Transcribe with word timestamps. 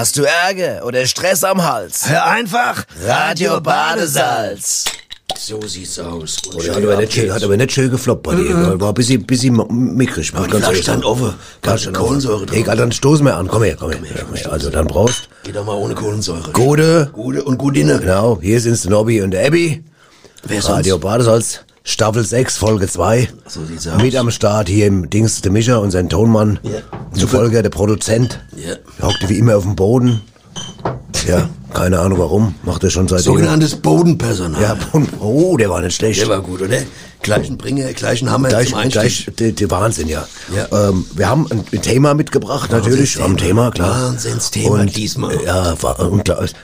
Hast 0.00 0.16
du 0.16 0.22
Ärger 0.22 0.86
oder 0.86 1.04
Stress 1.04 1.44
am 1.44 1.62
Hals? 1.62 2.08
Hör 2.08 2.24
einfach 2.24 2.86
Radio 3.04 3.60
Badesalz. 3.60 4.86
So 5.38 5.60
sieht's 5.66 5.98
aus. 5.98 6.38
Und 6.50 6.62
schön 6.62 6.74
hat 6.74 6.82
aber, 6.82 6.96
nicht 6.96 7.12
schön, 7.12 7.30
hat 7.30 7.44
aber 7.44 7.58
nicht 7.58 7.70
schön 7.70 7.90
gefloppt 7.90 8.22
bei 8.22 8.34
dir. 8.34 8.80
War 8.80 8.88
ein 8.88 8.94
bisschen, 8.94 9.26
bisschen 9.26 9.62
mickrig. 9.98 10.32
die 10.32 10.50
ganz 10.50 10.64
ehrlich 10.64 10.84
stand 10.84 11.04
offen. 11.04 11.34
Keine 11.60 11.76
offen. 11.76 11.92
Kohlensäure 11.92 12.46
drauf. 12.46 12.56
Egal, 12.56 12.78
dann 12.78 12.92
stoßen 12.92 13.26
wir 13.26 13.36
an. 13.36 13.46
Komm 13.46 13.62
her, 13.62 13.76
komm 13.78 13.92
her. 13.92 14.00
her, 14.02 14.24
Komm 14.26 14.36
her. 14.36 14.50
Also 14.50 14.70
dann 14.70 14.88
geht's. 14.88 15.28
Geht 15.42 15.56
doch 15.56 15.66
mal 15.66 15.74
ohne 15.74 15.94
Kohlensäure. 15.94 16.50
Gute. 16.52 17.10
Gute 17.12 17.44
und 17.44 17.58
Gudine. 17.58 17.98
Genau, 18.00 18.38
hier 18.40 18.58
sind's 18.58 18.80
der 18.80 18.92
Nobby 18.92 19.20
und 19.20 19.32
der 19.32 19.46
Abby. 19.48 19.84
Wer 20.44 20.62
sonst? 20.62 20.78
Radio 20.78 20.96
Badesalz, 20.98 21.60
Staffel 21.82 22.24
6, 22.24 22.58
Folge 22.58 22.86
2. 22.86 23.28
So 23.46 23.64
sieht's 23.64 23.88
aus. 23.88 24.00
Mit 24.02 24.14
am 24.14 24.30
Start 24.30 24.68
hier 24.68 24.86
im 24.86 25.08
Dings 25.08 25.40
der 25.40 25.50
Mischer 25.50 25.80
und 25.80 25.90
sein 25.90 26.08
Tonmann. 26.08 26.58
Ja. 26.62 26.80
Zu 27.12 27.26
Folge 27.26 27.62
der 27.62 27.70
Produzent. 27.70 28.40
Ja. 28.56 28.74
Er 28.98 29.08
hockte 29.08 29.28
wie 29.28 29.38
immer 29.38 29.56
auf 29.56 29.64
dem 29.64 29.76
Boden. 29.76 30.20
Ja, 31.26 31.48
keine 31.74 31.98
Ahnung 31.98 32.18
warum. 32.18 32.54
Macht 32.62 32.82
er 32.82 32.90
schon 32.90 33.06
seit 33.06 33.20
Sogenanntes 33.20 33.76
Bodenpersonal. 33.76 34.62
Ja, 34.62 34.76
oh, 35.20 35.56
der 35.56 35.70
war 35.70 35.80
nicht 35.80 35.96
schlecht. 35.96 36.20
Der 36.20 36.28
war 36.28 36.40
gut, 36.40 36.62
oder? 36.62 36.78
Gleichen 37.22 37.58
Bringer, 37.58 37.92
gleichen 37.92 38.30
Hammer 38.30 38.48
Gleich, 38.48 38.70
zum 38.70 38.78
Einstieg. 38.78 39.36
gleich, 39.36 39.54
der, 39.54 39.70
Wahnsinn, 39.70 40.08
ja. 40.08 40.26
Ja. 40.56 40.88
Ähm, 40.88 41.04
wir 41.14 41.28
haben 41.28 41.46
ein, 41.50 41.64
ein 41.70 41.82
Thema 41.82 42.14
mitgebracht, 42.14 42.72
natürlich. 42.72 43.18
Wahnsinnsthema. 43.18 43.26
Am 43.26 43.36
Thema, 43.36 43.70
klar. 43.70 44.02
Wahnsinnsthema 44.06 44.84
diesmal. 44.86 45.38
Ja, 45.44 45.80
war 45.82 45.98
unglaublich. 46.00 46.54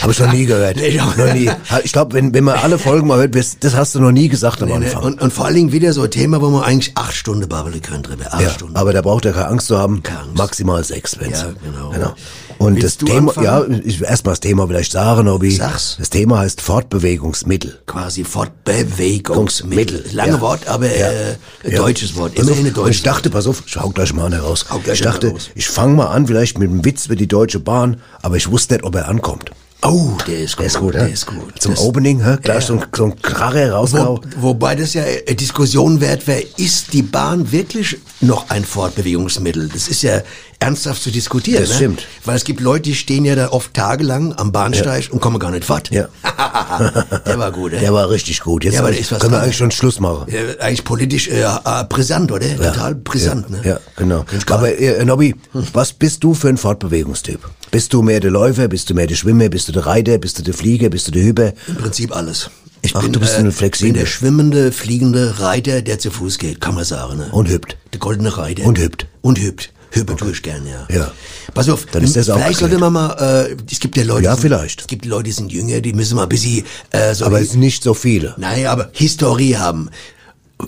Habe 0.00 0.12
ich 0.12 0.18
noch 0.18 0.32
nie 0.32 0.46
gehört. 0.46 0.76
Nee, 0.76 0.96
ja. 0.96 1.04
noch 1.04 1.34
nie. 1.34 1.50
Ich 1.84 1.92
glaube, 1.92 2.14
wenn, 2.14 2.32
wenn 2.32 2.42
man 2.42 2.56
alle 2.56 2.78
Folgen 2.78 3.06
mal 3.06 3.18
hört, 3.18 3.36
das 3.36 3.76
hast 3.76 3.94
du 3.94 4.00
noch 4.00 4.12
nie 4.12 4.28
gesagt 4.28 4.62
am 4.62 4.68
Nee, 4.70 4.78
nee. 4.78 4.86
Anfang. 4.86 5.02
Und, 5.02 5.20
und 5.20 5.32
vor 5.32 5.44
allen 5.44 5.56
Dingen 5.56 5.72
wieder 5.72 5.92
so 5.92 6.02
ein 6.02 6.10
Thema, 6.10 6.40
wo 6.40 6.48
man 6.48 6.64
eigentlich 6.64 6.92
acht 6.96 7.14
Stunden 7.14 7.46
babbeln 7.46 7.82
können 7.82 8.02
drüber. 8.02 8.32
Acht 8.32 8.40
ja, 8.40 8.48
Stunden. 8.48 8.74
aber 8.76 8.94
da 8.94 9.02
braucht 9.02 9.26
er 9.26 9.32
keine 9.32 9.48
Angst 9.48 9.66
zu 9.66 9.78
haben. 9.78 10.02
Keine 10.02 10.20
Angst. 10.20 10.36
Maximal 10.38 10.82
sechs, 10.82 11.20
wenn's. 11.20 11.42
Ja, 11.42 11.52
genau. 11.62 12.14
Und 12.58 12.76
Willst 12.76 13.02
das 13.02 13.08
Thema, 13.08 13.28
anfangen? 13.36 13.72
ja, 13.72 13.78
ich 13.84 14.00
will 14.00 14.06
erst 14.08 14.24
mal 14.24 14.32
das 14.32 14.40
Thema 14.40 14.66
vielleicht 14.66 14.92
sagen, 14.92 15.24
Nobby. 15.26 15.50
Sag's. 15.50 15.96
Das 15.98 16.10
Thema 16.10 16.38
heißt 16.40 16.60
Fortbewegungsmittel. 16.60 17.80
Quasi 17.86 18.24
Fortbewegungsmittel. 18.24 20.04
Lange 20.12 20.32
Ja. 20.32 20.40
Wort, 20.40 20.66
aber 20.68 20.86
äh, 20.86 21.36
ein 21.64 21.70
Ja. 21.72 21.78
deutsches 21.78 22.16
Wort. 22.16 22.38
Immerhin 22.38 22.66
ein 22.74 22.90
ich, 22.90 23.02
dachte, 23.02 23.30
pass 23.30 23.46
auf, 23.46 23.62
ich 23.66 23.76
hau 23.76 23.90
gleich 23.90 24.12
mal 24.12 24.26
einen 24.26 24.40
raus. 24.40 24.66
Hau 24.70 24.78
gleich 24.78 24.98
Ich 24.98 25.04
dachte, 25.04 25.34
ich 25.54 25.68
fange 25.68 25.94
mal 25.94 26.06
an, 26.06 26.26
vielleicht 26.26 26.58
mit 26.58 26.70
einem 26.70 26.84
Witz 26.84 27.06
über 27.06 27.16
die 27.16 27.28
Deutsche 27.28 27.60
Bahn, 27.60 28.00
aber 28.22 28.36
ich 28.36 28.50
wusste 28.50 28.74
nicht, 28.74 28.84
ob 28.84 28.94
er 28.94 29.08
ankommt. 29.08 29.50
Oh, 29.84 30.12
der 30.28 30.40
ist 30.40 30.56
gut. 30.56 30.60
Der 30.60 30.66
ist 30.66 30.78
gut, 30.78 30.94
der 30.94 31.06
hä? 31.06 31.12
ist 31.12 31.26
gut. 31.26 31.60
Zum 31.60 31.74
Das- 31.74 31.82
Opening, 31.82 32.22
hä? 32.24 32.36
gleich 32.40 32.64
so 32.66 32.74
ein, 32.74 32.84
so 32.94 33.04
ein 33.06 33.20
Kracher 33.20 33.70
Wo, 33.70 33.74
rausgehauen. 33.76 34.20
wobei 34.38 34.76
das 34.76 34.94
ja 34.94 35.02
äh, 35.02 35.34
Diskussion 35.34 36.00
wert 36.00 36.26
wäre, 36.28 36.42
ist 36.56 36.92
die 36.92 37.02
Bahn 37.02 37.50
wirklich 37.50 37.98
noch 38.20 38.48
ein 38.50 38.64
Fortbewegungsmittel? 38.64 39.68
Das 39.68 39.88
ist 39.88 40.02
ja 40.02 40.22
ernsthaft 40.60 41.02
zu 41.02 41.10
diskutieren. 41.10 41.62
Das 41.62 41.70
ne? 41.70 41.76
stimmt. 41.76 42.06
Weil 42.24 42.36
es 42.36 42.44
gibt 42.44 42.60
Leute, 42.60 42.82
die 42.82 42.94
stehen 42.94 43.24
ja 43.24 43.34
da 43.34 43.48
oft 43.50 43.74
tagelang 43.74 44.32
am 44.34 44.52
Bahnsteig 44.52 45.08
und 45.10 45.20
kommen 45.20 45.40
gar 45.40 45.50
nicht 45.50 45.64
fort. 45.64 45.90
Ja. 45.90 46.08
der 47.26 47.38
war 47.38 47.50
gut, 47.50 47.72
ey. 47.72 47.80
Der 47.80 47.92
war 47.92 48.08
richtig 48.08 48.40
gut. 48.40 48.62
Jetzt 48.64 48.74
Ja, 48.74 48.80
aber 48.80 48.90
ist 48.96 49.10
was 49.10 49.18
können 49.18 49.32
wir 49.32 49.42
eigentlich 49.42 49.56
schon 49.56 49.72
Schluss 49.72 49.98
machen. 49.98 50.28
Äh, 50.32 50.60
eigentlich 50.60 50.84
politisch 50.84 51.26
äh, 51.26 51.42
äh, 51.42 51.84
brisant, 51.88 52.30
oder? 52.30 52.46
Total 52.56 52.94
brisant, 52.94 53.46
ja, 53.50 53.56
ne? 53.56 53.62
Ja, 53.64 53.80
genau. 53.96 54.24
Aber 54.50 54.78
äh, 54.78 55.04
Nobby, 55.04 55.34
was 55.72 55.92
bist 55.92 56.22
du 56.22 56.34
für 56.34 56.48
ein 56.48 56.56
Fortbewegungstyp? 56.56 57.40
Bist 57.72 57.92
du 57.92 58.02
mehr 58.02 58.20
der 58.20 58.30
Läufer, 58.30 58.68
bist 58.68 58.88
du 58.90 58.94
mehr 58.94 59.06
der 59.06 59.14
Schwimmer, 59.16 59.48
bist 59.48 59.66
du 59.68 59.71
der 59.72 59.86
Reiter, 59.86 60.18
bist 60.18 60.38
du 60.38 60.42
der 60.42 60.54
Flieger, 60.54 60.88
bist 60.90 61.08
du 61.08 61.10
der 61.12 61.22
Hüber? 61.24 61.52
Im 61.68 61.76
Prinzip 61.76 62.14
alles. 62.14 62.50
Ich 62.82 62.96
Ach, 62.96 63.02
bin, 63.02 63.12
du 63.12 63.20
bist 63.20 63.38
äh, 63.38 63.50
flexibel. 63.52 63.92
bin 63.92 64.00
der 64.00 64.06
schwimmende, 64.06 64.72
fliegende 64.72 65.38
Reiter, 65.40 65.82
der 65.82 65.98
zu 65.98 66.10
Fuß 66.10 66.38
geht, 66.38 66.60
kann 66.60 66.74
man 66.74 66.84
sagen. 66.84 67.18
Ne? 67.18 67.28
Und 67.32 67.48
hüpft. 67.48 67.76
Der 67.92 68.00
goldene 68.00 68.36
Reiter. 68.36 68.64
Und 68.64 68.78
hüpft. 68.78 69.06
Und 69.20 69.38
hüpft. 69.40 69.72
Hüpfen 69.92 70.16
tue 70.16 70.30
ich 70.32 70.42
gern, 70.42 70.66
ja. 70.66 70.86
Ja. 70.94 71.12
Pass 71.52 71.68
auf, 71.68 71.84
Dann 71.92 72.02
ist 72.02 72.16
das 72.16 72.30
auch 72.30 72.38
vielleicht 72.38 72.58
sollte 72.60 72.78
man 72.78 72.92
mal, 72.94 73.46
äh, 73.50 73.56
es 73.70 73.78
gibt 73.78 73.96
ja 73.96 74.04
Leute, 74.04 74.24
Ja, 74.24 74.34
die 74.34 74.40
sind, 74.40 74.50
vielleicht. 74.50 74.80
es 74.80 74.86
gibt 74.86 75.04
Leute, 75.04 75.24
die 75.24 75.32
sind 75.32 75.52
jünger, 75.52 75.80
die 75.82 75.92
müssen 75.92 76.16
mal 76.16 76.22
ein 76.22 76.28
bisschen, 76.30 76.64
äh, 76.90 77.14
so, 77.14 77.26
Aber 77.26 77.40
es 77.40 77.50
sind 77.50 77.60
nicht 77.60 77.82
so 77.82 77.92
viele. 77.92 78.34
nein, 78.38 78.66
aber 78.66 78.88
Historie 78.92 79.56
haben. 79.58 79.90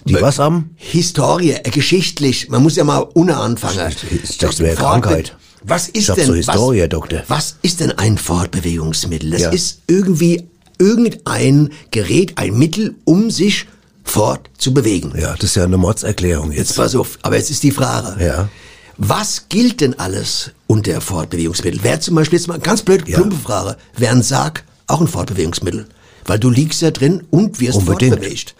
Die 0.04 0.14
was 0.20 0.38
haben? 0.38 0.70
Historie, 0.76 1.52
äh, 1.52 1.70
geschichtlich, 1.70 2.48
man 2.50 2.62
muss 2.62 2.76
ja 2.76 2.84
mal 2.84 3.06
ohne 3.14 3.36
anfangen. 3.38 3.76
Dachte, 3.78 4.06
es 4.48 4.60
wäre 4.60 4.76
Krankheit. 4.76 5.36
Was 5.66 5.88
ist 5.88 6.08
Ich 6.10 6.14
denn, 6.14 6.26
so 6.26 6.34
Historie, 6.34 6.82
was, 6.82 6.88
Doktor. 6.90 7.22
was 7.28 7.56
ist 7.62 7.80
denn 7.80 7.92
ein 7.92 8.18
Fortbewegungsmittel? 8.18 9.30
Das 9.30 9.40
Ja. 9.42 9.50
ist 9.50 9.80
irgendwie 9.86 10.44
irgendein 10.78 11.70
Gerät, 11.90 12.36
ein 12.36 12.58
Mittel, 12.58 12.94
um 13.04 13.30
sich 13.30 13.66
fortzubewegen. 14.04 15.14
Ja, 15.18 15.32
das 15.34 15.44
ist 15.50 15.56
ja 15.56 15.64
eine 15.64 15.76
Mordserklärung 15.78 16.50
Jetzt 16.50 16.58
jetzt. 16.70 16.76
pass 16.76 16.94
auf, 16.94 17.18
aber 17.22 17.36
jetzt 17.36 17.50
ist 17.50 17.62
die 17.62 17.70
Frage. 17.70 18.22
Ja. 18.24 18.48
Was 18.96 19.48
gilt 19.48 19.80
denn 19.80 19.98
alles 19.98 20.50
unter 20.66 21.00
Fortbewegungsmittel? 21.00 21.82
Wäre 21.82 21.98
zum 22.00 22.14
Beispiel 22.14 22.38
jetzt 22.38 22.46
mal 22.46 22.58
ganz 22.60 22.82
blöd, 22.82 23.08
Ja. 23.08 23.16
plumpe 23.16 23.36
Frage, 23.36 23.76
wäre 23.96 24.14
ein 24.14 24.22
Sarg 24.22 24.64
auch 24.86 25.00
ein 25.00 25.08
Fortbewegungsmittel? 25.08 25.86
Weil 26.26 26.38
du 26.38 26.48
liegst 26.50 26.80
ja 26.82 26.90
drin 26.90 27.22
und 27.30 27.60
wirst 27.60 27.78
Unbedingt. 27.78 28.14
fortbewegt. 28.14 28.54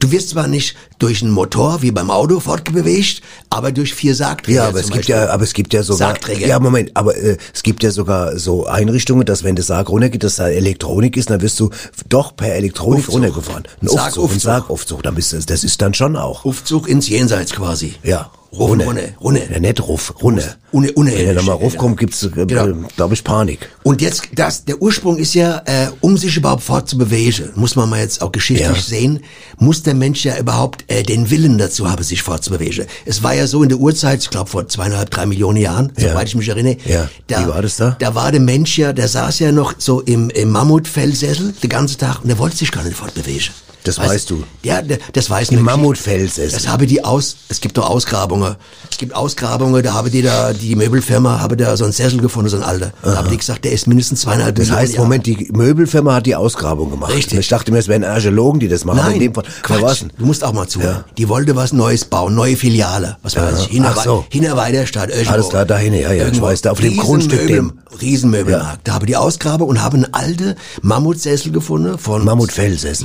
Du 0.00 0.10
wirst 0.10 0.30
zwar 0.30 0.46
nicht 0.48 0.76
durch 0.98 1.22
einen 1.22 1.30
Motor 1.30 1.82
wie 1.82 1.90
beim 1.90 2.10
Auto 2.10 2.40
fortbewegt, 2.40 3.20
aber 3.50 3.70
durch 3.70 3.94
vier 3.94 4.14
Sargträger 4.14 4.62
Ja, 4.62 4.68
aber 4.68 4.78
es 4.80 4.86
gibt 4.86 4.96
Beispiel. 4.96 5.14
ja, 5.14 5.28
aber 5.28 5.44
es 5.44 5.52
gibt 5.52 5.72
ja 5.74 5.82
sogar, 5.82 6.08
Sargträger. 6.08 6.46
ja, 6.48 6.58
Moment, 6.58 6.90
aber 6.94 7.14
äh, 7.16 7.36
es 7.54 7.62
gibt 7.62 7.82
ja 7.82 7.90
sogar 7.90 8.38
so 8.38 8.66
Einrichtungen, 8.66 9.26
dass 9.26 9.44
wenn 9.44 9.56
der 9.56 9.64
Sarg 9.64 9.90
runtergeht, 9.90 10.24
dass 10.24 10.36
da 10.36 10.48
Elektronik 10.48 11.16
ist, 11.18 11.28
dann 11.30 11.42
wirst 11.42 11.60
du 11.60 11.70
doch 12.08 12.34
per 12.34 12.54
Elektronik 12.54 13.00
Aufzug. 13.00 13.14
runtergefahren. 13.14 13.64
Ein 13.82 13.88
Aufzug, 13.88 14.00
ein 14.00 14.00
Sargaufzug. 14.08 14.40
Sargaufzug, 14.40 15.02
dann 15.02 15.14
bist 15.14 15.32
du, 15.34 15.38
das 15.38 15.64
ist 15.64 15.80
dann 15.82 15.92
schon 15.94 16.16
auch. 16.16 16.44
Aufzug 16.46 16.88
ins 16.88 17.08
Jenseits 17.08 17.52
quasi. 17.52 17.94
Ja. 18.02 18.30
Runne, 18.52 18.84
runne, 18.84 19.14
runne. 19.20 19.42
Ja, 19.50 19.60
nicht 19.60 19.80
Ruf, 19.80 20.12
runne. 20.22 20.42
Unne- 20.72 20.90
unne- 20.94 21.12
Wenn 21.12 21.26
er 21.28 21.34
nochmal 21.34 21.56
raufkommt, 21.56 21.98
gibt's, 21.98 22.22
äh, 22.24 22.30
Genau. 22.30 22.66
glaube 22.96 23.14
ich, 23.14 23.22
Panik. 23.22 23.68
Und 23.84 24.00
jetzt, 24.02 24.22
das, 24.34 24.64
der 24.64 24.82
Ursprung 24.82 25.18
ist 25.18 25.34
ja, 25.34 25.62
äh, 25.66 25.88
um 26.00 26.16
sich 26.16 26.36
überhaupt 26.36 26.62
fortzubewegen, 26.62 27.50
muss 27.54 27.76
man 27.76 27.88
mal 27.88 28.00
jetzt 28.00 28.22
auch 28.22 28.32
geschichtlich 28.32 28.68
Ja. 28.76 28.82
sehen, 28.82 29.20
muss 29.58 29.82
der 29.84 29.94
Mensch 29.94 30.24
ja 30.24 30.36
überhaupt 30.36 30.84
äh, 30.88 31.02
den 31.04 31.30
Willen 31.30 31.58
dazu 31.58 31.88
haben, 31.90 32.02
sich 32.02 32.22
fortzubewegen. 32.22 32.86
Es 33.04 33.22
war 33.22 33.34
ja 33.34 33.46
so 33.46 33.62
in 33.62 33.68
der 33.68 33.78
Urzeit, 33.78 34.20
ich 34.22 34.30
glaube 34.30 34.50
vor 34.50 34.66
zweieinhalb, 34.68 35.10
drei 35.10 35.26
Millionen 35.26 35.58
Jahren, 35.58 35.92
Ja. 35.96 36.08
soweit 36.10 36.26
ich 36.28 36.34
mich 36.34 36.48
erinnere. 36.48 36.76
Ja. 36.86 37.08
Wie 37.28 37.48
war 37.48 37.62
das 37.62 37.76
da? 37.76 37.96
Da 38.00 38.14
war 38.16 38.32
der 38.32 38.40
Mensch 38.40 38.78
ja, 38.78 38.92
der 38.92 39.06
saß 39.08 39.38
ja 39.38 39.52
noch 39.52 39.74
so 39.78 40.00
im, 40.00 40.28
im 40.30 40.50
Mammutfellsessel 40.50 41.54
den 41.62 41.70
ganzen 41.70 41.98
Tag 41.98 42.22
und 42.22 42.28
der 42.28 42.38
wollte 42.38 42.56
sich 42.56 42.72
gar 42.72 42.82
nicht 42.82 42.96
fortbewegen. 42.96 43.50
Das 43.84 43.98
weißt 43.98 44.30
du. 44.30 44.44
Ja, 44.62 44.80
das 45.12 45.30
weiß 45.30 45.50
Im 45.50 45.56
man. 45.62 45.76
Mammutfellsessel. 45.76 46.50
Das 46.52 46.68
habe 46.68 46.86
die 46.86 47.04
aus, 47.04 47.36
es 47.48 47.60
gibt 47.60 47.78
doch 47.78 47.88
Ausgrabungen. 47.88 48.56
Es 48.90 48.98
gibt 48.98 49.14
Ausgrabungen, 49.14 49.82
da 49.82 49.94
habe 49.94 50.10
die 50.10 50.22
da, 50.22 50.52
die 50.52 50.76
Möbelfirma 50.76 51.40
habe 51.40 51.56
da 51.56 51.76
so 51.76 51.84
einen 51.84 51.92
Sessel 51.92 52.20
gefunden, 52.20 52.50
so 52.50 52.56
ein 52.58 52.62
alter. 52.62 52.92
Da 53.02 53.16
haben 53.16 53.30
die 53.30 53.36
gesagt, 53.38 53.64
der 53.64 53.72
ist 53.72 53.86
mindestens 53.86 54.20
zweieinhalb 54.22 54.56
Das 54.56 54.70
heißt, 54.70 54.92
Jahre. 54.94 55.04
Moment, 55.06 55.26
die 55.26 55.48
Möbelfirma 55.52 56.14
hat 56.16 56.26
die 56.26 56.36
Ausgrabung 56.36 56.90
gemacht. 56.90 57.12
Richtig. 57.14 57.38
Ich 57.38 57.48
dachte 57.48 57.72
mir, 57.72 57.78
es 57.78 57.88
wären 57.88 58.04
Archäologen, 58.04 58.60
die 58.60 58.68
das 58.68 58.84
machen. 58.84 58.98
aber 59.00 59.08
in 59.12 59.18
Nein, 59.18 59.20
dem 59.32 59.34
Fall, 59.34 59.44
Quatsch. 59.62 60.04
Du 60.18 60.26
musst 60.26 60.44
auch 60.44 60.52
mal 60.52 60.66
zuhören. 60.68 60.96
Ja. 60.96 61.04
Die 61.16 61.28
wollte 61.28 61.56
was 61.56 61.72
Neues 61.72 62.04
bauen, 62.04 62.34
neue 62.34 62.56
Filiale. 62.56 63.16
Was 63.22 63.36
weiß 63.36 63.66
ich, 63.70 63.80
Ach 63.82 64.04
so. 64.04 64.24
irgendwo. 64.30 65.32
Alles 65.32 65.48
klar, 65.48 65.64
dahin, 65.64 65.94
ja, 65.94 66.12
ja, 66.12 66.28
ich 66.28 66.40
weiß, 66.40 66.60
da 66.62 66.72
auf 66.72 66.80
dem 66.80 66.96
Grundstück, 66.96 67.46
dem- 67.46 67.72
Riesenmöbelmarkt. 68.00 68.86
Da 68.86 68.94
habe 68.94 69.06
die 69.06 69.16
Ausgrabung 69.16 69.68
und 69.68 69.82
haben 69.82 70.04
einen 70.04 70.14
alte 70.14 70.56
Mammutsessel 70.82 71.50
gefunden 71.52 71.98
von 71.98 72.24
Mammutfellsessel. 72.24 73.04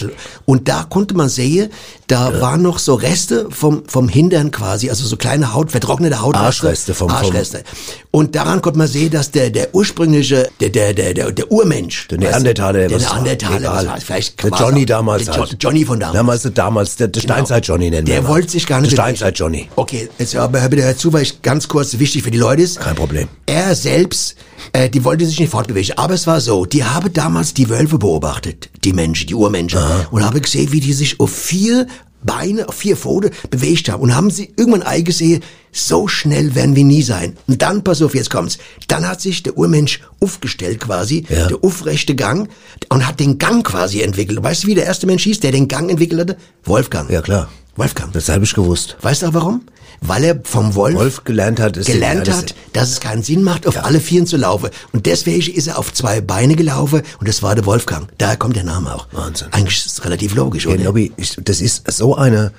Mammutfellsessel. 0.00 0.12
Und 0.44 0.68
da 0.68 0.84
konnte 0.88 1.14
man 1.14 1.28
sehen, 1.28 1.70
da 2.06 2.40
waren 2.40 2.62
noch 2.62 2.78
so 2.78 2.94
Reste 2.94 3.46
vom, 3.50 3.84
vom 3.86 4.08
Hintern 4.08 4.50
quasi, 4.50 4.90
also 4.90 5.06
so 5.06 5.16
kleine 5.16 5.54
Haut, 5.54 5.70
vertrocknete 5.70 6.20
Haut. 6.20 6.36
Arschreste 6.36 6.94
vom- 6.94 7.10
Arschreste. 7.10 7.62
Und 8.10 8.34
daran 8.34 8.60
konnte 8.60 8.78
man 8.78 8.88
sehen, 8.88 9.10
dass 9.10 9.30
der, 9.30 9.50
der 9.50 9.74
ursprüngliche, 9.74 10.48
der, 10.60 10.70
der, 10.70 10.92
der, 10.94 11.14
der, 11.14 11.32
der 11.32 11.50
Urmensch. 11.50 12.08
Der 12.08 12.18
Neandertaler, 12.18 12.88
Der 12.88 12.96
was 12.98 13.04
war, 13.08 13.14
Neandertaler, 13.14 13.56
egal. 13.58 13.76
was 13.76 13.86
war, 13.86 14.00
vielleicht 14.00 14.42
Der 14.42 14.50
Johnny 14.50 14.86
damals 14.86 15.24
Der 15.24 15.34
Jo- 15.34 15.40
halt. 15.42 15.56
Johnny 15.60 15.84
von 15.84 16.00
damals. 16.00 16.16
Damals, 16.42 16.54
damals 16.54 16.96
der, 16.96 17.08
der 17.08 17.20
Steinzeit-Johnny 17.20 17.90
nennen 17.90 18.06
Der 18.06 18.26
wollte 18.28 18.50
sich 18.50 18.66
gar 18.66 18.80
nicht 18.80 18.92
Der. 18.92 18.96
Steinzeit-Johnny. 19.02 19.68
Okay, 19.76 20.08
jetzt 20.18 20.36
aber 20.36 20.60
hör 20.60 20.68
bitte 20.68 20.82
dazu, 20.82 21.12
weil 21.12 21.22
ich 21.22 21.42
ganz 21.42 21.68
kurz 21.68 21.98
wichtig 21.98 22.22
für 22.22 22.30
die 22.30 22.38
Leute 22.38 22.62
ist. 22.62 22.80
Kein 22.80 22.94
Problem. 22.94 23.28
Er 23.46 23.74
selbst, 23.74 24.36
äh, 24.72 24.88
die 24.88 25.04
wollte 25.04 25.26
sich 25.26 25.38
nicht 25.40 25.50
fortbewegen. 25.50 25.96
Aber 25.98 26.14
es 26.14 26.26
war 26.26 26.40
so, 26.40 26.64
die 26.66 26.84
habe 26.84 27.10
damals 27.10 27.54
die 27.54 27.68
Wölfe 27.68 27.98
beobachtet, 27.98 28.70
die 28.84 28.92
Menschen, 28.92 29.26
die 29.26 29.34
Urmenschen, 29.34 29.80
und 30.10 30.24
habe 30.24 30.40
gesehen, 30.40 30.72
wie 30.72 30.80
die 30.80 30.92
sich 30.92 31.20
auf 31.20 31.32
vier 31.32 31.86
Beine, 32.24 32.68
auf 32.68 32.76
vier 32.76 32.96
Pfote 32.96 33.30
bewegt 33.50 33.88
haben. 33.90 34.00
Und 34.00 34.14
haben 34.14 34.30
sie 34.30 34.52
irgendwann 34.56 34.82
eingesehen, 34.82 35.42
so 35.72 36.06
schnell 36.06 36.54
werden 36.54 36.76
wir 36.76 36.84
nie 36.84 37.02
sein. 37.02 37.36
Und 37.48 37.62
dann, 37.62 37.82
pass 37.82 38.00
auf, 38.02 38.14
jetzt 38.14 38.30
kommt's. 38.30 38.58
Dann 38.88 39.08
hat 39.08 39.20
sich 39.20 39.42
der 39.42 39.56
Urmensch 39.58 40.00
aufgestellt 40.20 40.78
quasi, 40.80 41.24
Ja. 41.28 41.48
der 41.48 41.64
aufrechte 41.64 42.14
Gang, 42.14 42.48
und 42.90 43.06
hat 43.08 43.18
den 43.18 43.38
Gang 43.38 43.66
quasi 43.66 44.02
entwickelt. 44.02 44.42
Weißt 44.42 44.62
du, 44.64 44.66
wie 44.68 44.74
der 44.74 44.84
erste 44.84 45.06
Mensch 45.06 45.24
hieß, 45.24 45.40
der 45.40 45.50
den 45.50 45.66
Gang 45.68 45.90
entwickelt 45.90 46.20
hatte? 46.20 46.36
Wolfgang. 46.64 47.10
Ja, 47.10 47.22
klar. 47.22 47.48
Wolfgang. 47.74 48.12
Das 48.12 48.28
habe 48.28 48.44
ich 48.44 48.52
gewusst. 48.54 48.96
Weißt 49.00 49.22
du 49.22 49.26
auch 49.28 49.34
warum? 49.34 49.62
Weil 50.02 50.24
er 50.24 50.40
vom 50.42 50.74
Wolf, 50.74 50.96
Wolf 50.96 51.24
gelernt 51.24 51.60
hat, 51.60 51.74
gelernt 51.86 52.26
ja, 52.26 52.36
hat, 52.36 52.54
dass 52.72 52.90
es 52.90 53.00
keinen 53.00 53.22
Sinn 53.22 53.42
macht, 53.42 53.66
auf 53.66 53.84
alle 53.84 54.00
Vieren 54.00 54.26
zu 54.26 54.36
laufen. 54.36 54.68
Und 54.92 55.06
deswegen 55.06 55.52
ist 55.54 55.68
er 55.68 55.78
auf 55.78 55.92
zwei 55.92 56.20
Beine 56.20 56.56
gelaufen 56.56 57.02
und 57.20 57.28
das 57.28 57.42
war 57.42 57.54
der 57.54 57.64
Wolfgang. 57.66 58.08
Daher 58.18 58.36
kommt 58.36 58.56
der 58.56 58.64
Name 58.64 58.94
auch. 58.94 59.06
Wahnsinn. 59.12 59.48
Eigentlich 59.52 59.78
ist 59.78 59.86
es 59.98 60.04
relativ 60.04 60.34
logisch, 60.34 60.64
Ja, 60.64 60.72
oder? 60.72 60.84
Nobby, 60.84 61.12
ich, 61.16 61.36
das 61.42 61.60
ist 61.60 61.90
so 61.90 62.16
eine 62.16 62.52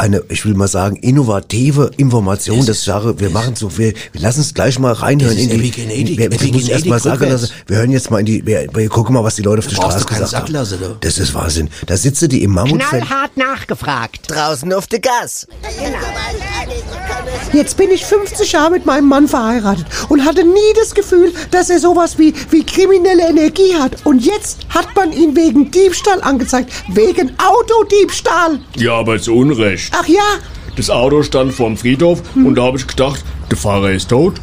eine, 0.00 0.22
ich 0.28 0.44
will 0.44 0.54
mal 0.54 0.66
sagen, 0.68 0.96
innovative 0.96 1.90
Information, 1.96 2.64
das 2.64 2.84
Sache, 2.84 3.20
wir 3.20 3.30
machen 3.30 3.54
so, 3.54 3.76
wir, 3.76 3.92
wir 4.12 4.20
lassen 4.20 4.40
es 4.40 4.54
gleich 4.54 4.78
mal 4.78 4.92
reinhören 4.92 5.36
Das 5.36 5.44
in 5.44 5.50
die, 5.50 5.68
Epigenetik. 5.68 6.18
wir, 6.18 6.30
das 6.30 6.40
muss 6.42 6.62
ich 6.62 6.70
erst 6.70 6.86
mal 6.86 6.96
Epigenetik 6.96 7.20
sagen 7.20 7.32
lassen, 7.32 7.52
wir 7.66 7.76
hören 7.76 7.90
jetzt 7.90 8.10
mal 8.10 8.18
in 8.20 8.26
die, 8.26 8.46
wir, 8.46 8.66
wir 8.72 8.88
gucken 8.88 9.14
mal, 9.14 9.22
was 9.22 9.36
die 9.36 9.42
Leute 9.42 9.58
auf 9.60 9.66
der 9.66 9.76
Straße 9.76 10.04
gesagt 10.06 10.34
haben. 10.34 10.52
Du. 10.52 10.96
Das 11.00 11.18
ist 11.18 11.34
Wahnsinn. 11.34 11.68
Da 11.86 11.96
sitzt 11.96 12.20
die 12.32 12.42
im 12.42 12.52
Mammutfeld. 12.52 13.04
Knallhart 13.04 13.36
nachgefragt. 13.36 14.30
Draußen 14.30 14.72
auf 14.72 14.86
der 14.86 15.00
Gas. 15.00 15.46
Jetzt 17.52 17.76
bin 17.76 17.90
ich 17.90 18.04
50 18.04 18.52
Jahre 18.52 18.70
mit 18.70 18.86
meinem 18.86 19.08
Mann 19.08 19.28
verheiratet 19.28 19.86
und 20.08 20.24
hatte 20.24 20.44
nie 20.44 20.72
das 20.76 20.94
Gefühl, 20.94 21.32
dass 21.50 21.68
er 21.68 21.78
sowas 21.78 22.18
wie, 22.18 22.32
wie 22.50 22.64
kriminelle 22.64 23.28
Energie 23.28 23.74
hat. 23.74 23.96
Und 24.04 24.24
jetzt 24.24 24.60
hat 24.68 24.94
man 24.94 25.12
ihn 25.12 25.36
wegen 25.36 25.70
Diebstahl 25.70 26.22
angezeigt. 26.22 26.72
Wegen 26.88 27.32
Autodiebstahl. 27.38 28.60
Ja, 28.76 28.94
aber 28.94 29.20
zu 29.20 29.34
Unrecht. 29.34 29.89
Ach 29.92 30.06
ja, 30.06 30.38
Das 30.76 30.88
Auto 30.90 31.22
stand 31.22 31.52
vorm 31.52 31.76
Friedhof 31.76 32.22
und 32.34 32.54
da 32.54 32.62
habe 32.64 32.78
ich 32.78 32.86
gedacht, 32.86 33.22
der 33.50 33.56
Fahrer 33.58 33.90
ist 33.90 34.08
tot. 34.10 34.34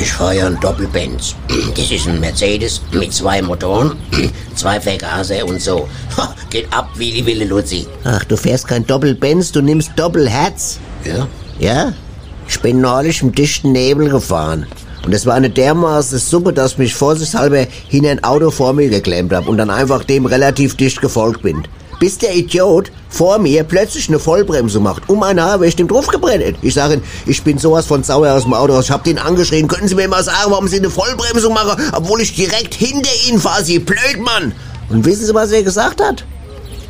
Ich 0.00 0.12
fahre 0.12 0.36
ja 0.36 0.46
einen 0.46 0.60
Doppelbenz. 0.60 1.34
Das 1.76 1.90
ist 1.90 2.06
ein 2.06 2.20
Mercedes 2.20 2.80
mit 2.92 3.12
zwei 3.12 3.42
Motoren, 3.42 3.96
zwei 4.54 4.80
Vergaser 4.80 5.44
und 5.44 5.60
so. 5.60 5.88
Geht 6.50 6.72
ab 6.72 6.88
wie 6.96 7.10
die 7.10 7.26
Wille 7.26 7.44
Luzi. 7.46 7.86
Ach, 8.04 8.22
du 8.24 8.36
fährst 8.36 8.68
kein 8.68 8.86
Doppelbenz, 8.86 9.50
du 9.52 9.60
nimmst 9.60 9.90
Doppelherz. 9.96 10.78
Ja? 11.04 11.26
Ja? 11.58 11.92
Ich 12.48 12.60
bin 12.60 12.80
neulich 12.80 13.20
im 13.22 13.32
dichten 13.32 13.72
Nebel 13.72 14.08
gefahren. 14.08 14.66
Und 15.04 15.12
es 15.14 15.26
war 15.26 15.34
eine 15.34 15.50
dermaßen 15.50 16.18
Suppe, 16.18 16.52
dass 16.52 16.72
ich 16.72 16.78
mich 16.78 16.94
vorsichtshalber 16.94 17.66
hinter 17.88 18.10
ein 18.10 18.24
Auto 18.24 18.50
vor 18.50 18.72
mir 18.72 18.88
geklemmt 18.88 19.32
hab 19.32 19.48
und 19.48 19.58
dann 19.58 19.70
einfach 19.70 20.04
dem 20.04 20.26
relativ 20.26 20.76
dicht 20.76 21.00
gefolgt 21.00 21.42
bin. 21.42 21.66
Bis 21.98 22.18
der 22.18 22.34
Idiot 22.34 22.92
vor 23.08 23.38
mir 23.38 23.64
plötzlich 23.64 24.08
eine 24.08 24.18
Vollbremse 24.18 24.78
macht. 24.78 25.08
Um 25.08 25.22
ein 25.22 25.40
Haar 25.40 25.60
wäre 25.60 25.68
ich 25.68 25.76
dem 25.76 25.88
draufgebrennt. 25.88 26.58
Ich 26.62 26.74
sage 26.74 26.94
ihm, 26.94 27.02
ich 27.26 27.42
bin 27.42 27.58
sowas 27.58 27.86
von 27.86 28.04
sauer 28.04 28.32
aus 28.32 28.44
dem 28.44 28.54
Auto 28.54 28.74
raus. 28.74 28.84
Ich 28.84 28.90
hab 28.90 29.04
den 29.04 29.18
angeschrien. 29.18 29.66
Können 29.66 29.88
Sie 29.88 29.94
mir 29.94 30.08
mal 30.08 30.22
sagen, 30.22 30.50
warum 30.50 30.68
Sie 30.68 30.76
eine 30.76 30.90
Vollbremsung 30.90 31.52
machen, 31.52 31.82
obwohl 31.92 32.20
ich 32.20 32.34
direkt 32.34 32.74
hinter 32.74 33.10
Ihnen 33.26 33.40
fahre, 33.40 33.64
Sie 33.64 33.78
Blödmann? 33.78 34.52
Und 34.90 35.04
wissen 35.04 35.26
Sie, 35.26 35.34
was 35.34 35.50
er 35.50 35.62
gesagt 35.62 36.00
hat? 36.00 36.24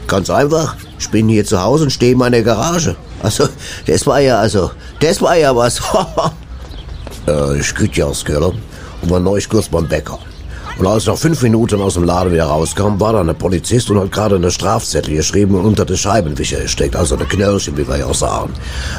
Ganz 0.06 0.30
einfach. 0.30 0.76
Ich 0.98 1.10
bin 1.10 1.28
hier 1.28 1.44
zu 1.44 1.62
Hause 1.62 1.84
und 1.84 1.90
stehe 1.90 2.12
in 2.12 2.18
meiner 2.18 2.42
Garage. 2.42 2.96
Also, 3.22 3.48
das 3.86 4.06
war 4.06 4.20
ja, 4.20 4.38
also, 4.38 4.70
das 5.00 5.20
war 5.22 5.36
ja 5.36 5.54
was. 5.54 5.80
Äh, 7.26 7.58
ich 7.58 7.74
krieg 7.74 7.94
ja 7.94 8.06
aus 8.06 8.24
Keller 8.24 8.54
und 9.02 9.10
war 9.10 9.20
neulich 9.20 9.48
kurz 9.50 9.68
beim 9.68 9.86
Bäcker. 9.86 10.18
Und 10.78 10.86
als 10.86 11.02
ich 11.02 11.08
nach 11.08 11.18
fünf 11.18 11.42
Minuten 11.42 11.80
aus 11.80 11.94
dem 11.94 12.04
Laden 12.04 12.32
wieder 12.32 12.44
rauskam, 12.44 13.00
war 13.00 13.12
da 13.12 13.20
ein 13.20 13.34
Polizist 13.34 13.90
und 13.90 13.98
hat 13.98 14.12
gerade 14.12 14.36
eine 14.36 14.52
Strafzettel 14.52 15.16
geschrieben 15.16 15.56
und 15.56 15.64
unter 15.64 15.84
die 15.84 15.96
Scheibenwischer 15.96 16.60
gesteckt, 16.60 16.94
also 16.94 17.16
eine 17.16 17.24
Knirche, 17.24 17.76
wie 17.76 17.88
wir 17.88 17.96
ja 17.96 18.06
auch 18.06 18.14
sagen. 18.14 18.52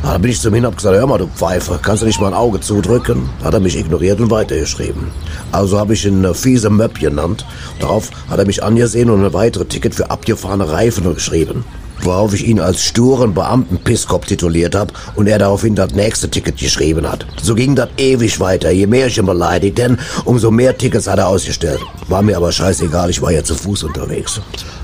Ah, 0.03 0.11
Da 0.11 0.17
bin 0.17 0.29
ich 0.29 0.41
zu 0.41 0.49
ihm 0.49 0.55
hin 0.55 0.65
und 0.65 0.71
hab 0.71 0.77
gesagt, 0.77 0.97
hör 0.97 1.07
mal, 1.07 1.17
du 1.17 1.27
Pfeife, 1.27 1.79
kannst 1.81 2.01
du 2.01 2.05
nicht 2.05 2.19
mal 2.19 2.27
ein 2.27 2.33
Auge 2.33 2.59
zudrücken? 2.59 3.29
Hat 3.45 3.53
er 3.53 3.61
mich 3.61 3.77
ignoriert 3.77 4.19
und 4.19 4.29
weitergeschrieben. 4.29 5.07
Also 5.53 5.79
habe 5.79 5.93
ich 5.93 6.05
ihn 6.05 6.25
äh, 6.25 6.33
fiese 6.33 6.69
Möpp 6.69 6.99
genannt. 6.99 7.45
Darauf 7.79 8.09
hat 8.29 8.39
er 8.39 8.45
mich 8.45 8.61
angesehen 8.61 9.09
und 9.09 9.23
ein 9.23 9.33
weiteres 9.33 9.69
Ticket 9.69 9.95
für 9.95 10.11
abgefahrene 10.11 10.69
Reifen 10.69 11.13
geschrieben 11.13 11.63
worauf 12.05 12.33
ich 12.33 12.47
ihn 12.47 12.59
als 12.59 12.81
sturen 12.81 13.33
Beamten-Pisskopf 13.33 14.25
tituliert 14.25 14.75
habe 14.75 14.93
und 15.15 15.27
er 15.27 15.39
daraufhin 15.39 15.75
das 15.75 15.93
nächste 15.93 16.29
Ticket 16.29 16.57
geschrieben 16.57 17.09
hat. 17.09 17.25
So 17.41 17.55
ging 17.55 17.75
das 17.75 17.89
ewig 17.97 18.39
weiter. 18.39 18.71
Je 18.71 18.87
mehr 18.87 19.07
ich 19.07 19.17
ihn 19.17 19.25
beleidigte, 19.25 19.97
umso 20.25 20.51
mehr 20.51 20.77
Tickets 20.77 21.07
hat 21.07 21.19
er 21.19 21.27
ausgestellt. 21.27 21.79
War 22.07 22.21
mir 22.21 22.37
aber 22.37 22.51
scheißegal, 22.51 23.09
ich 23.09 23.21
war 23.21 23.31
ja 23.31 23.43
zu 23.43 23.55
Fuß 23.55 23.83
unterwegs. 23.83 24.41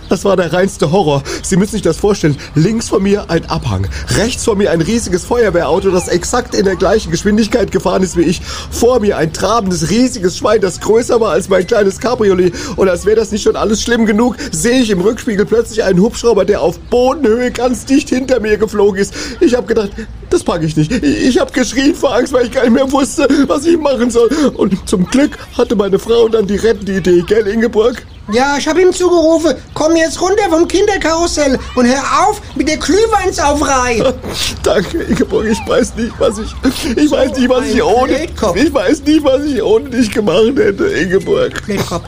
Das 0.09 0.23
war 0.23 0.37
der 0.37 0.53
reinste 0.53 0.91
Horror. 0.91 1.23
Sie 1.41 1.57
müssen 1.57 1.71
sich 1.71 1.81
das 1.81 1.97
vorstellen. 1.97 2.37
Links 2.53 2.89
von 2.89 3.01
mir 3.01 3.29
ein 3.29 3.45
Abhang. 3.45 3.87
Rechts 4.17 4.43
von 4.43 4.57
mir 4.57 4.71
ein 4.71 4.81
riesiges 4.81 5.25
Feuerwehrauto, 5.25 5.89
das 5.89 6.07
exakt 6.07 6.53
in 6.53 6.65
der 6.65 6.75
gleichen 6.75 7.11
Geschwindigkeit 7.11 7.71
gefahren 7.71 8.03
ist 8.03 8.15
wie 8.15 8.21
ich. 8.21 8.41
Vor 8.69 8.99
mir 8.99 9.17
ein 9.17 9.33
trabendes, 9.33 9.89
riesiges 9.89 10.37
Schwein, 10.37 10.61
das 10.61 10.79
größer 10.79 11.19
war 11.19 11.31
als 11.31 11.49
mein 11.49 11.65
kleines 11.65 11.99
Cabriolet. 11.99 12.53
Und 12.75 12.87
als 12.87 13.05
wäre 13.05 13.15
das 13.15 13.31
nicht 13.31 13.43
schon 13.43 13.55
alles 13.55 13.81
schlimm 13.81 14.05
genug, 14.05 14.37
sehe 14.51 14.81
ich 14.81 14.89
im 14.91 15.01
Rückspiegel 15.01 15.45
plötzlich 15.45 15.83
einen 15.83 15.99
Hubschrauber, 15.99 16.45
der 16.45 16.61
auf 16.61 16.79
Bodenhöhe 16.79 17.51
ganz 17.51 17.85
dicht 17.85 18.09
hinter 18.09 18.39
mir 18.39 18.57
geflogen 18.57 18.99
ist. 19.01 19.13
Ich 19.39 19.55
habe 19.55 19.65
gedacht, 19.65 19.89
das 20.29 20.43
packe 20.43 20.65
ich 20.65 20.75
nicht. 20.75 20.91
Ich, 20.91 21.39
habe 21.39 21.51
geschrien 21.51 21.95
vor 21.95 22.15
Angst, 22.15 22.33
weil 22.33 22.45
ich 22.45 22.51
gar 22.51 22.63
nicht 22.63 22.73
mehr 22.73 22.91
wusste, 22.91 23.27
was 23.47 23.65
ich 23.65 23.77
machen 23.77 24.11
soll. 24.11 24.29
Und 24.55 24.87
zum 24.87 25.05
Glück 25.07 25.37
hatte 25.57 25.75
meine 25.75 25.99
Frau 25.99 26.27
dann 26.27 26.47
die 26.47 26.57
rettende 26.57 26.97
Idee, 26.97 27.23
gell, 27.27 27.47
Ingeborg? 27.47 28.05
Ja, 28.31 28.57
ich 28.57 28.67
hab 28.67 28.77
ihm 28.77 28.91
zugerufen, 28.91 29.55
komm 29.73 29.95
jetzt 29.95 30.19
runter 30.19 30.49
vom 30.49 30.67
Kinderkarussell 30.67 31.59
und 31.75 31.85
hör 31.85 32.03
auf 32.27 32.41
mit 32.55 32.67
der 32.67 32.77
Glühweinsaufrei. 32.77 34.03
Danke, 34.63 35.03
Ingeborg. 35.03 35.45
Ich 35.45 35.59
weiß 35.67 35.95
nicht, 35.95 36.13
was 36.17 36.39
ich. 36.39 36.51
Ich 36.97 37.11
weiß 37.11 37.37
nicht, 37.37 37.49
was 37.49 37.65
ich 37.67 37.83
ohne. 37.83 38.13
Blödkopf. 38.13 38.55
Ich 38.55 38.73
weiß 38.73 39.03
nicht, 39.03 39.23
was 39.23 39.43
ich 39.43 39.61
ohne 39.61 39.89
dich 39.89 40.11
gemacht 40.11 40.53
hätte, 40.55 40.85
Ingeborg. 40.85 41.63
Blödkopf. 41.65 42.05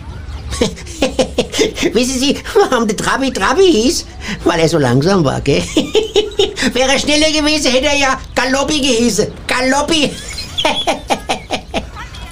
Wissen 1.93 2.19
Sie, 2.19 2.37
warum 2.69 2.87
der 2.87 2.97
Trabi 2.97 3.31
Trabi 3.31 3.71
hieß? 3.71 4.05
Weil 4.43 4.59
er 4.59 4.69
so 4.69 4.77
langsam 4.77 5.23
war, 5.23 5.41
gell? 5.41 5.61
Wäre 6.73 6.93
er 6.93 6.99
schneller 6.99 7.31
gewesen, 7.31 7.71
hätte 7.71 7.87
er 7.87 7.97
ja 7.97 8.19
Galoppi 8.35 8.79
gehießen. 8.79 9.27
Galoppi. 9.47 10.11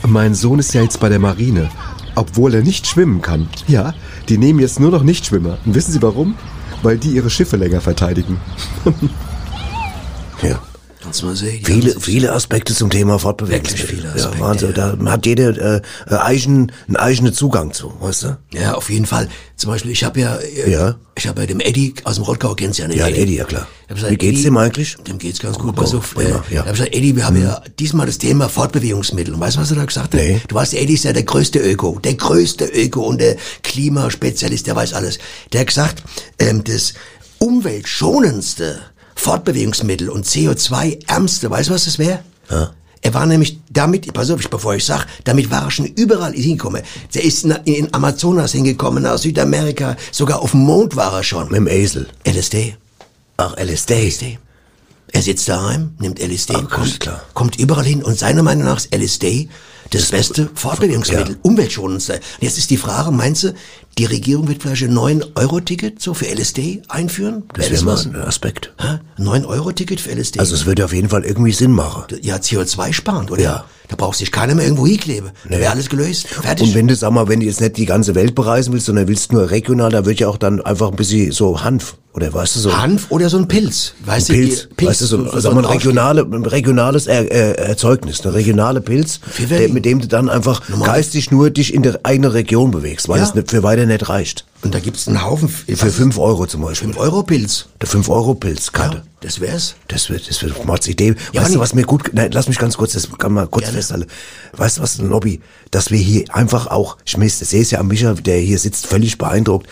Mein 0.07 0.33
Sohn 0.33 0.59
ist 0.59 0.73
ja 0.73 0.81
jetzt 0.81 0.99
bei 0.99 1.09
der 1.09 1.19
Marine, 1.19 1.69
obwohl 2.15 2.53
er 2.53 2.61
nicht 2.61 2.87
schwimmen 2.87 3.21
kann. 3.21 3.47
Ja, 3.67 3.93
die 4.29 4.37
nehmen 4.37 4.59
jetzt 4.59 4.79
nur 4.79 4.91
noch 4.91 5.03
Nichtschwimmer. 5.03 5.57
Und 5.65 5.75
wissen 5.75 5.91
Sie 5.91 6.01
warum? 6.01 6.35
Weil 6.81 6.97
die 6.97 7.11
ihre 7.11 7.29
Schiffe 7.29 7.57
länger 7.57 7.81
verteidigen. 7.81 8.37
Ja. 10.41 10.59
Kannst 11.05 11.23
mal 11.23 11.35
sehen. 11.35 11.63
Viele, 11.63 11.99
viele 11.99 12.33
Aspekte 12.33 12.73
zum 12.73 12.89
Thema 12.89 13.19
Fortbewegungsmittel. 13.19 13.87
Wirklich 13.87 14.01
viele 14.03 14.07
Ja, 14.09 14.25
Aspekte, 14.25 14.39
Wahnsinn. 14.39 14.73
ja. 14.75 14.95
Da 14.95 15.11
hat 15.11 15.25
jeder 15.27 15.75
äh, 15.75 15.81
äh, 16.09 16.15
eigen, 16.15 16.71
einen 16.87 16.95
eigenen 16.95 17.31
Zugang 17.33 17.73
zu, 17.73 17.93
weißt 18.01 18.23
du? 18.23 18.37
Ja, 18.53 18.73
auf 18.73 18.89
jeden 18.89 19.05
Fall. 19.05 19.29
Zum 19.55 19.69
Beispiel, 19.69 19.91
ich 19.91 20.03
habe 20.03 20.19
ja, 20.19 20.35
äh, 20.37 20.71
Ja. 20.71 20.95
ich 21.15 21.27
habe 21.27 21.41
ja 21.41 21.47
dem 21.47 21.59
Eddie 21.59 21.93
aus 22.05 22.15
dem 22.15 22.23
Rottgau, 22.23 22.55
kennst 22.55 22.79
du 22.79 22.83
ja, 22.83 22.87
ne? 22.87 22.95
Ja, 22.97 23.07
Eddie, 23.07 23.35
ja 23.35 23.43
klar. 23.45 23.67
Gesagt, 23.87 24.11
Wie 24.11 24.17
geht's 24.17 24.33
Eddie, 24.39 24.43
dem 24.45 24.57
eigentlich? 24.57 24.95
Dem 25.07 25.19
geht's 25.19 25.37
ganz 25.39 25.59
gut. 25.59 25.69
Oh, 25.69 25.73
Pass 25.73 25.93
auf, 25.93 26.15
äh, 26.17 26.27
ja. 26.27 26.43
ich 26.49 26.57
hab 26.57 26.71
gesagt, 26.71 26.93
Eddie, 26.95 27.15
wir 27.15 27.25
haben 27.27 27.39
ja 27.39 27.61
diesmal 27.77 28.07
das 28.07 28.17
Thema 28.17 28.49
Fortbewegungsmittel. 28.49 29.33
Und 29.35 29.39
weißt 29.39 29.57
du, 29.57 29.61
was 29.61 29.69
er 29.69 29.77
da 29.77 29.85
gesagt 29.85 30.13
hat? 30.15 30.19
Nee. 30.19 30.41
Du 30.47 30.55
weißt, 30.55 30.73
Eddie 30.73 30.95
ist 30.95 31.03
ja 31.03 31.13
der 31.13 31.21
größte 31.23 31.59
Öko, 31.59 31.99
der 32.03 32.15
größte 32.15 32.65
Öko 32.65 33.01
und 33.01 33.21
der 33.21 33.35
Klimaspezialist, 33.61 34.65
der 34.65 34.75
weiß 34.75 34.93
alles. 34.93 35.19
Der 35.53 35.61
hat 35.61 35.67
gesagt, 35.67 36.01
ähm, 36.39 36.63
das 36.63 36.95
umweltschonendste 37.37 38.79
Fortbewegungsmittel 39.15 40.09
und 40.09 40.25
CO2-ärmste, 40.25 41.49
weißt 41.49 41.69
du, 41.69 41.73
was 41.73 41.85
das 41.85 41.97
wäre? 41.99 42.19
Ja. 42.49 42.71
Er 43.01 43.13
war 43.13 43.25
nämlich 43.25 43.59
damit, 43.69 44.11
pass 44.13 44.31
auf, 44.31 44.41
bevor 44.49 44.75
ich 44.75 44.83
sag, 44.83 45.05
damit 45.25 45.51
war 45.51 45.65
er 45.65 45.71
schon 45.71 45.85
überall 45.85 46.33
hingekommen. 46.33 46.81
Der 47.13 47.23
ist 47.23 47.45
in, 47.65 47.93
Amazonas 47.93 48.51
hingekommen, 48.53 49.03
nach 49.03 49.19
Südamerika, 49.19 49.95
sogar 50.11 50.41
auf 50.41 50.51
dem 50.51 50.61
Mond 50.61 50.95
war 50.95 51.13
er 51.13 51.23
schon. 51.23 51.45
Mit 51.49 51.57
dem 51.57 51.67
Esel. 51.67 52.07
LSD. 52.27 52.75
Ach, 53.37 53.55
LSD. 53.57 54.07
LSD. 54.07 54.39
Er 55.11 55.21
sitzt 55.21 55.47
daheim, 55.47 55.93
nimmt 55.99 56.19
LSD, 56.19 56.55
Ach, 56.55 56.69
kommt, 56.69 56.99
klar. 56.99 57.21
kommt 57.33 57.57
überall 57.57 57.85
hin 57.85 58.03
und 58.03 58.17
seiner 58.17 58.43
Meinung 58.43 58.65
nach 58.65 58.77
ist 58.77 58.93
LSD 58.93 59.49
das 59.91 60.07
beste 60.11 60.49
Fortbewegungsmittel, 60.53 61.33
Ja. 61.35 61.39
umweltschonendste. 61.43 62.19
Jetzt 62.39 62.57
ist 62.57 62.69
die 62.69 62.77
Frage, 62.77 63.11
meinst 63.11 63.43
du, 63.43 63.53
die 63.97 64.05
Regierung 64.05 64.47
wird 64.47 64.61
vielleicht 64.61 64.83
ein 64.83 64.93
9-Euro-Ticket 64.93 66.01
so 66.01 66.13
für 66.13 66.27
LSD 66.27 66.81
einführen? 66.89 67.43
Das 67.53 67.69
wäre 67.69 67.83
mal 67.83 67.97
ein 67.99 68.15
Aspekt. 68.15 68.73
Hä? 68.79 68.99
Ein 69.17 69.23
9-Euro-Ticket 69.25 70.01
für 70.01 70.11
LSD? 70.13 70.39
Also 70.39 70.55
es 70.55 70.65
würde 70.65 70.83
auf 70.85 70.93
jeden 70.93 71.09
Fall 71.09 71.23
irgendwie 71.23 71.51
Sinn 71.53 71.71
machen. 71.71 72.03
ja, 72.21 72.35
CO2 72.37 72.93
sparend, 72.93 73.31
oder? 73.31 73.41
Ja. 73.41 73.65
Da 73.87 73.95
braucht 73.95 74.17
sich 74.17 74.31
keiner 74.31 74.55
mehr 74.55 74.65
irgendwo 74.65 74.87
hinkleben. 74.87 75.31
Da 75.49 75.59
wäre 75.59 75.71
alles 75.71 75.89
gelöst. 75.89 76.27
Fertig. 76.27 76.67
Und 76.69 76.75
wenn 76.75 76.87
du, 76.87 76.95
sag 76.95 77.11
mal, 77.11 77.27
wenn 77.27 77.39
du 77.39 77.45
jetzt 77.45 77.61
nicht 77.61 77.77
die 77.77 77.85
ganze 77.85 78.15
Welt 78.15 78.33
bereisen 78.35 78.73
willst, 78.73 78.87
sondern 78.87 79.07
willst 79.07 79.31
nur 79.31 79.49
regional, 79.51 79.91
da 79.91 80.05
wird 80.05 80.19
ja 80.19 80.27
auch 80.27 80.37
dann 80.37 80.61
einfach 80.61 80.89
ein 80.89 80.95
bisschen 80.95 81.31
so 81.31 81.63
Hanf, 81.63 81.95
oder 82.13 82.33
weißt 82.33 82.55
du, 82.55 82.59
so 82.61 82.77
Hanf 82.77 83.07
oder 83.09 83.29
so 83.29 83.37
ein 83.37 83.47
Pilz. 83.47 83.93
Weißt 84.05 84.29
Pilz, 84.29 84.69
du, 84.69 84.75
die- 84.79 84.87
weißt 84.87 85.01
du, 85.01 85.05
so, 85.05 85.25
so 85.29 85.39
sag 85.39 85.53
mal, 85.53 85.65
ein, 85.65 85.71
regionale, 85.71 86.21
ein 86.21 86.45
regionales 86.45 87.07
er, 87.07 87.29
äh, 87.31 87.51
Erzeugnis, 87.67 88.21
eine 88.21 88.33
regionale 88.33 88.81
Pilz, 88.81 89.19
der, 89.49 89.69
mit 89.69 89.85
dem 89.85 89.99
du 90.01 90.07
dann 90.07 90.29
einfach 90.29 90.67
Normal. 90.69 90.87
geistig 90.87 91.29
nur 91.31 91.49
dich 91.49 91.73
in 91.73 91.83
der 91.83 91.99
eigenen 92.03 92.31
Region 92.31 92.71
bewegst, 92.71 93.07
weil 93.09 93.19
Ja. 93.19 93.31
es 93.35 93.51
für 93.51 93.63
weiter 93.63 93.85
nicht 93.85 94.07
reicht. 94.09 94.45
Und 94.65 94.73
da 94.73 94.79
gibt's 94.79 95.07
einen 95.07 95.23
Haufen. 95.23 95.47
Für 95.47 95.91
fünf 95.91 96.17
Euro 96.17 96.47
zum 96.47 96.63
Beispiel. 96.63 96.87
5 96.87 96.97
Euro 96.97 97.21
Pilz. 97.21 97.67
Der 97.81 97.87
5-Euro-Pilzkarte. 97.87 98.97
Ja, 98.97 99.03
das 99.21 99.39
wär's. 99.39 99.75
Das 99.89 100.09
wird, 100.09 100.27
das 100.27 100.41
wird 100.41 100.65
Mords 100.65 100.87
Idee. 100.87 101.13
Ja, 101.33 101.43
weißt 101.43 101.53
du, 101.53 101.59
was 101.59 101.75
mir 101.75 101.83
gut, 101.83 102.09
nein, 102.13 102.31
lass 102.31 102.47
mich 102.47 102.57
ganz 102.57 102.75
kurz, 102.75 102.93
das 102.93 103.07
kann 103.19 103.33
man 103.33 103.49
kurz 103.51 103.65
Gerne. 103.65 103.77
festhalten. 103.77 104.07
Weißt 104.53 104.77
du, 104.77 104.81
was 104.81 104.97
ein 104.97 105.07
Lobby, 105.07 105.39
dass 105.69 105.91
wir 105.91 105.99
hier 105.99 106.25
einfach 106.33 106.65
auch, 106.65 106.97
ich 107.05 107.15
sehe 107.35 107.61
es 107.61 107.69
ja 107.69 107.79
am 107.79 107.89
Micha, 107.89 108.15
der 108.15 108.39
hier 108.39 108.57
sitzt, 108.57 108.87
völlig 108.87 109.19
beeindruckt, 109.19 109.67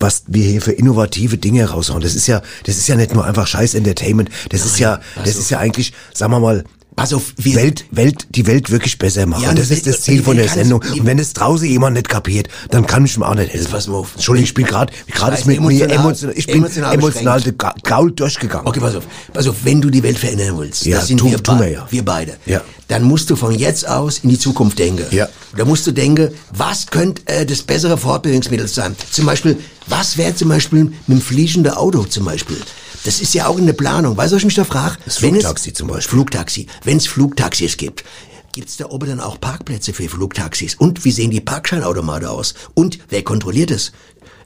was 0.00 0.22
wir 0.28 0.44
hier 0.44 0.62
für 0.62 0.72
innovative 0.72 1.36
Dinge 1.36 1.68
raushauen. 1.68 2.00
Das 2.00 2.14
ist 2.14 2.26
ja, 2.26 2.40
das 2.64 2.78
ist 2.78 2.88
ja 2.88 2.96
nicht 2.96 3.12
nur 3.12 3.26
einfach 3.26 3.46
scheiß 3.46 3.74
Entertainment. 3.74 4.30
Das 4.48 4.64
ist 4.64 4.78
ja, 4.78 5.00
das 5.22 5.36
ist 5.36 5.50
ja 5.50 5.58
eigentlich, 5.58 5.92
sagen 6.14 6.32
wir 6.32 6.40
mal, 6.40 6.64
pass 6.98 7.12
auf, 7.14 7.32
wir, 7.36 7.54
Welt, 7.56 7.84
Welt, 7.90 8.26
die 8.30 8.46
Welt 8.46 8.70
wirklich 8.70 8.98
besser 8.98 9.26
machen. 9.26 9.42
Ja, 9.42 9.54
das 9.54 9.70
ist 9.70 9.86
das 9.86 10.02
Ziel 10.02 10.22
von 10.22 10.36
der 10.36 10.48
Sendung. 10.48 10.82
Und 10.92 11.06
wenn 11.06 11.18
es 11.18 11.32
draußen 11.32 11.66
jemand 11.66 11.96
nicht 11.96 12.08
kapiert, 12.08 12.48
dann 12.70 12.86
kann 12.86 13.04
ich 13.04 13.16
ihm 13.16 13.22
auch 13.22 13.34
nicht 13.34 13.52
helfen. 13.52 13.70
pass 13.70 13.86
mal 13.86 13.96
auf. 13.96 14.14
Entschuldigung, 14.14 14.44
ich 14.44 14.54
bin 14.54 14.66
gerade, 14.66 14.92
gerade 15.06 15.36
ist 15.36 15.46
mit 15.46 15.60
mir 15.60 15.88
emotional- 15.90 16.34
ich 16.36 16.46
bin 16.46 16.56
emotional 16.64 16.94
emotional, 16.94 17.42
graul 17.82 18.12
durchgegangen. 18.12 18.66
Okay, 18.66 18.80
pass 18.80 18.94
auf. 18.96 19.04
Pass 19.32 19.46
auf, 19.48 19.56
wenn 19.64 19.80
du 19.80 19.90
die 19.90 20.02
Welt 20.02 20.18
verändern 20.18 20.58
willst, 20.58 20.84
Ja, 20.86 20.98
das 20.98 21.08
sind 21.08 21.18
tu- 21.18 21.30
wir, 21.30 21.42
tun 21.42 21.58
be- 21.58 21.64
wir 21.64 21.70
ja. 21.72 21.86
wir 21.90 22.04
beide. 22.04 22.36
Ja. 22.46 22.60
Dann 22.88 23.02
musst 23.02 23.28
du 23.28 23.36
von 23.36 23.54
jetzt 23.54 23.86
aus 23.86 24.20
in 24.22 24.30
die 24.30 24.38
Zukunft 24.38 24.78
denken. 24.78 25.04
Ja. 25.10 25.28
Da 25.56 25.64
musst 25.66 25.86
du 25.86 25.92
denken, 25.92 26.30
was 26.54 26.86
könnte 26.86 27.20
äh, 27.26 27.44
das 27.44 27.62
bessere 27.62 27.98
Fortbewegungsmittel 27.98 28.66
sein? 28.66 28.96
Zum 29.10 29.26
Beispiel, 29.26 29.58
was 29.88 30.16
wäre 30.16 30.34
zum 30.34 30.48
Beispiel 30.48 30.84
mit 30.84 30.94
dem 31.06 31.20
fliegenden 31.20 31.72
Auto 31.72 32.04
zum 32.04 32.24
Beispiel? 32.24 32.56
Das 33.04 33.20
ist 33.20 33.32
ja 33.34 33.46
auch 33.46 33.58
in 33.58 33.66
der 33.66 33.72
Planung. 33.74 34.16
Weißt 34.16 34.32
du, 34.32 34.36
was 34.36 34.40
ich 34.42 34.46
mich 34.46 34.54
da 34.54 34.64
frage? 34.64 34.96
Das 35.04 35.22
Wenn 35.22 35.34
es- 35.34 35.42
Flugtaxi 35.42 35.72
zum 35.72 35.88
Beispiel. 35.88 36.10
Flugtaxi. 36.18 36.66
Wenn 36.84 36.96
es 36.96 37.06
Flugtaxis 37.06 37.76
gibt, 37.76 38.04
gibt 38.52 38.68
es 38.68 38.76
da 38.76 38.86
oben 38.86 39.08
dann 39.08 39.20
auch 39.20 39.40
Parkplätze 39.40 39.92
für 39.92 40.08
Flugtaxis? 40.08 40.74
Und 40.74 41.04
wie 41.04 41.12
sehen 41.12 41.30
die 41.30 41.40
Parkscheinautomate 41.40 42.28
aus? 42.30 42.54
Und 42.74 42.98
wer 43.08 43.22
kontrolliert 43.22 43.70
es? 43.70 43.92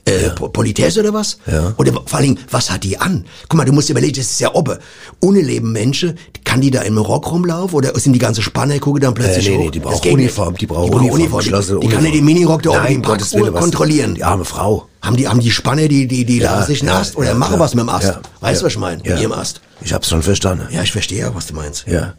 Äh, 0.05 0.31
Po- 0.31 0.49
Politesse 0.49 0.99
oder 0.99 1.15
was? 1.15 1.39
Ja. 1.47 1.75
Oder 1.77 1.93
vor 1.93 2.15
allen 2.19 2.35
Dingen, 2.35 2.39
was 2.51 2.73
hat 2.73 2.83
die 2.83 2.99
an? 2.99 3.25
Guck 3.49 3.57
mal, 3.57 3.65
du 3.65 3.73
musst 3.73 3.89
überlegen, 3.89 4.15
das 4.17 4.33
ist 4.33 4.41
ja 4.41 4.53
oben. 4.53 4.77
Ohne 5.21 5.41
leben 5.41 5.71
Menschen, 5.71 6.19
kann 6.45 6.61
die 6.61 6.73
da 6.73 6.83
im 6.83 6.99
Rock 6.99 7.31
rumlaufen 7.31 7.77
oder 7.77 7.97
sind 8.01 8.13
die 8.13 8.19
ganze 8.19 8.43
Spanne, 8.43 8.81
gucke 8.81 8.99
dann 8.99 9.15
plötzlich 9.15 9.47
Äh, 9.47 9.51
nee, 9.51 9.59
nee, 9.67 9.71
die 9.71 9.79
brauchen. 9.79 10.11
Uniform, 10.11 10.57
die 10.57 10.67
brauchen 10.67 11.03
die 11.05 11.09
Uniform, 11.11 11.39
geschlossene 11.39 11.79
Die, 11.79 11.87
die 11.87 11.93
kann 11.95 12.03
nicht 12.03 12.17
den 12.17 12.25
Minirock 12.25 12.63
da 12.65 12.71
oben 12.71 12.79
Nein, 12.83 12.95
im 12.97 13.05
Willen, 13.33 13.55
kontrollieren. 13.55 14.15
Die 14.17 14.25
arme 14.25 14.45
Frau. 14.45 14.89
Haben 15.03 15.17
die, 15.17 15.29
haben 15.29 15.41
die 15.41 15.51
Spanne, 15.51 15.89
die, 15.89 16.07
die, 16.07 16.25
die 16.25 16.39
Ja, 16.39 16.63
sich 16.63 16.81
einen 16.81 16.91
ja, 16.91 17.01
Ast 17.01 17.17
oder 17.17 17.29
ja, 17.29 17.35
machen 17.35 17.59
was 17.59 17.75
mit 17.75 17.83
dem 17.83 17.89
Ast? 17.89 18.07
Ja, 18.07 18.21
weißt 18.41 18.61
du, 18.63 18.67
was 18.67 18.73
ich 18.73 18.79
meine? 18.79 19.03
ja. 19.05 19.15
Mit 19.15 19.23
ihrem 19.23 19.33
Ast. 19.33 19.61
Ich 19.85 19.93
hab's 19.93 20.09
schon 20.09 20.23
verstanden. 20.23 20.69
Ja, 20.71 20.83
ich 20.83 20.93
verstehe 20.93 21.21
ja, 21.21 21.35
was 21.35 21.49
du 21.49 21.55
meinst. 21.55 21.87
Ja. 21.87 22.15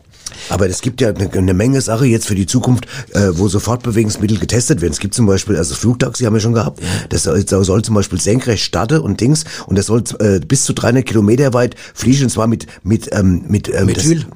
Aber 0.49 0.67
es 0.67 0.81
gibt 0.81 0.99
ja 0.99 1.09
eine, 1.09 1.31
eine 1.31 1.53
Menge 1.53 1.79
Sache 1.81 2.05
jetzt 2.05 2.27
für 2.27 2.35
die 2.35 2.45
Zukunft, 2.45 2.85
äh, 3.13 3.29
wo 3.33 3.47
so 3.47 3.59
Fortbewegungsmittel 3.59 4.37
getestet 4.39 4.81
werden. 4.81 4.93
Es 4.93 4.99
gibt 4.99 5.13
zum 5.13 5.25
Beispiel, 5.25 5.55
also 5.55 5.75
Flugtaxi 5.75 6.23
haben 6.25 6.33
wir 6.33 6.39
schon 6.41 6.53
gehabt, 6.53 6.81
das 7.09 7.23
soll, 7.23 7.45
soll 7.47 7.81
zum 7.83 7.95
Beispiel 7.95 8.19
senkrecht 8.19 8.63
starten 8.63 8.99
und 8.99 9.21
Dings 9.21 9.45
und 9.67 9.77
das 9.77 9.85
soll 9.85 10.03
äh, 10.19 10.39
bis 10.39 10.65
zu 10.65 10.73
300 10.73 11.05
Kilometer 11.05 11.53
weit 11.53 11.75
fliegen 11.93 12.23
und 12.23 12.29
zwar 12.29 12.47
mit 12.47 12.67
mit 12.83 13.09
ähm, 13.13 13.45
mit 13.47 13.69
ähm, 13.69 13.85
Methyl? 13.85 14.19
Das, 14.19 14.27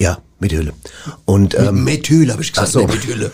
ja, 0.00 0.18
mit 0.40 0.52
Hülle. 0.52 0.72
Und 1.24 1.56
ähm, 1.56 1.84
Methyl, 1.84 2.32
habe 2.32 2.42
ich 2.42 2.52
gesagt. 2.52 2.68
Ach 2.68 2.72
so. 2.72 2.86
Methyl. 2.86 3.30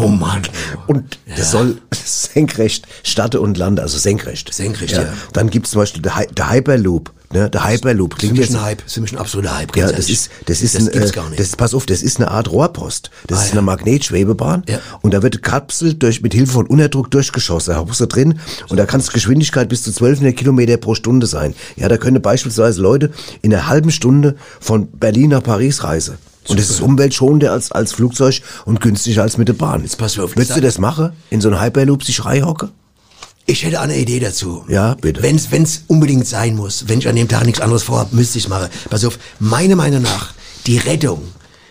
Oh 0.00 0.08
Mann. 0.08 0.42
Und 0.86 1.18
das 1.36 1.50
soll 1.50 1.78
senkrecht 1.94 2.86
starten 3.02 3.38
und 3.38 3.56
landen, 3.56 3.80
also 3.80 3.98
senkrecht. 3.98 4.52
Senkrecht, 4.52 4.92
ja. 4.94 5.12
Dann 5.32 5.50
gibt's 5.50 5.70
zum 5.70 5.80
Beispiel 5.82 6.02
der, 6.02 6.16
Hy 6.16 6.26
der 6.26 6.50
Hyperloop. 6.50 7.12
Ne? 7.32 7.50
Der 7.50 7.66
Hyperloop 7.68 8.10
Das 8.10 8.18
klingt 8.20 8.38
ist 8.38 8.50
jetzt 8.50 8.56
ein 8.56 8.62
Hype. 8.64 8.84
Das 8.84 8.96
ist 8.96 9.12
ein 9.12 9.18
absoluter 9.18 9.56
Hype. 9.56 9.76
Ja, 9.76 9.90
das 9.90 10.08
ist, 10.08 10.30
das 10.46 10.62
ist, 10.62 10.76
das 10.76 10.82
ein, 10.86 10.92
gibt's 10.92 11.10
äh, 11.10 11.14
gar 11.14 11.28
nicht. 11.28 11.40
das, 11.40 11.56
pass 11.56 11.74
auf, 11.74 11.84
das 11.84 12.02
ist 12.02 12.18
eine 12.18 12.30
Art 12.30 12.50
Rohrpost. 12.52 13.10
Das 13.26 13.38
Ah, 13.38 13.42
ist 13.42 13.48
ja. 13.48 13.52
eine 13.54 13.62
Magnetschwebebahn. 13.62 14.62
Ja. 14.68 14.78
Und 15.02 15.12
da 15.12 15.22
wird 15.24 15.42
Kapsel 15.42 15.94
durch, 15.94 16.22
mit 16.22 16.34
Hilfe 16.34 16.52
von 16.52 16.66
Unterdruck 16.66 17.10
durchgeschossen. 17.10 17.74
Da 17.74 17.80
hockst 17.80 17.98
du 18.00 18.06
drin 18.06 18.38
und 18.68 18.76
da 18.76 18.86
kann 18.86 19.00
es 19.00 19.10
Geschwindigkeit 19.10 19.68
bis 19.68 19.82
zu 19.82 19.90
1200 19.90 20.36
Kilometer 20.36 20.76
pro 20.76 20.94
Stunde 20.94 21.26
sein. 21.26 21.54
Ja, 21.74 21.88
da 21.88 21.96
können 21.96 22.22
beispielsweise 22.22 22.80
Leute 22.80 23.10
in 23.42 23.52
einer 23.52 23.66
halben 23.66 23.90
Stunde 23.90 24.36
von 24.60 24.86
Berlin 24.92 25.30
nach 25.30 25.42
Paris 25.42 25.82
reisen. 25.82 26.18
Und 26.48 26.58
das 26.58 26.70
ist 26.70 26.80
umweltschonender 26.80 27.52
als, 27.52 27.72
als 27.72 27.92
Flugzeug 27.92 28.40
und 28.64 28.80
günstiger 28.80 29.22
als 29.22 29.36
mit 29.36 29.48
der 29.48 29.54
Bahn. 29.54 29.82
Jetzt 29.82 29.98
pass 29.98 30.18
auf, 30.18 30.36
Würdest 30.36 30.56
du 30.56 30.60
das 30.60 30.78
machen? 30.78 31.12
In 31.30 31.40
so 31.40 31.48
einen 31.48 31.60
Hyperloop 31.60 32.04
sich 32.04 32.24
reinhocken? 32.24 32.70
Ich 33.48 33.62
hätte 33.62 33.80
eine 33.80 33.96
Idee 33.96 34.18
dazu. 34.18 34.64
Ja, 34.68 34.94
bitte. 34.94 35.22
Wenn 35.22 35.36
es 35.36 35.82
unbedingt 35.86 36.26
sein 36.26 36.56
muss, 36.56 36.88
wenn 36.88 36.98
ich 36.98 37.08
an 37.08 37.14
dem 37.14 37.28
Tag 37.28 37.44
nichts 37.46 37.60
anderes 37.60 37.84
vorhabe, 37.84 38.16
müsste 38.16 38.38
ich 38.38 38.44
es 38.44 38.50
machen. 38.50 38.68
Pass 38.90 39.04
auf, 39.04 39.18
meiner 39.38 39.76
Meinung 39.76 40.02
nach, 40.02 40.34
die 40.66 40.78
Rettung, 40.78 41.22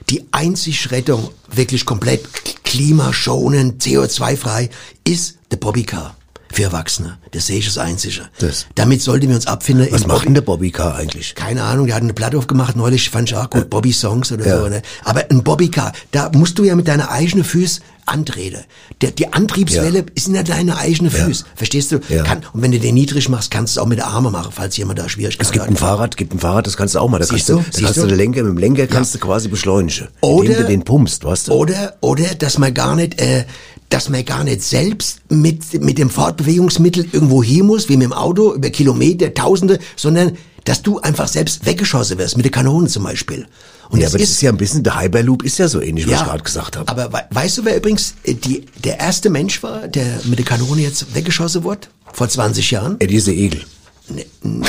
die 0.10 0.24
einzig 0.32 0.92
Rettung, 0.92 1.30
wirklich 1.52 1.86
komplett 1.86 2.26
klimaschonend, 2.64 3.84
CO2-frei, 3.84 4.70
ist 5.04 5.38
der 5.52 5.58
Bobbycar. 5.58 6.16
Für 6.56 6.64
Erwachsene. 6.64 7.18
Das 7.32 7.48
sehe 7.48 7.60
ich 7.60 7.66
das 7.66 7.78
Einzige. 7.78 8.22
Das. 8.40 8.66
Damit 8.76 9.02
sollten 9.02 9.28
wir 9.28 9.36
uns 9.36 9.46
abfinden. 9.46 9.88
Was 9.92 10.08
macht 10.08 10.20
Bobby- 10.20 10.26
denn 10.28 10.34
der 10.36 10.42
Bobbycar 10.42 10.96
eigentlich? 10.96 11.36
keine 11.36 11.64
Ahnung, 11.64 11.88
der 11.88 11.96
hat 11.98 12.04
eine 12.04 12.14
Platte 12.14 12.38
aufgemacht 12.38 12.78
neulich, 12.78 13.10
fand 13.10 13.30
ich 13.30 13.36
auch 13.36 13.50
gut, 13.50 13.70
Bobby 13.70 13.92
Songs 13.92 14.32
oder 14.32 14.48
Ja. 14.48 14.60
so. 14.62 14.70
Ne? 14.70 14.82
Aber 15.04 15.26
ein 15.30 15.44
Bobbycar, 15.44 15.92
da 16.12 16.30
musst 16.34 16.58
du 16.58 16.64
ja 16.64 16.76
mit 16.78 16.88
deiner 16.88 17.12
eigenen 17.12 17.44
Füße 17.44 17.82
antreten. 18.06 18.64
Der, 19.02 19.12
die 19.12 19.34
Antriebswelle 19.34 20.00
Ja. 20.00 20.06
ist 20.14 20.28
nicht 20.30 20.48
deine 20.48 20.78
eigene 20.78 21.10
Füße. 21.12 21.44
Verstehst 21.56 21.92
du? 21.92 22.00
Ja. 22.08 22.24
Kann, 22.24 22.44
und 22.54 22.62
wenn 22.62 22.72
du 22.72 22.80
den 22.80 22.94
niedrig 22.94 23.28
machst, 23.30 23.52
kannst 23.52 23.76
du 23.76 23.80
es 23.80 23.84
auch 23.84 23.88
mit 23.90 23.98
der 23.98 24.08
Arme 24.08 24.30
machen, 24.32 24.52
falls 24.56 24.78
jemand 24.78 25.00
da 25.00 25.10
Schwierigkeiten 25.10 25.42
Es 25.46 25.52
gibt 25.52 25.64
hat. 25.66 25.72
ein 25.72 25.76
Fahrrad, 25.76 26.16
gibt 26.16 26.34
ein 26.34 26.40
Fahrrad, 26.40 26.68
das 26.68 26.78
kannst 26.78 26.96
du 26.96 27.00
auch 27.00 27.10
mal. 27.10 27.18
Da 27.20 27.26
Siehst 27.26 27.48
kannst 27.48 27.50
du, 27.50 27.56
da 27.82 27.86
kannst 27.86 27.98
du 27.98 28.02
du? 28.04 28.08
den 28.08 28.18
Lenker, 28.18 28.44
mit 28.44 28.52
dem 28.52 28.58
Lenker 28.60 28.88
kannst 28.88 29.14
du 29.16 29.20
quasi 29.20 29.48
beschleunigen. 29.50 30.08
Oder- 30.22 30.46
indem 30.50 30.62
du 30.62 30.68
den 30.70 30.84
pumpst, 30.84 31.26
weißt 31.26 31.48
du? 31.50 31.52
Oder, 31.54 31.96
oder, 32.00 32.24
dass 32.36 32.58
man 32.60 32.74
gar 32.74 32.96
nicht, 32.96 33.20
äh, 33.20 33.46
dass 33.90 34.10
man 34.10 34.26
gar 34.26 34.44
nicht 34.44 34.64
selbst 34.64 35.22
mit, 35.30 35.82
mit 35.82 35.98
dem 35.98 36.10
Fortbewegungsmittel 36.10 37.08
irgendwo 37.12 37.44
hin 37.44 37.66
muss, 37.66 37.90
wie 37.90 37.98
mit 37.98 38.06
dem 38.06 38.14
Auto, 38.14 38.54
über 38.54 38.70
Kilometer, 38.70 39.34
Tausende, 39.34 39.80
sondern, 39.96 40.38
dass 40.64 40.82
du 40.82 41.00
einfach 41.00 41.28
selbst 41.28 41.66
weggeschossen 41.66 42.18
wirst, 42.18 42.38
mit 42.38 42.46
der 42.46 42.52
Kanone 42.52 42.88
zum 42.88 43.04
Beispiel. 43.04 43.48
Und 43.90 44.00
ja, 44.00 44.06
das 44.06 44.16
aber 44.16 44.20
das 44.20 44.32
ist 44.32 44.42
ja 44.42 44.52
ein 44.52 44.58
bisschen, 44.58 44.84
der 44.84 45.00
Hyperloop 45.00 45.44
ist 45.44 45.60
ja 45.60 45.68
so 45.68 45.80
ähnlich, 45.80 46.08
was 46.08 46.22
ich 46.22 46.26
gerade 46.26 46.44
gesagt 46.44 46.76
habe. 46.76 46.90
Aber 46.90 47.14
we 47.14 47.24
weißt 47.30 47.60
du, 47.60 47.66
wer 47.66 47.78
übrigens 47.78 48.16
äh, 48.24 48.34
die, 48.34 48.66
der 48.84 49.00
erste 49.00 49.30
Mensch 49.30 49.62
war, 49.62 49.88
der 49.88 50.22
mit 50.24 50.40
der 50.40 50.46
Kanone 50.46 50.82
jetzt 50.82 51.14
weggeschossen 51.14 51.64
wurde? 51.64 51.88
Vor 52.12 52.28
20 52.28 52.72
Jahren? 52.72 52.96
Eddie 53.00 53.18
Egel. 53.30 53.62
Nee, 54.08 54.26
nee, 54.44 54.66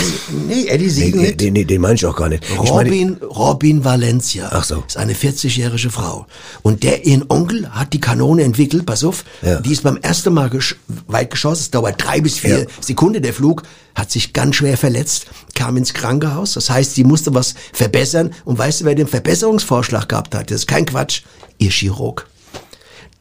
nee 0.49 0.66
Eddie 0.66 0.88
Siegel 0.88 1.35
nee, 1.38 1.50
nee, 1.50 1.64
den 1.64 1.81
meine 1.83 1.95
ich 1.95 2.07
auch 2.07 2.16
gar 2.16 2.28
nicht. 2.28 2.43
Robin, 2.59 3.16
Robin 3.16 3.85
Valencia. 3.85 4.49
Ach 4.50 4.64
so. 4.64 4.83
Ist 4.87 4.97
eine 4.97 5.12
40-jährige 5.12 5.90
Frau. 5.90 6.26
Und 6.62 6.83
der, 6.83 7.05
ihren 7.05 7.25
Onkel 7.28 7.71
hat 7.71 7.93
die 7.93 8.00
Kanone 8.00 8.45
entwickelt, 8.45 8.87
pass 8.87 9.05
auf. 9.05 9.25
Ja. 9.43 9.61
Die 9.61 9.73
ist 9.73 9.83
beim 9.83 9.99
ersten 9.99 10.33
Mal 10.33 10.49
gesch 10.49 10.76
weit 11.07 11.31
geschossen. 11.31 11.61
Es 11.62 11.71
dauert 11.71 12.02
drei 12.02 12.21
bis 12.21 12.38
vier 12.38 12.61
Ja. 12.61 12.66
Sekunden 12.81 13.23
der 13.23 13.35
Flug. 13.35 13.62
Hat 13.95 14.11
sich 14.11 14.33
ganz 14.33 14.57
schwer 14.57 14.76
verletzt, 14.76 15.26
kam 15.55 15.76
ins 15.76 15.95
Krankenhaus. 15.95 16.55
Das 16.55 16.69
heißt, 16.69 16.95
sie 16.95 17.05
musste 17.05 17.35
was 17.35 17.55
verbessern. 17.73 18.33
Und 18.45 18.59
weißt 18.59 18.81
du, 18.81 18.85
wer 18.87 18.95
den 18.95 19.07
Verbesserungsvorschlag 19.07 20.09
gehabt 20.09 20.35
hat? 20.35 20.50
Das 20.50 20.61
ist 20.61 20.66
kein 20.66 20.87
Quatsch. 20.87 21.23
Ihr 21.59 21.71
Chirurg. 21.71 22.26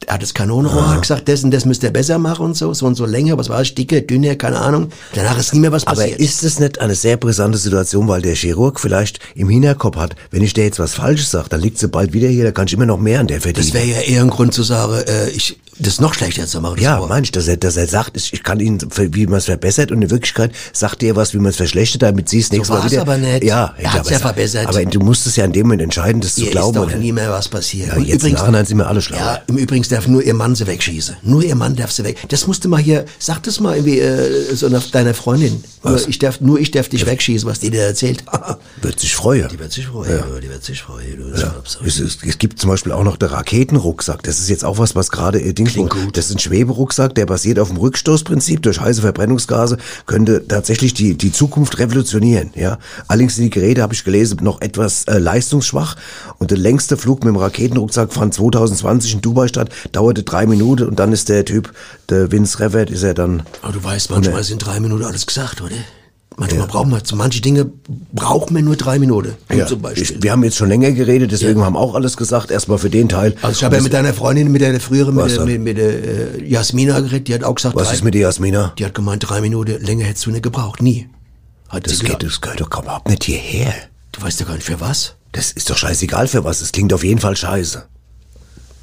Er 0.06 0.14
hat 0.14 0.22
das 0.22 0.34
Kanonenrohr, 0.34 0.82
Ah. 0.82 0.90
hat 0.94 1.02
gesagt, 1.02 1.28
das 1.28 1.42
und 1.42 1.50
das 1.50 1.64
müsst 1.64 1.82
ihr 1.82 1.90
besser 1.90 2.18
machen 2.18 2.44
und 2.46 2.56
so, 2.56 2.72
so 2.74 2.86
und 2.86 2.94
so 2.94 3.06
länger, 3.06 3.36
was 3.38 3.48
war 3.48 3.60
es, 3.60 3.74
dicke, 3.74 4.02
dünne, 4.02 4.36
keine 4.36 4.58
Ahnung. 4.60 4.88
Danach 5.14 5.36
ist 5.38 5.52
nie 5.52 5.60
mehr 5.60 5.72
was 5.72 5.86
aber 5.86 5.96
passiert. 6.02 6.20
ist 6.20 6.44
es 6.44 6.60
nicht 6.60 6.80
eine 6.80 6.94
sehr 6.94 7.16
brisante 7.16 7.58
Situation, 7.58 8.06
weil 8.06 8.22
der 8.22 8.34
Chirurg 8.36 8.78
vielleicht 8.78 9.18
im 9.34 9.48
Hinterkopf 9.48 9.96
hat, 9.96 10.14
wenn 10.30 10.42
ich 10.42 10.52
dir 10.54 10.64
jetzt 10.64 10.78
was 10.78 10.94
Falsches 10.94 11.30
sage, 11.30 11.48
dann 11.48 11.60
liegt 11.60 11.78
sie 11.78 11.88
bald 11.88 12.12
wieder 12.12 12.28
hier, 12.28 12.44
da 12.44 12.52
kann 12.52 12.66
ich 12.66 12.72
immer 12.74 12.86
noch 12.86 12.98
mehr 12.98 13.18
an 13.20 13.26
der 13.26 13.40
verdienen. 13.40 13.66
Das 13.66 13.74
wäre 13.74 13.86
ja 13.86 14.00
eher 14.00 14.20
ein 14.22 14.30
Grund 14.30 14.54
zu 14.54 14.62
sagen, 14.62 14.92
äh, 15.06 15.30
ich 15.30 15.58
das 15.78 16.00
noch 16.00 16.14
schlechter 16.14 16.46
zu 16.46 16.58
machen. 16.62 16.80
Ja, 16.80 16.98
meinst 17.06 17.36
dass 17.36 17.48
er, 17.48 17.58
dass 17.58 17.76
er 17.76 17.86
sagt, 17.86 18.16
ich 18.16 18.42
kann 18.42 18.60
Ihnen, 18.60 18.78
wie 18.96 19.26
man 19.26 19.36
es 19.36 19.44
verbessert 19.44 19.92
und 19.92 20.00
in 20.00 20.08
Wirklichkeit 20.10 20.52
sagt 20.72 21.02
er 21.02 21.16
was, 21.16 21.34
wie 21.34 21.38
man 21.38 21.50
es 21.50 21.56
verschlechtert, 21.56 22.00
damit 22.00 22.30
Sie 22.30 22.38
es 22.38 22.50
nächstes 22.50 22.70
Mal 22.70 22.80
war's 22.82 22.92
wieder... 22.92 23.02
aber 23.02 23.18
nicht. 23.18 23.44
Ja, 23.44 23.74
Er 23.76 23.92
hat's 23.92 24.00
aber 24.00 24.10
ja 24.10 24.16
es- 24.16 24.22
verbessert. 24.22 24.66
Aber 24.68 24.82
du 24.86 25.00
musst 25.00 25.26
es 25.26 25.36
ja 25.36 25.44
in 25.44 25.52
dem 25.52 25.66
Moment 25.66 25.82
entscheiden, 25.82 26.22
das 26.22 26.34
zu 26.36 26.46
glauben. 26.46 26.78
ist 26.82 26.94
doch 26.94 26.98
nie 26.98 27.12
mehr 27.12 27.30
was 27.30 27.48
passiert. 27.48 27.88
Ja, 27.94 27.98
jetzt 27.98 28.24
im 28.24 28.32
Nachhinein 28.32 28.64
sind 28.64 28.78
wir 28.78 28.86
alle 28.88 29.02
schlauer. 29.02 29.20
Ja, 29.20 29.40
im 29.48 29.58
Übrigen 29.58 29.84
darf 29.88 30.06
nur 30.06 30.22
ihr 30.22 30.34
Mann 30.34 30.54
sie 30.54 30.66
wegschießen. 30.66 31.16
Nur 31.22 31.42
ihr 31.42 31.54
Mann 31.54 31.76
darf 31.76 31.90
sie 31.90 32.04
weg. 32.04 32.18
Das 32.28 32.46
musst 32.46 32.64
du 32.64 32.68
mal 32.68 32.80
hier, 32.80 33.04
sag 33.18 33.42
das 33.42 33.60
mal 33.60 33.76
irgendwie 33.76 33.98
äh, 33.98 34.54
so 34.54 34.68
nach 34.68 34.90
deiner 34.90 35.14
Freundin. 35.14 35.62
Was? 35.82 36.02
Nur 36.02 36.10
ich 36.10 36.18
darf, 36.18 36.40
nur 36.40 36.58
ich 36.58 36.70
darf 36.70 36.88
dich 36.88 37.06
wegschießen, 37.06 37.48
was 37.48 37.60
die 37.60 37.70
dir 37.70 37.82
erzählt. 37.82 38.24
Wird 38.82 39.00
sich 39.00 39.14
freuen. 39.14 39.48
die 39.48 39.58
wird 39.58 39.72
sich 39.72 39.86
freuen, 39.86 40.10
ja. 40.10 40.40
die 40.40 40.48
wird 40.48 40.62
sich 40.62 40.82
freuen. 40.82 41.32
Ja. 41.36 41.54
Es, 41.84 41.98
es, 41.98 42.18
es 42.22 42.38
gibt 42.38 42.58
zum 42.58 42.70
Beispiel 42.70 42.92
auch 42.92 43.04
noch 43.04 43.16
den 43.16 43.28
Raketenrucksack. 43.28 44.22
Das 44.22 44.38
ist 44.38 44.48
jetzt 44.48 44.64
auch 44.64 44.78
was, 44.78 44.94
was 44.94 45.10
gerade 45.10 45.40
äh, 45.40 45.52
Dings. 45.52 45.74
Das 46.12 46.26
ist 46.26 46.32
ein 46.32 46.38
Schweberucksack, 46.38 47.14
der 47.14 47.26
basiert 47.26 47.58
auf 47.58 47.68
dem 47.68 47.78
Rückstoßprinzip. 47.78 48.62
Durch 48.62 48.80
heiße 48.80 49.00
Verbrennungsgase 49.00 49.78
könnte 50.06 50.46
tatsächlich 50.46 50.94
die 50.94 51.16
die 51.16 51.32
Zukunft 51.32 51.78
revolutionieren. 51.78 52.50
Ja, 52.54 52.78
allerdings 53.08 53.36
sind 53.36 53.44
die 53.44 53.50
Geräte, 53.50 53.82
habe 53.82 53.94
ich 53.94 54.04
gelesen, 54.04 54.38
noch 54.42 54.60
etwas 54.60 55.04
äh, 55.04 55.18
leistungsschwach. 55.18 55.96
Und 56.38 56.50
der 56.50 56.58
längste 56.58 56.96
Flug 56.96 57.24
mit 57.24 57.34
dem 57.34 57.36
Raketenrucksack 57.36 58.12
fand 58.12 58.34
2020 58.34 59.14
in 59.14 59.20
Dubai 59.20 59.48
statt, 59.48 59.70
dauerte 59.92 60.22
drei 60.22 60.46
Minuten 60.46 60.84
und 60.84 60.98
dann 60.98 61.12
ist 61.12 61.28
der 61.28 61.44
Typ, 61.44 61.72
der 62.08 62.32
Vince 62.32 62.60
Revert, 62.60 62.90
ist 62.90 63.02
er 63.02 63.14
dann. 63.14 63.42
Aber 63.62 63.72
du 63.72 63.82
weißt, 63.82 64.10
manchmal 64.10 64.44
sind 64.44 64.64
drei 64.64 64.80
Minuten 64.80 65.04
alles 65.04 65.26
gesagt, 65.26 65.60
oder? 65.60 65.76
Manchmal 66.38 66.66
brauchen 66.66 66.90
wir, 66.90 67.02
zu 67.02 67.16
manche 67.16 67.40
Dinge 67.40 67.70
braucht 68.12 68.50
man 68.50 68.62
nur 68.62 68.76
drei 68.76 68.98
Minuten. 68.98 69.32
Ja, 69.50 69.66
zum 69.66 69.80
Beispiel. 69.80 70.02
ich, 70.02 70.22
wir 70.22 70.32
haben 70.32 70.44
jetzt 70.44 70.56
schon 70.56 70.68
länger 70.68 70.92
geredet, 70.92 71.32
deswegen 71.32 71.62
haben 71.64 71.76
auch 71.76 71.94
alles 71.94 72.18
gesagt. 72.18 72.50
Erstmal 72.50 72.76
für 72.76 72.90
den 72.90 73.08
Teil. 73.08 73.34
also 73.40 73.56
ich 73.56 73.64
habe 73.64 73.76
ja 73.76 73.82
mit 73.82 73.94
deiner 73.94 74.12
Freundin, 74.12 74.52
mit 74.52 74.60
der 74.60 74.78
früheren, 74.78 75.14
mit 75.14 75.30
der, 75.30 75.46
mit, 75.46 75.60
mit 75.62 75.78
der 75.78 76.34
äh, 76.38 76.44
Jasmina 76.46 77.00
geredet, 77.00 77.28
die 77.28 77.34
hat 77.34 77.42
auch 77.42 77.54
gesagt, 77.54 77.74
was 77.74 77.88
drei, 77.88 77.94
ist 77.94 78.04
mit 78.04 78.12
dir, 78.12 78.20
Jasmina? 78.20 78.74
die 78.78 78.84
hat 78.84 78.94
gemeint, 78.94 79.26
drei 79.26 79.40
Minuten 79.40 79.82
länger 79.82 80.04
hättest 80.04 80.26
du 80.26 80.30
nicht 80.30 80.42
gebraucht. 80.42 80.82
Nie. 80.82 81.08
Hat 81.70 81.86
Das 81.86 82.00
geht, 82.00 82.22
das 82.22 82.40
gehört 82.42 82.60
doch 82.60 82.82
überhaupt 82.82 83.08
nicht 83.08 83.24
hierher. 83.24 83.72
Du 84.12 84.20
weißt 84.20 84.38
ja 84.40 84.46
gar 84.46 84.54
nicht 84.54 84.64
für 84.64 84.80
was. 84.80 85.14
Das 85.32 85.52
ist 85.52 85.70
doch 85.70 85.76
scheißegal 85.76 86.28
für 86.28 86.44
was. 86.44 86.60
Es 86.60 86.72
klingt 86.72 86.92
auf 86.92 87.02
jeden 87.02 87.20
Fall 87.20 87.36
scheiße. 87.36 87.84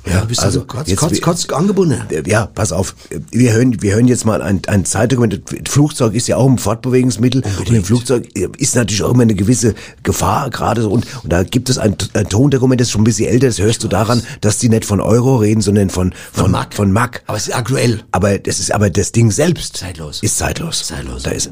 Ja, 0.06 0.14
Ja, 0.14 0.22
du 0.22 0.28
bist 0.28 0.44
also 0.44 0.66
kurz, 0.66 0.94
kurz, 0.96 1.22
kurz 1.22 1.50
angebunden. 1.50 2.02
Ja, 2.26 2.46
pass 2.48 2.72
auf. 2.72 2.96
Wir 3.32 3.54
hören, 3.54 3.82
wir 3.82 3.96
hören 3.96 4.08
jetzt 4.08 4.26
mal 4.26 4.42
ein, 4.42 4.62
ein 4.68 4.86
Zeitdokument. 4.86 5.42
Flugzeug 5.70 6.14
ist 6.14 6.28
ja 6.28 6.38
auch 6.38 6.50
ein 6.50 6.58
Fortbewegungsmittel. 6.58 7.42
Unbedingt. 7.42 7.70
Und 7.70 7.76
im 7.76 7.84
Flugzeug 7.84 8.28
ist 8.58 8.76
natürlich 8.76 9.02
auch 9.04 9.12
immer 9.12 9.24
eine 9.24 9.36
gewisse 9.36 9.76
Gefahr 10.04 10.50
gerade 10.50 10.82
so. 10.82 10.90
Und, 10.92 11.06
und 11.24 11.32
da 11.32 11.44
gibt 11.44 11.70
es 11.70 11.78
ein, 11.78 11.96
ein 12.14 12.28
Tondokument, 12.28 12.82
das 12.82 12.88
ist 12.88 12.92
schon 12.92 13.02
ein 13.02 13.06
bisschen 13.06 13.30
älter. 13.30 13.48
Das 13.48 13.60
hörst 13.60 13.84
du 13.84 13.88
daran, 13.88 14.22
dass 14.42 14.58
die 14.58 14.70
nicht 14.70 14.86
von 14.86 15.00
Euro 15.00 15.38
reden, 15.38 15.62
sondern 15.62 15.90
von, 15.90 16.14
von, 16.32 16.44
von 16.44 16.52
Mac. 16.52 16.74
Von 16.74 16.92
Mac. 16.92 17.24
Aber 17.28 17.38
es 17.38 17.48
ist 17.48 17.56
aktuell. 17.56 18.02
Aber 18.12 18.38
das 18.40 18.60
ist, 18.60 18.72
aber 18.74 18.90
das 18.90 19.12
Ding 19.14 19.32
selbst. 19.32 19.78
Zeitlos. 19.78 20.22
Ist 20.22 20.38
zeitlos. 20.38 20.84
Zeitlos. 20.86 21.24
Da 21.24 21.32
ist, 21.32 21.52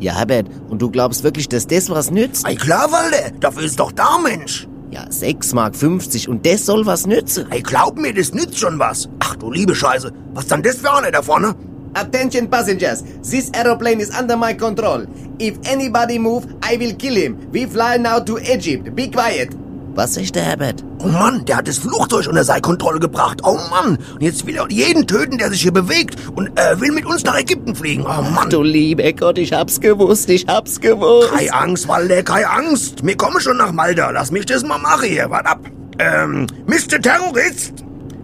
Ja, 0.00 0.14
Herbert, 0.14 0.46
und 0.68 0.80
du 0.80 0.90
glaubst 0.90 1.22
wirklich, 1.22 1.48
dass 1.48 1.66
das 1.66 1.90
was 1.90 2.10
nützt? 2.10 2.46
Ei 2.46 2.54
klar, 2.54 2.90
Walde, 2.92 3.32
dafür 3.40 3.62
ist 3.62 3.78
doch 3.78 3.92
da, 3.92 4.18
Mensch. 4.18 4.66
Ja, 4.96 5.04
6 5.10 5.52
Mark 5.52 5.76
50 5.76 6.26
und 6.26 6.46
das 6.46 6.64
soll 6.64 6.86
was 6.86 7.06
nützen. 7.06 7.44
Ey, 7.50 7.60
glaub 7.60 7.98
mir, 7.98 8.14
das 8.14 8.32
nützt 8.32 8.58
schon 8.58 8.78
was. 8.78 9.10
Ach 9.18 9.36
du 9.36 9.50
liebe 9.50 9.74
Scheiße, 9.74 10.10
was 10.32 10.46
dann 10.46 10.62
das 10.62 10.76
für 10.76 10.90
eine 10.90 11.12
da 11.12 11.20
vorne? 11.20 11.54
Attention 11.92 12.48
passengers, 12.48 13.04
this 13.20 13.52
aeroplane 13.52 14.00
is 14.00 14.08
under 14.18 14.38
my 14.38 14.54
control. 14.54 15.06
If 15.38 15.58
anybody 15.70 16.18
move, 16.18 16.46
I 16.62 16.78
will 16.78 16.94
kill 16.94 17.14
him. 17.14 17.36
We 17.52 17.66
fly 17.66 17.98
now 17.98 18.20
to 18.20 18.38
Egypt. 18.38 18.94
Be 18.94 19.10
quiet. 19.10 19.54
Was 19.96 20.14
ist 20.18 20.34
der 20.34 20.42
Herbert? 20.42 20.84
Oh 20.98 21.06
Mann, 21.06 21.46
der 21.46 21.56
hat 21.56 21.68
das 21.68 21.78
Flugzeug 21.78 22.26
unter 22.28 22.44
seine 22.44 22.60
Kontrolle 22.60 23.00
gebracht. 23.00 23.40
Oh 23.44 23.58
Mann, 23.70 23.96
und 24.12 24.22
jetzt 24.22 24.46
will 24.46 24.54
er 24.56 24.70
jeden 24.70 25.06
töten, 25.06 25.38
der 25.38 25.48
sich 25.48 25.62
hier 25.62 25.72
bewegt 25.72 26.16
und 26.34 26.48
äh, 26.60 26.78
will 26.78 26.92
mit 26.92 27.06
uns 27.06 27.24
nach 27.24 27.38
Ägypten 27.38 27.74
fliegen. 27.74 28.04
Oh 28.04 28.20
Mann. 28.20 28.50
Du 28.50 28.62
lieber 28.62 29.10
Gott, 29.14 29.38
ich 29.38 29.54
hab's 29.54 29.80
gewusst, 29.80 30.28
ich 30.28 30.46
hab's 30.46 30.82
gewusst. 30.82 31.32
Keine 31.32 31.50
Angst, 31.54 31.88
Walde, 31.88 32.22
keine 32.22 32.50
Angst. 32.50 33.06
Wir 33.06 33.16
kommen 33.16 33.40
schon 33.40 33.56
nach 33.56 33.72
Malta. 33.72 34.10
Lass 34.10 34.30
mich 34.30 34.44
das 34.44 34.64
mal 34.64 34.76
machen 34.76 35.08
hier. 35.08 35.30
Wart 35.30 35.46
ab. 35.46 35.60
Ähm, 35.98 36.46
Mr. 36.66 37.00
Terrorist? 37.00 37.72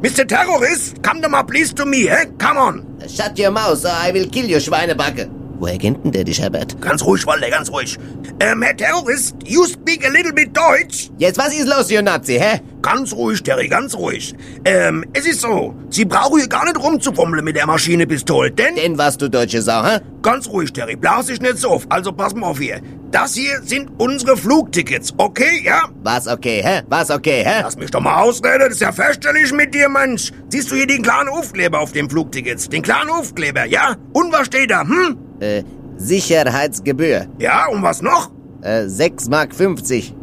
Mr. 0.02 0.26
Terrorist, 0.26 1.02
come 1.02 1.22
to 1.22 1.28
my 1.30 1.42
please 1.42 1.72
to 1.74 1.86
me, 1.86 2.06
eh? 2.06 2.26
Come 2.36 2.58
on. 2.58 2.86
Shut 3.08 3.38
your 3.38 3.50
mouth, 3.50 3.82
or 3.86 3.92
I 3.92 4.12
will 4.12 4.28
kill 4.28 4.44
you, 4.44 4.58
Schweinebacke. 4.58 5.41
Woher 5.62 5.78
kennt 5.78 6.04
denn 6.04 6.10
der 6.10 6.24
dich, 6.24 6.42
Herbert? 6.42 6.80
Ganz 6.80 7.04
ruhig, 7.04 7.24
Walde, 7.24 7.48
ganz 7.48 7.70
ruhig. 7.70 7.96
Ähm, 8.40 8.62
Herr 8.62 8.76
Terrorist, 8.76 9.36
you 9.44 9.64
speak 9.64 10.04
a 10.04 10.08
little 10.08 10.32
bit 10.32 10.50
Deutsch? 10.56 11.08
Jetzt, 11.18 11.38
was 11.38 11.54
ist 11.54 11.68
los, 11.68 11.88
ihr 11.88 12.02
Nazi, 12.02 12.36
hä? 12.36 12.60
Ganz 12.82 13.12
ruhig, 13.12 13.42
Terry, 13.42 13.68
ganz 13.68 13.94
ruhig. 13.94 14.34
Ähm, 14.64 15.04
es 15.12 15.24
ist 15.24 15.40
so, 15.40 15.74
Sie 15.88 16.04
brauchen 16.04 16.38
hier 16.38 16.48
gar 16.48 16.64
nicht 16.64 16.82
rumzufummeln 16.82 17.44
mit 17.44 17.54
der 17.54 17.66
Maschinenpistole, 17.66 18.50
denn... 18.50 18.74
Denn 18.74 18.98
was, 18.98 19.16
du 19.16 19.30
deutsche 19.30 19.62
Sau, 19.62 19.84
hä? 19.84 20.00
Ganz 20.20 20.48
ruhig, 20.48 20.72
Terry, 20.72 20.96
blas 20.96 21.26
dich 21.26 21.40
nicht 21.40 21.58
so 21.58 21.68
auf. 21.70 21.86
Also 21.88 22.12
pass 22.12 22.34
mal 22.34 22.48
auf 22.48 22.58
hier. 22.58 22.80
Das 23.12 23.34
hier 23.34 23.62
sind 23.62 23.90
unsere 23.98 24.36
Flugtickets, 24.36 25.14
okay, 25.16 25.62
ja? 25.64 25.82
Was 26.02 26.26
okay, 26.26 26.60
hä? 26.64 26.82
Was 26.88 27.10
okay, 27.10 27.44
hä? 27.44 27.60
Lass 27.62 27.76
mich 27.76 27.90
doch 27.90 28.00
mal 28.00 28.20
ausreden, 28.20 28.60
das 28.60 28.72
ist 28.72 28.80
ja 28.80 28.90
fürchterlich 28.90 29.52
mit 29.52 29.72
dir, 29.74 29.88
Mensch. 29.88 30.32
Siehst 30.48 30.70
du 30.70 30.74
hier 30.74 30.86
den 30.86 31.02
kleinen 31.02 31.28
Aufkleber 31.28 31.78
auf 31.78 31.92
den 31.92 32.10
Flugtickets? 32.10 32.68
Den 32.68 32.82
kleinen 32.82 33.10
Aufkleber, 33.10 33.64
ja? 33.64 33.94
Und 34.12 34.32
was 34.32 34.46
steht 34.46 34.72
da, 34.72 34.82
hm? 34.82 35.18
Äh, 35.40 35.62
Sicherheitsgebühr. 35.98 37.26
Ja, 37.38 37.66
und 37.66 37.82
was 37.82 38.02
noch? 38.02 38.32
Äh, 38.62 38.88
6 38.88 39.28
Mark 39.28 39.54
50. 39.54 40.14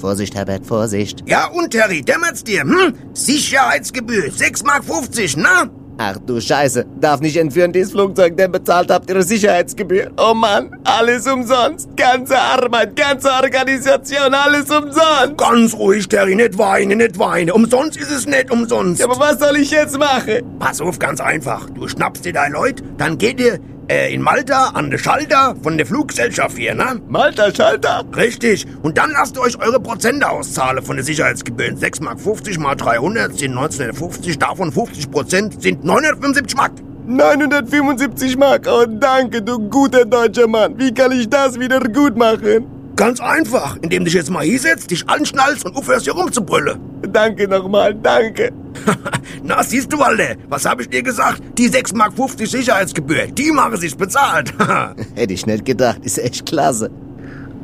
Vorsicht, 0.00 0.34
Herbert, 0.34 0.66
Vorsicht. 0.66 1.22
Ja, 1.26 1.46
und 1.48 1.70
Terry, 1.70 2.02
dämmert's 2.02 2.42
dir, 2.42 2.62
hm? 2.62 2.94
Sicherheitsgebühr, 3.12 4.30
6 4.30 4.64
Mark 4.64 4.84
50, 4.84 5.36
na? 5.36 5.70
Ach 6.02 6.16
du 6.24 6.40
Scheiße, 6.40 6.86
darf 6.98 7.20
nicht 7.20 7.36
entführen 7.36 7.74
dieses 7.74 7.92
Flugzeug, 7.92 8.34
denn 8.34 8.50
bezahlt 8.50 8.90
habt 8.90 9.10
ihre 9.10 9.22
Sicherheitsgebühr. 9.22 10.10
Oh 10.16 10.32
Mann, 10.32 10.70
alles 10.84 11.26
umsonst. 11.26 11.94
Ganze 11.94 12.38
Arbeit, 12.38 12.96
ganze 12.96 13.28
Organisation, 13.30 14.32
alles 14.32 14.70
umsonst. 14.70 15.36
Ganz 15.36 15.74
ruhig, 15.74 16.08
Terry, 16.08 16.34
nicht 16.34 16.56
weinen, 16.56 16.96
nicht 16.96 17.18
weinen. 17.18 17.50
Umsonst 17.50 17.98
ist 17.98 18.10
es 18.10 18.26
nicht 18.26 18.50
umsonst. 18.50 19.00
Ja, 19.00 19.06
aber 19.10 19.20
was 19.20 19.38
soll 19.38 19.58
ich 19.58 19.72
jetzt 19.72 19.98
machen? 19.98 20.40
Pass 20.58 20.80
auf, 20.80 20.98
ganz 20.98 21.20
einfach. 21.20 21.68
Du 21.68 21.86
schnappst 21.86 22.24
dir 22.24 22.32
dein 22.32 22.52
Leut, 22.52 22.82
dann 22.96 23.18
geht 23.18 23.38
ihr 23.38 23.58
äh, 23.90 24.14
in 24.14 24.22
Malta 24.22 24.68
an 24.68 24.90
den 24.90 24.98
Schalter 24.98 25.56
von 25.62 25.76
der 25.76 25.84
Fluggesellschaft 25.84 26.56
hier, 26.56 26.74
ne? 26.74 27.00
Malta 27.08 27.52
Schalter? 27.52 28.04
Richtig. 28.16 28.66
Und 28.82 28.96
dann 28.96 29.10
lasst 29.10 29.36
ihr 29.36 29.42
euch 29.42 29.58
eure 29.58 29.80
Prozente 29.80 30.28
auszahlen 30.28 30.82
von 30.84 30.96
den 30.96 31.04
Sicherheitsgebühren. 31.04 31.76
6 31.76 32.00
Mark 32.00 32.20
50 32.20 32.58
mal 32.58 32.76
300 32.76 33.36
sind 33.36 33.50
1950. 33.50 34.38
Davon 34.38 34.70
50 34.70 35.10
Prozent 35.10 35.60
sind 35.60 35.84
975 35.84 36.56
Mark. 36.56 36.72
975 37.06 38.36
Mark. 38.36 38.68
Oh, 38.70 38.86
danke, 38.86 39.42
du 39.42 39.58
guter 39.58 40.04
deutscher 40.04 40.46
Mann. 40.46 40.78
Wie 40.78 40.94
kann 40.94 41.10
ich 41.10 41.28
das 41.28 41.58
wieder 41.58 41.80
gut 41.80 42.16
machen? 42.16 42.79
Ganz 43.00 43.18
einfach, 43.18 43.76
indem 43.76 44.00
du 44.00 44.04
dich 44.10 44.12
jetzt 44.12 44.28
mal 44.28 44.44
hinsetzt, 44.44 44.90
dich 44.90 45.08
anschnallst 45.08 45.64
und 45.64 45.74
aufhörst 45.74 46.04
hier 46.04 46.12
rumzubrüllen. 46.12 46.78
Danke 47.08 47.48
nochmal, 47.48 47.94
danke. 47.94 48.52
Na, 49.42 49.62
siehst 49.62 49.90
du, 49.90 50.02
Alter, 50.02 50.36
was 50.50 50.66
habe 50.66 50.82
ich 50.82 50.90
dir 50.90 51.02
gesagt? 51.02 51.40
Die 51.56 51.68
6 51.68 51.94
Mark 51.94 52.12
50 52.12 52.50
Sicherheitsgebühr, 52.50 53.28
die 53.28 53.52
machen 53.52 53.78
sich 53.78 53.96
bezahlt. 53.96 54.52
Hätte 55.14 55.32
ich 55.32 55.46
nicht 55.46 55.64
gedacht, 55.64 56.04
ist 56.04 56.18
echt 56.18 56.44
klasse. 56.44 56.90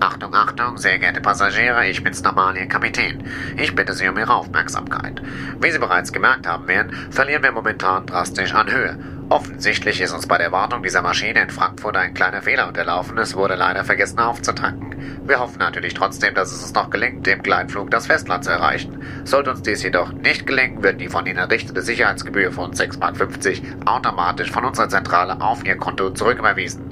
Achtung, 0.00 0.34
Achtung, 0.34 0.78
sehr 0.78 0.98
geehrte 0.98 1.20
Passagiere, 1.20 1.86
ich 1.86 2.02
bin's 2.02 2.22
nochmal, 2.22 2.56
Ihr 2.56 2.64
Kapitän. 2.64 3.22
Ich 3.58 3.74
bitte 3.74 3.92
Sie 3.92 4.08
um 4.08 4.16
Ihre 4.16 4.34
Aufmerksamkeit. 4.34 5.20
Wie 5.60 5.70
Sie 5.70 5.78
bereits 5.78 6.12
gemerkt 6.12 6.46
haben 6.46 6.66
werden, 6.66 6.96
verlieren 7.10 7.42
wir 7.42 7.52
momentan 7.52 8.06
drastisch 8.06 8.54
an 8.54 8.72
Höhe. 8.72 8.98
Offensichtlich 9.28 10.00
ist 10.00 10.12
uns 10.12 10.28
bei 10.28 10.38
der 10.38 10.52
Wartung 10.52 10.84
dieser 10.84 11.02
Maschine 11.02 11.42
in 11.42 11.50
Frankfurt 11.50 11.96
ein 11.96 12.14
kleiner 12.14 12.42
Fehler 12.42 12.68
unterlaufen. 12.68 13.18
Es 13.18 13.34
wurde 13.34 13.56
leider 13.56 13.84
vergessen 13.84 14.20
aufzutanken. 14.20 15.20
Wir 15.26 15.40
hoffen 15.40 15.58
natürlich 15.58 15.94
trotzdem, 15.94 16.32
dass 16.34 16.52
es 16.52 16.62
uns 16.62 16.74
noch 16.74 16.90
gelingt, 16.90 17.26
im 17.26 17.42
Gleitflug 17.42 17.90
das 17.90 18.06
Festland 18.06 18.44
zu 18.44 18.50
erreichen. 18.50 19.02
Sollte 19.24 19.50
uns 19.50 19.62
dies 19.62 19.82
jedoch 19.82 20.12
nicht 20.12 20.46
gelingen, 20.46 20.84
wird 20.84 21.00
die 21.00 21.08
von 21.08 21.26
Ihnen 21.26 21.38
errichtete 21.38 21.82
Sicherheitsgebühr 21.82 22.52
von 22.52 22.72
6,50 22.72 22.98
Mark 23.00 23.88
automatisch 23.88 24.52
von 24.52 24.64
unserer 24.64 24.88
Zentrale 24.88 25.40
auf 25.40 25.64
Ihr 25.64 25.76
Konto 25.76 26.10
zurücküberwiesen. 26.10 26.84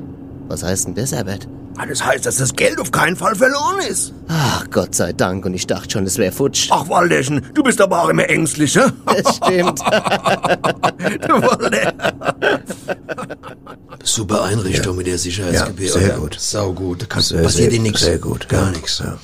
Was 0.48 0.64
heißt 0.64 0.88
denn 0.88 0.94
das, 0.96 1.12
Herbert? 1.12 1.46
Das 1.88 2.04
heißt, 2.04 2.24
dass 2.24 2.36
das 2.36 2.54
Geld 2.54 2.80
auf 2.80 2.90
keinen 2.90 3.16
Fall 3.16 3.34
verloren 3.34 3.80
ist. 3.88 4.12
Ach, 4.28 4.64
Gott 4.70 4.94
sei 4.94 5.12
Dank. 5.12 5.44
Und 5.44 5.54
ich 5.54 5.66
dachte 5.66 5.90
schon, 5.90 6.06
es 6.06 6.18
wäre 6.18 6.32
futsch. 6.32 6.68
Ach, 6.70 6.88
Walderchen, 6.88 7.46
du 7.52 7.62
bist 7.62 7.80
aber 7.80 8.02
auch 8.02 8.08
immer 8.08 8.28
ängstlich, 8.28 8.74
ne? 8.74 8.92
Das 9.06 9.36
stimmt. 9.36 9.80
Super 14.02 14.44
Einrichtung 14.44 14.96
mit 14.96 15.06
der 15.06 15.18
Sicherheitsgebühr. 15.18 15.86
Ja, 15.86 15.92
sehr 15.92 16.10
oder? 16.12 16.18
gut. 16.20 16.36
Sau 16.38 16.72
gut. 16.72 17.02
Da 17.02 17.06
kann, 17.06 17.22
Sehr, 17.22 17.42
passiert 17.42 17.72
dir 17.72 17.80
nichts. 17.80 18.00
Sehr 18.02 18.18
gut. 18.18 18.48
Gar 18.48 18.66
ja. 18.66 18.70
nichts. 18.70 19.00
Ja. 19.00 19.18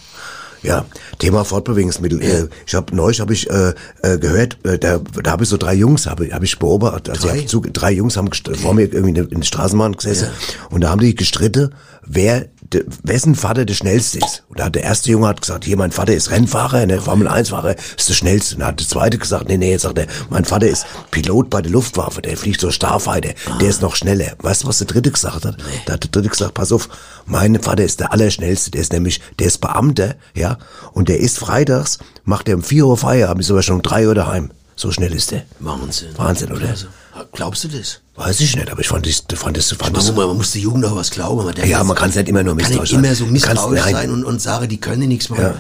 Ja, 0.63 0.85
Thema 1.19 1.45
Fortbewegungsmittel. 1.45 2.23
Äh, 2.23 2.49
ich 2.67 2.75
habe 2.75 2.95
neulich 2.95 3.21
habe 3.21 3.33
ich 3.33 3.49
äh, 3.49 3.73
äh, 4.03 4.19
gehört, 4.19 4.59
äh, 4.65 4.79
da, 4.79 4.99
da 4.99 5.31
habe 5.31 5.45
ich 5.45 5.49
so 5.49 5.57
drei 5.57 5.73
Jungs 5.73 6.07
habe 6.07 6.29
hab 6.33 6.43
ich 6.43 6.59
beobachtet. 6.59 7.09
Also 7.11 7.29
Drei? 7.29 7.37
Ich 7.37 7.43
hab 7.45 7.49
zu, 7.49 7.61
drei 7.61 7.93
Jungs 7.93 8.17
haben 8.17 8.29
vor 8.61 8.75
mir 8.75 8.83
irgendwie 8.83 9.09
in 9.09 9.15
der, 9.15 9.25
in 9.25 9.41
der 9.41 9.47
Straßenbahn 9.47 9.97
gesessen 9.97 10.29
und 10.69 10.83
da 10.83 10.91
haben 10.91 11.01
die 11.01 11.15
gestritten, 11.15 11.75
wer 12.07 12.47
de, 12.73 12.85
wessen 13.03 13.35
Vater 13.35 13.65
der 13.65 13.75
schnellste 13.75 14.19
ist. 14.19 14.45
Und 14.49 14.59
da 14.59 14.67
hat 14.67 14.75
der 14.75 14.83
erste 14.83 15.11
Junge 15.11 15.29
hat 15.29 15.41
gesagt, 15.41 15.65
hier 15.65 15.77
mein 15.77 15.93
Vater 15.93 16.15
ist 16.15 16.31
Rennfahrer, 16.31 16.87
ne, 16.87 17.01
Formel 17.01 17.29
1 17.29 17.51
Fahrer, 17.51 17.77
ist 17.97 18.09
der 18.09 18.15
schnellste. 18.15 18.55
Und 18.55 18.61
da 18.61 18.69
hat 18.69 18.81
der 18.81 18.87
zweite 18.87 19.19
gesagt, 19.19 19.49
nee, 19.49 19.57
nee, 19.57 19.71
jetzt 19.73 19.83
sagt 19.83 19.99
er, 19.99 20.07
mein 20.29 20.45
Vater 20.45 20.67
ist 20.67 20.87
Pilot 21.11 21.51
bei 21.51 21.63
der 21.63 21.73
Luftwaffe, 21.73 22.23
der 22.23 22.37
fliegt 22.37 22.61
so 22.61 22.71
Starfighter, 22.71 23.35
der 23.61 23.69
ist 23.69 23.83
noch 23.83 23.97
schneller. 23.97 24.33
Weißt 24.39 24.63
du, 24.65 24.69
was 24.69 24.79
der 24.79 24.87
dritte 24.87 25.11
gesagt 25.11 25.45
hat? 25.45 25.57
Da 25.87 25.93
hat 25.95 26.05
der 26.05 26.11
dritte 26.11 26.29
gesagt, 26.29 26.55
pass 26.55 26.73
auf, 26.73 26.89
mein 27.27 27.61
Vater 27.61 27.85
ist 27.85 28.01
der 28.01 28.13
Allerschnellste, 28.13 28.71
der 28.71 28.81
ist 28.81 28.93
nämlich, 28.93 29.21
der 29.39 29.47
ist 29.49 29.59
Beamter, 29.59 30.15
ja, 30.35 30.59
und 30.93 31.09
der 31.09 31.19
ist 31.21 31.39
freitags, 31.39 31.99
macht 32.25 32.49
er 32.49 32.57
um 32.57 32.63
4 32.63 32.87
Uhr 32.87 32.97
Feierabend, 32.97 33.43
ist 33.43 33.51
aber 33.51 33.63
schon 33.63 33.77
um 33.77 33.83
3 33.83 34.09
Uhr 34.09 34.15
daheim. 34.15 34.51
So 34.77 34.91
schnell 34.93 35.13
ist 35.13 35.31
der. 35.31 35.43
Wahnsinn. 35.59 36.09
Wahnsinn, 36.17 36.53
oder? 36.53 36.69
Also, 36.69 36.87
glaubst 37.33 37.65
du 37.65 37.69
das? 37.69 38.01
Weiß 38.17 38.41
ich 38.41 38.55
nicht, 38.57 38.71
aber 38.71 38.81
ich 38.81 38.89
fand 38.89 39.07
das, 39.07 39.23
fand 39.39 39.57
das, 39.57 39.73
fand 39.73 39.97
das, 39.97 40.13
Man, 40.13 40.27
man 40.29 40.37
muss 40.37 40.53
der 40.53 40.61
Jugend 40.63 40.85
auch 40.85 40.97
was 40.97 41.11
glauben. 41.11 41.45
Man 41.45 41.55
Ja, 41.69 41.83
man 41.85 41.97
kann's 41.97 42.15
nicht 42.17 42.29
immer 42.29 42.43
nur 42.43 42.57
kann 42.57 42.67
misstrauisch 42.69 42.93
immer 42.93 43.03
sein. 43.09 43.15
so 43.17 43.25
Kannst- 43.25 43.33
misstrauisch 43.33 43.81
sein 43.83 44.11
und, 44.11 44.25
und 44.25 44.41
sagen, 44.43 44.69
die 44.69 44.79
können 44.81 45.09
nichts 45.09 45.29
machen. 45.29 45.43
Ja. 45.43 45.55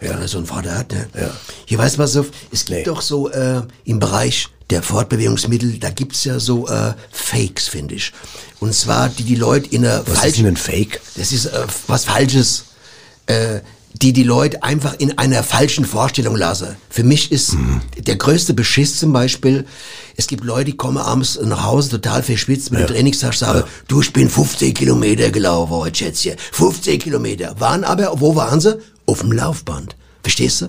Wenn 0.00 0.20
er 0.20 0.28
so 0.28 0.36
einen 0.38 0.46
Vater 0.46 0.76
hat, 0.76 0.92
ne? 0.92 1.06
Ja. 1.18 1.30
Hier, 1.64 1.78
weißt 1.78 1.96
du 1.96 1.98
was, 2.00 2.12
so, 2.12 2.26
es 2.52 2.66
gibt 2.66 2.78
Nee. 2.78 2.84
doch 2.84 3.00
so 3.00 3.30
äh, 3.30 3.62
im 3.84 3.98
Bereich 4.00 4.48
der 4.70 4.82
Fortbewegungsmittel, 4.82 5.78
da 5.78 5.90
gibt's 5.90 6.24
ja 6.24 6.38
so 6.40 6.68
äh, 6.68 6.92
Fakes, 7.10 7.68
finde 7.68 7.94
ich. 7.94 8.12
Und 8.60 8.74
zwar, 8.74 9.08
die 9.08 9.24
die 9.24 9.34
Leute 9.36 9.68
in 9.70 9.84
einer 9.86 10.00
was 10.06 10.14
ist 10.14 10.20
falschen... 10.20 10.44
denn 10.44 10.54
ein 10.54 10.56
Fake? 10.58 11.00
Das 11.16 11.32
ist 11.32 11.46
äh, 11.46 11.64
was 11.86 12.04
Falsches, 12.04 12.64
äh, 13.26 13.60
die 14.02 14.12
die 14.12 14.24
Leute 14.24 14.62
einfach 14.62 14.94
in 14.98 15.18
einer 15.18 15.42
falschen 15.42 15.84
Vorstellung 15.84 16.36
lassen. 16.36 16.76
Für 16.90 17.04
mich 17.04 17.30
ist 17.30 17.54
Mhm. 17.54 17.80
der 17.98 18.16
größte 18.16 18.52
Beschiss 18.52 18.98
zum 18.98 19.12
Beispiel, 19.12 19.64
es 20.16 20.26
gibt 20.26 20.44
Leute, 20.44 20.66
die 20.72 20.76
kommen 20.76 20.98
abends 20.98 21.38
nach 21.42 21.64
Hause 21.64 21.90
total 21.90 22.22
verschwitzt 22.22 22.70
mit 22.72 22.80
dem 22.80 22.86
Trainingstag, 22.88 23.34
sagen, 23.34 23.62
du, 23.88 24.00
ich 24.00 24.12
bin 24.12 24.28
15 24.28 24.74
Kilometer 24.74 25.30
gelaufen 25.30 25.72
heute, 25.72 25.96
Schätzchen. 25.98 26.34
15 26.52 26.98
Kilometer. 26.98 27.54
Waren 27.60 27.84
aber, 27.84 28.20
wo 28.20 28.34
waren 28.34 28.60
sie? 28.60 28.78
Auf 29.06 29.20
dem 29.20 29.32
Laufband. 29.32 29.96
Verstehst 30.24 30.62
du? 30.62 30.68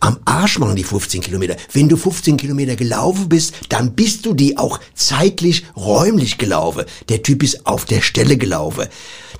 Am 0.00 0.16
Arsch 0.24 0.58
waren 0.60 0.74
die 0.74 0.82
15 0.82 1.20
Kilometer. 1.20 1.56
Wenn 1.72 1.88
du 1.90 1.96
15 1.98 2.38
Kilometer 2.38 2.74
gelaufen 2.74 3.28
bist, 3.28 3.52
dann 3.68 3.92
bist 3.92 4.24
du 4.24 4.32
die 4.32 4.56
auch 4.56 4.80
zeitlich, 4.94 5.64
räumlich 5.76 6.38
gelaufen. 6.38 6.84
Der 7.10 7.22
Typ 7.22 7.42
ist 7.42 7.66
auf 7.66 7.84
der 7.84 8.00
Stelle 8.00 8.38
gelaufen. 8.38 8.86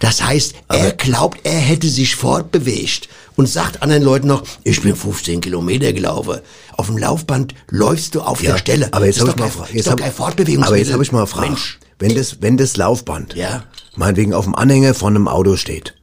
Das 0.01 0.23
heißt, 0.23 0.55
er 0.69 0.93
glaubt, 0.93 1.41
er 1.45 1.59
hätte 1.59 1.89
sich 1.89 2.15
fortbewegt. 2.15 3.09
und 3.37 3.49
sagt 3.49 3.83
anderen 3.83 4.03
Leuten 4.03 4.27
noch, 4.27 4.43
ich 4.65 4.83
bin 4.83 4.95
15 4.97 5.41
Kilometer 5.41 5.93
gelaufen. 5.93 6.41
Auf 6.77 6.87
dem 6.87 6.99
Laufband 6.99 7.55
läufst 7.71 8.15
du 8.17 8.21
auf 8.21 8.43
Ja, 8.43 8.51
der 8.53 8.59
Stelle. 8.59 8.89
aber 8.93 9.07
jetzt 9.07 9.21
habe 9.21 9.31
ich 9.31 9.37
mal 9.37 9.47
doch 9.47 9.55
Fra- 9.55 9.65
kein, 9.67 9.77
jetzt 9.77 9.89
hab-. 9.91 10.03
Aber 10.03 10.77
jetzt 10.77 10.93
habe 10.93 11.03
ich 11.05 11.13
mal 11.13 11.19
eine 11.21 11.27
Frage. 11.29 11.47
Mensch, 11.49 11.79
Wenn 12.01 12.15
das, 12.17 12.43
wenn 12.43 12.57
das 12.57 12.77
Laufband, 12.77 13.35
Ja. 13.35 13.65
meinetwegen 13.97 14.35
auf 14.35 14.45
dem 14.45 14.55
Anhänger 14.57 14.93
von 14.93 15.15
einem 15.15 15.27
Auto 15.29 15.57
steht 15.57 15.95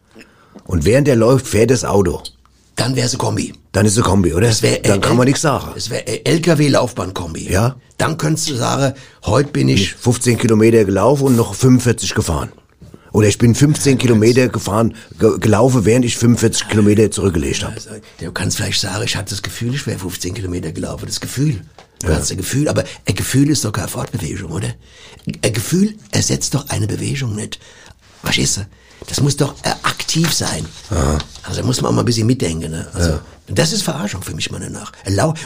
und 0.65 0.86
während 0.86 1.08
der 1.08 1.15
läuft, 1.17 1.45
fährt 1.47 1.71
das 1.71 1.84
Auto, 1.86 2.21
dann 2.76 2.96
wäre 2.96 3.08
es 3.08 3.14
ein 3.14 3.18
Kombi. 3.18 3.54
dann 3.72 3.86
ist 3.86 3.94
es 3.94 3.98
ein 4.00 4.04
Kombi, 4.04 4.34
oder? 4.34 4.48
Das 4.48 4.62
wär, 4.62 4.80
dann 4.80 5.00
äh, 5.00 5.02
kann 5.02 5.18
man 5.18 5.26
nichts 5.26 5.42
sagen. 5.42 5.72
Das 5.74 5.90
wäre 5.90 6.26
LKW-Laufbahn-Kombi. 6.26 7.52
Ja. 7.52 7.76
Dann 7.98 8.18
könntest 8.18 8.50
du 8.50 8.56
sagen, 8.56 8.94
heute 9.26 9.52
bin 9.52 9.70
ich 9.70 9.94
15 9.94 10.38
Kilometer 10.38 10.84
gelaufen 10.84 11.24
und 11.24 11.36
noch 11.36 11.56
45 11.56 12.14
gefahren. 12.14 12.52
Oder 13.14 13.30
ich 13.30 13.38
bin 13.38 13.56
15 13.56 13.98
Kilometer 13.98 14.50
gefahren, 14.50 14.94
ge 15.18 15.40
gelaufen, 15.40 15.86
während 15.86 16.04
ich 16.04 16.18
45 16.18 16.68
Kilometer 16.68 17.10
zurückgelegt 17.10 17.64
habe. 17.64 17.76
Also, 17.76 17.92
du 18.20 18.32
kannst 18.34 18.58
vielleicht 18.58 18.82
sagen, 18.82 19.06
ich 19.06 19.16
hatte 19.16 19.30
das 19.30 19.42
Gefühl, 19.42 19.74
ich 19.74 19.88
wäre 19.88 19.98
15 19.98 20.34
Kilometer 20.34 20.74
gelaufen. 20.74 21.06
Das 21.06 21.22
Gefühl. 21.22 21.62
Du 22.02 22.10
hast 22.10 22.30
ein 22.30 22.38
Gefühl, 22.38 22.68
aber 22.68 22.84
ein 23.08 23.16
Gefühl 23.16 23.50
ist 23.50 23.64
doch 23.64 23.72
keine 23.72 23.88
Fortbewegung, 23.88 24.52
oder? 24.52 24.68
Ein 25.42 25.54
Gefühl 25.54 25.96
ersetzt 26.12 26.54
doch 26.54 26.68
eine 26.68 26.88
Bewegung 26.88 27.36
nicht. 27.36 27.58
Verstehst 28.22 28.58
du? 28.58 28.62
Das 29.08 29.22
muss 29.22 29.38
doch 29.38 29.56
äh, 29.64 29.72
aktiv 30.15 30.34
sein. 30.34 30.65
Also 31.43 31.62
da 31.62 31.65
muss 31.67 31.82
man 31.82 31.91
auch 31.91 31.95
mal 31.95 32.01
ein 32.01 32.06
bisschen 32.06 32.28
mitdenken. 32.28 32.71
Ne? 32.71 32.88
Also, 32.93 33.19
Das 33.47 33.71
ist 33.73 33.84
Verarschung 33.84 34.23
für 34.23 34.34
mich, 34.34 34.49
meiner 34.51 34.69
nach. 34.69 34.91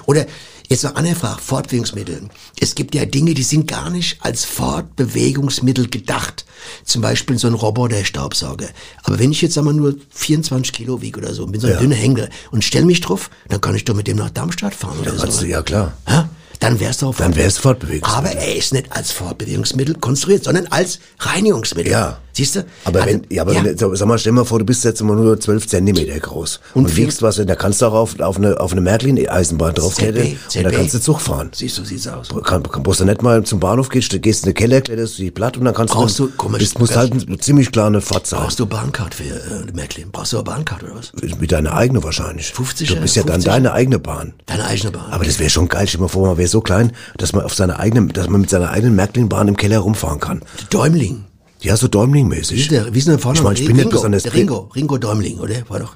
Oder 0.05 0.25
jetzt 0.67 0.84
noch 0.84 0.95
eine 0.95 1.15
Frage, 1.15 1.41
Fortbewegungsmittel. 1.41 2.21
Es 2.60 2.75
gibt 2.75 2.93
ja 2.95 3.05
Dinge, 3.05 3.34
die 3.34 3.43
sind 3.43 3.67
gar 3.67 3.89
nicht 3.89 4.17
als 4.21 4.45
Fortbewegungsmittel 4.45 5.89
gedacht. 5.89 6.45
Zum 6.86 7.01
Beispiel 7.01 7.38
so 7.39 7.47
ein 7.47 7.55
Roboter-Staubsauger. 7.55 8.67
Aber 9.03 9.19
wenn 9.19 9.32
ich 9.32 9.41
jetzt 9.41 9.58
einmal 9.58 9.73
nur 9.73 9.95
24 10.12 10.71
Kilo 10.71 11.01
wiege 11.01 11.19
oder 11.19 11.34
so, 11.34 11.45
bin 11.47 11.60
so 11.60 11.67
ein 11.67 11.73
Ja. 11.73 11.79
dünner 11.79 11.95
Hänger 11.95 12.29
und 12.51 12.63
stell 12.63 12.86
mich 12.86 13.01
drauf, 13.01 13.29
dann 13.47 13.60
kann 13.62 13.75
ich 13.75 13.86
doch 13.86 13.95
mit 13.95 14.08
dem 14.08 14.17
nach 14.17 14.29
Darmstadt 14.29 14.75
fahren 14.75 14.99
oder 14.99 15.15
so. 15.17 15.23
Also, 15.23 15.45
ja 15.45 15.62
klar. 15.63 15.93
Hä? 16.05 16.23
Dann 16.60 16.80
wär's 16.80 16.98
doch 16.98 17.15
Dann 17.15 17.36
wär's 17.36 17.58
Fortbewegungsmittel. 17.58 18.17
Aber 18.32 18.32
er 18.38 18.56
ist 18.56 18.74
nicht 18.74 18.91
als 18.91 19.12
Fortbewegungsmittel 19.12 19.95
konstruiert, 19.95 20.43
sondern 20.43 20.67
als 20.67 21.00
Reinigungsmittel. 21.19 21.91
Ja. 21.91 22.19
Siehst 22.32 22.56
du? 22.56 22.65
Aber 22.86 23.02
Also, 23.02 23.12
wenn, 23.13 23.24
ja, 23.30 23.41
aber 23.41 23.54
Wenn, 23.56 23.78
so, 23.78 23.93
sag 23.95 24.08
mal, 24.08 24.17
stell 24.17 24.32
mal 24.32 24.45
vor, 24.45 24.60
du 24.60 24.65
bist 24.65 24.86
jetzt 24.86 25.02
immer 25.02 25.13
nur 25.15 25.38
12 25.39 25.67
Zentimeter 25.67 26.17
groß 26.19 26.60
und, 26.74 26.86
Und 26.86 26.95
wiegst 26.95 27.22
was, 27.22 27.36
da 27.36 27.56
kannst 27.56 27.82
du 27.82 27.88
auch 27.88 27.93
auf, 27.93 28.19
auf 28.19 28.38
eine, 28.38 28.58
auf 28.60 28.72
eine 28.72 28.80
Märklin-Eisenbahn 28.82 29.74
draufklettern 29.74 30.24
ZB, 30.24 30.32
und 30.58 30.63
da 30.65 30.69
ZB. 30.69 30.76
kannst 30.76 30.93
du 30.93 31.00
Zug 31.02 31.19
fahren. 31.19 31.50
Siehst 31.54 31.78
du, 31.80 31.84
sieht's 31.84 32.08
aus. 32.08 32.30
Kann, 32.45 32.63
kann, 32.63 32.84
musst 32.84 33.02
du 33.02 33.06
nicht 33.06 33.22
mal 33.24 33.43
zum 33.43 33.60
Bahnhof 33.60 33.89
gehst, 33.89 34.13
du 34.13 34.19
gehst 34.19 34.45
in 34.45 34.52
den 34.52 34.56
Keller, 34.56 34.80
kletterst 34.80 35.17
die 35.17 35.32
platt 35.32 35.58
und 35.58 35.65
dann 35.65 35.74
kannst 35.74 35.93
Brauchst 35.93 36.19
du, 36.19 36.28
du- 36.28 36.34
komisch, 36.38 36.60
bist, 36.60 36.80
musst 36.80 36.95
halt 36.95 37.12
eine 37.12 37.38
ziemlich 37.39 37.72
kleine 37.74 38.00
Fahrt 38.00 38.28
sein. 38.28 38.39
Brauchst 38.41 38.60
du 38.60 38.65
Bahncard 38.65 39.15
für 39.15 39.24
äh, 39.24 39.72
Märklin? 39.74 40.10
Brauchst 40.12 40.32
du 40.32 40.38
eine 40.38 40.43
Bahncard 40.45 40.84
oder 40.84 40.95
was? 40.95 41.12
Mit 41.39 41.52
deiner 41.52 41.74
eigenen 41.74 42.04
wahrscheinlich. 42.04 42.54
50er, 42.56 42.88
Du 42.95 43.02
bist 43.02 43.15
ja 43.17 43.24
dann 43.24 43.41
50er. 43.41 43.45
deine 43.45 43.74
eigene 43.74 44.00
Bahn. 44.00 44.34
Deine 44.45 44.65
eigene 44.65 44.91
Bahn. 44.91 45.12
Aber 45.12 45.26
das 45.26 45.39
wäre 45.39 45.50
schon 45.50 45.67
geil. 45.67 45.88
Stell 45.88 45.98
dir 45.98 46.04
mal 46.04 46.08
vor, 46.10 46.28
man 46.28 46.38
wäre 46.38 46.48
so 46.49 46.62
klein, 46.62 46.91
dass 47.17 47.33
man 47.33 47.43
auf 47.43 47.53
seiner 47.53 47.79
eigenen, 47.79 48.09
dass 48.09 48.29
man 48.29 48.41
mit 48.41 48.49
seiner 48.49 48.69
eigenen 48.71 48.95
Märklin-Bahn 48.95 49.47
im 49.47 49.57
Keller 49.57 49.79
rumfahren 49.79 50.19
kann. 50.19 50.41
Däumling. 50.69 51.25
Ja, 51.62 51.75
so 51.75 51.88
Däumling-mäßig. 51.88 52.55
Wie 52.57 52.62
ist 52.62 52.71
der, 52.71 52.93
wie 52.93 52.97
ist 52.99 53.07
denn 53.07 53.15
der 53.15 53.19
Vorname? 53.19 53.39
Ich 53.39 53.43
meine, 53.43 53.59
ich 53.59 53.65
bin 53.67 53.75
nicht 53.75 53.85
Ringo, 53.85 53.97
besonders 53.97 54.23
der 54.23 54.33
Ringo, 54.33 54.69
Ringo 54.75 54.97
Däumling, 54.97 55.39
oder? 55.39 55.55
War 55.69 55.79
doch, 55.79 55.95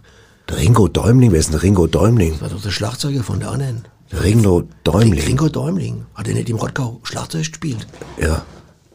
Der 0.49 0.57
Ringo 0.57 0.87
Däumling, 0.87 1.31
wer 1.31 1.39
ist 1.39 1.51
denn 1.51 1.59
Ringo 1.59 1.87
Däumling? 1.87 2.39
war 2.41 2.49
doch 2.49 2.61
der 2.61 2.71
Schlagzeuger 2.71 3.23
von 3.23 3.39
der 3.39 3.51
anderen. 3.51 3.85
Der 4.11 4.23
Ringo 4.23 4.63
Däumling. 4.83 5.23
Ringo 5.25 5.47
Däumling. 5.49 6.05
Hat 6.15 6.27
er 6.27 6.33
nicht 6.33 6.49
im 6.49 6.57
Rottgau 6.57 6.99
Schlagzeug 7.03 7.45
gespielt? 7.47 7.87
Ja. 8.21 8.43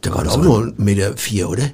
Der 0.04 0.14
war 0.14 0.24
doch 0.24 0.32
auch 0.32 0.36
sein. 0.36 0.44
nur 0.44 0.58
1,4 0.62 0.74
Meter, 0.82 1.16
vier, 1.16 1.48
oder? 1.48 1.70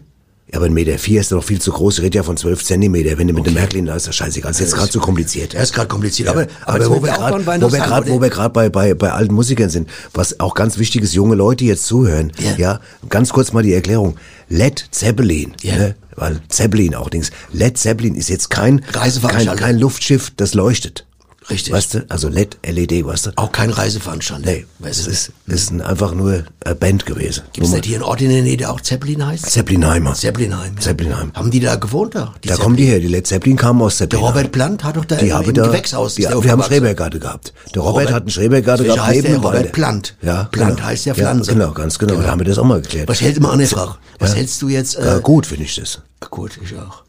Ja, 0.52 0.58
aber 0.58 0.66
ein 0.66 0.74
Meter 0.74 0.98
vier 0.98 1.20
ist 1.22 1.32
doch 1.32 1.42
viel 1.42 1.60
zu 1.60 1.72
groß. 1.72 1.98
Ich 1.98 2.04
rede 2.04 2.16
ja 2.18 2.22
von 2.22 2.36
zwölf 2.36 2.62
Zentimeter. 2.62 3.16
Wenn 3.16 3.28
du 3.28 3.34
mit 3.34 3.46
dem 3.46 3.54
Märklin, 3.54 3.86
da 3.86 3.96
ist 3.96 4.06
das 4.06 4.14
scheißegal. 4.14 4.50
Das 4.52 4.60
ist 4.60 4.66
jetzt 4.66 4.76
gerade 4.76 4.90
zu 4.90 5.00
kompliziert. 5.00 5.54
Er 5.54 5.62
ist 5.62 5.72
gerade 5.72 5.88
kompliziert. 5.88 6.28
Aber, 6.28 6.46
Aber, 6.66 6.84
aber, 6.84 6.90
wo 6.90 7.02
wir 7.02 7.08
war 7.12 7.32
wo 7.62 7.72
wir 7.72 7.78
gerade, 7.80 8.10
wo 8.10 8.20
wir 8.20 8.28
gerade 8.28 8.50
bei, 8.52 8.68
bei, 8.68 8.92
bei 8.94 9.10
alten 9.12 9.34
Musikern 9.34 9.70
sind, 9.70 9.88
was 10.12 10.40
auch 10.40 10.54
ganz 10.54 10.78
wichtig 10.78 11.02
ist, 11.02 11.14
junge 11.14 11.34
Leute 11.34 11.64
jetzt 11.64 11.86
zuhören. 11.86 12.30
Ja. 12.38 12.56
Ja. 12.56 12.80
ganz 13.08 13.30
kurz 13.32 13.52
mal 13.52 13.62
die 13.62 13.72
Erklärung. 13.72 14.16
Led 14.48 14.84
Zeppelin, 14.90 15.54
Ja. 15.62 15.76
ne? 15.76 15.94
weil 16.14 16.40
Zeppelin 16.48 16.94
auch 16.94 17.08
Dings. 17.08 17.30
Led 17.52 17.78
Zeppelin 17.78 18.14
ist 18.14 18.28
jetzt 18.28 18.50
kein, 18.50 18.82
kein, 18.92 19.56
kein 19.56 19.78
Luftschiff, 19.78 20.30
das 20.36 20.54
leuchtet. 20.54 21.06
Richtig. 21.50 21.72
Weißt 21.74 21.94
du? 21.94 22.06
Also 22.08 22.28
LED, 22.28 22.56
LED, 22.66 23.04
weißt 23.04 23.26
du? 23.26 23.30
Auch 23.36 23.52
kein 23.52 23.68
Reiseveranstalter. 23.70 24.50
Nee, 24.50 24.66
weißt 24.78 25.00
es 25.00 25.04
du? 25.04 25.10
ist, 25.10 25.32
es 25.46 25.54
ist 25.54 25.70
ein- 25.72 25.82
einfach 25.82 26.14
nur 26.14 26.44
eine 26.64 26.74
Band 26.74 27.04
gewesen. 27.04 27.42
Gibt's 27.52 27.68
Nur 27.70 27.78
nicht 27.78 27.86
hier 27.86 27.96
einen 27.96 28.04
Ort 28.04 28.22
in 28.22 28.30
der 28.30 28.42
Nähe, 28.42 28.56
der 28.56 28.72
auch 28.72 28.80
Zeppelin 28.80 29.26
heißt? 29.26 29.50
Zeppelinheimer. 29.50 30.14
Zeppelinheim. 30.14 30.74
Ja. 30.76 30.80
Zeppelinheim. 30.80 31.32
Haben 31.34 31.50
die 31.50 31.60
da 31.60 31.76
gewohnt 31.76 32.14
da? 32.14 32.20
Da 32.20 32.32
Zeppelin- 32.40 32.58
kommen 32.62 32.76
die 32.76 32.86
her. 32.86 32.98
Die 33.00 33.08
Led 33.08 33.26
Zeppelin 33.26 33.56
kamen 33.56 33.82
aus 33.82 33.98
Der 33.98 34.08
Zeppelin. 34.08 34.24
Robert 34.26 34.52
Plant 34.52 34.84
hat 34.84 34.96
doch 34.96 35.04
da 35.04 35.16
Die 35.16 35.28
im, 35.28 35.34
haben 35.34 35.48
im 35.48 35.54
da, 35.54 35.66
Gewächshaus. 35.66 36.14
die, 36.14 36.22
ist 36.22 36.30
der 36.30 36.40
die 36.40 36.50
haben. 36.50 36.62
Schrebergarten 36.62 37.20
gehabt. 37.20 37.52
Der 37.74 37.82
Robert, 37.82 38.02
Robert- 38.04 38.14
hat 38.14 38.22
einen 38.22 38.30
Schrebergarten 38.30 38.84
Welcher 38.86 38.94
gehabt. 38.96 39.10
heißt 39.12 39.24
der? 39.24 39.30
neben 39.32 39.42
Robert 39.44 39.58
Walde. 39.58 39.68
Plant. 39.70 40.16
Ja, 40.22 40.44
Plant 40.44 40.76
genau. 40.76 40.88
heißt 40.88 41.06
der 41.06 41.14
Ja, 41.14 41.22
Pflanze. 41.24 41.52
genau, 41.52 41.72
ganz 41.72 41.98
genau. 41.98 42.12
Genau. 42.14 42.24
Da 42.24 42.30
haben 42.32 42.40
wir 42.40 42.46
das 42.46 42.58
auch 42.58 42.64
mal 42.64 42.80
geklärt. 42.80 43.08
Was 43.08 43.20
hältst 43.20 43.38
du 43.38 43.42
mal 43.42 43.52
eine 43.52 43.66
Frage? 43.66 43.96
Was 44.18 44.30
Ja. 44.30 44.36
hältst 44.36 44.62
du 44.62 44.68
jetzt? 44.68 44.96
Äh, 44.96 45.04
Ja, 45.04 45.18
gut, 45.18 45.46
finde 45.46 45.64
ich 45.64 45.74
das. 45.76 46.00
Gut, 46.30 46.58
ich 46.64 46.74
auch. 46.78 47.02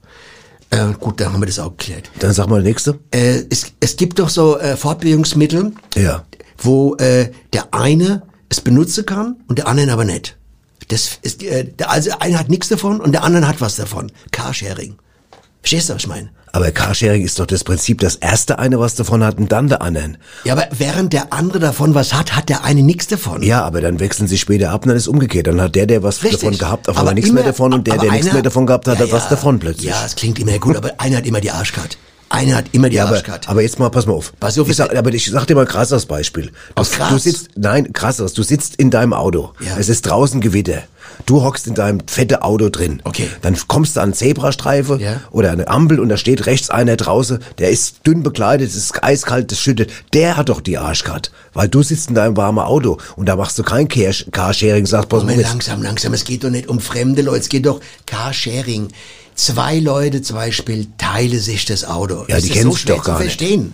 Äh, 0.72 0.94
gut, 1.00 1.20
dann 1.22 1.32
haben 1.34 1.42
wir 1.42 1.46
das 1.48 1.60
auch 1.60 1.72
geklärt. 1.78 2.10
Dann 2.20 2.34
sag 2.34 2.48
mal 2.48 2.62
nächste. 2.62 3.00
Äh, 3.12 3.44
es, 3.50 3.72
es 3.80 3.96
gibt 3.98 4.20
doch 4.20 4.30
so 4.30 4.58
äh, 4.60 4.76
Fortbewegungsmittel, 4.76 5.72
Ja. 5.96 6.24
wo 6.58 6.96
äh, 6.96 7.32
der 7.54 7.74
eine 7.74 8.24
es 8.50 8.62
benutzen 8.62 9.06
kann 9.06 9.38
und 9.48 9.58
der 9.60 9.68
andere 9.68 9.92
aber 9.92 10.06
nicht. 10.06 10.38
Das 10.90 11.18
ist, 11.22 11.42
äh, 11.44 11.64
der, 11.66 11.90
also 11.92 12.10
der 12.10 12.22
eine 12.22 12.38
hat 12.40 12.50
nichts 12.50 12.68
davon 12.70 13.00
und 13.00 13.12
der 13.12 13.24
andere 13.24 13.48
hat 13.48 13.62
was 13.62 13.76
davon. 13.76 14.12
Carsharing. 14.32 14.96
Verstehst 15.66 15.90
du, 15.90 15.96
was 15.96 16.04
ich 16.04 16.08
meine? 16.08 16.30
Aber 16.52 16.70
Carsharing 16.70 17.24
ist 17.26 17.40
doch 17.40 17.48
das 17.48 17.64
Prinzip, 17.64 18.00
dass 18.02 18.16
erst 18.18 18.50
der 18.50 18.60
eine 18.60 18.80
was 18.80 18.94
davon 18.94 19.24
hat 19.24 19.40
und 19.40 19.52
dann 19.52 19.68
der 19.68 19.82
anderen. 19.82 20.18
Ja, 20.44 20.54
aber 20.54 20.68
während 20.78 21.12
der 21.12 21.34
andere 21.34 21.58
davon 21.60 21.96
was 21.96 22.14
hat, 22.14 22.36
hat 22.36 22.50
der 22.50 22.64
eine 22.64 22.84
nichts 22.84 23.08
davon. 23.08 23.42
Ja, 23.42 23.64
aber 23.66 23.82
dann 23.82 24.00
wechseln 24.00 24.28
sie 24.28 24.38
später 24.38 24.70
ab 24.70 24.84
und 24.84 24.90
dann 24.90 24.96
ist 24.98 25.08
umgekehrt. 25.08 25.48
Dann 25.48 25.60
hat 25.60 25.74
der, 25.74 25.88
der 25.88 26.04
was 26.04 26.24
Richtig. 26.24 26.42
davon 26.42 26.58
gehabt, 26.60 26.88
auf 26.88 26.96
Aber 26.96 27.00
einmal 27.10 27.14
nichts 27.16 27.32
mehr 27.32 27.44
davon 27.44 27.74
und 27.74 27.88
der, 27.88 27.98
der 27.98 28.12
nichts 28.12 28.32
mehr 28.32 28.44
davon 28.44 28.68
gehabt 28.68 28.88
hat, 28.88 29.00
Ja, 29.00 29.06
hat 29.06 29.12
was 29.12 29.24
ja. 29.24 29.30
davon 29.32 29.58
plötzlich. 29.58 29.90
Ja, 29.90 30.06
es 30.06 30.16
klingt 30.16 30.38
immer 30.38 30.60
gut, 30.60 30.78
aber 30.78 30.92
einer 31.00 31.18
hat 31.18 31.26
immer 31.26 31.42
die 31.42 31.50
Arschkarte. 31.50 31.98
Einer 32.30 32.56
hat 32.58 32.66
immer 32.74 32.90
die 32.90 32.98
Ja, 32.98 33.06
aber, 33.06 33.16
Arschkarte. 33.16 33.50
aber 33.50 33.62
jetzt 33.64 33.80
mal, 33.80 33.90
pass 33.90 34.06
mal 34.06 34.14
auf. 34.14 34.32
Pass 34.40 34.58
auf, 34.60 34.70
ich 34.70 34.76
sag, 34.76 34.96
aber 34.96 35.12
ich 35.14 35.26
sag 35.30 35.48
dir 35.48 35.56
mal 35.56 35.62
ein 35.62 35.68
krasses 35.68 36.06
Beispiel. 36.06 36.52
Du, 36.76 36.82
Aus 36.82 36.92
Gras? 36.92 37.10
du 37.10 37.18
sitzt, 37.18 37.50
nein, 37.56 37.92
krasseres. 37.92 38.34
Du 38.34 38.44
sitzt 38.44 38.76
in 38.76 38.92
deinem 38.92 39.14
Auto. 39.14 39.52
Ja. 39.60 39.78
Es 39.80 39.90
ist 39.90 40.04
draußen 40.04 40.42
Gewitter. 40.42 40.84
Du 41.26 41.42
hockst 41.44 41.66
in 41.68 41.74
deinem 41.74 42.00
fette 42.08 42.44
Auto 42.44 42.70
drin. 42.70 43.02
Okay. 43.04 43.28
Dann 43.42 43.58
kommst 43.68 43.96
du 43.96 44.02
an 44.02 44.14
Zebrastreife 44.14 45.00
Ja. 45.02 45.22
oder 45.32 45.52
eine 45.52 45.68
Ampel 45.68 46.00
und 46.00 46.10
da 46.10 46.18
steht 46.18 46.46
rechts 46.46 46.70
einer 46.70 46.96
draußen, 46.98 47.40
der 47.58 47.70
ist 47.72 48.06
dünn 48.06 48.22
bekleidet, 48.24 48.70
es 48.70 48.76
ist 48.76 49.04
eiskalt, 49.04 49.52
das 49.52 49.60
schüttet. 49.60 49.92
Der 50.14 50.38
hat 50.38 50.50
doch 50.50 50.62
die 50.62 50.78
Arschkarte. 50.78 51.32
Weil 51.54 51.68
du 51.70 51.82
sitzt 51.84 52.10
in 52.10 52.16
deinem 52.16 52.38
warmen 52.38 52.60
Auto 52.60 52.98
und 53.16 53.28
da 53.28 53.36
machst 53.36 53.58
du 53.58 53.64
kein 53.64 53.88
Carsharing, 53.88 54.86
sagst, 54.86 55.10
pass 55.10 55.24
mal 55.24 55.32
Moment, 55.32 55.48
langsam, 55.48 55.82
langsam. 55.82 56.14
Es 56.14 56.26
geht 56.26 56.44
doch 56.44 56.50
nicht 56.50 56.68
um 56.68 56.80
fremde 56.80 57.22
Leute, 57.22 57.40
es 57.40 57.50
geht 57.50 57.66
doch 57.66 57.80
Carsharing. 58.06 58.90
Zwei 59.36 59.80
Leute 59.80 60.22
zum 60.22 60.38
Beispiel 60.38 60.88
teilen 60.98 61.40
sich 61.40 61.66
das 61.66 61.84
Auto. 61.86 62.24
Ja, 62.28 62.36
Das 62.36 62.44
die 62.44 62.50
ist 62.52 62.56
kennen 62.56 62.72
so 62.72 62.76
sich 62.78 62.86
doch 62.86 63.04
gar 63.04 63.20
nicht. 63.20 63.36
verstehen. 63.38 63.74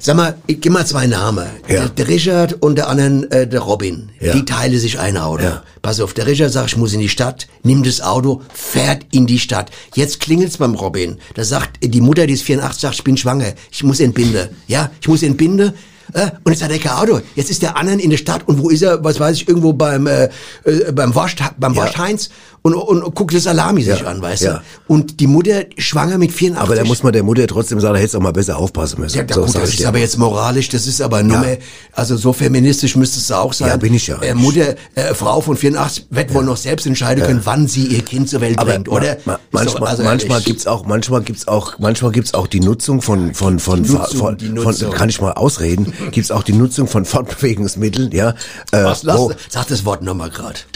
Sag 0.00 0.16
mal, 0.16 0.36
ich 0.46 0.60
gib 0.60 0.72
mal 0.72 0.86
zwei 0.86 1.06
Namen. 1.06 1.46
Ja. 1.66 1.80
Der, 1.80 1.88
der 1.88 2.08
Richard 2.08 2.62
und 2.62 2.76
der 2.76 2.88
anderen, 2.88 3.30
äh, 3.30 3.46
der 3.46 3.60
Robin. 3.60 4.10
Ja. 4.20 4.32
Die 4.32 4.44
teilen 4.44 4.78
sich 4.78 4.98
ein 4.98 5.16
Auto. 5.16 5.42
Ja. 5.42 5.62
Pass 5.82 6.00
auf, 6.00 6.14
der 6.14 6.26
Richard 6.26 6.52
sagt, 6.52 6.68
ich 6.68 6.76
muss 6.76 6.92
in 6.92 7.00
die 7.00 7.08
Stadt, 7.08 7.48
nimmt 7.62 7.86
das 7.86 8.00
Auto, 8.00 8.42
fährt 8.52 9.06
in 9.10 9.26
die 9.26 9.38
Stadt. 9.38 9.70
Jetzt 9.94 10.20
klingelt's 10.20 10.58
beim 10.58 10.74
Robin. 10.74 11.18
Da 11.34 11.44
sagt 11.44 11.78
die 11.82 12.00
Mutter, 12.00 12.26
die 12.26 12.34
ist 12.34 12.42
84, 12.42 12.80
sagt, 12.80 12.94
ich 12.96 13.04
bin 13.04 13.16
schwanger, 13.16 13.52
ich 13.70 13.82
muss 13.82 14.00
entbinden. 14.00 14.48
Ja, 14.68 14.90
ich 15.00 15.08
muss 15.08 15.22
entbinden. 15.22 15.72
Äh, 16.14 16.30
und 16.44 16.52
jetzt 16.52 16.62
hat 16.62 16.70
er 16.70 16.78
kein 16.78 16.92
Auto. 16.92 17.20
Jetzt 17.34 17.50
ist 17.50 17.62
der 17.62 17.76
anderen 17.76 17.98
in 18.00 18.10
der 18.10 18.16
Stadt 18.16 18.46
und 18.48 18.58
wo 18.58 18.70
ist 18.70 18.82
er? 18.82 19.02
Was 19.04 19.20
weiß 19.20 19.36
ich, 19.36 19.48
irgendwo 19.48 19.72
beim 19.72 20.06
äh, 20.06 20.30
äh, 20.64 20.92
beim 20.92 21.14
Wasch 21.14 21.36
beim 21.58 21.74
Ja. 21.74 21.82
Waschheinz 21.82 22.30
und, 22.62 22.74
und, 22.74 23.02
und 23.02 23.14
guckt 23.14 23.34
das 23.34 23.44
Salami 23.44 23.82
sich 23.82 24.06
an, 24.06 24.20
weißt 24.20 24.42
Ja. 24.42 24.54
du? 24.86 24.92
Und 24.94 25.20
die 25.20 25.26
Mutter 25.26 25.64
schwanger 25.76 26.18
mit 26.18 26.32
84. 26.32 26.62
Aber 26.62 26.74
da 26.76 26.84
muss 26.84 27.02
man 27.02 27.12
der 27.12 27.22
Mutter 27.22 27.46
trotzdem 27.46 27.80
sagen, 27.80 27.94
da 27.94 27.98
hättest 28.00 28.14
du 28.14 28.18
auch 28.18 28.22
mal 28.22 28.32
besser 28.32 28.56
aufpassen 28.58 29.00
müssen. 29.00 29.16
ja, 29.18 29.24
da 29.24 29.34
So 29.34 29.42
gut, 29.44 29.54
das 29.54 29.70
ist 29.74 29.84
aber 29.84 29.98
jetzt 29.98 30.18
moralisch, 30.18 30.68
das 30.68 30.86
ist 30.86 31.00
aber 31.00 31.22
nur 31.22 31.38
mehr, 31.38 31.58
also 31.92 32.16
so 32.16 32.32
feministisch 32.32 32.96
müsstest 32.96 33.30
du 33.30 33.34
auch 33.34 33.52
sein. 33.52 33.68
Ja, 33.68 33.76
bin 33.76 33.94
ich 33.94 34.06
ja 34.06 34.20
Äh. 34.20 34.34
Mutter, 34.34 34.74
äh, 34.94 35.14
Frau 35.14 35.40
von 35.40 35.56
84 35.56 36.06
wird 36.10 36.34
wohl 36.34 36.44
noch 36.44 36.56
selbst 36.56 36.86
entscheiden 36.86 37.24
können, 37.24 37.40
wann 37.44 37.66
sie 37.68 37.84
ihr 37.86 38.02
Kind 38.04 38.28
zur 38.28 38.40
Welt 38.40 38.58
Aber 38.58 38.72
bringt, 38.72 38.88
oder? 38.88 39.16
Ma 39.24 39.34
doch- 39.34 39.40
manchmal, 39.52 39.88
also 39.90 40.02
manchmal 40.02 40.40
gibt's 40.40 40.66
auch, 40.66 40.84
manchmal 40.86 41.22
gibt's 41.22 41.48
auch, 41.48 41.78
manchmal 41.78 42.12
gibt's 42.12 42.34
auch 42.34 42.46
die 42.46 42.60
Nutzung 42.60 43.02
von, 43.02 43.34
von, 43.34 43.58
von, 43.58 43.82
Nutzung, 43.82 44.18
von, 44.18 44.38
von, 44.38 44.54
Nutzung. 44.54 44.90
kann 44.92 45.08
ich 45.08 45.20
mal 45.20 45.32
ausreden, 45.32 45.92
gibt's 46.10 46.30
auch 46.30 46.42
die 46.42 46.52
Nutzung 46.52 46.86
von 46.88 47.04
Fortbewegungsmitteln, 47.04 48.10
ja, 48.12 48.30
äh, 48.72 48.84
Was, 48.84 49.02
lass, 49.02 49.18
wo- 49.18 49.32
sag 49.48 49.66
das 49.68 49.84
Wort 49.84 50.02
nochmal 50.02 50.30
grad. 50.30 50.66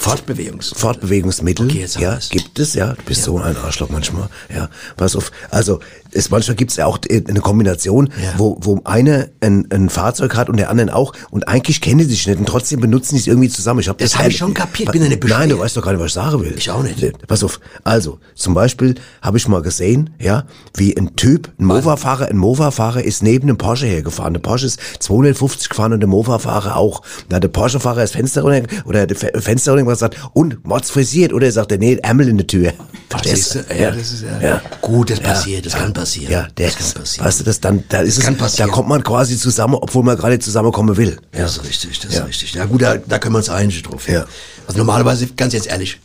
Fortbewegungs. 0.00 0.72
Fortbewegungsmittel, 0.74 1.66
Okay, 1.66 1.86
ja, 1.98 2.18
gibt 2.30 2.58
es, 2.58 2.72
ja. 2.72 2.94
Du 2.94 3.02
bist 3.02 3.22
so 3.22 3.38
ein 3.38 3.54
Arschloch 3.54 3.90
manchmal, 3.90 4.30
ja. 4.52 4.70
Pass 4.96 5.14
auf. 5.14 5.30
Also, 5.50 5.80
es, 6.12 6.30
manchmal 6.30 6.56
gibt's 6.56 6.76
ja 6.76 6.86
auch 6.86 6.98
äh, 7.08 7.22
eine 7.28 7.40
Kombination, 7.40 8.10
Ja. 8.22 8.34
wo, 8.38 8.58
wo 8.60 8.80
einer 8.84 9.26
ein, 9.40 9.66
ein 9.70 9.88
Fahrzeug 9.90 10.34
hat 10.36 10.48
und 10.48 10.56
der 10.56 10.70
andere 10.70 10.94
auch 10.94 11.12
und 11.30 11.48
eigentlich 11.48 11.80
kennen 11.80 11.98
die 11.98 12.04
sich 12.04 12.26
nicht 12.26 12.38
und 12.38 12.46
trotzdem 12.46 12.80
benutzen 12.80 13.14
die 13.14 13.20
es 13.20 13.26
irgendwie 13.26 13.48
zusammen. 13.48 13.80
Ich 13.80 13.88
hab 13.88 13.98
Das 13.98 14.18
hab 14.18 14.26
ich 14.28 14.36
schon 14.36 14.54
kapiert, 14.54 14.88
ich 14.88 14.92
bin 14.92 15.02
ja 15.02 15.08
nicht 15.08 15.24
Nein, 15.24 15.48
du 15.48 15.58
weißt 15.58 15.76
doch 15.76 15.82
gar 15.82 15.92
nicht, 15.92 16.00
was 16.00 16.08
ich 16.08 16.12
sagen 16.14 16.40
will. 16.40 16.54
Ich 16.56 16.70
auch 16.70 16.82
nicht. 16.82 17.00
Nee, 17.00 17.12
Pass 17.28 17.44
auf. 17.44 17.60
Also, 17.84 18.18
zum 18.34 18.54
Beispiel 18.54 18.94
habe 19.22 19.38
ich 19.38 19.46
mal 19.48 19.62
gesehen, 19.62 20.10
ja, 20.20 20.44
wie 20.76 20.96
ein 20.96 21.14
Typ, 21.16 21.50
ein 21.58 21.64
Mova-Fahrer, 21.66 22.28
ein 22.28 22.36
Mova-Fahrer 22.36 23.04
ist 23.04 23.22
neben 23.22 23.48
einem 23.48 23.58
Porsche 23.58 23.86
hergefahren. 23.86 24.32
Der 24.34 24.40
Porsche 24.40 24.66
ist 24.66 24.80
250 25.00 25.68
gefahren 25.68 25.92
und 25.92 26.00
der 26.00 26.08
Mova-Fahrer 26.08 26.76
auch. 26.76 27.02
Da 27.28 27.36
hat 27.36 27.42
der 27.44 27.48
Porsche-Fahrer 27.48 28.00
das 28.00 28.12
Fenster 28.12 28.42
runter, 28.42 28.62
oder 28.86 29.06
der 29.06 29.16
Fe- 29.16 29.32
Fenster 29.40 29.72
runter 29.72 29.86
gesagt, 29.86 30.16
und, 30.32 30.64
Mods 30.66 30.90
frisiert, 30.90 31.32
oder 31.32 31.46
er 31.46 31.52
sagt, 31.52 31.70
nee, 31.78 31.98
Ärmel 32.02 32.28
in 32.28 32.38
der 32.38 32.46
Tür. 32.46 32.72
Verstehst 33.08 33.54
du? 33.54 33.58
Ja, 33.78 33.90
das 33.90 34.12
ist 34.12 34.24
ja, 34.42 34.60
gut, 34.80 35.10
das 35.10 35.20
passiert, 35.20 35.66
das 35.66 35.74
kann 35.74 35.92
passieren. 35.92 35.99
Ja, 36.30 36.48
der, 36.56 36.70
das 36.70 36.76
kann 36.94 37.02
passieren. 37.02 37.26
weißt 37.26 37.40
du, 37.40 37.44
das 37.44 37.60
dann, 37.60 37.84
da 37.88 38.00
ist 38.00 38.18
es, 38.18 38.24
kann 38.24 38.36
da 38.36 38.44
passieren. 38.44 38.70
kommt 38.70 38.88
man 38.88 39.02
quasi 39.02 39.36
zusammen, 39.36 39.74
obwohl 39.74 40.02
man 40.02 40.16
gerade 40.16 40.38
zusammenkommen 40.38 40.96
will. 40.96 41.18
Ja. 41.34 41.40
Das 41.42 41.56
ist 41.58 41.64
richtig, 41.64 41.98
das 42.00 42.14
Ja. 42.14 42.20
ist 42.22 42.28
richtig. 42.28 42.54
Ja 42.54 42.64
gut, 42.66 42.82
da, 42.82 42.96
da 42.96 43.18
können 43.18 43.34
wir 43.34 43.38
uns 43.38 43.48
einig 43.50 43.82
drauf. 43.82 44.08
Ja. 44.08 44.24
Also 44.66 44.78
normalerweise, 44.78 45.26
ganz 45.28 45.52
jetzt 45.52 45.66
ehrlich, 45.66 46.00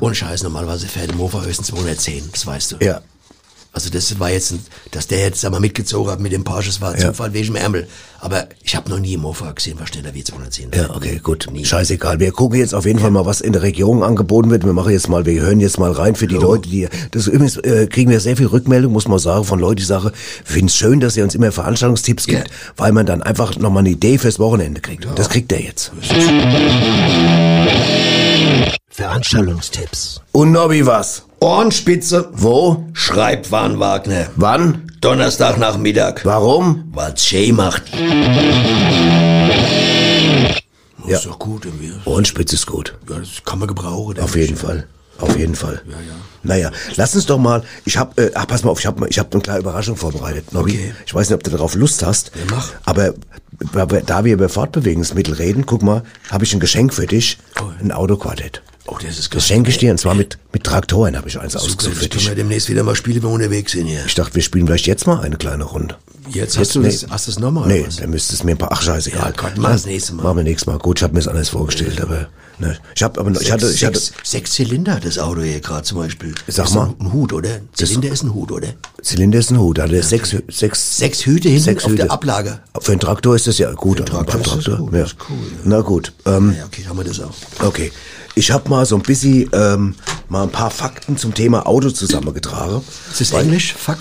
ohne 0.00 0.14
Scheiß, 0.14 0.42
normalerweise 0.42 0.86
fährt 0.88 1.10
ein 1.10 1.16
Mofa 1.16 1.42
höchstens 1.42 1.68
210, 1.68 2.30
das 2.32 2.46
weißt 2.46 2.72
du. 2.72 2.76
Ja. 2.84 3.00
Also 3.72 3.90
das 3.90 4.18
war 4.18 4.30
jetzt, 4.30 4.52
ein, 4.52 4.60
dass 4.90 5.06
der 5.06 5.20
jetzt 5.20 5.44
einmal 5.44 5.60
mitgezogen 5.60 6.10
hat 6.10 6.20
mit 6.20 6.32
dem 6.32 6.42
Porsche, 6.42 6.68
das 6.68 6.80
war 6.80 6.98
Ja. 6.98 7.08
Zufall 7.08 7.32
wegen 7.32 7.48
dem 7.48 7.56
Ärmel. 7.56 7.86
Aber 8.20 8.48
ich 8.64 8.74
habe 8.74 8.90
noch 8.90 8.98
nie 8.98 9.12
einen 9.12 9.22
Mofa 9.22 9.52
gesehen, 9.52 9.76
was 9.78 9.90
schneller 9.90 10.12
wie 10.14 10.24
210 10.24 10.70
Ja, 10.74 10.90
okay, 10.90 11.20
gut. 11.22 11.46
Scheißegal. 11.62 12.18
Wir 12.18 12.32
gucken 12.32 12.58
jetzt 12.58 12.74
auf 12.74 12.86
jeden 12.86 12.98
Fall 12.98 13.12
mal, 13.12 13.26
was 13.26 13.40
in 13.40 13.52
der 13.52 13.62
Region 13.62 14.02
angeboten 14.02 14.50
wird. 14.50 14.64
Wir 14.64 14.72
machen 14.72 14.90
jetzt 14.90 15.08
mal, 15.08 15.24
wir 15.24 15.40
hören 15.40 15.60
jetzt 15.60 15.78
mal 15.78 15.92
rein 15.92 16.16
für 16.16 16.26
die 16.26 16.34
Leute, 16.34 16.68
die, 16.68 16.88
das 17.12 17.28
übrigens 17.28 17.58
äh, 17.58 17.86
kriegen 17.86 18.10
wir 18.10 18.18
sehr 18.18 18.36
viel 18.36 18.46
Rückmeldung, 18.46 18.92
muss 18.92 19.06
man 19.06 19.20
sagen, 19.20 19.44
von 19.44 19.60
Leuten, 19.60 19.76
die 19.76 19.84
sagen, 19.84 20.10
es 20.44 20.74
schön, 20.74 20.98
dass 20.98 21.16
ihr 21.16 21.22
uns 21.22 21.36
immer 21.36 21.52
Veranstaltungstipps 21.52 22.26
gibt, 22.26 22.50
weil 22.76 22.90
man 22.92 23.06
dann 23.06 23.22
einfach 23.22 23.56
nochmal 23.56 23.82
eine 23.82 23.90
Idee 23.90 24.18
fürs 24.18 24.40
Wochenende 24.40 24.80
kriegt. 24.80 25.06
Das 25.14 25.28
kriegt 25.28 25.52
er 25.52 25.60
jetzt. 25.60 25.92
Veranstaltungstipps. 28.88 30.22
Und 30.32 30.50
Nobby 30.50 30.84
was? 30.84 31.27
Ohrenspitze. 31.40 32.28
Wo? 32.32 32.84
Schreibt 32.92 33.50
Warn 33.52 33.78
Wagner. 33.78 34.26
Wann? 34.36 34.90
Donnerstagnachmittag. 35.00 36.24
Warum? 36.24 36.84
Weil's 36.92 37.30
Jay 37.30 37.52
macht. 37.52 37.82
Ja. 41.06 41.16
Ist 41.16 41.26
doch 41.26 41.38
gut 41.38 41.64
irgendwie. 41.64 41.92
Ohrenspitze 42.04 42.56
ist 42.56 42.66
gut. 42.66 42.94
Ja, 43.08 43.18
das 43.18 43.42
kann 43.44 43.58
man 43.60 43.68
gebrauchen. 43.68 44.18
Auf 44.18 44.34
ich. 44.34 44.42
jeden 44.48 44.56
Fall. 44.58 44.86
Auf 45.20 45.36
jeden 45.38 45.54
Fall. 45.54 45.80
Ja, 45.86 45.94
ja. 45.94 46.12
Naja, 46.44 46.70
lass 46.96 47.14
uns 47.16 47.26
doch 47.26 47.38
mal, 47.38 47.62
ich 47.84 47.96
hab, 47.98 48.18
äh, 48.18 48.30
ach, 48.34 48.46
pass 48.46 48.62
mal 48.62 48.70
auf, 48.70 48.78
ich 48.78 48.86
hab, 48.86 49.04
ich 49.08 49.18
hab 49.18 49.32
eine 49.32 49.42
kleine 49.42 49.60
Überraschung 49.60 49.96
vorbereitet, 49.96 50.52
Nobby. 50.52 50.72
Okay. 50.72 50.94
Ich 51.06 51.12
weiß 51.14 51.28
nicht, 51.28 51.34
ob 51.34 51.42
du 51.42 51.50
darauf 51.50 51.74
Lust 51.74 52.04
hast. 52.06 52.30
Ja, 52.36 52.42
mach. 52.54 52.70
Aber 52.84 53.14
da 53.72 53.90
wir- 53.90 54.02
da 54.02 54.24
wir 54.24 54.34
über 54.34 54.48
Fortbewegungsmittel 54.48 55.34
reden, 55.34 55.66
guck 55.66 55.82
mal, 55.82 56.02
habe 56.30 56.44
ich 56.44 56.52
ein 56.54 56.60
Geschenk 56.60 56.94
für 56.94 57.06
dich. 57.06 57.38
Ein 57.80 57.90
Autoquartett. 57.90 58.62
Oh, 58.90 58.96
das 59.02 59.18
ist 59.18 59.34
Das 59.34 59.46
schenke 59.46 59.70
ich 59.70 59.78
dir, 59.78 59.90
und 59.90 59.98
zwar 59.98 60.14
mit, 60.14 60.38
mit 60.52 60.64
Traktoren 60.64 61.16
habe 61.16 61.28
ich 61.28 61.38
eins 61.38 61.52
Super, 61.52 61.64
ausgesucht 61.64 61.96
für 61.96 62.08
können 62.08 62.26
wir 62.26 62.34
demnächst 62.34 62.68
wieder 62.70 62.82
mal 62.82 62.96
spielen, 62.96 63.22
wenn 63.22 63.30
wir 63.30 63.34
unterwegs 63.34 63.72
sind 63.72 63.86
hier. 63.86 64.04
Ich 64.06 64.14
dachte, 64.14 64.34
wir 64.34 64.42
spielen 64.42 64.66
vielleicht 64.66 64.86
jetzt 64.86 65.06
mal 65.06 65.20
eine 65.20 65.36
kleine 65.36 65.64
Runde. 65.64 65.96
Jetzt 66.30 66.58
hast 66.58 66.74
du 66.74 66.82
das, 66.82 67.06
hast 67.08 67.26
du 67.26 67.32
das 67.32 67.38
nochmal? 67.38 67.68
Nee, 67.68 67.86
dann 68.00 68.10
müsstest 68.10 68.42
du 68.42 68.46
mir 68.46 68.52
ein 68.52 68.58
paar, 68.58 68.72
ach 68.72 68.82
scheißegal. 68.82 69.26
Ja, 69.26 69.30
Gott, 69.30 69.52
mach 69.56 69.72
das 69.72 69.86
nächste 69.86 70.14
Mal. 70.14 70.22
Machen 70.22 70.38
wir 70.38 70.44
nächstes 70.44 70.66
Mal. 70.66 70.78
Gut, 70.78 70.98
ich 70.98 71.02
habe 71.02 71.14
mir 71.14 71.20
das 71.20 71.28
anders 71.28 71.50
vorgestellt, 71.50 72.00
aber, 72.00 72.28
ne. 72.58 72.76
Ich 72.94 73.02
habe 73.02 73.20
aber, 73.20 73.30
noch- 73.30 73.40
ich 73.40 73.50
hatte, 73.50 73.70
ich 73.70 73.84
hatte, 73.84 73.98
sechs, 73.98 74.12
sechs 74.24 74.52
Zylinder 74.52 74.94
hat 74.94 75.04
das 75.04 75.18
Auto 75.18 75.40
hier 75.42 75.60
gerade 75.60 75.82
zum 75.84 75.98
Beispiel. 75.98 76.34
Sag 76.46 76.66
Ist 76.66 76.74
mal. 76.74 76.94
Ein 76.98 77.12
Hut, 77.12 77.32
oder? 77.32 77.60
Zylinder 77.72 78.10
ist 78.10 78.22
ein 78.22 78.34
Hut, 78.34 78.50
oder? 78.52 78.68
Zylinder 79.02 79.38
ist 79.38 79.50
ein 79.50 79.58
Hut, 79.58 79.78
hat 79.78 79.90
er 79.92 80.02
sechs, 80.02 80.30
Hü- 80.32 80.42
sechs, 80.50 80.96
Sechs 80.98 81.24
Hüte 81.26 81.48
hinten 81.48 81.64
Sechs 81.64 81.84
auf 81.84 81.90
Hüte. 81.92 82.02
der 82.04 82.12
Ablage. 82.12 82.60
Für 82.80 82.92
einen 82.92 83.00
Traktor 83.00 83.36
ist 83.36 83.46
das 83.46 83.58
ja 83.58 83.70
gut. 83.72 83.98
Für 83.98 84.04
Traktor 84.04 84.40
ist 84.40 84.66
das 84.68 84.76
gut, 84.78 84.92
ja. 84.92 85.00
das 85.00 85.10
ist 85.12 85.16
cool, 85.28 85.36
ja. 85.36 85.58
Na 85.64 85.80
gut. 85.80 86.12
Ähm, 86.26 86.54
Ja, 86.58 86.64
okay, 86.66 86.84
haben 86.88 86.96
wir 86.98 87.04
das 87.04 87.20
auch. 87.20 87.34
okay. 87.64 87.92
Ich 88.34 88.50
habe 88.52 88.68
mal 88.68 88.86
so 88.86 88.94
ein 88.94 89.02
bisschen 89.02 89.50
ähm, 89.52 89.94
mal 90.28 90.44
ein 90.44 90.50
paar 90.50 90.70
Fakten 90.70 91.16
zum 91.16 91.34
Thema 91.34 91.66
Auto 91.66 91.90
zusammengetragen. 91.90 92.82
Ist 93.10 93.20
das 93.20 93.32
Englisch? 93.32 93.74
Fuck, 93.74 93.98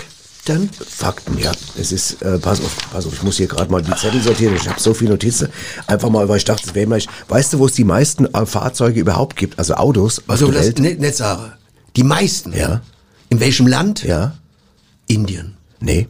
dann? 0.49 0.69
Fakten, 0.69 1.37
ja. 1.37 1.51
Es 1.79 1.91
ist, 1.91 2.21
äh, 2.21 2.37
pass 2.39 2.59
auf, 2.61 2.75
pass 2.91 3.05
auf, 3.05 3.13
ich 3.13 3.23
muss 3.23 3.37
hier 3.37 3.47
gerade 3.47 3.71
mal 3.71 3.81
die 3.81 3.95
Zettel 3.95 4.21
sortieren. 4.21 4.55
Ich 4.55 4.67
habe 4.67 4.79
so 4.79 4.93
viele 4.93 5.11
Notizen. 5.11 5.49
Einfach 5.87 6.09
mal, 6.09 6.27
weil 6.29 6.37
ich 6.37 6.45
dachte, 6.45 6.63
es 6.67 6.75
wäre 6.75 6.87
mal. 6.87 7.01
Weißt 7.27 7.53
du, 7.53 7.59
wo 7.59 7.65
es 7.65 7.73
die 7.73 7.83
meisten 7.83 8.25
äh, 8.33 8.45
Fahrzeuge 8.45 8.99
überhaupt 8.99 9.35
gibt? 9.35 9.59
Also 9.59 9.75
Autos 9.75 10.21
Also, 10.27 10.51
das 10.51 10.75
nicht, 10.75 10.99
nicht 10.99 11.15
sagen. 11.15 11.53
Die 11.95 12.03
meisten. 12.03 12.53
Ja. 12.53 12.81
In 13.29 13.39
welchem 13.39 13.67
Land? 13.67 14.03
Ja. 14.03 14.35
Indien. 15.07 15.57
Nee. 15.79 16.07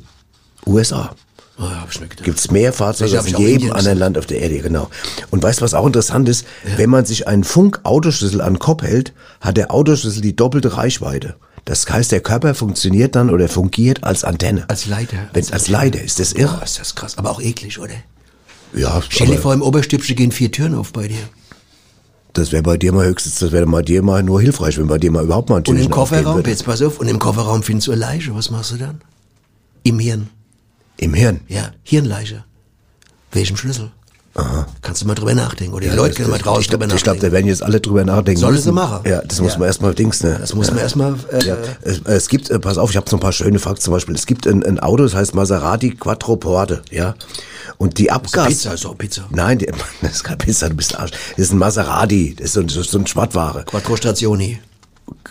USA. 0.65 1.15
Oh, 1.60 1.63
hab 1.63 1.89
ich 1.91 2.00
nicht 2.00 2.12
gedacht. 2.12 2.26
Gibt's 2.26 2.52
mehr 2.52 2.71
Fahrzeuge 2.71 3.17
als 3.17 3.28
in 3.28 3.38
jedem 3.38 3.71
anderen. 3.71 3.97
Land 3.97 4.17
auf 4.17 4.28
der 4.28 4.41
Erde, 4.41 4.60
genau. 4.60 4.89
Und 5.32 5.41
weißt 5.41 5.60
du, 5.60 5.63
was 5.63 5.73
auch 5.73 5.88
interessant 5.88 6.30
ist? 6.30 6.45
Wenn 6.76 6.89
man 6.89 7.06
sich 7.06 7.28
einen 7.28 7.43
Funk-Autoschlüssel 7.43 8.41
an 8.41 8.54
den 8.54 8.60
Kopf 8.60 8.84
hält, 8.84 9.13
hat 9.41 9.58
der 9.58 9.71
Autoschlüssel 9.71 10.21
die 10.21 10.36
doppelte 10.36 10.78
Reichweite. 10.78 11.36
Das 11.67 11.86
heißt, 11.86 12.13
der 12.13 12.21
Körper 12.21 12.56
funktioniert 12.56 13.13
dann 13.17 13.30
oder 13.30 13.49
fungiert 13.49 14.06
als 14.06 14.23
Antenne. 14.23 14.63
Als 14.69 14.86
Leiter. 14.86 15.27
Wenn, 15.34 15.51
als 15.51 15.67
Leiter. 15.67 16.01
Ist 16.01 16.17
das 16.17 16.32
irre? 16.32 16.60
Oh, 16.62 16.63
ist 16.63 16.80
das 16.80 16.95
krass. 16.95 17.17
Aber 17.17 17.30
auch 17.30 17.41
eklig, 17.41 17.77
oder? 17.77 17.93
Ja, 18.73 19.01
Stell 19.10 19.27
dir 19.27 19.38
vor, 19.38 19.53
im 19.53 19.62
Oberstübchen 19.62 20.15
gehen 20.15 20.32
vier 20.32 20.49
Türen 20.49 20.75
auf 20.75 20.93
bei 20.93 21.10
dir. 21.10 21.17
das 22.32 22.53
wäre 22.53 22.63
bei 22.63 22.77
dir 22.77 22.93
mal 22.93 23.06
höchstens, 23.06 23.39
das 23.39 23.51
wäre 23.51 23.65
bei 23.65 23.82
dir 23.82 24.01
mal 24.01 24.23
nur 24.23 24.39
hilfreich, 24.39 24.77
wenn 24.77 24.88
bei 24.88 24.97
dir 24.97 25.12
mal 25.12 25.25
überhaupt 25.25 25.49
mal 25.49 25.56
ein 25.56 25.60
Und 25.60 25.65
Türchen 25.65 25.88
im 25.88 25.93
aufgehen 25.93 26.23
Kofferraum, 26.23 26.45
jetzt 26.45 26.63
pass 26.63 26.82
auf, 26.82 27.01
und 27.01 27.10
im 27.10 27.19
Kofferraum 27.19 27.62
findest 27.63 27.88
du 27.88 27.91
eine 27.91 27.99
Leiche. 27.99 28.34
Was 28.34 28.49
machst 28.49 28.71
du 28.71 28.77
dann? 28.77 29.01
Im 29.84 29.99
Hirn. 29.99 30.30
Im 30.95 31.13
Hirn. 31.13 31.41
Ja, 31.49 31.71
Hirnleiche. 31.84 32.45
Welchem 33.34 33.58
Schlüssel? 33.58 33.91
Aha. 34.38 34.67
Kannst 34.84 35.02
du 35.02 35.08
mal 35.08 35.15
drüber 35.15 35.34
nachdenken. 35.34 35.73
Oder 35.73 35.89
die 35.89 35.95
Leute 35.95 36.15
können 36.15 36.30
mal 36.30 36.38
draußen 36.38 36.62
ich 36.62 36.67
drüber 36.67 36.86
glaube, 36.86 36.95
ich 36.95 37.04
glaub, 37.04 37.15
nachdenken. 37.15 37.32
da 37.34 37.38
werden 37.38 37.47
jetzt 37.47 37.63
alle 37.63 37.82
drüber 37.82 38.04
nachdenken. 38.06 38.39
Sollen 38.39 38.58
sie 38.58 38.71
machen. 38.71 39.00
Ja, 39.10 39.21
das 39.23 39.41
muss 39.41 39.54
Ja. 39.54 39.60
man 39.60 39.67
erstmal 39.67 39.95
Dings, 39.95 40.21
ne? 40.21 40.38
das 40.39 40.54
muss 40.54 40.67
man 40.67 40.78
ja. 40.78 40.84
erstmal. 40.84 41.15
Äh, 41.32 41.45
Ja, 41.45 41.58
es, 41.82 42.02
es 42.06 42.28
gibt, 42.30 42.50
äh, 42.52 42.60
pass 42.60 42.78
auf, 42.78 42.91
ich 42.91 42.97
habe 42.97 43.10
so 43.10 43.17
ein 43.17 43.19
paar 43.19 43.32
schöne 43.32 43.58
Fakten 43.58 43.82
zum 43.82 43.93
Beispiel. 43.93 44.13
Es 44.15 44.28
gibt 44.28 44.45
ein, 44.47 44.63
ein 44.63 44.80
Auto, 44.80 45.04
das 45.04 45.15
heißt 45.15 45.34
Maserati 45.34 45.91
Quattroporte, 45.91 46.84
ja. 46.91 47.15
Und 47.80 47.97
die 47.97 48.12
Abgas... 48.12 48.47
Pizza, 48.47 48.73
ist 48.73 48.86
auch 48.86 48.97
Pizza. 48.97 49.23
Nein, 49.32 49.58
die, 49.58 49.65
das 50.02 50.12
ist 50.12 50.23
keine 50.23 50.38
Pizza, 50.38 50.69
du 50.69 50.76
bist 50.76 50.97
Arsch. 50.97 51.12
Das 51.12 51.45
ist 51.47 51.52
ein 51.54 51.58
Maserati, 51.58 52.36
das 52.38 52.45
ist 52.47 52.54
so 52.54 52.60
ein, 52.62 52.69
so 52.69 52.97
ein 52.97 53.08
Schwattware. 53.08 53.65
Quattro 53.65 53.95
Stationi. 53.95 54.60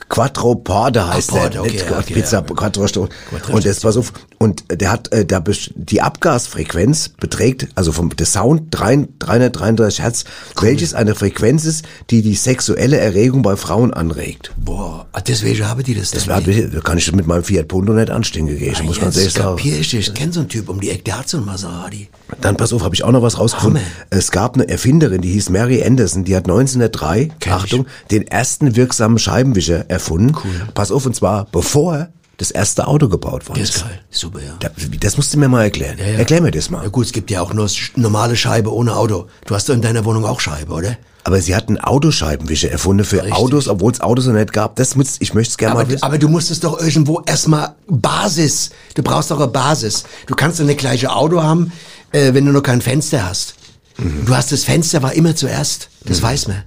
Quattroporte 0.08 1.06
heißt 1.08 1.30
Porte, 1.30 1.50
der, 1.50 1.60
okay, 1.62 1.72
nicht 1.72 1.90
ja, 1.90 1.98
okay, 1.98 2.14
Pizza 2.14 2.36
ja. 2.38 2.42
Quattro 2.54 3.08
Und 3.52 3.66
das 3.66 3.80
pass 3.80 3.96
auf, 3.96 4.12
und 4.38 4.64
der 4.70 4.90
hat 4.90 5.12
äh, 5.12 5.24
da 5.24 5.38
bes- 5.38 5.70
die 5.74 6.02
Abgasfrequenz 6.02 7.10
beträgt, 7.10 7.68
also 7.74 7.92
vom 7.92 8.10
der 8.14 8.26
Sound 8.26 8.64
3 8.70 9.08
333 9.18 10.02
Hertz, 10.02 10.24
welches 10.60 10.94
eine 10.94 11.14
Frequenz 11.14 11.64
ist, 11.64 11.84
die 12.10 12.22
die 12.22 12.34
sexuelle 12.34 12.98
Erregung 12.98 13.42
bei 13.42 13.56
Frauen 13.56 13.92
anregt. 13.92 14.52
Boah, 14.56 15.06
ah, 15.12 15.20
deswegen 15.20 15.66
haben 15.68 15.82
die 15.82 15.94
das. 15.94 16.10
Das 16.10 16.28
war, 16.28 16.40
da 16.40 16.80
kann 16.80 16.98
ich 16.98 17.10
mit 17.12 17.26
meinem 17.26 17.44
Fiat 17.44 17.68
Punto 17.68 17.92
nicht 17.92 18.10
anstehen 18.10 18.46
gegeben, 18.46 18.72
ich 18.72 18.82
muss 18.82 18.98
ehrlich 18.98 19.16
Jetzt 19.16 19.36
sagen. 19.36 19.58
ich, 19.62 19.94
ich 19.94 20.14
kenn 20.14 20.32
so 20.32 20.40
einen 20.40 20.48
Typ 20.48 20.68
um 20.68 20.80
die 20.80 20.90
Ecke, 20.90 21.04
der 21.04 21.18
hat 21.18 21.28
so 21.28 21.38
einen 21.38 21.46
Maserati. 21.46 22.08
Dann 22.40 22.56
pass 22.56 22.72
auf, 22.72 22.82
habe 22.82 22.94
ich 22.94 23.04
auch 23.04 23.12
noch 23.12 23.22
was 23.22 23.38
rausgefunden. 23.38 23.80
Hammer. 23.82 23.90
Es 24.10 24.30
gab 24.30 24.54
eine 24.54 24.68
Erfinderin, 24.68 25.20
die 25.20 25.30
hieß 25.32 25.50
Mary 25.50 25.82
Anderson, 25.84 26.24
die 26.24 26.36
hat 26.36 26.44
1903, 26.44 27.26
Kenn 27.26 27.32
ich. 27.40 27.50
Achtung, 27.52 27.86
den 28.10 28.26
ersten 28.26 28.76
wirksamen 28.76 29.18
Scheibenwischer 29.18 29.88
erfunden. 29.88 30.34
Pass 30.74 30.90
auf, 30.90 31.06
und 31.06 31.14
zwar 31.14 31.46
bevor 31.52 32.08
das 32.38 32.50
erste 32.50 32.86
Auto 32.86 33.08
gebaut 33.08 33.48
worden 33.48 33.60
ist 33.60 33.76
ist. 33.76 33.82
geil. 33.84 34.00
Super, 34.10 34.40
ja. 34.42 34.56
Da- 34.60 34.70
Das 35.00 35.16
musst 35.16 35.32
du 35.32 35.38
mir 35.38 35.48
mal 35.48 35.64
erklären. 35.64 35.96
ja. 35.98 36.04
Erklär 36.04 36.40
mir 36.42 36.50
das 36.50 36.70
mal. 36.70 36.82
Ja 36.82 36.88
gut, 36.90 37.06
es 37.06 37.12
gibt 37.12 37.30
ja 37.30 37.40
auch 37.40 37.52
nur 37.54 37.68
normale 37.96 38.36
Scheibe 38.36 38.72
ohne 38.74 38.94
Auto. 38.96 39.26
Du 39.46 39.54
hast 39.54 39.68
doch 39.68 39.74
in 39.74 39.82
deiner 39.82 40.04
Wohnung 40.04 40.24
auch 40.26 40.40
Scheibe, 40.40 40.72
oder? 40.72 40.96
Aber 41.24 41.40
sie 41.40 41.56
hat 41.56 41.66
einen 41.68 41.78
Autoscheibenwischer 41.78 42.70
erfunden 42.70 43.04
für 43.04 43.16
Richtig. 43.16 43.32
Autos, 43.34 43.66
obwohl 43.66 43.90
es 43.90 44.00
Autos 44.00 44.26
noch 44.26 44.34
nicht 44.34 44.52
gab. 44.52 44.76
Das 44.76 44.94
muss, 44.94 45.16
ich 45.18 45.34
möchte 45.34 45.50
es 45.50 45.56
gerne 45.56 45.74
mal 45.74 45.86
aber 46.02 46.18
du 46.18 46.28
musstest 46.28 46.62
doch 46.62 46.78
irgendwo 46.80 47.20
erstmal 47.26 47.74
Basis. 47.88 48.70
Du 48.94 49.02
brauchst 49.02 49.30
doch 49.32 49.38
eine 49.40 49.48
Basis. 49.48 50.04
Du 50.26 50.36
kannst 50.36 50.60
doch 50.60 50.64
nicht 50.64 50.78
gleiche 50.78 51.10
Auto 51.10 51.42
haben, 51.42 51.72
äh, 52.12 52.32
wenn 52.32 52.46
du 52.46 52.52
noch 52.52 52.62
kein 52.62 52.80
Fenster 52.80 53.28
hast. 53.28 53.54
Mhm. 53.98 54.24
Du 54.26 54.36
hast 54.36 54.52
das 54.52 54.62
Fenster 54.62 55.02
war 55.02 55.14
immer 55.14 55.34
zuerst. 55.34 55.88
Das 56.04 56.22
weiß 56.22 56.46
man. 56.48 56.62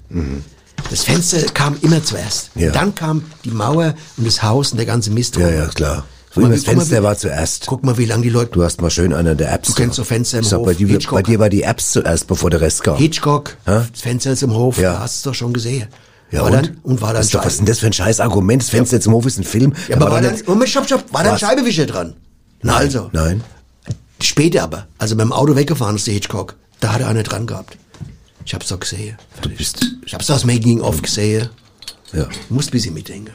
Das 0.89 1.03
Fenster 1.03 1.41
kam 1.53 1.77
immer 1.81 2.03
zuerst. 2.03 2.49
Ja. 2.55 2.71
Dann 2.71 2.95
kam 2.95 3.23
die 3.45 3.51
Mauer 3.51 3.93
und 4.17 4.25
das 4.27 4.41
Haus 4.43 4.71
und 4.71 4.77
der 4.77 4.85
ganze 4.85 5.11
Mist. 5.11 5.35
ja, 5.37 5.49
ja, 5.49 5.65
klar. 5.67 6.05
Guck 6.33 6.43
mal, 6.43 6.49
das 6.51 6.59
guck 6.59 6.67
mal, 6.67 6.79
Fenster 6.81 6.99
wie- 6.99 7.03
war 7.03 7.17
zuerst. 7.17 7.65
Guck 7.65 7.83
mal, 7.83 7.97
wie 7.97 8.05
lange 8.05 8.23
die 8.23 8.29
Leute. 8.29 8.51
Du 8.51 8.63
hast 8.63 8.81
mal 8.81 8.89
schön 8.91 9.13
einer 9.13 9.33
der 9.35 9.51
Apps. 9.51 9.69
Du 9.69 9.73
kennst 9.73 9.95
so 9.95 10.03
Fenster 10.03 10.37
im 10.37 10.43
ich 10.43 10.49
sag, 10.49 10.59
Hof, 10.59 10.65
bei 10.67 10.73
dir, 10.75 10.99
bei 11.11 11.23
dir 11.23 11.39
war 11.39 11.49
die 11.49 11.63
Apps 11.63 11.91
zuerst, 11.91 12.27
bevor 12.27 12.49
der 12.51 12.61
Rest 12.61 12.83
kam. 12.83 12.97
Hitchcock, 12.97 13.57
Hä? 13.65 13.81
das 13.91 14.01
Fenster 14.01 14.31
ist 14.31 14.43
im 14.43 14.53
Hof, 14.53 14.77
Ja. 14.77 14.93
da 14.93 14.99
hast 14.99 15.25
du 15.25 15.29
doch 15.31 15.35
schon 15.35 15.53
gesehen. 15.53 15.87
Ja, 16.31 16.41
war 16.41 16.47
und? 16.47 16.53
Dann, 16.53 16.77
und 16.83 17.01
war 17.01 17.09
dann 17.09 17.17
das 17.17 17.25
ist 17.27 17.33
doch, 17.35 17.43
was 17.43 17.53
ist 17.53 17.57
denn 17.59 17.65
das 17.65 17.79
für 17.79 17.87
ein 17.87 17.93
scheiß 17.93 18.19
Argument? 18.19 18.61
Das 18.61 18.69
Fenster 18.69 19.01
zum 19.01 19.13
Hof 19.13 19.25
ist 19.25 19.39
ein 19.39 19.43
Film. 19.43 19.73
Ja, 19.87 19.95
aber 19.95 20.11
war 20.11 20.21
dann, 20.21 20.35
Moment, 20.45 20.69
stopp, 20.69 20.85
stopp, 20.85 21.03
war 21.11 21.23
dann 21.23 21.33
Was? 21.33 21.39
Scheibewischer 21.41 21.87
dran? 21.87 22.13
Na 22.61 22.75
also. 22.75 23.09
Nein. 23.11 23.43
Später 24.21 24.63
aber, 24.63 24.85
also 24.99 25.15
beim 25.15 25.31
Auto 25.31 25.55
weggefahren 25.55 25.95
ist 25.95 26.05
der 26.05 26.13
Hitchcock, 26.13 26.55
da 26.81 26.93
hat 26.93 27.01
er 27.01 27.07
eine 27.07 27.23
dran 27.23 27.47
gehabt. 27.47 27.77
Ich 28.49 28.55
hab's 28.55 28.69
doch 28.69 28.79
gesehen. 28.79 29.15
Du 29.43 29.49
bist, 29.49 29.85
Ich 30.03 30.11
hab's 30.11 30.27
aus 30.31 30.43
Making 30.43 30.81
of 30.81 31.03
gesehen. 31.03 31.49
ja. 32.13 32.23
Du 32.23 32.53
musst 32.55 32.69
ein 32.69 32.71
bisschen 32.71 32.95
mitdenken. 32.95 33.29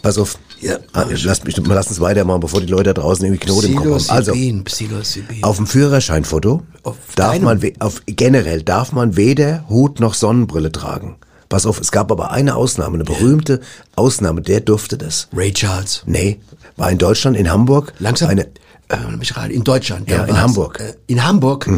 Pass 0.00 0.16
auf, 0.16 0.38
Ja. 0.60 0.76
Ah, 0.92 1.06
lass, 1.24 1.42
mich, 1.42 1.56
lass 1.56 1.88
uns 1.88 1.98
weitermachen, 1.98 2.38
bevor 2.38 2.60
die 2.60 2.68
Leute 2.68 2.94
da 2.94 3.00
draußen 3.02 3.24
irgendwie 3.24 3.44
Knoten 3.44 3.72
im 3.72 3.76
Kopf 3.78 4.08
haben. 4.08 4.16
Also, 4.16 4.32
Psilocybin, 4.62 5.42
auf 5.42 5.56
dem 5.56 5.66
Führerscheinfoto 5.66 6.62
Auf 6.84 6.96
darf 7.16 7.32
deinem? 7.32 7.42
man, 7.46 7.60
auf, 7.80 8.00
generell 8.06 8.62
darf 8.62 8.92
man 8.92 9.16
weder 9.16 9.68
Hut 9.68 9.98
noch 9.98 10.14
Sonnenbrille 10.14 10.70
tragen. 10.70 11.16
Pass 11.48 11.66
auf, 11.66 11.80
es 11.80 11.90
gab 11.90 12.12
aber 12.12 12.30
eine 12.30 12.54
Ausnahme, 12.54 12.94
eine 12.94 13.02
berühmte 13.04 13.60
Ausnahme, 13.96 14.40
der 14.40 14.60
durfte 14.60 14.96
das. 14.96 15.26
Ray 15.34 15.52
Charles. 15.52 16.04
Nee, 16.06 16.38
war 16.76 16.92
in 16.92 16.98
Deutschland, 16.98 17.36
in 17.36 17.50
Hamburg. 17.50 17.92
Langsam. 17.98 18.28
Eine, 18.30 18.46
äh, 18.88 19.52
in 19.52 19.64
Deutschland. 19.64 20.08
Ja, 20.08 20.24
in. 20.26 20.40
Hamburg. 20.40 20.78
Mhm. 20.78 20.86
Äh, 20.86 20.94
in 21.08 21.24
Hamburg. 21.26 21.68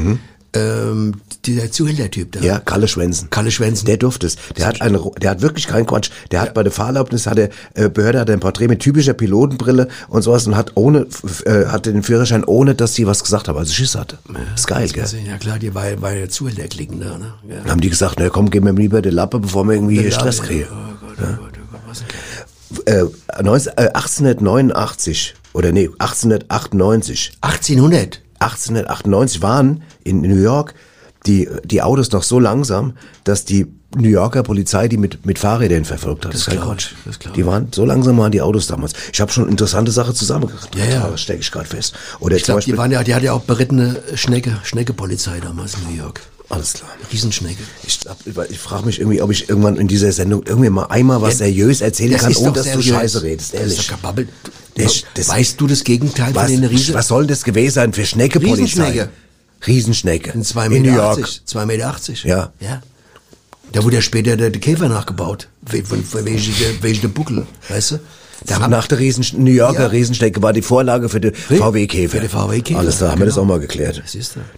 Ähm, 0.55 1.15
dieser 1.47 1.71
Zuhälter-Typ 1.73 2.33
da. 2.33 2.41
ja, 2.41 2.59
Kalle 2.61 2.87
Schwensen. 2.87 3.31
Kalle 3.31 3.51
Schwensen. 3.51 3.87
Der 3.87 3.97
durfte 3.97 4.27
es. 4.27 4.37
Der 4.59 4.67
hat 4.67 4.83
eine, 4.83 5.01
der 5.21 5.31
hat 5.31 5.41
wirklich 5.41 5.67
keinen 5.67 5.87
Quatsch. 5.87 6.11
Der 6.31 6.43
hat 6.43 6.53
bei 6.53 6.62
der 6.62 6.71
Fahrerlaubnis, 6.71 7.27
hat 7.27 7.38
der 7.38 7.49
äh, 7.75 7.88
Behörde 7.88 8.21
hat 8.21 8.29
ein 8.29 8.38
Porträt 8.41 8.69
mit 8.69 8.81
typischer 8.81 9.15
Pilotenbrille 9.15 9.88
und 10.09 10.21
sowas 10.23 10.47
und 10.47 10.55
hat 10.55 10.73
ohne, 10.75 11.07
äh, 11.47 11.67
hat 11.67 11.87
den 11.87 12.03
Führerschein 12.03 12.45
ohne, 12.45 12.75
dass 12.75 12.95
sie 12.95 13.07
was 13.07 13.23
gesagt 13.25 13.49
haben, 13.49 13.57
also 13.59 13.73
Schiss 13.73 13.95
hatte. 13.95 14.19
ist 14.55 14.67
geil, 14.67 14.88
gell? 14.91 15.07
Ja 15.27 15.38
klar, 15.38 15.59
die 15.59 15.71
bei, 15.71 15.97
bei 15.97 16.15
der 16.17 16.29
Zuhälter-Klicken 16.29 17.01
da, 17.01 17.17
ne? 17.19 17.33
Ja. 17.49 17.57
Dann 17.62 17.71
haben 17.71 17.81
die 17.81 17.91
gesagt, 17.91 18.17
na 18.21 18.29
komm, 18.29 18.51
gib 18.51 18.62
mir 18.62 18.73
lieber 18.73 19.01
die 19.01 19.09
Lappe, 19.11 19.38
bevor 19.41 19.65
wir 19.65 19.73
irgendwie 19.75 20.01
hier 20.01 20.12
Stress 20.12 20.38
Ja, 20.38 20.45
kriegen. 20.45 20.67
Oh 20.71 21.07
Gott, 21.07 21.17
oh 21.19 21.43
Gott, 21.43 21.53
oh 21.57 21.67
Gott, 21.73 21.81
was 21.88 22.85
Äh, 22.85 23.43
19, 23.43 23.73
äh, 23.79 23.88
1889 23.95 25.35
oder 25.55 25.73
nee, 25.73 25.88
1898. 25.99 27.33
1800. 27.41 28.21
1898 28.42 29.42
waren 29.42 29.83
in 30.05 30.20
New 30.22 30.42
York 30.42 30.74
die, 31.26 31.48
die 31.64 31.83
Autos 31.83 32.11
noch 32.11 32.22
so 32.24 32.38
langsam, 32.40 32.94
dass 33.24 33.44
die 33.44 33.66
New 33.94 34.09
Yorker 34.09 34.42
Polizei 34.42 34.88
die 34.88 34.96
mit, 34.96 35.24
mit 35.26 35.38
Fahrrädern 35.38 35.85
verfolgt 35.85 36.24
hat. 36.24 36.33
Das 36.33 36.40
ist 36.40 36.46
kein 36.46 36.61
Quatsch. 36.61 36.92
das 37.05 37.18
Die 37.37 37.44
waren, 37.46 37.68
so 37.72 37.85
langsam 37.85 38.16
waren 38.18 38.33
die 38.33 38.40
Autos 38.40 38.66
damals. 38.66 38.94
Ich 39.12 39.20
habe 39.20 39.31
schon 39.31 39.48
interessante 39.48 39.92
Sachen 39.92 40.14
zusammengebracht. 40.14 40.74
Ja, 40.74 40.85
ja. 40.87 41.09
Das 41.09 41.20
stecke 41.20 41.40
ich 41.40 41.50
gerade 41.50 41.66
fest. 41.68 41.94
Oder 42.18 42.37
Ich 42.37 42.44
glaube, 42.44 42.62
die 42.62 42.76
waren 42.76 42.90
ja, 42.90 43.05
die 43.05 43.14
hatte 43.14 43.26
ja 43.26 43.33
auch 43.35 43.42
berittene 43.42 44.02
Schnecke, 44.14 44.59
Schnecke-Polizei 44.64 45.40
damals 45.40 45.74
in 45.74 45.94
New 45.94 46.02
York. 46.02 46.22
alles 46.48 46.72
klar. 46.72 46.90
Riesenschnecke. 47.12 47.62
Ich, 47.87 48.00
ich 48.48 48.59
frage 48.59 48.87
mich 48.87 48.98
irgendwie, 48.98 49.20
ob 49.20 49.31
ich 49.31 49.48
irgendwann 49.48 49.76
in 49.76 49.88
dieser 49.88 50.11
Sendung 50.12 50.42
irgendwie 50.46 50.70
mal 50.70 50.87
einmal 50.87 51.20
was 51.20 51.38
Ja, 51.38 51.46
seriös 51.46 51.83
erzählen 51.83 52.16
kann, 52.16 52.35
ohne 52.37 52.52
dass 52.52 52.64
du 52.64 52.81
seriös. 52.81 52.87
Scheiße 52.87 53.22
redest. 53.22 53.52
Das 53.55 53.61
ist 53.61 53.72
Ehrlich. 53.72 53.87
doch 53.88 53.96
gebabbelt. 53.96 54.28
Das- 54.85 55.05
das- 55.14 55.29
weißt 55.29 55.61
du 55.61 55.66
das 55.66 55.85
Gegenteil 55.85 56.35
Was, 56.35 56.51
von 56.51 56.61
den 56.61 56.64
Riesen? 56.64 56.95
was 56.95 57.09
soll 57.09 57.27
das 57.27 57.45
gewesen 57.45 57.75
sein 57.75 57.92
für 57.92 58.05
Schnecke-Polizei? 58.07 58.83
Riesenschnecke. 58.83 59.09
Riesenschnecke. 59.66 60.31
In 60.33 60.42
2,80 60.45 60.64
In 60.66 60.83
Meter. 60.83 60.90
New 60.92 60.97
York. 60.97 61.18
2,80 61.47 61.66
Meter. 61.66 61.88
80. 61.88 62.25
Ja. 62.25 62.53
ja. 62.61 62.83
Da 63.73 63.83
wurde 63.85 63.97
ja 63.97 64.03
später 64.03 64.37
der, 64.37 64.51
der 64.51 64.61
Käfer 64.61 64.88
nachgebaut. 64.88 65.49
Von, 65.85 66.05
von 66.05 66.25
welche, 66.27 66.53
der, 66.53 66.83
welche 66.83 67.03
der 67.03 67.09
Buckel, 67.09 67.47
weißt 67.68 67.92
du? 67.92 67.99
Da 68.47 68.61
haben, 68.61 68.71
Nach 68.71 68.87
der 68.88 68.99
Riesen, 68.99 69.25
New 69.45 69.51
Yorker 69.53 69.83
Ja. 69.83 69.87
Riesenschnecke 69.88 70.42
war 70.42 70.53
die 70.53 70.62
Vorlage 70.62 71.09
für 71.09 71.21
den 71.21 71.35
VW-Käfer. 71.35 72.16
Für 72.16 72.21
den 72.21 72.29
VW-Käfer, 72.29 72.79
Alles 72.81 72.99
klar, 72.99 73.12
haben 73.12 73.21
wir 73.21 73.27
das 73.27 73.35
genau. 73.37 73.45
auch 73.45 73.49
mal 73.49 73.61
geklärt. 73.61 74.03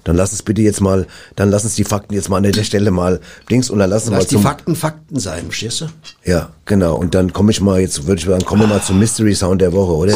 Dann 0.04 0.16
lass 0.16 0.32
uns 0.32 0.42
bitte 0.42 0.62
jetzt 0.62 0.80
mal, 0.80 1.06
dann 1.36 1.50
lass 1.50 1.64
uns 1.64 1.74
die 1.74 1.84
Fakten 1.84 2.14
jetzt 2.14 2.28
mal 2.30 2.38
an 2.38 2.44
der 2.44 2.64
Stelle 2.64 2.90
mal 2.90 3.20
Dings 3.50 3.68
und 3.70 3.78
dann 3.80 3.90
lass 3.90 4.04
uns 4.04 4.12
lass 4.12 4.20
mal 4.20 4.24
die 4.28 4.34
zum, 4.36 4.42
Fakten 4.42 4.76
Fakten 4.76 5.18
sein, 5.18 5.44
verstehst 5.46 5.82
du? 5.82 5.86
ja, 6.24 6.48
genau. 6.64 6.96
Und 6.96 7.14
dann 7.14 7.32
komme 7.32 7.50
ich 7.50 7.60
mal 7.60 7.80
jetzt, 7.80 8.06
würde 8.06 8.20
ich 8.20 8.26
sagen, 8.26 8.44
kommen 8.44 8.62
wir 8.62 8.68
mal 8.68 8.82
zum 8.82 8.98
Mystery 8.98 9.34
Sound 9.34 9.60
der 9.60 9.72
Woche, 9.72 9.92
oder? 9.92 10.14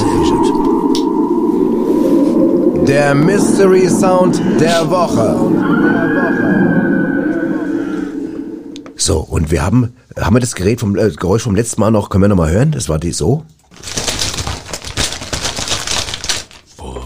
Der 2.87 3.15
Mystery 3.15 3.89
Sound 3.89 4.41
der 4.61 4.89
Woche. 4.91 5.37
So, 9.09 9.21
und 9.21 9.51
wir 9.51 9.63
haben, 9.63 9.97
haben 10.19 10.37
wir 10.37 10.41
das 10.41 10.55
Gerät 10.55 10.81
vom, 10.81 10.95
äh, 10.95 11.09
Geräusch 11.09 11.45
vom 11.45 11.57
letzten 11.57 11.81
Mal 11.81 11.91
noch, 11.91 12.11
können 12.11 12.25
wir 12.25 12.29
noch 12.29 12.37
mal 12.37 12.51
hören? 12.51 12.73
Das 12.73 12.91
war 12.91 12.99
die 12.99 13.13
so. 13.13 13.43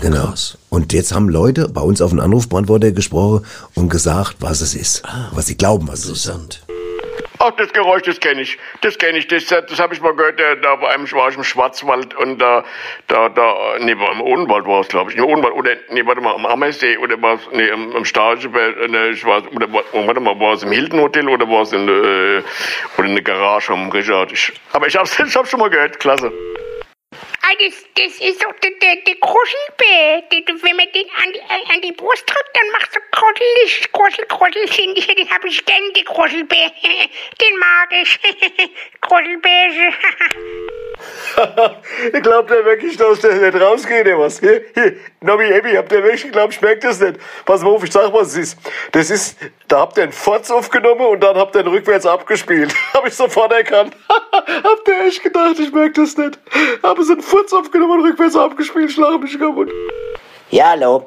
Genau. 0.00 0.26
krass. 0.26 0.58
Und 0.68 0.92
jetzt 0.92 1.14
haben 1.14 1.28
Leute 1.28 1.68
bei 1.68 1.80
uns 1.80 2.02
auf 2.02 2.10
den 2.10 2.18
Anrufbeantworter 2.18 2.90
gesprochen 2.90 3.44
und 3.76 3.88
gesagt, 3.88 4.38
was 4.40 4.62
es 4.62 4.74
ist. 4.74 5.04
Was 5.30 5.46
sie 5.46 5.56
glauben, 5.56 5.86
was 5.86 6.00
es 6.00 6.06
ist. 6.06 6.26
Interessant. 6.26 6.64
Ach, 7.44 7.50
das 7.56 7.72
Geräusch, 7.72 8.02
das 8.02 8.20
kenne 8.20 8.40
ich. 8.42 8.56
Das 8.82 8.96
kenne 8.98 9.18
ich. 9.18 9.26
Das, 9.26 9.46
das 9.46 9.80
habe 9.80 9.94
ich 9.94 10.00
mal 10.00 10.14
gehört, 10.14 10.40
äh, 10.40 10.60
da 10.60 10.76
bei 10.76 10.90
einem 10.90 11.10
war 11.10 11.28
ich 11.28 11.36
im 11.36 11.42
Schwarzwald 11.42 12.14
und 12.14 12.38
da, 12.38 12.62
da, 13.08 13.28
da, 13.30 13.78
nee, 13.80 13.98
war 13.98 14.12
im 14.12 14.20
Odenwald 14.20 14.64
war 14.64 14.78
es, 14.82 14.86
glaube 14.86 15.10
ich. 15.10 15.16
Im 15.16 15.24
Odenwald, 15.24 15.54
oder, 15.54 15.72
nee, 15.88 16.06
warte 16.06 16.20
mal, 16.20 16.36
am 16.36 16.46
Ammersee, 16.46 16.96
oder 16.98 17.20
war 17.20 17.34
es, 17.34 17.40
nee, 17.50 17.66
im, 17.66 17.96
im 17.96 18.04
Stargeberg, 18.04 18.76
äh, 18.76 18.86
nee, 18.86 19.08
ich 19.08 19.24
weiß, 19.26 19.42
oder, 19.56 19.72
war- 19.72 19.82
oh, 19.90 20.06
warte 20.06 20.20
mal, 20.20 20.38
war 20.38 20.52
es 20.52 20.62
im 20.62 20.70
Hilton 20.70 21.00
Hotel 21.00 21.28
oder 21.28 21.48
war 21.48 21.62
es 21.62 21.72
in, 21.72 21.88
äh, 21.88 22.42
oder 22.96 23.08
in 23.08 23.14
der 23.16 23.24
Garage 23.24 23.72
am 23.72 23.90
Richard? 23.90 24.30
Ich, 24.30 24.52
aber 24.72 24.86
ich 24.86 24.94
hab's, 24.96 25.18
ich 25.26 25.32
schon 25.32 25.58
mal 25.58 25.68
gehört, 25.68 25.98
klasse. 25.98 26.32
Ah, 27.44 27.54
das, 27.58 27.74
das 27.96 28.20
ist 28.20 28.42
doch 28.42 28.52
der, 28.62 28.70
der, 28.80 29.02
der 29.02 29.16
Kruschelbär. 29.16 30.22
Der, 30.30 30.40
der, 30.42 30.62
wenn 30.62 30.76
man 30.76 30.86
den 30.94 31.06
an 31.10 31.32
die, 31.32 31.40
an 31.74 31.80
die 31.82 31.92
Brust 31.92 32.24
drückt, 32.26 32.50
dann 32.54 32.70
macht 32.70 32.92
so 32.92 33.00
Kruschelig, 33.10 33.92
Kruschel, 33.92 34.26
Kruschel, 34.26 34.68
finde. 34.68 35.00
Den 35.00 35.28
hab 35.28 35.44
ich 35.44 35.64
gern, 35.64 35.92
den 35.94 36.04
Kruschelbär. 36.04 36.70
Den 37.40 37.58
mag 37.58 37.92
ich. 38.00 38.18
Kruschelbär. 39.00 39.92
Glaubt 42.22 42.50
er 42.50 42.64
wirklich, 42.64 42.96
dass 42.96 43.20
der 43.20 43.34
nicht 43.34 43.60
rausgeht, 43.60 44.06
oder 44.06 44.18
was? 44.20 44.40
Hier, 44.40 44.62
hier, 44.74 44.96
Nobby 45.20 45.44
Ebi, 45.44 45.72
habt 45.74 45.92
ihr 45.92 46.02
wirklich 46.02 46.24
geglaubt, 46.24 46.54
ich 46.54 46.60
merk 46.60 46.80
das 46.80 47.00
nicht. 47.00 47.18
Pass 47.44 47.62
mal 47.62 47.70
auf, 47.70 47.84
ich 47.84 47.92
sag, 47.92 48.12
was 48.12 48.28
es 48.28 48.36
ist. 48.36 48.58
Das 48.92 49.10
ist, 49.10 49.36
da 49.68 49.80
habt 49.80 49.96
ihr 49.96 50.04
einen 50.04 50.12
Fotz 50.12 50.50
aufgenommen 50.50 51.06
und 51.06 51.20
dann 51.20 51.36
habt 51.36 51.54
ihr 51.56 51.62
ihn 51.62 51.68
rückwärts 51.68 52.06
abgespielt. 52.06 52.74
Hab 52.94 53.06
ich 53.06 53.14
sofort 53.14 53.52
erkannt. 53.52 53.96
habt 54.32 54.88
ihr 54.88 55.06
echt 55.06 55.22
gedacht, 55.22 55.58
ich 55.58 55.72
merk 55.72 55.94
das 55.94 56.16
nicht. 56.16 56.38
Haben 56.82 57.02
sie 57.02 57.12
einen 57.12 57.22
Fotz 57.32 57.50
aufgenommen 57.54 58.02
rückwärts 58.02 58.36
abgespielt, 58.36 58.92
schlag 58.92 59.18
mich 59.22 59.38
kaputt. 59.38 59.70
Ja, 60.50 60.70
hallo. 60.72 61.06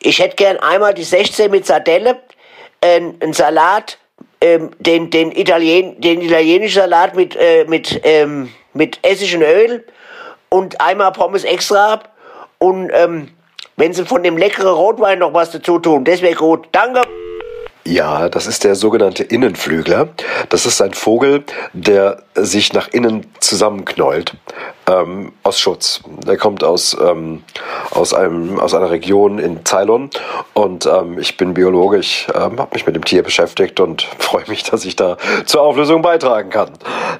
Ich 0.00 0.18
hätte 0.18 0.34
gern 0.34 0.56
einmal 0.56 0.94
die 0.94 1.02
16 1.02 1.50
mit 1.50 1.66
Sardelle, 1.66 2.22
ein, 2.80 3.18
ein 3.22 3.34
Salat, 3.34 3.98
ähm, 4.40 4.70
den, 4.78 5.10
den, 5.10 5.30
Italien, 5.30 6.00
den 6.00 6.22
italienischen 6.22 6.80
Salat 6.80 7.14
mit, 7.14 7.36
äh, 7.36 7.66
mit, 7.68 8.00
ähm, 8.04 8.48
mit 8.72 8.98
Essig 9.02 9.34
Öl 9.34 9.84
und 10.48 10.80
einmal 10.80 11.12
Pommes 11.12 11.44
extra 11.44 12.00
und 12.56 12.90
ähm, 12.94 13.28
wenn 13.76 13.92
Sie 13.92 14.06
von 14.06 14.22
dem 14.22 14.38
leckeren 14.38 14.72
Rotwein 14.72 15.18
noch 15.18 15.34
was 15.34 15.50
dazu 15.50 15.78
tun, 15.78 16.02
das 16.02 16.22
wäre 16.22 16.34
gut. 16.34 16.66
Danke. 16.72 17.02
Ja, 17.88 18.28
das 18.28 18.46
ist 18.46 18.64
der 18.64 18.74
sogenannte 18.74 19.22
Innenflügler. 19.22 20.10
Das 20.50 20.66
ist 20.66 20.82
ein 20.82 20.92
Vogel, 20.92 21.42
der 21.72 22.22
sich 22.34 22.74
nach 22.74 22.88
innen 22.88 23.26
zusammenknäult. 23.40 24.34
Ähm, 24.86 25.32
aus 25.42 25.58
Schutz. 25.58 26.02
Der 26.26 26.36
kommt 26.36 26.62
aus, 26.62 26.94
ähm, 27.00 27.44
aus, 27.90 28.12
einem, 28.12 28.60
aus 28.60 28.74
einer 28.74 28.90
Region 28.90 29.38
in 29.38 29.64
Ceylon 29.64 30.10
und 30.52 30.84
ähm, 30.84 31.18
ich 31.18 31.38
bin 31.38 31.54
Biologe. 31.54 31.96
Ich 31.96 32.26
ähm, 32.34 32.60
habe 32.60 32.68
mich 32.74 32.84
mit 32.84 32.94
dem 32.94 33.06
Tier 33.06 33.22
beschäftigt 33.22 33.80
und 33.80 34.02
freue 34.18 34.44
mich, 34.48 34.64
dass 34.64 34.84
ich 34.84 34.94
da 34.94 35.16
zur 35.46 35.62
Auflösung 35.62 36.02
beitragen 36.02 36.50
kann. 36.50 36.72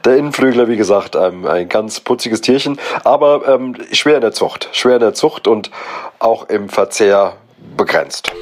Der 0.05 0.19
Innenflügler, 0.19 0.69
wie 0.69 0.77
gesagt, 0.77 1.17
ähm, 1.17 1.47
ein 1.47 1.71
ganz 1.71 2.01
putziges 2.01 2.43
Tierchen, 2.43 2.79
aber 3.05 3.49
ähm, 3.49 3.75
schwer 3.93 4.17
in 4.17 4.23
der 4.23 4.33
Zucht. 4.33 4.69
Schwer 4.73 4.97
in 4.97 5.01
der 5.01 5.15
Zucht 5.15 5.49
und 5.49 5.71
auch 6.19 6.51
im 6.51 6.69
Verzehr 6.69 7.39
begrenzt. 7.75 8.33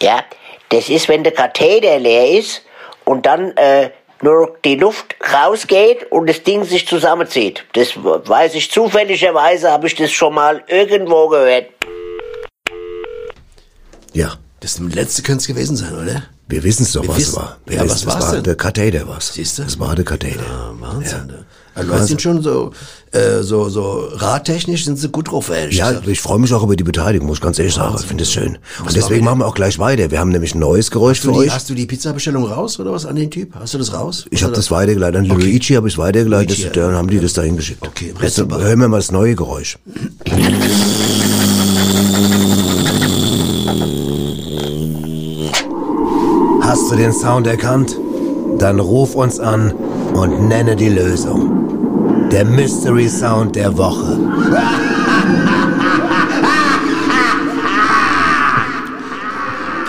Ja, 0.00 0.22
das 0.70 0.88
ist, 0.88 1.08
wenn 1.08 1.22
der 1.22 1.32
Katheter 1.32 1.98
leer 1.98 2.30
ist 2.38 2.62
und 3.04 3.26
dann 3.26 3.56
äh, 3.56 3.90
nur 4.22 4.56
die 4.64 4.74
Luft 4.76 5.14
rausgeht 5.32 6.10
und 6.10 6.28
das 6.28 6.42
Ding 6.42 6.64
sich 6.64 6.86
zusammenzieht. 6.86 7.64
Das 7.74 7.96
weiß 7.96 8.54
ich 8.54 8.70
zufälligerweise, 8.70 9.70
habe 9.70 9.86
ich 9.86 9.94
das 9.94 10.10
schon 10.12 10.34
mal 10.34 10.62
irgendwo 10.68 11.28
gehört. 11.28 11.66
Ja, 14.12 14.34
Das 14.60 14.78
letzte 14.78 15.22
könnte 15.22 15.40
es 15.40 15.46
gewesen 15.46 15.76
sein, 15.76 15.94
oder? 15.94 16.22
wir 16.48 16.64
wissen 16.64 16.82
es 16.82 16.92
doch, 16.92 17.02
Wir 17.02 17.10
was 17.10 17.16
wissen- 17.18 17.30
es 17.30 17.36
war. 17.36 17.56
Wir 17.64 17.76
Ja, 17.76 17.84
wissen, 17.84 18.06
was 18.08 18.14
war's 18.14 18.24
war 18.26 18.34
denn? 18.34 18.42
Der 18.42 18.56
Katheter 18.56 19.06
war's. 19.08 19.32
Siehst 19.34 19.58
du? 19.58 19.62
Es 19.62 19.78
war 19.78 19.94
der 19.94 20.04
Katheter. 20.04 20.42
Ja, 20.42 20.74
Wahnsinn. 20.80 21.26
ne? 21.28 21.44
Also 21.76 21.92
Leute 21.92 22.04
sind 22.06 22.20
schon 22.20 22.42
so, 22.42 22.72
äh, 23.12 23.42
so, 23.42 23.68
so 23.68 24.08
radtechnisch 24.12 24.84
sind 24.84 24.96
sie 24.98 25.08
gut 25.08 25.30
drauf, 25.30 25.50
ehrlich 25.50 25.76
Ja, 25.76 25.88
gesagt. 25.90 26.06
ich 26.08 26.20
freue 26.20 26.38
mich 26.38 26.52
auch 26.54 26.62
über 26.62 26.76
die 26.76 26.84
Beteiligung, 26.84 27.26
muss 27.26 27.38
ich 27.38 27.42
ganz 27.42 27.58
ehrlich 27.58 27.74
sagen. 27.74 27.96
Ich 27.98 28.06
finde 28.06 28.22
es 28.22 28.32
schön. 28.32 28.58
Und 28.84 28.94
deswegen 28.94 29.24
machen 29.24 29.40
wir 29.40 29.46
auch 29.46 29.54
gleich 29.54 29.78
weiter. 29.80 30.10
Wir 30.10 30.20
haben 30.20 30.30
nämlich 30.30 30.54
ein 30.54 30.60
neues 30.60 30.90
Geräusch 30.90 31.20
für 31.20 31.32
die, 31.32 31.38
euch. 31.38 31.50
hast 31.54 31.68
du 31.68 31.74
die 31.74 31.86
Pizzabestellung 31.86 32.44
raus 32.44 32.78
oder 32.78 32.92
was 32.92 33.06
an 33.06 33.16
den 33.16 33.30
Typ? 33.30 33.54
Hast 33.58 33.74
du 33.74 33.78
das 33.78 33.92
raus? 33.92 34.26
Ich 34.30 34.42
habe 34.44 34.52
das 34.52 34.70
weitergeleitet. 34.70 35.20
An 35.20 35.26
Luigi 35.26 35.74
habe 35.74 35.88
ich 35.88 35.94
es 35.94 35.98
weitergeleitet. 35.98 36.50
Luigi, 36.50 36.62
ja. 36.64 36.70
dann 36.86 36.94
haben 36.94 37.08
die 37.08 37.18
das 37.18 37.32
dahin 37.32 37.56
geschickt. 37.56 37.84
Okay, 37.86 38.14
Jetzt 38.22 38.38
hören 38.38 38.80
wir 38.80 38.88
mal 38.88 38.98
das 38.98 39.10
neue 39.10 39.34
Geräusch. 39.34 39.76
Hast 46.62 46.90
du 46.90 46.96
den 46.96 47.12
Sound 47.12 47.46
erkannt? 47.46 47.98
Dann 48.58 48.78
ruf 48.78 49.14
uns 49.14 49.40
an 49.40 49.72
und 50.14 50.48
nenne 50.48 50.76
die 50.76 50.88
Lösung. 50.88 51.79
Der 52.30 52.44
Mystery 52.44 53.08
Sound 53.08 53.56
der 53.56 53.76
Woche. 53.76 54.16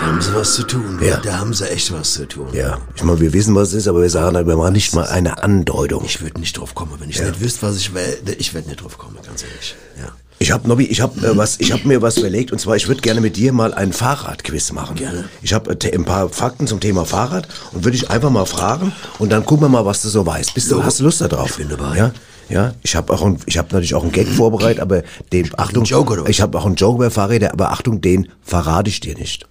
Der 0.00 0.20
sie 0.20 0.34
was 0.34 0.54
zu 0.54 0.62
tun. 0.64 0.98
Ja. 1.00 1.18
Da 1.18 1.38
haben 1.38 1.54
sie 1.54 1.70
echt 1.70 1.92
was 1.92 2.14
zu 2.14 2.26
tun. 2.26 2.48
Ja, 2.52 2.78
ich 2.96 3.02
meine, 3.04 3.20
wir 3.20 3.32
wissen, 3.32 3.54
was 3.54 3.68
es 3.68 3.74
ist, 3.74 3.88
aber 3.88 4.02
wir 4.02 4.10
sagen 4.10 4.36
aber 4.36 4.56
mal 4.56 4.70
nicht 4.70 4.94
mal 4.94 5.06
eine 5.06 5.42
Andeutung. 5.42 6.04
Ich 6.04 6.20
würde 6.20 6.40
nicht 6.40 6.58
drauf 6.58 6.74
kommen, 6.74 6.92
wenn 6.98 7.10
ich 7.10 7.20
nicht 7.20 7.40
wüsste, 7.40 7.66
was 7.66 7.76
ich 7.76 7.94
will. 7.94 8.18
Ich 8.38 8.54
werde 8.54 8.68
nicht 8.68 8.82
drauf 8.82 8.98
kommen, 8.98 9.16
ganz 9.24 9.42
ehrlich. 9.42 9.74
Ja. 10.00 10.12
Ich 10.38 10.50
habe 10.50 10.66
Nobby, 10.66 10.86
ich 10.86 11.00
habe 11.00 11.24
äh, 11.24 11.36
was, 11.36 11.60
ich 11.60 11.70
habe 11.70 11.86
mir 11.86 12.02
was 12.02 12.18
überlegt 12.18 12.50
und 12.50 12.58
zwar, 12.58 12.74
ich 12.74 12.88
würde 12.88 13.00
gerne 13.00 13.20
mit 13.20 13.36
dir 13.36 13.52
mal 13.52 13.72
ein 13.74 13.92
Fahrradquiz 13.92 14.72
machen. 14.72 14.96
Gerne. 14.96 15.24
Ich 15.40 15.52
habe 15.54 15.70
äh, 15.70 15.94
ein 15.94 16.04
paar 16.04 16.30
Fakten 16.30 16.66
zum 16.66 16.80
Thema 16.80 17.04
Fahrrad 17.04 17.46
und 17.70 17.84
würde 17.84 17.96
ich 17.96 18.10
einfach 18.10 18.30
mal 18.30 18.44
fragen 18.44 18.92
und 19.20 19.30
dann 19.30 19.46
gucken 19.46 19.66
wir 19.66 19.68
mal, 19.68 19.86
was 19.86 20.02
du 20.02 20.08
so 20.08 20.26
weißt. 20.26 20.52
Bist 20.54 20.68
du, 20.72 20.82
hast 20.82 20.98
du 20.98 21.04
Lust 21.04 21.20
darauf? 21.20 21.50
Ich 21.50 21.56
bin 21.58 21.68
dabei. 21.68 21.96
Ja, 21.96 22.12
ja. 22.48 22.74
Ich 22.82 22.94
habe 22.96 23.12
auch, 23.12 23.22
ein, 23.22 23.38
ich 23.46 23.58
habe 23.58 23.68
natürlich 23.72 23.94
auch 23.94 24.02
einen 24.02 24.12
Gag 24.12 24.28
vorbereitet, 24.28 24.80
aber 24.80 25.02
den 25.32 25.50
Achtung, 25.58 25.84
Joke 25.84 26.12
oder 26.12 26.28
ich 26.28 26.40
habe 26.40 26.58
auch 26.58 26.66
einen 26.66 26.74
Joke 26.76 26.98
bei 26.98 27.10
Fahrräder, 27.10 27.52
aber 27.52 27.70
Achtung, 27.72 28.00
den 28.00 28.28
verrate 28.42 28.90
ich 28.90 29.00
dir 29.00 29.14
nicht. 29.16 29.46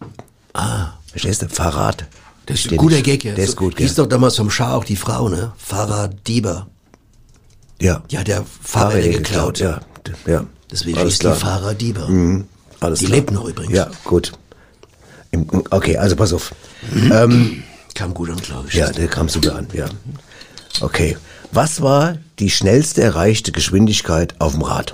Ah, 0.54 0.90
Verstehst 1.12 1.42
du? 1.42 1.50
Verrat. 1.50 2.06
das 2.46 2.60
ist 2.62 2.72
ein 2.72 2.78
guter 2.78 2.96
nicht. 2.96 3.06
Gag, 3.06 3.24
ja. 3.24 3.34
Der 3.36 3.44
ist 3.46 3.56
gut, 3.58 3.78
Hieß 3.78 3.96
gell? 3.96 4.04
doch 4.06 4.10
damals 4.10 4.36
vom 4.38 4.50
Schah 4.50 4.76
auch 4.76 4.84
die 4.86 4.96
Frau, 4.96 5.28
ne? 5.30 5.52
Fahrraddieber. 5.58 6.68
Ja. 7.82 8.02
Die 8.12 8.18
hat 8.18 8.28
ja 8.28 8.44
Fahrräder 8.64 9.10
geklaut. 9.10 9.60
Ja, 9.60 9.80
ja. 10.26 10.46
Deswegen 10.72 10.98
Alles 11.00 11.14
ist 11.16 11.20
klar. 11.20 11.34
die 11.36 11.42
Fahrraddieber. 11.42 12.08
Mhm. 12.08 12.46
Alles 12.80 13.00
Die 13.00 13.06
klar. 13.06 13.18
lebt 13.18 13.32
noch 13.32 13.46
übrigens. 13.46 13.76
Ja, 13.76 13.90
gut. 14.06 14.32
Im- 15.32 15.48
Okay, 15.70 15.98
also 15.98 16.16
pass 16.16 16.32
auf. 16.34 16.54
Ähm, 16.94 17.64
Kam 17.94 18.14
gut 18.14 18.30
an, 18.30 18.38
glaube 18.38 18.68
ich. 18.70 18.76
ja, 18.76 18.90
der 18.92 19.08
kam 19.08 19.28
super 19.30 19.56
an, 19.56 19.68
ja. 19.74 19.86
Okay. 20.80 21.18
Was 21.54 21.82
war 21.82 22.18
die 22.40 22.50
schnellste 22.50 23.02
erreichte 23.02 23.52
Geschwindigkeit 23.52 24.36
auf 24.40 24.54
dem 24.54 24.62
Rad? 24.62 24.94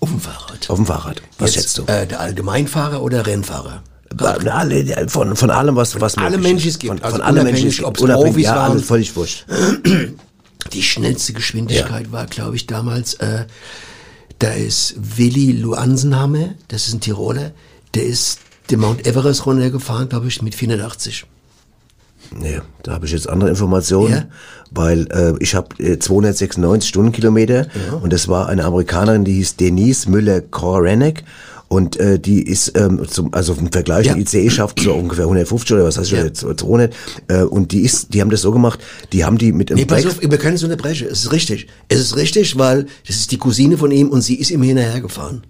Auf 0.00 0.08
dem 0.08 0.20
Fahrrad. 0.20 0.70
Auf 0.70 0.76
dem 0.76 0.86
Fahrrad. 0.86 1.22
Was 1.38 1.54
Jetzt, 1.54 1.64
schätzt 1.64 1.78
du? 1.78 1.82
Äh, 1.86 2.06
der 2.06 2.20
Allgemeinfahrer 2.20 3.02
oder 3.02 3.26
Rennfahrer? 3.26 3.82
Alle, 4.16 5.08
von, 5.08 5.36
von 5.36 5.50
allem, 5.50 5.76
was, 5.76 6.00
was 6.00 6.16
alle 6.16 6.38
möglich 6.38 6.52
Menschen 6.52 6.68
ist. 6.68 6.74
es 6.74 6.78
gibt. 6.78 6.94
Von, 6.94 7.02
Also 7.02 7.16
von 7.18 7.26
unabhängig, 7.26 7.62
Menschen, 7.62 7.84
ob's 7.84 8.00
unabhängig, 8.00 8.32
Profis 8.32 8.44
ja, 8.46 8.56
waren. 8.56 8.72
alles 8.72 8.86
völlig 8.86 9.14
wurscht. 9.16 9.44
Die 10.72 10.82
schnellste 10.82 11.34
Geschwindigkeit 11.34 12.10
war, 12.10 12.26
glaube 12.26 12.56
ich, 12.56 12.66
damals, 12.66 13.14
äh, 13.14 13.44
da 14.38 14.50
ist 14.52 14.94
Willi 14.96 15.52
Luansenhammer, 15.52 16.54
das 16.68 16.88
ist 16.88 16.94
ein 16.94 17.00
Tiroler, 17.00 17.52
der 17.94 18.04
ist 18.04 18.40
den 18.70 18.80
Mount 18.80 19.06
Everest 19.06 19.44
runtergefahren, 19.46 20.08
glaube 20.08 20.28
ich, 20.28 20.40
mit 20.42 20.54
480. 20.54 21.26
Nee, 22.36 22.60
da 22.82 22.92
habe 22.92 23.06
ich 23.06 23.12
jetzt 23.12 23.28
andere 23.28 23.48
Informationen, 23.50 24.12
Ja? 24.12 24.24
weil 24.70 25.06
äh, 25.10 25.34
ich 25.42 25.54
habe 25.54 25.68
äh, 25.82 25.98
296 25.98 26.88
Stundenkilometer 26.88 27.66
und 28.02 28.12
das 28.12 28.28
war 28.28 28.48
eine 28.48 28.64
Amerikanerin, 28.64 29.24
die 29.24 29.34
hieß 29.34 29.56
Denise 29.56 30.08
Müller-Korenek 30.10 31.24
und 31.68 31.96
äh, 31.96 32.18
die 32.18 32.42
ist 32.42 32.76
ähm, 32.78 33.06
zum, 33.08 33.32
also 33.34 33.54
im 33.54 33.70
Vergleich 33.72 34.06
Ja. 34.06 34.14
der 34.14 34.22
ICE 34.22 34.48
schafft 34.50 34.80
so 34.80 34.94
ungefähr 34.94 35.24
150 35.24 35.74
oder 35.74 35.84
was 35.84 35.98
heißt 35.98 36.10
Ja. 36.10 36.18
ja. 36.18 36.24
jetzt 36.24 36.40
200 36.40 36.94
äh, 37.28 37.42
und 37.42 37.72
die 37.72 37.80
ist, 37.82 38.12
die 38.14 38.20
haben 38.20 38.30
das 38.30 38.42
so 38.42 38.52
gemacht, 38.52 38.80
die 39.12 39.24
haben 39.24 39.38
die 39.38 39.52
mit 39.52 39.70
einem 39.70 39.80
Nee, 39.80 39.84
pass 39.86 40.04
auf, 40.06 40.20
wir 40.20 40.38
können 40.38 40.56
es 40.56 40.64
unterbrechen. 40.64 41.08
Es 41.10 41.20
ist 41.24 41.32
richtig. 41.32 41.66
Es 41.88 41.98
ist 42.00 42.16
richtig, 42.16 42.56
weil 42.58 42.86
das 43.06 43.16
ist 43.16 43.32
die 43.32 43.38
Cousine 43.38 43.76
von 43.78 43.90
ihm 43.90 44.08
und 44.10 44.22
sie 44.22 44.36
ist 44.36 44.50
ihm 44.50 44.62
hinterhergefahren. 44.62 45.42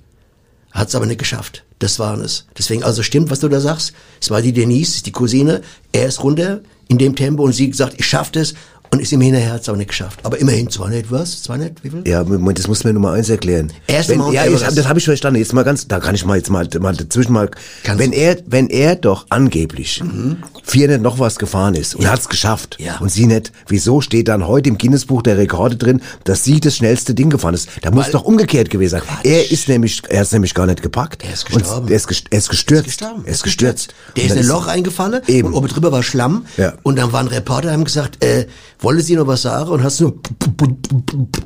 Hat 0.73 0.89
es 0.89 0.95
aber 0.95 1.07
nicht 1.07 1.19
geschafft. 1.19 1.65
Das 1.79 1.99
waren 1.99 2.21
es. 2.23 2.47
Deswegen, 2.57 2.83
also 2.83 3.03
stimmt, 3.03 3.31
was 3.31 3.41
du 3.41 3.49
da 3.49 3.61
sagst. 3.61 3.93
Es 4.21 4.31
war 4.31 4.43
die 4.43 4.53
Denise, 4.53 5.03
die 5.03 5.13
Cousine. 5.13 5.63
Er 5.93 6.07
ist 6.07 6.23
runter 6.23 6.61
in 6.89 6.99
dem 6.99 7.15
Tempo 7.15 7.45
und 7.45 7.53
sie 7.53 7.71
gesagt, 7.71 7.95
ich 7.99 8.07
schaff 8.07 8.33
das 8.33 8.55
und 8.91 9.01
ist 9.01 9.11
hinterher, 9.11 9.53
hat 9.53 9.63
es 9.63 9.69
auch 9.69 9.77
nicht 9.77 9.89
geschafft. 9.89 10.21
Aber 10.23 10.39
immerhin, 10.39 10.71
zwar 10.71 10.89
nicht, 10.89 11.11
was? 11.11 11.43
Zwar 11.43 11.59
nicht, 11.59 11.83
wie 11.85 11.91
viel? 11.91 12.03
Ja, 12.07 12.25
Moment, 12.25 12.59
das 12.59 12.67
muss 12.69 12.85
mir 12.85 12.93
Nummer 12.93 13.13
eins 13.13 13.29
erklären. 13.29 13.73
Erste 13.87 14.13
wenn, 14.13 14.19
Mount 14.19 14.35
ja, 14.35 14.47
ich, 14.47 14.61
das 14.61 14.89
habe 14.89 14.99
ich 14.99 15.05
verstanden. 15.05 15.39
Jetzt 15.41 15.53
mal 15.53 15.63
ganz, 15.65 15.87
da 15.89 16.01
kann 16.01 16.15
ich 16.15 16.25
mal 16.25 16.37
jetzt 16.37 16.51
mal, 16.51 16.69
mal 16.81 16.95
dazwischen 16.97 17.33
mal. 17.33 17.51
Kannst 17.85 18.03
wenn 18.03 18.13
er, 18.13 18.37
wenn 18.47 18.69
er 18.69 18.97
doch 18.97 19.27
angeblich 19.29 20.03
400 20.65 21.01
noch 21.01 21.19
was 21.19 21.37
gefahren 21.39 21.75
ist 21.75 21.95
und 21.95 22.01
Mhm. 22.01 22.07
Ja. 22.07 22.13
hat's 22.13 22.29
geschafft 22.29 22.77
Ja. 22.79 22.99
und 22.99 23.11
sie 23.11 23.27
nicht, 23.27 23.53
wieso 23.69 24.01
steht 24.01 24.29
dann 24.29 24.47
heute 24.47 24.69
im 24.69 24.79
Guinness-Buch 24.79 25.23
der 25.23 25.37
Rekorde 25.39 25.77
drin, 25.77 26.01
dass 26.25 26.45
sie 26.45 26.61
das 26.61 26.77
schnellste 26.77 27.15
Ding 27.15 27.31
gefahren 27.31 27.55
ist? 27.55 27.69
Da 27.83 27.91
muss 27.91 28.11
doch 28.11 28.23
umgekehrt 28.25 28.71
gewesen 28.71 29.01
sein. 29.01 29.03
Er 29.25 29.51
ist 29.51 29.69
nämlich, 29.69 30.03
er 30.09 30.23
ist 30.23 30.33
nämlich 30.33 30.55
gar 30.55 30.67
nicht 30.67 30.83
gepackt. 30.83 31.25
Er 31.25 31.33
ist 31.33 31.47
Und 31.53 31.59
gestorben. 31.63 31.89
er 31.89 31.97
ist, 31.97 32.09
gest- 32.09 32.25
er 32.31 32.39
ist 32.39 32.49
gestürzt. 32.49 32.85
gestorben. 32.87 33.23
Er 33.27 33.33
ist 33.33 33.43
gestürzt. 33.43 33.95
Der 34.17 34.25
Und 34.25 34.31
ist 34.31 34.37
in 34.37 34.43
ein 34.43 34.49
Loch 34.49 34.67
eingefallen 34.67 35.21
Eben. 35.27 35.49
und 35.49 35.55
oben 35.55 35.69
drüber 35.69 35.93
war 35.93 36.03
Schlamm. 36.03 36.47
Ja. 36.57 36.75
Und 36.83 36.97
dann 36.97 37.13
waren 37.13 37.29
Reporter, 37.29 37.73
haben 37.73 37.85
gesagt, 37.85 38.23
äh, 38.25 38.47
wolle 38.81 39.01
sie 39.01 39.17
noch 39.17 39.27
was 39.27 39.43
sagen? 39.43 39.71
Und 39.71 39.83
hast 39.83 40.01
nur 40.01 40.15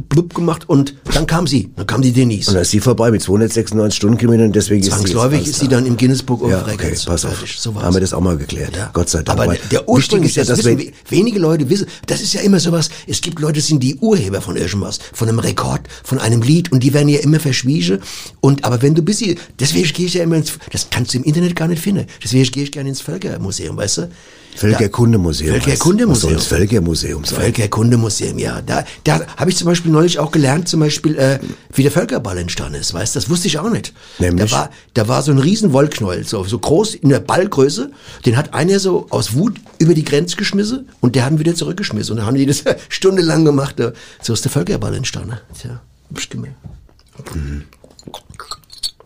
blub 0.08 0.34
gemacht 0.34 0.68
und 0.68 0.94
dann 1.14 1.26
kam 1.26 1.46
sie. 1.46 1.70
Dann 1.76 1.86
kam 1.86 2.02
die 2.02 2.08
Und 2.08 2.16
Denise. 2.16 2.52
dann 2.52 2.62
ist 2.62 2.70
sie 2.70 2.80
vorbei 2.80 3.10
mit 3.10 3.22
296 3.22 3.96
Stundenkilometern 3.96 4.46
und 4.46 4.56
deswegen 4.56 4.82
Zwangsläufig 4.82 5.40
ist 5.42 5.48
ist 5.48 5.54
sie 5.54 5.60
sie 5.60 5.64
jetzt 5.66 5.72
alles 5.74 5.84
dann 5.84 5.86
im 5.92 5.96
Guinness 5.96 6.22
Book 6.22 6.42
of 6.42 6.48
klar. 6.50 6.66
Ja, 6.68 6.74
okay, 6.74 6.94
pass 7.06 7.24
auf. 7.24 7.44
So 7.56 7.74
haben 7.80 7.94
wir 7.94 8.00
das 8.00 8.12
auch 8.12 8.20
mal 8.20 8.36
geklärt. 8.36 8.76
Ja. 8.76 8.90
Gott 8.92 9.08
sei 9.08 9.22
Dank. 9.22 9.40
Aber 9.40 9.54
der 9.70 9.88
Ursprung 9.88 10.22
ist, 10.22 10.36
das 10.36 10.48
dass 10.48 10.58
wissen 10.58 10.78
we- 10.78 10.92
wenige 11.08 11.38
Leute 11.38 11.68
wissen, 11.68 11.86
das 12.06 12.20
ist 12.20 12.32
ja 12.34 12.40
immer 12.42 12.60
sowas, 12.60 12.90
es 13.06 13.20
gibt 13.20 13.40
Leute, 13.40 13.54
die 13.54 13.60
sind 13.60 13.82
die 13.82 13.96
Urheber 13.96 14.40
von 14.40 14.56
irgendwas, 14.56 14.98
von 15.12 15.28
einem 15.28 15.38
Rekord, 15.38 15.80
von 16.04 16.18
einem 16.18 16.42
Lied 16.42 16.70
und 16.72 16.82
die 16.82 16.92
werden 16.92 17.08
ja 17.08 17.20
immer 17.20 17.40
verschwiegen 17.40 17.98
und, 18.40 18.64
aber 18.64 18.82
wenn 18.82 18.94
du 18.94 19.02
bist, 19.02 19.22
deswegen 19.60 19.92
gehe 19.92 20.06
ich 20.06 20.14
ja 20.14 20.22
immer 20.22 20.36
ins, 20.36 20.52
das 20.72 20.88
kannst 20.90 21.14
du 21.14 21.18
im 21.18 21.24
Internet 21.24 21.54
gar 21.56 21.68
nicht 21.68 21.82
finden, 21.82 22.06
deswegen 22.22 22.50
gehe 22.50 22.64
ich 22.64 22.72
gerne 22.72 22.88
ins 22.88 23.00
Völkermuseum, 23.00 23.76
weißt 23.76 23.98
du? 23.98 24.08
Völkerkundemuseum. 24.54 25.60
Völkerkundemuseum. 25.60 26.34
Das 26.34 26.46
Völkermuseum 26.46 27.24
sein? 27.24 27.40
Völkerkundemuseum, 27.40 28.38
ja. 28.38 28.60
Da, 28.60 28.84
da 29.04 29.26
habe 29.36 29.50
ich 29.50 29.56
zum 29.56 29.66
Beispiel 29.66 29.90
neulich 29.90 30.18
auch 30.18 30.30
gelernt, 30.30 30.68
zum 30.68 30.80
Beispiel, 30.80 31.18
äh, 31.18 31.38
wie 31.72 31.82
der 31.82 31.90
Völkerball 31.90 32.36
entstanden 32.38 32.80
ist, 32.80 32.92
weißt 32.92 33.14
du? 33.14 33.20
Das 33.20 33.30
wusste 33.30 33.48
ich 33.48 33.58
auch 33.58 33.70
nicht. 33.70 33.92
Nämlich? 34.18 34.50
Da 34.50 34.56
war, 34.56 34.70
da 34.94 35.08
war 35.08 35.22
so 35.22 35.32
ein 35.32 35.38
riesen 35.38 35.72
Wollknäuel, 35.72 36.24
so, 36.26 36.44
so 36.44 36.58
groß 36.58 36.94
in 36.96 37.08
der 37.08 37.20
Ballgröße. 37.20 37.90
Den 38.26 38.36
hat 38.36 38.52
einer 38.54 38.78
so 38.78 39.06
aus 39.10 39.34
Wut 39.34 39.58
über 39.78 39.94
die 39.94 40.04
Grenze 40.04 40.36
geschmissen 40.36 40.88
und 41.00 41.16
der 41.16 41.24
hat 41.24 41.32
ihn 41.32 41.38
wieder 41.38 41.54
zurückgeschmissen. 41.54 42.12
Und 42.12 42.18
dann 42.18 42.26
haben 42.26 42.36
die 42.36 42.46
das 42.46 42.62
stundenlang 42.88 43.44
gemacht. 43.44 43.76
So 44.20 44.32
ist 44.32 44.44
der 44.44 44.52
Völkerball 44.52 44.94
entstanden. 44.94 45.38
Tja, 45.58 45.80
hab 46.10 46.18
ich 46.18 46.28
gemerkt. 46.28 46.56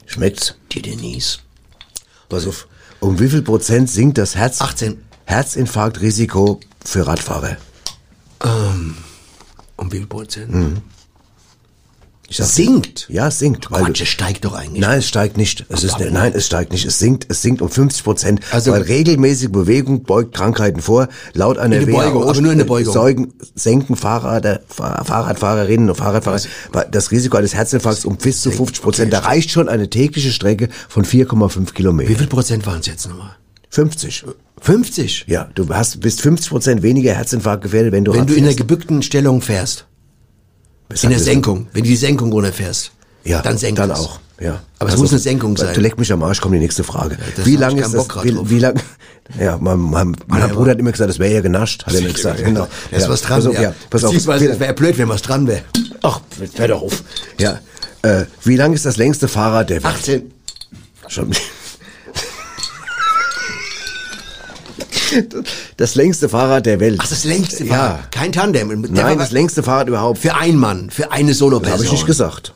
Schmeckt's? 0.07 0.55
Die 0.72 0.82
Denise. 0.82 1.38
Pass 2.28 2.47
auf. 2.47 2.66
Um 3.01 3.20
wie 3.20 3.28
viel 3.28 3.42
Prozent 3.42 3.90
sinkt 3.90 4.18
das 4.18 4.34
Herz 4.34 4.61
18. 4.61 5.05
Herzinfarktrisiko 5.26 6.60
für 6.84 7.06
Radfahrer? 7.06 7.56
Ähm, 8.44 8.94
um 9.76 9.92
wie 9.92 9.98
viel 9.98 10.06
Prozent? 10.06 10.80
Ich 12.28 12.38
sag- 12.38 12.46
Sinkt? 12.48 13.06
Ja, 13.08 13.28
es 13.28 13.38
sinkt. 13.38 13.70
weil 13.70 13.84
Quatsch, 13.84 14.00
du- 14.00 14.02
es 14.02 14.08
steigt 14.08 14.44
doch 14.44 14.54
eigentlich. 14.54 14.80
Nein, 14.80 14.98
es 14.98 15.06
steigt 15.06 15.36
nicht. 15.36 15.64
Es 15.68 15.84
ist, 15.84 15.96
nein, 16.00 16.32
es 16.34 16.46
steigt 16.46 16.72
nicht. 16.72 16.84
Es 16.84 16.98
sinkt, 16.98 17.26
es 17.28 17.40
sinkt 17.42 17.62
um 17.62 17.68
50 17.70 18.02
Prozent. 18.02 18.40
Also- 18.50 18.72
weil 18.72 18.82
regelmäßige 18.82 19.50
Bewegung 19.50 20.02
beugt 20.02 20.34
Krankheiten 20.34 20.80
vor. 20.80 21.08
Laut 21.34 21.58
einer 21.58 21.76
In 21.76 21.90
Beugung, 21.90 22.24
aber 22.28 22.40
nur 22.40 22.50
in 22.50 22.58
der 22.58 22.64
Beugung. 22.64 22.92
Säugen, 22.92 23.32
senken 23.54 23.94
Fahrrad, 23.94 24.62
Fahr- 24.68 25.04
Fahrradfahrerinnen 25.04 25.88
und 25.88 25.94
Fahrradfahrer 25.96 26.40
das 26.90 27.10
Risiko 27.12 27.36
eines 27.36 27.54
Herzinfarkts 27.54 28.04
um 28.04 28.16
bis 28.16 28.42
zu 28.42 28.50
50 28.50 28.82
Prozent. 28.82 29.12
Da 29.12 29.20
reicht 29.20 29.50
schon 29.50 29.68
eine 29.68 29.88
tägliche 29.88 30.32
Strecke 30.32 30.68
von 30.88 31.04
4,5 31.04 31.70
Wie 31.70 31.74
Kilometern. 31.74 32.16
viel 32.16 32.26
Prozent 32.26 32.66
waren 32.66 32.80
es 32.80 32.86
jetzt 32.86 33.08
nochmal? 33.08 33.36
50. 33.76 34.24
50? 34.62 35.24
Ja, 35.28 35.50
du 35.54 35.68
hast, 35.68 36.00
bist 36.00 36.22
50 36.22 36.48
Prozent 36.48 36.82
weniger 36.82 37.12
Herzinfarkt 37.12 37.62
gefährdet, 37.62 37.92
wenn 37.92 38.06
du 38.06 38.14
Wenn 38.14 38.26
du 38.26 38.32
in 38.34 38.44
der 38.44 38.54
gebückten 38.54 39.02
Stellung 39.02 39.42
fährst. 39.42 39.84
Was 40.88 41.04
In 41.04 41.10
der 41.10 41.18
das? 41.18 41.26
Senkung. 41.26 41.66
Wenn 41.74 41.82
du 41.82 41.90
die 41.90 41.96
Senkung 41.96 42.32
runterfährst. 42.32 42.90
Ja, 43.24 43.42
dann 43.42 43.58
senkt 43.58 43.78
dann 43.78 43.90
es. 43.90 43.98
auch. 43.98 44.18
Ja. 44.40 44.62
Aber 44.78 44.88
es 44.88 44.92
Also, 44.94 45.02
muss 45.02 45.10
eine 45.10 45.18
Senkung 45.18 45.58
sein. 45.58 45.74
Du 45.74 45.80
leck 45.82 45.98
mich 45.98 46.10
am 46.10 46.22
Arsch, 46.22 46.40
kommt 46.40 46.54
die 46.54 46.58
nächste 46.58 46.84
Frage. 46.84 47.18
das 47.36 47.44
wie 47.44 47.56
lange 47.56 47.82
ist 47.82 47.92
das, 47.92 48.08
wie, 48.24 48.50
wie 48.50 48.58
lang, 48.60 48.80
ja, 49.38 49.58
mein, 49.60 49.78
mein, 49.78 50.16
mein 50.26 50.42
aber- 50.42 50.54
Bruder 50.54 50.70
hat 50.70 50.78
immer 50.78 50.92
gesagt, 50.92 51.10
das 51.10 51.18
wäre 51.18 51.34
ja 51.34 51.40
genascht, 51.42 51.84
hat 51.84 51.94
er 51.94 52.00
mir 52.00 52.12
gesagt. 52.14 52.42
Genau. 52.42 52.66
Da 52.90 52.96
ist 52.96 53.02
ja, 53.02 53.08
was 53.10 53.20
dran. 53.20 53.36
Pass 53.40 53.46
auf, 53.46 53.54
ja. 53.56 53.62
ja, 53.62 53.74
pass 53.90 54.04
auf. 54.04 54.14
Es 54.14 54.26
wäre 54.26 54.72
blöd, 54.72 54.96
wenn 54.96 55.08
was 55.10 55.20
dran 55.20 55.46
wäre. 55.46 55.62
Ach, 56.02 56.20
hör 56.56 56.68
doch 56.68 56.80
auf. 56.80 57.02
Ja. 57.38 57.60
Äh, 58.00 58.24
wie 58.44 58.56
lang 58.56 58.72
ist 58.72 58.86
das 58.86 58.96
längste 58.96 59.28
Fahrrad 59.28 59.68
der 59.68 59.82
Welt? 59.82 59.94
18. 59.94 60.32
Schon. 61.08 61.30
Das 65.76 65.94
längste 65.94 66.28
Fahrrad 66.28 66.66
der 66.66 66.80
Welt. 66.80 66.98
Ach, 67.02 67.09
das 67.09 67.24
längste 67.24 67.64
Ja. 67.64 67.72
war 67.72 68.00
kein 68.11 68.32
Tandem. 68.32 68.82
Der 68.82 69.04
Nein, 69.04 69.18
das 69.18 69.30
längste 69.30 69.62
Fahrrad 69.62 69.88
überhaupt. 69.88 70.18
für 70.18 70.34
einen 70.34 70.59
Mann, 70.59 70.90
für 70.90 71.12
eine 71.12 71.34
Solo-Person. 71.34 71.72
Habe 71.74 71.84
ich 71.84 71.92
nicht 71.92 72.07
gesagt. 72.07 72.54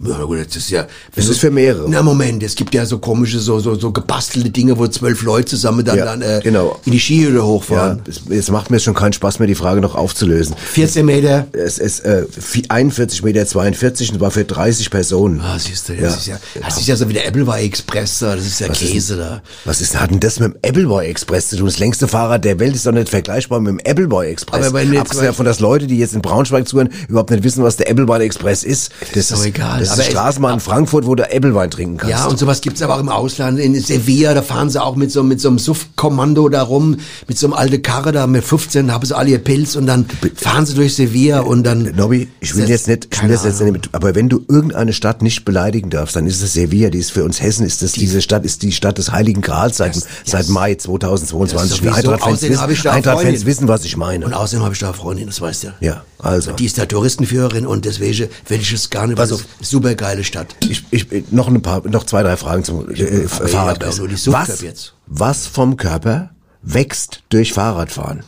Ja, 0.00 0.22
gut, 0.24 0.38
das 0.44 0.56
ist 0.56 0.70
ja. 0.70 0.86
Das 1.14 1.28
ist 1.28 1.38
für 1.38 1.50
mehrere. 1.52 1.88
Na 1.88 2.02
Moment, 2.02 2.42
es 2.42 2.56
gibt 2.56 2.74
ja 2.74 2.84
so 2.84 2.98
komische, 2.98 3.38
so 3.38 3.60
so 3.60 3.76
so 3.76 3.92
gebastelte 3.92 4.50
Dinge, 4.50 4.76
wo 4.76 4.86
zwölf 4.88 5.22
Leute 5.22 5.46
zusammen 5.50 5.84
dann 5.84 5.96
Ja, 5.96 6.04
dann 6.04 6.20
äh, 6.20 6.40
genau. 6.42 6.78
in 6.84 6.92
die 6.92 6.98
Skihütte 7.00 7.36
Ja, 7.36 7.42
hochfahren. 7.44 8.02
es, 8.08 8.22
es 8.28 8.50
macht 8.50 8.70
mir 8.70 8.80
schon 8.80 8.94
keinen 8.94 9.12
Spaß 9.12 9.38
mehr, 9.38 9.46
die 9.46 9.54
Frage 9.54 9.80
noch 9.80 9.94
aufzulösen. 9.94 10.56
14 10.72 11.06
Meter. 11.06 11.46
Es 11.52 11.78
ist 11.78 12.00
äh, 12.00 12.26
vi- 12.38 12.68
41 12.68 13.22
Meter 13.22 13.46
42 13.46 14.12
und 14.12 14.20
war 14.20 14.32
für 14.32 14.44
30 14.44 14.90
Personen. 14.90 15.40
Ah, 15.40 15.58
siehst 15.60 15.88
du, 15.88 15.94
das 15.94 16.00
Ja. 16.02 16.08
ist 16.16 16.26
ja, 16.26 16.60
das 16.60 16.76
ist 16.80 16.86
ja 16.88 16.96
so 16.96 17.08
wie 17.08 17.12
der 17.14 17.26
Appleby 17.28 17.64
Express 17.64 18.18
da, 18.18 18.34
das 18.34 18.46
ist 18.46 18.60
ja 18.60 18.68
Was 18.68 18.82
ist 18.82 18.90
Käse 18.92 19.16
da. 19.16 19.42
Was 19.64 19.80
ist, 19.80 19.98
hat 19.98 20.10
denn 20.10 20.20
das 20.20 20.40
mit 20.40 20.54
dem 20.54 20.58
Appleboy 20.68 21.06
Express 21.06 21.50
zu 21.50 21.56
tun? 21.56 21.66
Das 21.66 21.78
längste 21.78 22.08
Fahrrad 22.08 22.44
der 22.44 22.58
Welt 22.58 22.74
ist 22.74 22.84
doch 22.84 22.92
nicht 22.92 23.08
vergleichbar 23.08 23.60
mit 23.60 23.70
dem 23.70 23.80
Appleboy 23.90 24.26
Express. 24.28 24.66
Aber 24.66 24.74
wenn 24.80 24.92
jetzt 24.92 25.02
Abgesehen 25.02 25.26
davon, 25.26 25.46
dass 25.46 25.60
Leute, 25.60 25.86
die 25.86 25.98
jetzt 25.98 26.14
in 26.14 26.20
Braunschweig 26.20 26.66
zuhören, 26.66 26.90
überhaupt 27.08 27.30
nicht 27.30 27.44
wissen, 27.44 27.62
was 27.62 27.76
der 27.76 27.88
Appleboy 27.88 28.22
Express 28.24 28.64
ist. 28.64 28.90
ist 29.14 29.30
doch 29.30 29.44
egal. 29.44 29.83
Das 29.84 29.90
ist 29.90 29.92
Aber 29.94 30.02
eine 30.02 30.08
es- 30.08 30.12
Straßenbahn 30.18 30.54
in 30.54 30.60
Frankfurt, 30.60 31.06
wo 31.06 31.14
du 31.14 31.30
Äppelwein 31.30 31.70
trinken 31.70 31.96
kannst. 31.98 32.10
Ja, 32.10 32.26
und 32.26 32.38
sowas 32.38 32.60
gibt's 32.60 32.82
aber 32.82 32.96
auch 32.96 33.00
im 33.00 33.08
Ausland. 33.08 33.58
In 33.58 33.78
Sevilla, 33.80 34.34
da 34.34 34.42
fahren 34.42 34.70
sie 34.70 34.82
auch 34.82 34.96
mit 34.96 35.10
so, 35.12 35.22
mit 35.22 35.40
so 35.40 35.48
einem 35.48 35.58
Suff-Kommando 35.58 36.48
da 36.48 36.62
rum, 36.62 36.96
mit 37.28 37.38
so 37.38 37.46
einem 37.46 37.54
alten 37.54 37.82
Karre 37.82 38.12
da, 38.12 38.26
mit 38.26 38.44
15 38.44 38.92
haben 38.92 39.04
sie 39.06 39.16
alle 39.16 39.30
ihr 39.30 39.38
Pilz 39.38 39.76
und 39.76 39.86
dann 39.86 40.06
fahren 40.36 40.66
sie 40.66 40.74
durch 40.74 40.94
Sevilla 40.94 41.40
und 41.40 41.62
dann... 41.64 41.92
Nobby, 41.96 42.28
ich 42.40 42.54
will 42.56 42.68
jetzt 42.68 42.88
nicht, 42.88 43.08
ich 43.12 43.22
will 43.22 43.28
das 43.30 43.44
jetzt 43.44 43.60
nicht, 43.60 43.88
aber 43.92 44.14
wenn 44.14 44.28
du 44.28 44.44
irgendeine 44.48 44.92
Stadt 44.92 45.22
nicht 45.22 45.44
beleidigen 45.44 45.90
darfst, 45.90 46.16
dann 46.16 46.26
ist 46.26 46.42
es 46.42 46.52
Sevilla, 46.54 46.90
die 46.90 46.98
ist 46.98 47.12
für 47.12 47.24
uns 47.24 47.40
Hessen, 47.40 47.66
ist 47.66 47.82
das, 47.82 47.92
diese 47.92 48.22
Stadt 48.22 48.44
ist 48.44 48.62
die 48.62 48.72
Stadt 48.72 48.98
des 48.98 49.12
Heiligen 49.12 49.40
Grals 49.42 49.76
seit, 49.78 49.98
seit 50.24 50.48
Mai 50.48 50.74
2022. 50.74 51.68
Das 51.68 51.70
ist 51.70 51.76
sowieso. 51.78 52.10
Eintracht-Fans 52.10 52.42
wissen, 52.42 52.88
eine 52.88 53.02
Freundin. 53.02 53.46
wissen, 53.46 53.68
was 53.68 53.84
ich 53.84 53.96
meine. 53.96 54.24
Und 54.26 54.34
außerdem 54.34 54.64
habe 54.64 54.74
ich 54.74 54.80
da 54.80 54.86
eine 54.88 54.94
Freundin, 54.94 55.26
das 55.26 55.40
weißt 55.40 55.64
du. 55.64 55.68
Ja, 55.80 56.02
also. 56.24 56.52
Die 56.52 56.64
ist 56.64 56.78
da 56.78 56.86
Touristenführerin 56.86 57.66
und 57.66 57.84
deswegen 57.84 58.28
will 58.48 58.60
ich 58.60 58.72
es 58.72 58.90
gar 58.90 59.06
nicht, 59.06 59.16
Pass 59.16 59.30
weil 59.30 59.36
auf. 59.36 59.44
es 59.60 59.70
super 59.70 59.94
geile 59.94 60.24
Stadt. 60.24 60.54
Ich, 60.68 60.84
ich, 60.90 61.06
noch 61.30 61.48
ein 61.48 61.60
paar, 61.60 61.86
noch 61.88 62.04
zwei, 62.04 62.22
drei 62.22 62.36
Fragen 62.36 62.64
zum 62.64 62.88
äh, 62.94 63.26
Aber 63.36 63.48
Fahrrad. 63.48 63.78
ich 63.78 63.84
hab 63.86 63.92
auch 63.94 63.98
nur 63.98 64.08
die 64.08 64.16
Suchtclub 64.16 64.72
Was, 64.72 64.92
was 65.06 65.46
vom 65.46 65.76
Körper 65.76 66.30
wächst 66.62 67.22
durch 67.28 67.52
Fahrradfahren? 67.52 68.24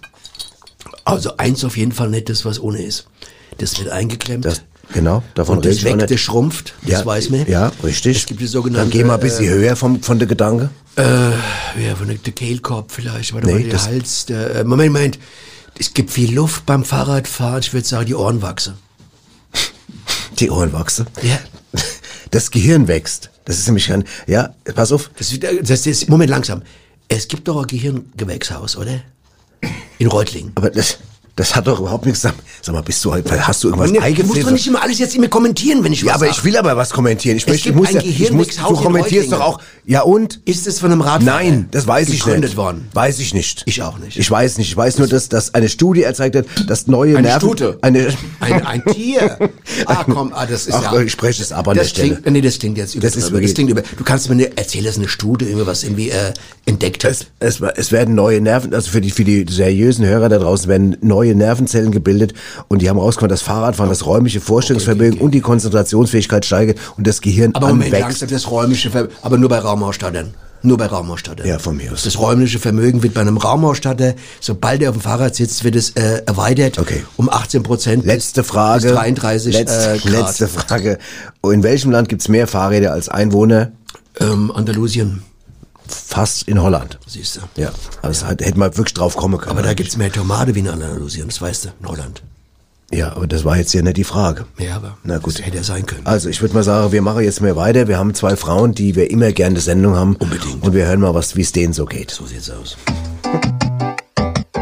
Also 1.05 1.37
eins 1.37 1.65
auf 1.65 1.77
jeden 1.77 1.93
Fall 1.93 2.11
nicht 2.11 2.29
das, 2.29 2.45
was 2.45 2.61
ohne 2.61 2.83
ist. 2.83 3.07
Das 3.59 3.79
wird 3.79 3.91
eingeklemmt. 3.91 4.45
Das, 4.45 4.63
genau, 4.93 5.23
davon 5.35 5.57
und 5.57 5.65
das 5.65 5.83
weg, 5.85 6.07
das 6.07 6.21
schrumpft, 6.21 6.75
das 6.83 6.91
ja, 7.01 7.07
weiß 7.07 7.31
man. 7.31 7.47
Ja, 7.47 7.73
richtig. 7.83 8.19
Es 8.19 8.27
gibt 8.27 8.41
die 8.41 8.45
Dann 8.45 8.53
sogenannte... 8.53 8.91
geh 8.91 9.05
mal 9.05 9.15
ein 9.15 9.21
bisschen 9.21 9.47
äh, 9.47 9.51
höher 9.51 9.77
vom, 9.77 10.03
von 10.03 10.19
der 10.19 10.29
Gedanke. 10.29 10.69
Äh, 10.97 11.03
ja, 11.03 11.95
von 11.97 12.09
der, 12.09 12.17
der 12.19 12.33
Kehlkorb 12.33 12.91
vielleicht, 12.91 13.33
warte 13.33 13.47
Nee, 13.47 13.65
der 13.65 13.85
Hals, 13.85 14.27
der, 14.27 14.57
äh, 14.57 14.65
Moment, 14.65 14.93
Moment. 14.93 15.19
Es 15.79 15.93
gibt 15.95 16.11
viel 16.11 16.35
Luft 16.35 16.65
beim 16.67 16.85
Fahrradfahren, 16.85 17.61
ich 17.61 17.73
würde 17.73 17.87
sagen, 17.87 18.07
die 18.07 18.15
Ohren 18.15 18.43
wachsen. 18.43 18.75
Die 20.39 20.51
Ohren 20.51 20.73
wachsen. 20.73 21.07
Ja. 21.23 21.39
Das 22.31 22.51
Gehirn 22.51 22.89
wächst. 22.89 23.31
Das 23.45 23.59
ist 23.59 23.67
nämlich 23.67 23.91
ein, 23.93 24.05
ja, 24.27 24.55
pass 24.75 24.93
auf. 24.93 25.11
Das, 25.17 25.33
ist- 25.33 25.43
das 25.63 25.87
ist, 25.87 26.09
Moment, 26.09 26.31
langsam. 26.31 26.63
Es 27.09 27.29
gibt 27.29 27.47
doch 27.49 27.61
ein 27.63 27.67
Gehirngewächshaus, 27.67 28.77
oder? 28.77 29.01
In 29.99 30.09
Reutlingen. 30.09 30.53
Aber 30.57 30.71
das, 30.71 30.99
das 31.37 31.55
hat 31.55 31.67
doch 31.67 31.81
überhaupt 31.81 32.07
nichts. 32.07 32.23
Sag 32.23 32.35
sag 32.63 32.75
mal, 32.75 32.81
bist 32.81 33.05
du, 33.05 33.15
hast 33.15 33.63
du 33.63 33.69
irgendwas 33.69 33.91
Nee, 33.91 34.15
du 34.15 34.25
musst 34.25 34.43
doch 34.43 34.51
nicht 34.51 34.67
immer 34.67 34.83
alles 34.83 34.99
jetzt 34.99 35.15
immer 35.15 35.29
kommentieren, 35.29 35.85
wenn 35.85 35.93
ich 35.93 36.01
Ja, 36.01 36.09
was 36.09 36.15
aber 36.17 36.27
sag. 36.27 36.37
ich 36.39 36.45
will 36.45 36.57
aber 36.57 36.77
was 36.77 36.91
kommentieren. 36.91 37.37
Ich, 37.37 37.45
Es 37.45 37.49
möchte, 37.49 37.69
ich 37.69 37.75
muss 37.75 37.89
ein 37.89 37.97
ja, 37.97 38.01
ich 38.03 38.33
muss, 38.33 38.49
du 38.57 38.75
kommentierst 38.75 39.33
doch 39.33 39.41
auch. 39.41 39.61
Ja 39.85 40.01
und? 40.01 40.41
Ist 40.47 40.67
es 40.67 40.81
von 40.81 40.91
einem 40.91 41.03
Radfahrer 41.03 41.43
Nein, 41.43 41.69
das 41.71 41.87
weiß 41.87 42.09
ich 42.09 42.25
nicht. 42.27 42.57
worden? 42.57 42.89
Weiß 42.93 43.19
ich 43.21 43.35
nicht. 43.35 43.63
Ich 43.67 43.83
auch 43.83 43.99
nicht. 43.99 44.17
Ich 44.17 44.31
weiß 44.31 44.59
nicht. 44.59 44.69
Ich 44.69 44.77
weiß 44.77 44.99
nur, 44.99 45.07
dass, 45.07 45.29
dass 45.29 45.55
eine 45.55 45.69
Studie 45.69 46.03
erzeigt 46.03 46.37
hat, 46.37 46.47
dass 46.67 46.87
neue 46.87 47.19
Eine 47.19 47.29
Nerven... 47.29 47.49
Stute. 47.49 47.79
Eine, 47.83 48.09
Ein, 48.41 48.67
ein 48.67 48.85
Tier. 48.87 49.39
Ah, 49.85 50.05
komm, 50.05 50.33
ah, 50.35 50.47
das 50.47 50.67
ist 50.67 50.75
Ach, 50.75 50.93
ja. 50.93 51.01
ich 51.01 51.13
spreche 51.13 51.43
es 51.43 51.53
ab 51.53 51.69
an 51.69 51.77
das 51.77 51.89
der 51.89 51.91
Stelle. 51.91 52.17
Klingt, 52.17 52.33
nee, 52.33 52.41
das 52.41 52.59
klingt 52.59 52.79
jetzt 52.79 52.95
über. 52.95 53.07
Das 53.07 53.15
ist 53.15 53.31
das 53.33 53.55
klingt 53.55 53.71
über. 53.71 53.83
Du 53.83 54.05
kannst 54.05 54.29
mir 54.29 54.37
nicht 54.37 54.59
erzählen, 54.59 54.85
dass 54.85 54.97
eine 54.97 55.09
Studie 55.09 55.45
irgendwas 55.47 55.85
irgendwie 55.85 56.11
äh, 56.11 56.33
entdeckt 56.65 57.05
hat. 57.05 57.11
Es, 57.11 57.27
es, 57.39 57.61
es 57.61 57.93
werden 57.93 58.15
neue 58.15 58.41
Nerven, 58.41 58.73
also 58.75 58.91
für 58.91 59.01
die, 59.01 59.11
für 59.11 59.25
die 59.25 59.45
seriösen 59.49 60.05
Hörer 60.07 60.29
da 60.29 60.39
draußen 60.39 60.69
werden 60.69 60.97
neue 61.03 61.26
Nervenzellen 61.35 61.91
gebildet 61.91 62.35
und 62.69 62.83
die 62.83 62.89
haben 62.89 62.99
rausgefunden, 62.99 63.31
dass 63.35 63.43
Fahrradfahren 63.43 63.91
das 63.91 64.07
räumliche 64.07 64.41
Vorstellungsvermögen 64.41 65.19
und 65.21 65.33
die 65.33 65.41
Konzentrationsfähigkeit 65.41 66.45
steigert 66.45 66.79
und 66.97 67.07
das 67.07 67.21
Gehirn 67.21 67.55
aber 67.55 67.69
Moment, 67.69 67.87
anwächst. 67.95 68.03
langsam 68.21 68.29
das 68.31 68.51
räumliche, 68.51 68.91
Ver 68.91 69.09
aber 69.23 69.39
nur 69.39 69.49
bei 69.49 69.59
Raumausstattern. 69.59 70.35
Nur 70.63 70.79
bei 70.79 70.87
Raumausstattern. 70.87 71.47
Ja, 71.47 71.59
von 71.59 71.77
mir 71.77 71.93
aus. 71.93 72.03
Das 72.03 72.19
räumliche 72.19 72.59
Vermögen 72.59 73.03
wird 73.03 73.15
bei 73.15 73.21
einem 73.21 73.37
Raumausstatter, 73.37 74.15
sobald 74.41 74.83
er 74.83 74.91
auf 74.91 74.97
dem 74.97 75.03
Fahrrad 75.03 75.35
sitzt, 75.37 75.63
wird 75.65 75.77
es 75.77 75.91
äh, 75.91 76.23
erweitert 76.27 76.79
Okay. 76.79 77.05
um 77.17 77.29
18 77.29 77.63
Prozent. 77.63 78.05
Letzte 78.07 78.43
Frage. 78.43 78.85
Bis 78.89 78.93
33 78.93 79.55
letzte, 79.55 79.91
äh, 79.91 80.09
letzte 80.11 80.49
Frage. 80.49 80.99
In 81.45 81.63
welchem 81.63 81.91
Land 81.93 82.09
gibt's 82.09 82.29
mehr 82.29 82.47
Fahrräder 82.49 82.93
als 82.93 83.09
Einwohner? 83.09 83.73
Ähm, 84.19 84.51
Andalusien, 84.51 85.23
Fast 85.89 86.45
in 86.49 86.61
Holland. 86.63 86.99
siehst 87.07 87.37
du. 87.37 87.61
Ja, 87.61 87.71
also 88.03 88.25
ja. 88.27 88.31
hätte 88.33 88.59
man 88.59 88.77
wirklich 88.77 88.95
drauf 88.95 89.17
kommen 89.17 89.39
können. 89.39 89.51
Aber 89.53 89.63
da 89.63 89.75
gibt's 89.75 89.97
mehr 89.97 90.11
Tomate 90.13 90.55
wie 90.55 90.61
in 90.61 90.69
Andalusien, 90.69 91.29
das 91.29 91.41
weißt 91.41 91.67
du, 91.67 91.69
in 91.81 91.89
Holland. 91.89 92.23
Ja, 92.93 93.17
aber 93.17 93.27
das 93.27 93.45
war 93.45 93.57
jetzt 93.57 93.73
ja 93.75 93.83
nicht 93.83 93.97
die 93.97 94.05
Frage. 94.05 94.47
Ja, 94.59 94.77
aber 94.77 94.97
Na 95.03 95.19
gut. 95.19 95.39
das 95.39 95.45
hätte 95.45 95.57
ja 95.57 95.65
sein 95.65 95.87
können. 95.87 96.07
Also 96.07 96.29
ich 96.29 96.41
würde 96.41 96.55
mal 96.55 96.63
sagen, 96.63 96.93
wir 96.93 97.03
machen 97.03 97.25
jetzt 97.25 97.41
mal 97.41 97.57
weiter. 97.57 97.89
Wir 97.89 97.99
haben 97.99 98.15
zwei 98.15 98.37
Frauen, 98.37 98.75
die 98.75 98.95
wir 98.95 99.11
immer 99.11 99.33
gerne 99.33 99.55
eine 99.55 99.61
Sendung 99.61 99.97
haben. 99.97 100.15
Unbedingt. 100.17 100.63
Und 100.63 100.73
wir 100.73 100.87
hören 100.87 101.01
mal, 101.01 101.13
was 101.13 101.35
wie 101.35 101.43
es 101.43 101.51
denen 101.51 101.73
so 101.73 101.85
geht. 101.85 102.13
So 102.13 102.27
sieht's 102.27 102.49
aus. 102.49 102.77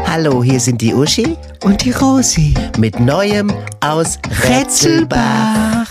Hallo, 0.07 0.43
hier 0.43 0.59
sind 0.59 0.81
die 0.81 0.93
Uschi 0.95 1.37
Und 1.63 1.83
die 1.83 1.91
Rosi. 1.91 2.55
mit 2.79 2.99
Neuem 2.99 3.53
aus 3.81 4.17
Rätselbach. 4.47 5.85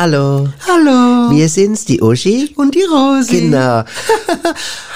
Hallo, 0.00 0.48
Hallo. 0.68 1.34
wir 1.34 1.48
sind's, 1.48 1.84
die 1.84 2.00
Uschi. 2.00 2.54
Und 2.54 2.76
die 2.76 2.84
Rosi. 2.84 3.40
Genau. 3.40 3.82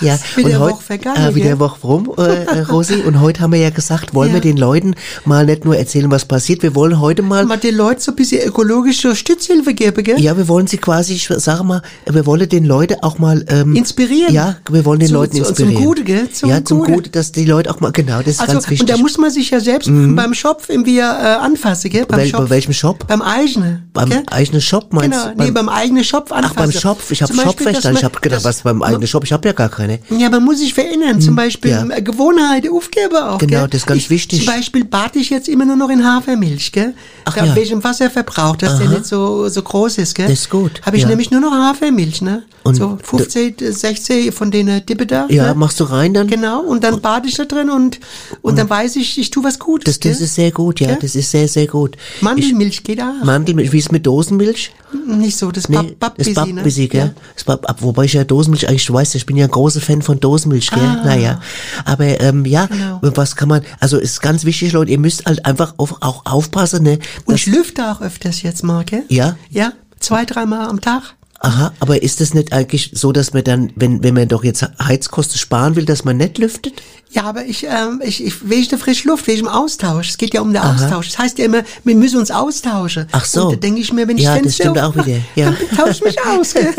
ja, 0.00 0.18
Wieder 0.36 0.46
und 0.48 0.54
eine 0.54 0.60
heut- 0.60 0.72
Woche 0.72 0.82
vergangen, 0.82 1.28
äh, 1.30 1.34
wieder 1.34 1.46
eine 1.46 1.58
Woche 1.60 1.78
rum, 1.86 2.12
äh, 2.16 2.60
Rosi. 2.62 2.94
Und 3.02 3.20
heute 3.20 3.40
haben 3.40 3.52
wir 3.52 3.60
ja 3.60 3.70
gesagt, 3.70 4.14
wollen 4.14 4.30
Ja. 4.30 4.34
wir 4.34 4.40
den 4.40 4.56
Leuten 4.56 4.94
mal 5.24 5.46
nicht 5.46 5.64
nur 5.64 5.76
erzählen, 5.76 6.10
was 6.10 6.24
passiert, 6.24 6.62
wir 6.62 6.74
wollen 6.74 7.00
heute 7.00 7.22
mal 7.22 7.44
Mal 7.46 7.58
den 7.58 7.76
Leuten 7.76 8.00
so 8.00 8.12
ein 8.12 8.16
bisschen 8.16 8.46
ökologische 8.46 9.14
Stützhilfe 9.14 9.74
geben, 9.74 10.02
gell? 10.04 10.20
Ja, 10.20 10.36
wir 10.36 10.48
wollen 10.48 10.66
sie 10.66 10.78
quasi, 10.78 11.14
ich 11.14 11.28
sage 11.28 11.62
mal, 11.64 11.82
wir 12.10 12.26
wollen 12.26 12.48
den 12.48 12.64
Leuten 12.64 12.96
auch 13.02 13.18
mal 13.18 13.44
ähm, 13.48 13.76
Inspirieren. 13.76 14.32
Ja, 14.34 14.56
wir 14.70 14.84
wollen 14.84 15.00
den 15.00 15.08
Zu- 15.08 15.14
Leuten 15.14 15.36
zu- 15.36 15.42
zum 15.44 15.50
inspirieren. 15.50 15.84
Gute, 15.84 16.04
gell? 16.04 16.30
Zum 16.30 16.48
ja, 16.50 16.64
zum 16.64 16.78
Gute. 16.80 16.92
Gute, 16.92 17.10
dass 17.10 17.32
die 17.32 17.44
Leute 17.44 17.70
auch 17.70 17.80
mal, 17.80 17.92
genau, 17.92 18.18
das 18.18 18.28
ist 18.34 18.40
Also, 18.40 18.54
ganz 18.54 18.64
wichtig. 18.70 18.80
und 18.80 18.90
da 18.90 18.96
muss 18.96 19.18
man 19.18 19.30
sich 19.30 19.50
ja 19.50 19.60
selbst 19.60 19.88
beim 19.92 20.34
Shop 20.34 20.62
irgendwie 20.68 20.98
äh, 20.98 21.02
anfassen, 21.02 21.90
gell? 21.90 22.06
Beim 22.06 22.20
Wel- 22.20 22.28
Shop. 22.30 22.40
bei 22.40 22.50
welchem 22.50 22.72
Shop? 22.72 23.06
Beim 23.06 23.22
eigenen. 23.22 23.88
beim 23.92 24.10
eigenen 24.30 24.60
Shop 24.60 24.92
meinst 24.92 25.18
Genau, 25.20 25.34
du? 25.36 25.42
nee, 25.44 25.50
beim 25.50 25.68
eigenen 25.68 26.02
Shop 26.04 26.26
Ach, 26.30 26.36
anfassen. 26.36 26.56
beim 26.56 26.72
Shop, 26.72 26.98
ich 27.10 27.22
habe 27.22 27.32
Zum 27.32 27.42
Shop 27.44 27.60
verstanden, 27.60 27.98
ich 27.98 28.04
habe 28.04 28.20
gedacht, 28.20 28.41
was 28.44 28.62
beim 28.62 28.82
eigenen 28.82 29.06
Shop, 29.06 29.24
ich 29.24 29.32
habe 29.32 29.48
ja 29.48 29.52
gar 29.52 29.68
keine. 29.68 29.98
Ja, 30.10 30.30
man 30.30 30.44
muss 30.44 30.58
sich 30.58 30.74
verändern. 30.74 31.20
Zum 31.20 31.36
Beispiel 31.36 31.70
ja. 31.70 31.86
äh, 31.88 32.02
Gewohnheiten 32.02 32.70
aufgeben 32.72 33.16
auch. 33.16 33.38
Genau, 33.38 33.60
gell? 33.60 33.68
das 33.68 33.80
ist 33.82 33.86
ganz 33.86 34.02
ich, 34.02 34.10
wichtig. 34.10 34.44
Zum 34.44 34.54
Beispiel 34.54 34.84
bade 34.84 35.18
ich 35.18 35.30
jetzt 35.30 35.48
immer 35.48 35.64
nur 35.64 35.76
noch 35.76 35.90
in 35.90 36.04
Hafermilch, 36.04 36.72
gell? 36.72 36.94
Ach 37.24 37.34
da, 37.34 37.44
ja. 37.44 37.56
Welchem 37.56 37.82
Wasser 37.82 38.10
verbraucht, 38.10 38.62
dass 38.62 38.78
der 38.78 38.86
Aha. 38.86 38.94
nicht 38.94 39.06
so, 39.06 39.48
so 39.48 39.62
groß 39.62 39.98
ist, 39.98 40.14
gell? 40.14 40.26
Das 40.26 40.40
ist 40.40 40.50
gut, 40.50 40.80
Habe 40.82 40.96
ich 40.96 41.02
ja. 41.02 41.08
nämlich 41.08 41.30
nur 41.30 41.40
noch 41.40 41.52
Hafermilch, 41.52 42.22
ne? 42.22 42.42
Und 42.64 42.76
so 42.76 42.96
15, 43.02 43.56
äh, 43.60 43.72
16 43.72 44.32
von 44.32 44.50
den 44.50 44.68
äh, 44.68 44.80
Dippe 44.80 45.04
da. 45.04 45.26
Ja, 45.28 45.48
ne? 45.48 45.54
machst 45.54 45.80
du 45.80 45.84
rein 45.84 46.14
dann? 46.14 46.28
Genau, 46.28 46.60
und 46.62 46.84
dann 46.84 47.00
bade 47.00 47.28
ich 47.28 47.34
da 47.34 47.44
drin 47.44 47.70
und, 47.70 47.98
und, 48.40 48.56
dann 48.56 48.70
weiß 48.70 48.96
ich, 48.96 49.18
ich 49.18 49.30
tue 49.30 49.42
was 49.42 49.58
Gutes. 49.58 49.84
Das, 49.84 49.98
das 49.98 50.18
gell? 50.18 50.26
ist 50.26 50.34
sehr 50.34 50.50
gut, 50.52 50.80
ja, 50.80 50.88
Gell? 50.88 50.98
das 51.00 51.16
ist 51.16 51.30
sehr, 51.30 51.48
sehr 51.48 51.66
gut. 51.66 51.96
Mandelmilch 52.20 52.84
geht 52.84 53.00
auch. 53.00 53.14
Ich, 53.18 53.24
Mandelmilch, 53.24 53.72
wie 53.72 53.78
ist 53.78 53.90
mit 53.90 54.06
Dosenmilch? 54.06 54.72
Nicht 55.06 55.36
so, 55.36 55.50
das 55.50 55.68
Nee, 55.68 55.76
das 55.76 55.94
Babbisi, 55.98 56.30
ne? 56.30 56.54
Babbisi, 56.54 56.88
gell? 56.88 57.14
Das 57.34 57.48
ab, 57.48 57.76
wobei 57.80 58.04
ich 58.04 58.12
ja 58.12 58.24
Dosenmilch 58.32 58.66
eigentlich, 58.66 58.86
du 58.86 58.94
weißt, 58.94 59.14
ich 59.14 59.26
bin 59.26 59.36
ja 59.36 59.44
ein 59.44 59.50
großer 59.50 59.82
Fan 59.82 60.00
von 60.00 60.18
Dosenmilch, 60.18 60.70
gell? 60.70 61.00
Naja. 61.04 61.38
Aber, 61.84 62.18
ähm, 62.22 62.46
ja, 62.46 62.64
Genau. 62.64 62.98
was 63.02 63.36
kann 63.36 63.50
man, 63.50 63.60
also 63.78 63.98
ist 63.98 64.22
ganz 64.22 64.46
wichtig, 64.46 64.72
Leute, 64.72 64.90
ihr 64.90 64.98
müsst 64.98 65.26
halt 65.26 65.44
einfach 65.44 65.74
auf, 65.76 65.96
auch 66.00 66.24
aufpassen, 66.24 66.82
ne? 66.82 66.98
Und 67.26 67.34
ich 67.34 67.44
lüfte 67.46 67.92
auch 67.92 68.00
öfters 68.00 68.40
jetzt 68.40 68.64
mal, 68.64 68.84
gell? 68.84 69.04
Ja? 69.08 69.36
Ja, 69.50 69.72
zwei, 70.00 70.24
dreimal 70.24 70.66
am 70.70 70.80
Tag. 70.80 71.14
Aha, 71.44 71.72
aber 71.80 72.02
ist 72.04 72.20
das 72.20 72.34
nicht 72.34 72.52
eigentlich 72.52 72.92
so, 72.94 73.10
dass 73.10 73.32
man 73.32 73.42
dann, 73.42 73.72
wenn, 73.74 74.04
wenn 74.04 74.14
man 74.14 74.28
doch 74.28 74.44
jetzt 74.44 74.64
Heizkosten 74.80 75.38
sparen 75.38 75.74
will, 75.74 75.84
dass 75.84 76.04
man 76.04 76.16
nicht 76.16 76.38
lüftet? 76.38 76.80
Ja, 77.10 77.24
aber 77.24 77.44
ich, 77.44 77.64
ähm, 77.64 78.00
ich, 78.02 78.24
ich 78.24 78.48
wegen 78.48 78.68
der 78.68 78.78
frische 78.78 79.08
Luft, 79.08 79.26
wegen 79.26 79.40
dem 79.40 79.48
Austausch. 79.48 80.10
Es 80.10 80.18
geht 80.18 80.34
ja 80.34 80.40
um 80.40 80.52
den 80.52 80.62
Aha. 80.62 80.74
Austausch. 80.74 81.10
Das 81.10 81.18
heißt 81.18 81.38
ja 81.38 81.46
immer, 81.46 81.62
wir 81.82 81.96
müssen 81.96 82.20
uns 82.20 82.30
austauschen. 82.30 83.06
Ach 83.10 83.24
so. 83.24 83.46
Und 83.48 83.54
da 83.54 83.56
denke 83.56 83.80
ich 83.80 83.92
mir, 83.92 84.06
wenn 84.06 84.18
ich 84.18 84.24
Ja, 84.24 84.38
das 84.38 84.54
stimmt 84.54 84.78
auch 84.78 84.94
wieder, 84.94 85.18
ja. 85.34 85.50
dann 85.50 85.76
tausch 85.76 86.00
mich 86.00 86.16
aus. 86.24 86.54
Gell? 86.54 86.72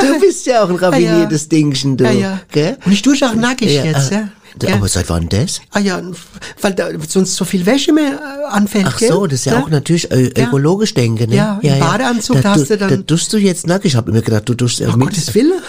Du 0.00 0.20
bist 0.20 0.46
ja 0.46 0.62
auch 0.62 0.68
ein 0.68 0.76
raffiniertes 0.76 1.48
Dingchen, 1.48 1.96
du. 1.96 2.04
Ja, 2.04 2.12
ja. 2.12 2.40
Gell? 2.52 2.76
Und 2.84 2.92
ich 2.92 3.00
dusche 3.00 3.26
auch 3.28 3.34
nackig 3.34 3.74
Ja, 3.74 3.84
jetzt, 3.84 4.12
äh, 4.12 4.26
ja. 4.62 4.74
Aber 4.74 4.88
seit 4.88 5.08
wann 5.10 5.28
das? 5.28 5.60
Ah 5.70 5.78
ja, 5.80 6.00
weil 6.60 6.74
da 6.74 6.88
sonst 7.06 7.34
so 7.36 7.44
viel 7.44 7.64
Wäsche 7.66 7.92
mehr 7.92 8.12
äh, 8.12 8.52
anfällt, 8.52 8.86
Ach 8.88 8.98
so, 8.98 9.26
das 9.26 9.40
ist 9.40 9.44
ja 9.46 9.58
Ne? 9.58 9.64
auch 9.64 9.70
natürlich 9.70 10.10
ö 10.10 10.30
Ja. 10.36 10.46
ökologisch 10.46 10.94
denken, 10.94 11.30
ne? 11.30 11.36
Ja, 11.36 11.58
im 11.62 11.78
Badeanzug 11.80 12.40
da, 12.42 12.54
hast 12.54 12.70
du 12.70 12.76
dann- 12.76 12.88
Da 12.90 12.96
duschst 12.96 13.32
du 13.32 13.38
jetzt 13.38 13.66
nackig. 13.66 13.92
Ich 13.92 13.96
habe 13.96 14.10
immer 14.10 14.22
gedacht, 14.22 14.48
du 14.48 14.54
duschst 14.54 14.80
Um 14.80 15.00
Gottes 15.00 15.34
Willen. 15.34 15.60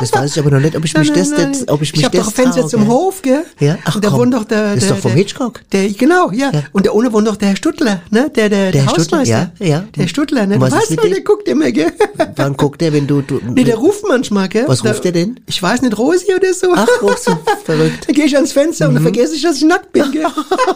Das 0.00 0.12
weiß 0.12 0.32
ich 0.32 0.38
aber 0.38 0.50
noch 0.50 0.60
nicht, 0.60 0.76
ob 0.76 0.84
ich 0.84 0.94
mich 0.96 1.08
Nein, 1.08 1.18
das, 1.18 1.30
nein, 1.30 1.52
das 1.52 1.60
nein. 1.60 1.68
ob 1.70 1.82
ich 1.82 1.92
mich 1.92 2.00
ich 2.00 2.04
hab 2.04 2.12
das 2.12 2.26
doch 2.26 2.32
Fenster 2.32 2.60
trau, 2.62 2.68
zum 2.68 2.80
gell? 2.82 2.88
Hof, 2.90 3.22
gell? 3.22 3.44
Ja, 3.58 3.78
ach 3.84 3.94
und 3.96 4.04
da 4.04 4.08
komm. 4.10 4.18
wohnt 4.20 4.34
doch 4.34 4.44
der, 4.44 4.74
Das 4.74 4.76
ist 4.76 4.82
der, 4.84 4.90
doch 4.96 5.02
vom 5.02 5.10
der, 5.12 5.18
Hitchcock. 5.18 5.60
Der, 5.72 5.88
genau, 5.90 6.30
ja. 6.30 6.50
Ja. 6.52 6.62
Und 6.72 6.86
da 6.86 6.90
ohne 6.92 7.12
wohnt 7.12 7.26
doch 7.26 7.36
der 7.36 7.48
Herr 7.48 7.56
Stuttler, 7.56 8.02
ne? 8.10 8.30
Der, 8.34 8.48
der, 8.48 8.70
der, 8.70 8.72
Der 8.72 8.86
Hausmeister. 8.86 9.52
ja, 9.58 9.66
ja. 9.66 9.84
Der 9.96 10.06
Stuttler, 10.08 10.46
ne? 10.46 10.54
Du 10.56 10.60
was 10.60 10.72
weißt 10.72 10.90
dem? 11.02 11.10
der 11.10 11.20
guckt 11.22 11.48
immer, 11.48 11.70
gell? 11.72 11.92
Wann 12.36 12.56
guckt 12.56 12.80
der, 12.80 12.92
wenn 12.92 13.06
du, 13.06 13.22
du 13.22 13.40
Nee, 13.48 13.64
der 13.64 13.76
ruft 13.76 14.04
manchmal, 14.08 14.48
gell? 14.48 14.64
Was 14.66 14.84
ruft 14.84 15.04
der 15.04 15.12
denn? 15.12 15.40
Ich 15.46 15.62
weiß 15.62 15.82
nicht, 15.82 15.96
Rosi 15.98 16.32
oder 16.36 16.52
so. 16.54 16.72
Ach, 16.74 16.86
Rosi, 17.02 17.32
verrückt. 17.64 17.98
Dann 18.06 18.14
gehe 18.14 18.24
ich 18.26 18.36
ans 18.36 18.52
Fenster 18.52 18.88
und 18.88 18.94
dann 18.94 19.02
vergesse 19.02 19.34
ich, 19.34 19.42
dass 19.42 19.56
ich 19.56 19.64
nackt 19.64 19.92
bin, 19.92 20.10
gell? 20.12 20.26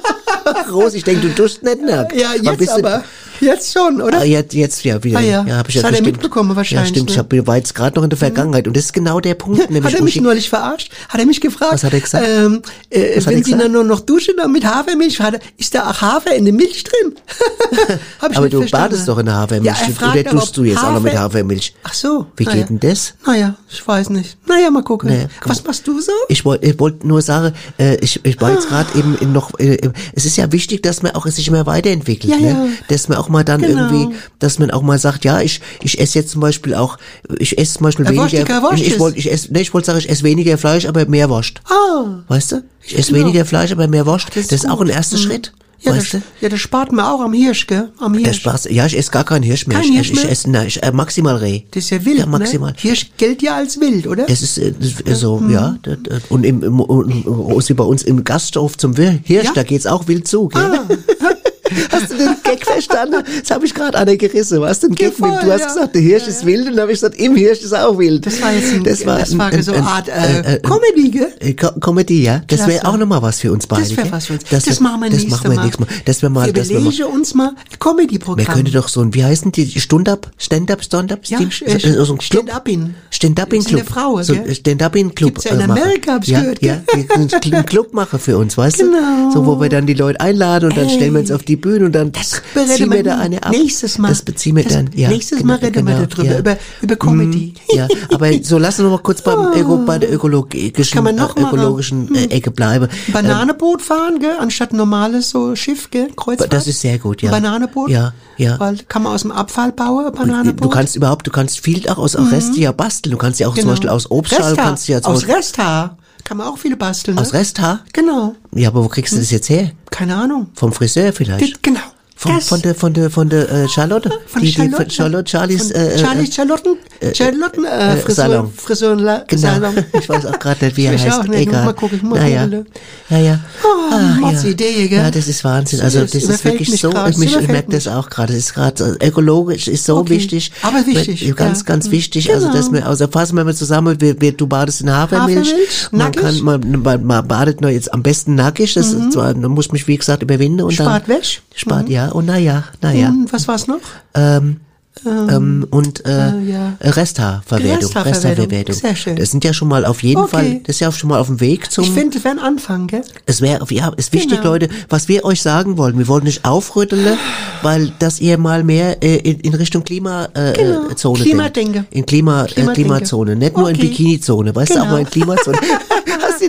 Ach, 0.45 0.73
Rose, 0.73 0.97
ich 0.97 1.05
denke, 1.05 1.29
du 1.29 1.29
duschst 1.31 1.63
nicht 1.63 1.83
nackt. 1.83 2.15
Ja, 2.15 2.31
jetzt 2.41 2.69
aber. 2.71 3.05
Jetzt 3.41 3.73
schon, 3.73 4.01
oder? 4.01 4.19
Ah, 4.21 4.25
jetzt, 4.25 4.55
jetzt 4.55 4.85
ja 4.85 5.03
wieder. 5.03 5.19
Ah, 5.19 5.23
ja. 5.23 5.45
hab 5.57 5.69
ich 5.69 5.75
Das 5.75 5.83
ja 5.83 5.89
hat 5.89 5.95
er 5.95 5.99
bestimmt. 6.01 6.07
mitbekommen 6.13 6.55
wahrscheinlich, 6.57 6.89
Ja, 6.91 6.95
stimmt. 6.95 7.09
ne? 7.09 7.13
Ich 7.13 7.19
hab, 7.41 7.47
war 7.49 7.57
jetzt 7.57 7.75
gerade 7.75 7.97
noch 7.97 8.05
in 8.05 8.11
der 8.11 8.19
Vergangenheit. 8.19 8.67
Und 8.69 8.77
das 8.77 8.85
ist 8.87 8.93
genau 8.93 9.21
der 9.21 9.35
Punkt. 9.35 9.71
nämlich, 9.71 9.85
hat 9.93 9.99
er 9.99 10.05
mich 10.05 10.17
ich- 10.17 10.23
neulich 10.23 10.49
verarscht? 10.49 10.93
Hat 11.09 11.19
er 11.21 11.27
mich 11.27 11.41
gefragt? 11.41 11.73
Was 11.75 11.85
hat 11.85 11.93
er 11.93 12.01
gesagt? 12.01 12.27
Ähm, 12.29 12.63
äh, 12.91 13.17
Was 13.17 13.27
hat 13.27 13.33
wenn 13.33 13.33
er 13.33 13.37
Sie 13.39 13.43
gesagt? 13.45 13.63
dann 13.65 13.73
nur 13.73 13.85
noch 13.85 14.01
duschen 14.01 14.35
dann 14.37 14.53
mit 14.53 14.65
Hafermilch, 14.65 15.21
hat 15.21 15.35
er, 15.35 15.41
ist 15.59 15.75
da 15.75 15.91
auch 15.91 16.01
Hafer 16.01 16.35
in 16.35 16.45
der 16.45 16.55
Milch 16.55 16.85
drin? 16.85 17.15
Hab 18.21 18.31
ich 18.31 18.37
aber 18.37 18.49
du 18.49 18.59
verstanden. 18.59 18.91
badest 18.91 19.09
doch 19.09 19.19
in 19.19 19.27
der 19.27 19.35
Hafermilch. 19.37 19.67
Ja, 19.79 19.87
er 19.87 19.93
fragt 19.93 20.17
Oder 20.19 20.31
tust 20.31 20.57
du 20.57 20.65
jetzt 20.65 20.79
ob 20.79 20.85
auch 20.85 20.93
noch 20.95 21.01
mit 21.01 21.13
Hafer- 21.15 21.23
Hafermilch? 21.25 21.75
Ach 21.83 21.95
so. 21.95 22.27
Wie 22.37 22.45
naja. 22.45 22.59
geht 22.59 22.69
denn 22.71 22.81
das? 22.81 23.15
Naja, 23.27 23.55
ich 23.71 23.87
weiß 23.87 24.11
nicht. 24.11 24.37
Naja, 24.47 24.71
mal 24.71 24.83
gucken. 24.83 25.11
Komm. 25.41 25.51
Was 25.51 25.65
machst 25.65 25.87
du 25.87 26.01
so? 26.01 26.13
Ich 26.29 26.45
wollte 26.45 26.67
ich 26.67 26.79
wollt 26.79 27.05
nur 27.05 27.23
sagen, 27.23 27.55
äh, 27.79 27.97
ich, 27.97 28.21
ich 28.25 28.41
war 28.41 28.53
jetzt 28.53 28.69
gerade 28.69 28.99
eben 28.99 29.17
in 29.19 29.33
noch, 29.33 29.59
äh, 29.59 29.79
es 30.15 30.25
ist 30.27 30.37
ja 30.37 30.51
wichtig, 30.53 30.83
dass 30.83 31.03
man 31.03 31.13
auch 31.13 31.27
sich 31.27 31.49
immer 31.49 31.67
weiterentwickelt, 31.67 32.33
Ja, 32.33 32.39
ne? 32.39 32.49
ja. 32.49 32.67
Dass 32.89 33.09
man 33.09 33.19
auch 33.23 33.29
mal 33.29 33.45
dann 33.45 33.61
Genau. 33.63 33.89
irgendwie, 33.91 34.17
dass 34.41 34.59
man 34.59 34.71
auch 34.73 34.83
mal 34.83 34.99
sagt, 34.99 35.25
ja, 35.25 35.41
ich, 35.41 35.61
ich 35.83 36.01
esse 36.01 36.19
jetzt 36.19 36.31
zum 36.33 36.41
Beispiel 36.41 36.75
auch, 36.75 36.99
ich 37.39 37.57
esse 37.59 37.75
zum 37.75 37.85
Beispiel 37.85 38.07
Äh, 38.07 38.11
weniger, 38.11 38.73
ich, 38.75 38.83
ich 38.83 38.89
ist. 38.95 38.99
wollte, 38.99 39.19
ich 39.19 39.31
esse, 39.31 39.53
nee, 39.53 39.61
ich 39.61 39.73
wollte 39.73 39.87
sagen, 39.87 39.99
ich 40.01 40.09
esse 40.11 40.25
weniger 40.25 40.59
Fleisch, 40.59 40.87
aber 40.87 41.07
mehr 41.07 41.31
Wurst. 41.31 41.61
Ah. 41.71 42.23
Weißt 42.29 42.53
du? 42.53 42.63
Ich 42.85 42.99
esse 42.99 43.13
Genau. 43.13 43.27
weniger 43.27 43.45
Fleisch, 43.45 43.71
aber 43.73 43.87
mehr 43.87 44.05
Wurst. 44.07 44.29
Das 44.35 44.47
ist, 44.51 44.69
auch 44.69 44.81
ein 44.81 44.89
erster 44.89 45.17
Mhm. 45.17 45.23
Schritt. 45.23 45.53
Ja, 45.85 45.91
weißt 45.97 46.15
das, 46.15 46.21
du? 46.21 46.27
ja, 46.41 46.49
das 46.49 46.61
spart 46.61 46.93
mir 46.93 47.05
auch 47.13 47.21
am 47.21 47.33
Hirsch, 47.33 47.67
gell? 47.67 47.91
Am 47.99 48.15
Hirsch. 48.15 48.45
Ja, 48.71 48.87
ich 48.87 48.97
esse 48.97 49.11
gar 49.11 49.25
keinen 49.25 49.43
Hirsch 49.43 49.67
mehr. 49.67 49.79
Kein 49.79 49.89
ich, 49.89 49.95
Hirsch 49.97 50.11
ich 50.11 50.15
mehr? 50.23 50.31
esse, 50.31 50.49
nein, 50.49 50.69
ich, 50.69 50.81
äh, 50.81 50.93
maximal 50.93 51.35
Reh. 51.39 51.63
Das 51.73 51.83
ist 51.85 51.91
ja 51.91 52.05
wild, 52.05 52.21
Ja, 52.21 52.27
maximal. 52.27 52.71
Ne? 52.71 52.77
Hirsch 52.79 53.11
gilt 53.17 53.43
ja 53.43 53.57
als 53.57 53.81
wild, 53.81 54.07
oder? 54.07 54.31
Es 54.31 54.43
ist 54.43 54.59
äh, 54.59 54.73
das 54.79 55.01
ist 55.01 55.21
so, 55.21 55.39
Mhm. 55.39 55.51
ja. 55.51 55.77
das- 55.83 55.99
das- 56.05 56.23
Und 56.29 56.47
im, 56.47 56.63
im, 56.63 56.79
im, 56.89 57.77
bei 57.77 57.85
uns 57.85 58.03
im 58.05 58.23
Gasthof 58.23 58.79
zum 58.79 58.95
Hirsch, 58.95 59.23
Ja? 59.27 59.41
Ah. 59.51 59.53
da 59.57 59.63
geht's 59.65 59.87
auch 59.87 60.07
wild 60.07 60.29
zu. 60.29 60.47
Gell? 60.47 60.81
Hast 61.91 62.11
du 62.13 62.17
den 62.17 62.37
Gag 62.43 62.65
verstanden? 62.65 63.23
Das 63.41 63.51
habe 63.51 63.65
ich 63.65 63.75
gerade 63.75 63.97
einer 63.97 64.17
gerissen. 64.17 64.61
Was 64.61 64.81
den 64.81 64.95
Gag 64.95 65.19
mit? 65.21 65.31
Du 65.31 65.51
hast 65.53 65.61
ja. 65.61 65.67
gesagt, 65.69 65.95
der 65.95 66.03
Hirsch 66.03 66.27
ist 66.27 66.45
wild 66.45 66.67
und 66.67 66.73
dann 66.73 66.81
habe 66.83 66.93
ich 66.93 66.97
gesagt, 67.01 67.17
im 67.19 67.37
Hirsch 67.37 67.61
ist 67.63 67.73
auch 67.75 67.97
wild. 67.99 68.27
Das 68.27 68.43
war 68.43 68.53
jetzt 68.53 68.73
ein, 68.73 68.85
das 68.85 69.07
war, 69.07 69.19
das 69.21 69.39
war 69.39 69.47
ein- 69.47 69.63
so 69.63 69.73
ein- 69.73 69.79
eine 69.79 69.87
Art 69.87 70.09
äh, 70.09 70.13
ein- 70.13 70.63
Comedy, 70.63 71.11
gell? 71.11 71.33
äh, 71.41 71.55
Co- 71.55 71.79
Comedy, 71.81 72.23
ja. 72.25 72.43
Das 72.49 72.67
wäre 72.67 72.85
auch 72.87 72.97
nochmal 72.97 73.23
was 73.23 73.41
für 73.41 73.53
uns 73.53 73.67
beide. 73.67 73.83
Das 73.83 73.97
wäre 73.97 74.11
was 74.13 74.27
für 74.27 74.33
uns. 74.35 74.43
Das, 74.51 74.67
wir- 74.67 74.81
machen 74.83 75.01
wir 75.03 75.11
das 75.11 75.19
nächstes 75.21 75.31
machen 75.31 75.51
wir 75.51 75.57
Mal. 75.57 75.65
nächstes 75.65 75.87
Mal. 75.87 75.95
Dass 76.05 76.23
wir 76.23 76.29
mal, 76.31 76.47
wir 76.47 76.53
dass 76.53 76.69
wir 76.69 76.81
mal 76.81 77.03
uns 77.05 77.35
mal 77.35 77.53
Comedy-Programm. 77.79 78.39
wir 78.39 78.55
könnten 78.55 78.73
doch 78.73 78.89
so 78.89 79.01
ein, 79.01 79.15
wie 79.15 79.25
heißen 79.25 79.53
die, 79.53 79.81
Stund-up, 79.81 80.31
Stand-up, 80.39 80.83
Stand-up, 80.83 81.21
Ja, 81.27 81.39
äh, 81.41 81.79
so, 82.05 82.13
ein 82.15 82.19
Club. 82.19 82.21
Stand-up-in. 82.21 82.95
Stand-up-in 83.11 83.61
Ist 83.61 83.69
eine. 83.71 83.85
Frau, 83.85 84.21
so, 84.23 84.35
gell? 84.35 84.55
Stand-up-in 84.55 85.15
Club. 85.15 85.35
Gibt's 85.35 85.45
ja 85.45 85.53
in 85.53 85.61
äh, 85.61 85.67
machen. 85.67 85.83
Amerika, 85.83 86.13
hab 86.15 86.23
ich 86.23 86.29
ja, 86.29 86.41
gehört, 86.41 86.63
Ja, 86.63 86.83
gell? 86.93 87.05
können 87.05 87.31
einen 87.53 87.67
Club 87.67 87.95
machen 87.95 88.19
für 88.19 88.37
uns, 88.37 88.57
weißt 88.59 88.79
Genau. 88.83 89.29
du? 89.29 89.33
So, 89.33 89.47
wo 89.47 89.61
wir 89.61 89.69
dann 89.69 89.87
die 89.87 89.95
Leute 89.95 90.21
einladen 90.21 90.71
und 90.71 90.77
dann 90.77 90.89
stellen 90.91 91.13
wir 91.15 91.21
uns 91.21 91.31
auf 91.31 91.43
die 91.43 91.57
Bühne 91.63 91.87
und 91.87 91.93
dann 91.93 92.13
bereden 92.13 92.77
ziehen 92.77 92.91
wir 92.93 93.03
da 93.03 93.17
eine 93.19 93.43
ab. 93.43 93.53
nächstes 93.53 93.97
Mal. 93.97 94.09
Das 94.11 94.21
beziehen 94.21 94.57
wir 94.57 94.65
Das- 94.65 94.75
dann, 94.75 94.91
ja. 94.95 95.09
nächstes 95.09 95.43
Mal 95.43 95.57
reden 95.57 95.87
wir 95.87 96.07
darüber, 96.07 96.39
über- 96.39 96.57
über 96.83 96.97
Comedy. 96.97 97.55
Mhm, 97.71 97.77
ja, 97.79 97.89
aber 98.13 98.31
so 98.43 98.59
lassen 98.59 98.81
wir 98.85 98.91
noch 98.91 98.99
mal 98.99 99.03
kurz 99.03 99.23
beim 99.23 99.53
Öko, 99.55 99.79
bei 99.79 99.99
der 99.99 100.13
ökologischen, 100.13 100.95
kann 100.95 101.05
man 101.05 101.17
noch 101.17 101.35
äh, 101.37 101.41
ökologischen 101.41 102.15
äh, 102.15 102.25
Ecke 102.27 102.51
bleiben. 102.51 102.89
Ähm, 103.07 103.13
Bananeboot 103.15 103.81
fahren, 103.81 104.19
gell? 104.21 104.37
Anstatt 104.39 104.75
normales 104.75 105.31
so 105.31 105.57
Schiff, 105.57 105.91
gell? 105.91 106.09
Kreuzfahrt. 106.15 106.53
Das 106.53 106.67
ist 106.67 106.81
sehr 106.83 106.99
gut, 106.99 107.23
ja. 107.23 107.31
Bananeboot. 107.31 107.89
Ja, 107.89 108.13
ja. 108.37 108.61
Weil 108.61 108.77
kann 108.89 109.05
man 109.05 109.15
aus 109.15 109.23
dem 109.23 109.33
Abfall 109.33 109.73
bauen, 109.73 110.05
ein 110.07 110.13
Du 110.13 110.19
Bananeboot. 110.19 110.71
kannst 110.73 110.97
überhaupt, 110.97 111.27
du 111.27 111.31
kannst 111.31 111.61
viel 111.61 111.89
auch 111.89 111.99
aus 111.99 112.19
mhm. 112.19 112.27
Reste 112.27 112.59
ja 112.61 112.73
basteln. 112.73 113.13
Du 113.13 113.19
kannst 113.19 113.41
ja 113.41 113.47
auch 113.49 113.53
zum 113.55 113.63
Genau. 113.63 113.71
Beispiel 113.73 113.91
aus 113.91 114.11
Obstschalen 114.11 114.57
kannst 114.57 114.89
du 114.89 114.93
ja 114.93 115.01
zum 115.01 115.13
Aus 115.13 115.27
Resthaar 115.29 115.97
kann 116.25 116.37
man 116.37 116.47
auch 116.47 116.59
viele 116.59 116.77
basteln. 116.77 117.15
Ne? 117.17 117.21
aus 117.21 117.33
Resthaar. 117.33 117.81
Genau. 117.93 118.35
Ja, 118.55 118.69
aber 118.69 118.85
wo 118.85 118.89
kriegst 118.89 119.13
du 119.13 119.19
das 119.19 119.31
jetzt 119.31 119.49
her? 119.49 119.73
Keine 119.91 120.17
Ahnung. 120.17 120.49
Vom 120.55 120.73
Friseur 120.73 121.13
vielleicht? 121.13 121.63
Genau. 121.63 121.81
Von, 122.23 122.35
das. 122.37 122.49
von 122.49 122.63
der 122.63 122.75
von 122.77 122.93
der 122.93 123.11
von 123.11 123.29
der 123.29 123.51
äh, 123.51 123.69
Charlotte, 123.69 124.11
Von 124.27 124.43
die, 124.43 124.53
Charlotte. 124.53 124.71
die 124.71 124.83
von 124.85 124.91
Charlotte 124.91 125.29
Charlies 125.31 125.73
Von 125.73 125.81
äh, 125.81 125.97
Charlie 125.97 126.25
äh, 126.29 126.33
Charlotten, 126.33 126.77
Charlotten, 127.15 127.65
äh, 127.65 127.95
äh, 127.95 127.97
Friseur, 127.97 128.15
Salon. 128.29 128.53
Friseur, 128.57 128.97
genau. 129.27 129.43
Salon. 129.43 129.75
Ich 130.01 130.09
weiß 130.09 130.27
auch 130.27 130.39
gerade 130.39 130.65
nicht, 130.65 130.77
wie 130.77 130.85
er 130.85 130.95
Ich 130.95 131.03
heißt. 131.05 131.19
auch 131.19 131.25
nicht, 131.25 131.49
Egal. 131.49 131.65
mal 131.65 131.73
gucken, 131.75 132.01
mal 132.09 132.21
naja. 132.21 132.45
googeln. 132.45 132.67
Ja, 133.11 133.19
ja. 133.19 133.41
Oh, 133.65 133.69
Ah, 133.95 134.17
Mats 134.21 134.45
ja. 134.45 134.51
Idee, 134.51 134.87
gell? 134.89 134.99
Ja, 135.03 135.11
das 135.11 135.27
ist 135.29 135.43
Wahnsinn. 135.45 135.81
Also 135.81 136.01
Das 136.01 136.13
das 136.13 136.23
ist 136.25 136.45
wirklich 136.45 136.81
so, 136.81 136.91
grad, 136.91 137.09
das 137.09 137.17
mich, 137.19 137.37
ich 137.37 137.49
merke 137.49 137.73
das 137.73 137.89
auch 137.89 138.09
gerade. 138.09 138.33
Das 138.33 138.43
ist 138.45 138.55
gerade 138.55 138.97
äh, 139.01 139.09
ökologisch 139.09 139.67
ist 139.69 139.85
so 139.85 139.97
Okay. 139.97 140.11
wichtig. 140.11 140.53
Aber 140.63 140.87
wichtig, 140.87 141.27
Wenn- 141.27 141.35
Ganz, 141.35 141.59
ja. 141.61 141.65
ganz 141.67 141.91
wichtig. 141.91 142.33
Also 142.33 142.47
Genau. 142.47 142.57
dass 142.57 142.73
wir, 142.73 142.87
also 142.87 143.07
fassen 143.09 143.37
wir 143.37 143.45
mal 143.45 143.55
zusammen, 143.55 144.01
wir, 144.01 144.21
wir, 144.21 144.33
du 144.33 144.47
badest 144.47 144.81
in 144.83 144.91
Hafermilch. 144.91 145.49
Hafermilch, 145.49 145.89
man 145.91 145.99
nackig. 145.99 146.23
kann, 146.23 146.41
man, 146.41 146.83
man, 146.83 147.05
man 147.05 147.29
badet 147.29 147.61
nur 147.61 147.71
jetzt 147.71 147.93
am 147.93 148.03
besten 148.03 148.35
nackig. 148.37 148.75
Das 148.75 148.93
ist 148.93 149.13
zwar, 149.13 149.35
man 149.35 149.51
muss 149.51 149.73
mich 149.73 149.87
wie 149.89 149.97
gesagt 149.99 150.23
überwinden 150.23 150.61
und 150.63 150.69
Mhm. 150.73 150.77
Spart 150.85 151.09
dann. 151.09 151.17
Wäsch. 151.19 151.43
Spart, 151.55 151.89
ja. 151.89 152.12
Und 152.13 152.27
naja, 152.27 152.65
naja. 152.81 153.09
Und 153.09 153.33
was 153.33 153.49
war's 153.49 153.67
noch? 153.67 153.81
Ähm, 154.15 154.61
ähm, 155.07 155.67
und 155.71 156.05
äh, 156.07 156.29
äh, 156.29 156.41
ja. 156.53 156.73
Resthaarverwertung. 156.81 157.91
Resthaarverwertung. 158.03 158.75
Sehr 158.75 158.95
schön. 158.95 159.17
Das 159.17 159.31
sind 159.31 159.43
ja 159.43 159.53
schon 159.55 159.67
mal 159.69 159.87
auf 159.87 160.03
jeden 160.03 160.21
Okay. 160.21 160.31
Fall, 160.31 160.61
das 160.65 160.77
ist 160.77 160.81
ja 160.81 160.93
schon 160.93 161.09
mal 161.09 161.19
auf 161.19 161.29
dem 161.29 161.41
Weg 161.41 161.73
zum. 161.73 161.85
Ich 161.85 161.91
finde, 161.91 162.15
das 162.17 162.25
wäre 162.25 162.35
ein 162.37 162.39
Anfang, 162.39 162.89
gell? 162.89 163.03
Es 163.25 163.41
wäre, 163.41 163.65
ja, 163.71 163.89
ist 163.97 164.13
wichtig, 164.13 164.39
Genau. 164.41 164.51
Leute, 164.53 164.69
was 164.91 165.09
wir 165.09 165.25
euch 165.25 165.41
sagen 165.41 165.79
wollen. 165.79 165.97
Wir 165.99 166.09
wollen 166.09 166.25
nicht 166.25 166.45
aufrütteln, 166.45 167.17
weil, 167.63 167.91
dass 168.01 168.21
ihr 168.21 168.37
mal 168.37 168.65
mehr 168.65 169.03
äh, 169.03 169.17
in, 169.17 169.41
in 169.41 169.55
Richtung 169.55 169.83
Klimazone 169.83 170.53
äh, 170.53 170.53
Genau. 170.63 170.91
äh, 170.91 170.95
Zone 170.97 171.21
Klimadenke. 171.23 171.73
denkt. 171.73 171.95
In 171.95 172.07
Klima, 172.07 172.45
äh, 172.45 172.49
Klimadenke. 172.49 172.83
Klimazone, 172.83 173.35
nicht 173.37 173.57
nur 173.57 173.71
in. 173.71 173.79
Bikini-Zone, 173.79 174.55
weißt 174.55 174.71
du, 174.71 174.75
Genau. 174.75 174.87
auch 174.87 174.91
mal 174.91 175.01
in 175.01 175.07
Klimazone. 175.11 175.59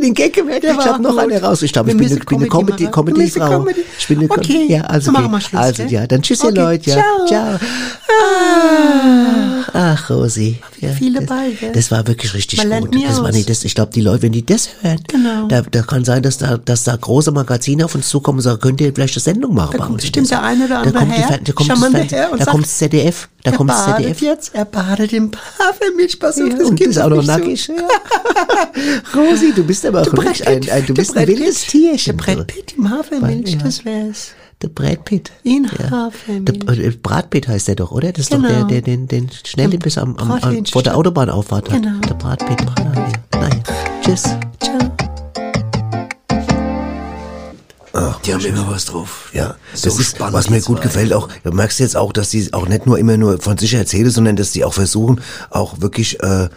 Den 0.04 0.14
Gag 0.14 0.34
gemerkt? 0.34 0.64
Der 0.64 0.74
Ich 0.74 0.86
habe 0.86 1.02
noch 1.02 1.18
eine 1.18 1.42
raus. 1.42 1.62
Ich 1.62 1.72
glaube, 1.74 1.92
ich 1.92 1.98
bin, 1.98 2.08
eine- 2.12 2.20
bin 2.20 2.38
eine 2.40 2.48
Comedy 2.48 2.86
Comedy. 2.88 3.30
Comedy. 3.30 3.82
Ich 3.98 4.08
bin 4.08 4.20
eine 4.20 4.30
Okay. 4.30 4.66
Ja, 4.70 4.82
also, 4.82 5.12
Dann 5.12 5.24
machen 5.24 5.26
okay. 5.26 5.34
wir 5.36 5.42
Schluss, 5.42 5.62
also 5.62 5.84
ja, 5.84 6.06
dann 6.08 6.22
tschüss, 6.22 6.44
ihr 6.44 6.50
Okay. 6.50 6.60
Leute. 6.60 6.90
Ja. 6.90 6.96
Ciao. 7.28 7.28
Ciao. 7.28 7.60
Ach, 9.76 10.10
Rosi. 10.10 10.58
Ja, 10.82 10.90
Viel 10.90 11.14
das, 11.14 11.26
dabei, 11.26 11.50
gell? 11.60 11.72
das 11.72 11.90
war 11.90 12.06
wirklich 12.08 12.34
richtig 12.34 12.64
Man 12.64 12.82
gut. 12.82 12.96
Das 13.08 13.22
war 13.22 13.32
nicht, 13.32 13.50
das, 13.50 13.64
ich 13.64 13.74
glaube, 13.74 13.92
die 13.94 14.02
Leute, 14.02 14.22
wenn 14.24 14.32
die 14.32 14.46
das 14.46 14.70
hören, 14.82 15.00
Genau. 15.08 15.48
da, 15.48 15.62
da 15.62 15.82
kann 15.82 16.06
sein, 16.06 16.22
dass 16.22 16.38
da, 16.38 16.58
dass 16.58 16.84
da 16.84 16.96
große 16.96 17.32
Magazine 17.32 17.86
auf 17.86 17.96
uns 17.96 18.08
zukommen 18.10 18.40
und 18.40 18.44
sagen, 18.44 18.60
könnt 18.60 18.82
ihr 18.82 18.92
vielleicht 18.94 19.16
eine 19.16 19.22
Sendung 19.22 19.56
machen 19.56 19.78
Da 19.78 19.86
kommt 19.86 20.02
bestimmt 20.02 20.30
der 20.30 20.44
eine 20.44 20.66
oder 20.66 20.76
da 20.76 20.82
andere 20.82 20.98
kommt 21.00 21.12
die 21.12 21.16
her, 21.22 21.28
Fer- 21.30 21.44
da 21.44 21.54
kommt 21.54 21.70
das 21.70 22.40
da 22.46 22.52
kommt 22.52 22.66
das 22.66 22.78
ZDF, 22.78 23.30
da 23.44 23.52
er 23.52 23.58
kommt 23.58 23.70
das 23.70 23.86
badet 23.86 24.06
ZDF. 24.06 24.22
jetzt, 24.22 24.56
er 24.56 24.66
badet 24.66 25.14
im 25.14 25.32
Hafermilch, 25.60 26.20
pass 26.20 26.40
auf, 26.42 26.48
Ja, 26.50 26.56
das 26.58 26.70
und 26.70 26.80
ist 26.82 26.98
auch 26.98 27.10
doch 27.10 27.18
noch 27.18 27.24
so. 27.24 27.32
nackig. 27.32 27.68
Ja. 27.78 29.20
Rosi, 29.22 29.54
du 29.54 29.64
bist 29.64 29.86
aber 29.86 30.02
auch 30.02 30.06
Der 30.06 30.14
wirklich 30.14 30.44
Brett 30.44 30.70
ein, 30.70 30.78
ein, 30.78 30.86
du 30.86 30.94
bist 30.94 31.16
ein 31.16 31.28
wildes 31.28 31.62
Tierchen. 31.68 32.18
Der 32.18 32.24
Brett 32.24 32.48
Pitt 32.48 32.74
im 32.78 32.90
Hafermilch, 32.90 33.52
Ja. 33.52 33.60
das 33.64 33.86
wär's. 33.86 34.30
Der 34.62 34.70
Brad 34.70 35.04
Pitt. 35.06 35.32
In 35.44 35.70
Der, 35.78 35.92
Hafermilch. 35.92 36.80
äh, 36.80 36.92
Brad 36.92 37.30
Pitt 37.30 37.48
heißt 37.50 37.68
der 37.68 37.76
doch, 37.76 37.92
oder? 37.92 38.12
Das 38.14 38.22
ist 38.22 38.34
doch 38.34 38.38
Genau. 38.42 38.48
der, 38.48 38.64
der 38.66 38.82
den, 38.82 39.08
den 39.08 39.30
schnell 39.46 39.70
den 39.70 39.80
bis 39.80 39.98
am, 39.98 40.16
am, 40.18 40.32
am 40.32 40.66
vor 40.66 40.84
der 40.84 40.96
Autobahnauffahrt 40.96 41.70
hat. 41.70 41.82
Genau. 41.84 42.00
Der 42.08 42.14
Brad 42.16 42.40
Pitt. 42.46 42.62
Ja. 42.80 43.40
Naja. 43.40 43.64
Tschüss. 44.02 44.24
Ciao. 44.62 45.13
Die 48.26 48.34
haben 48.34 48.44
immer 48.44 48.68
was 48.70 48.86
drauf. 48.86 49.30
Ja, 49.34 49.56
So 49.76 49.90
das 49.90 50.00
ist, 50.00 50.20
was 50.20 50.50
mir 50.50 50.58
die 50.60 50.66
gut 50.66 50.78
zwei. 50.78 50.84
gefällt, 50.84 51.14
auch, 51.14 51.30
du 51.44 51.52
merkst 51.52 51.80
jetzt 51.80 51.96
auch, 51.96 52.12
dass 52.12 52.32
sie 52.32 52.52
auch 52.52 52.68
nicht 52.68 52.86
nur 52.88 52.98
immer 52.98 53.18
nur 53.18 53.40
von 53.40 53.58
sich 53.58 53.74
erzählen, 53.76 54.10
sondern 54.10 54.36
dass 54.36 54.52
sie 54.52 54.64
auch 54.66 54.74
versuchen, 54.74 55.22
auch 55.52 55.80
wirklich, 55.82 56.20
äh, 56.24 56.50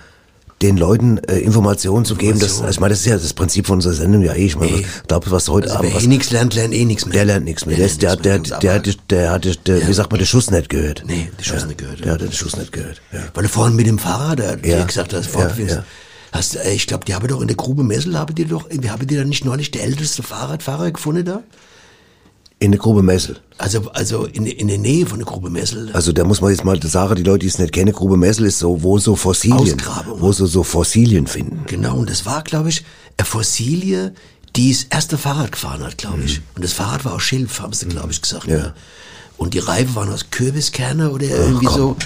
den 0.62 0.78
Leuten 0.78 1.18
äh, 1.18 1.38
Informationen 1.40 2.06
zu 2.06 2.14
geben. 2.14 2.38
Das, 2.38 2.62
ich 2.70 2.80
meine, 2.80 2.92
das 2.94 3.00
ist 3.00 3.06
ja 3.06 3.18
das 3.18 3.34
Prinzip 3.34 3.66
von 3.66 3.74
unserer 3.74 3.92
Sendung 3.92 4.22
ja 4.22 4.32
eh. 4.32 4.46
Ich 4.46 4.56
meine, 4.56 4.78
ich 4.80 4.86
glaube, 5.06 5.30
was 5.30 5.48
heute 5.50 5.66
Also 5.66 5.80
Abend... 5.80 5.92
wer 5.94 6.02
eh 6.02 6.06
nichts 6.06 6.30
lernt, 6.30 6.54
lernt 6.54 6.72
eh 6.72 6.86
nichts 6.86 7.04
mehr. 7.04 7.12
der 7.12 7.24
lernt 7.26 7.44
nichts 7.44 7.66
mehr. 7.66 7.76
Der, 7.76 7.86
der, 7.88 8.16
der, 8.16 8.38
der, 8.38 8.58
der, 8.60 8.74
hat, 8.74 9.10
der, 9.10 9.30
hat, 9.32 9.66
der, 9.68 9.86
wie 9.86 9.92
sagt 9.92 10.10
man, 10.10 10.18
den 10.18 10.26
Schuss 10.26 10.50
nicht 10.50 10.70
gehört. 10.70 11.02
Nee, 11.06 11.30
den 11.38 11.44
Schuss 11.44 11.66
nicht 11.66 11.76
gehört. 11.76 12.02
Der 12.02 12.12
hat 12.14 12.22
den 12.22 12.32
Schuss 12.32 12.56
nicht 12.56 12.72
gehört. 12.72 13.02
Weil 13.34 13.42
du 13.42 13.48
vorhin 13.50 13.76
mit 13.76 13.86
dem 13.86 13.98
Fahrrad, 13.98 14.38
der 14.38 14.58
Ja. 14.64 14.78
ja. 14.78 14.84
gesagt 14.84 15.12
hast, 15.12 15.26
vorhin 15.26 15.68
ja. 15.68 15.84
Hast, 16.36 16.56
äh, 16.56 16.72
ich 16.72 16.86
glaube, 16.86 17.04
die 17.04 17.14
haben 17.14 17.26
doch 17.26 17.40
in 17.40 17.48
der 17.48 17.56
Grube 17.56 17.82
Messel, 17.82 18.18
haben 18.18 18.34
die 18.34 18.44
doch, 18.44 18.68
wir 18.70 18.92
haben 18.92 19.06
die 19.06 19.16
da 19.16 19.24
nicht 19.24 19.44
neulich 19.44 19.70
der 19.70 19.84
älteste 19.84 20.22
Fahrradfahrer 20.22 20.90
gefunden 20.90 21.24
da? 21.24 21.42
In 22.58 22.72
der 22.72 22.80
Grube 22.80 23.02
Messel. 23.02 23.38
Also, 23.58 23.90
also 23.92 24.24
in, 24.24 24.46
in 24.46 24.68
der 24.68 24.78
Nähe 24.78 25.06
von 25.06 25.18
der 25.18 25.26
Grube 25.26 25.50
Messel. 25.50 25.90
Also 25.92 26.12
da 26.12 26.24
muss 26.24 26.40
man 26.40 26.50
jetzt 26.50 26.64
mal 26.64 26.80
sagen, 26.82 27.16
die 27.16 27.22
Leute, 27.22 27.40
die 27.40 27.48
es 27.48 27.58
nicht 27.58 27.72
kennen, 27.72 27.92
Grube 27.92 28.16
Messel 28.16 28.46
ist 28.46 28.58
so, 28.58 28.82
wo 28.82 28.98
so 28.98 29.14
Fossilien, 29.14 29.82
wo 30.06 30.32
so, 30.32 30.46
so 30.46 30.62
Fossilien 30.62 31.26
finden. 31.26 31.64
Genau, 31.66 31.96
und 31.96 32.08
das 32.08 32.24
war, 32.24 32.42
glaube 32.42 32.70
ich, 32.70 32.82
eine 33.18 33.26
Fossilie, 33.26 34.14
die 34.56 34.72
das 34.72 34.84
erste 34.84 35.18
Fahrrad 35.18 35.52
gefahren 35.52 35.82
hat, 35.82 35.98
glaube 35.98 36.22
ich. 36.24 36.40
Und 36.54 36.64
das 36.64 36.72
Fahrrad 36.72 37.04
war 37.04 37.14
aus 37.14 37.22
Schilf, 37.22 37.60
haben 37.60 37.74
sie, 37.74 37.86
glaube 37.86 38.10
ich, 38.10 38.22
gesagt. 38.22 38.46
Mhm. 38.46 38.52
Ja. 38.52 38.58
Ne? 38.58 38.74
Und 39.36 39.52
die 39.52 39.58
Reifen 39.58 39.94
waren 39.94 40.10
aus 40.10 40.30
Kürbiskerne 40.30 41.10
oder 41.10 41.26
irgendwie 41.26 41.66
so. 41.66 41.96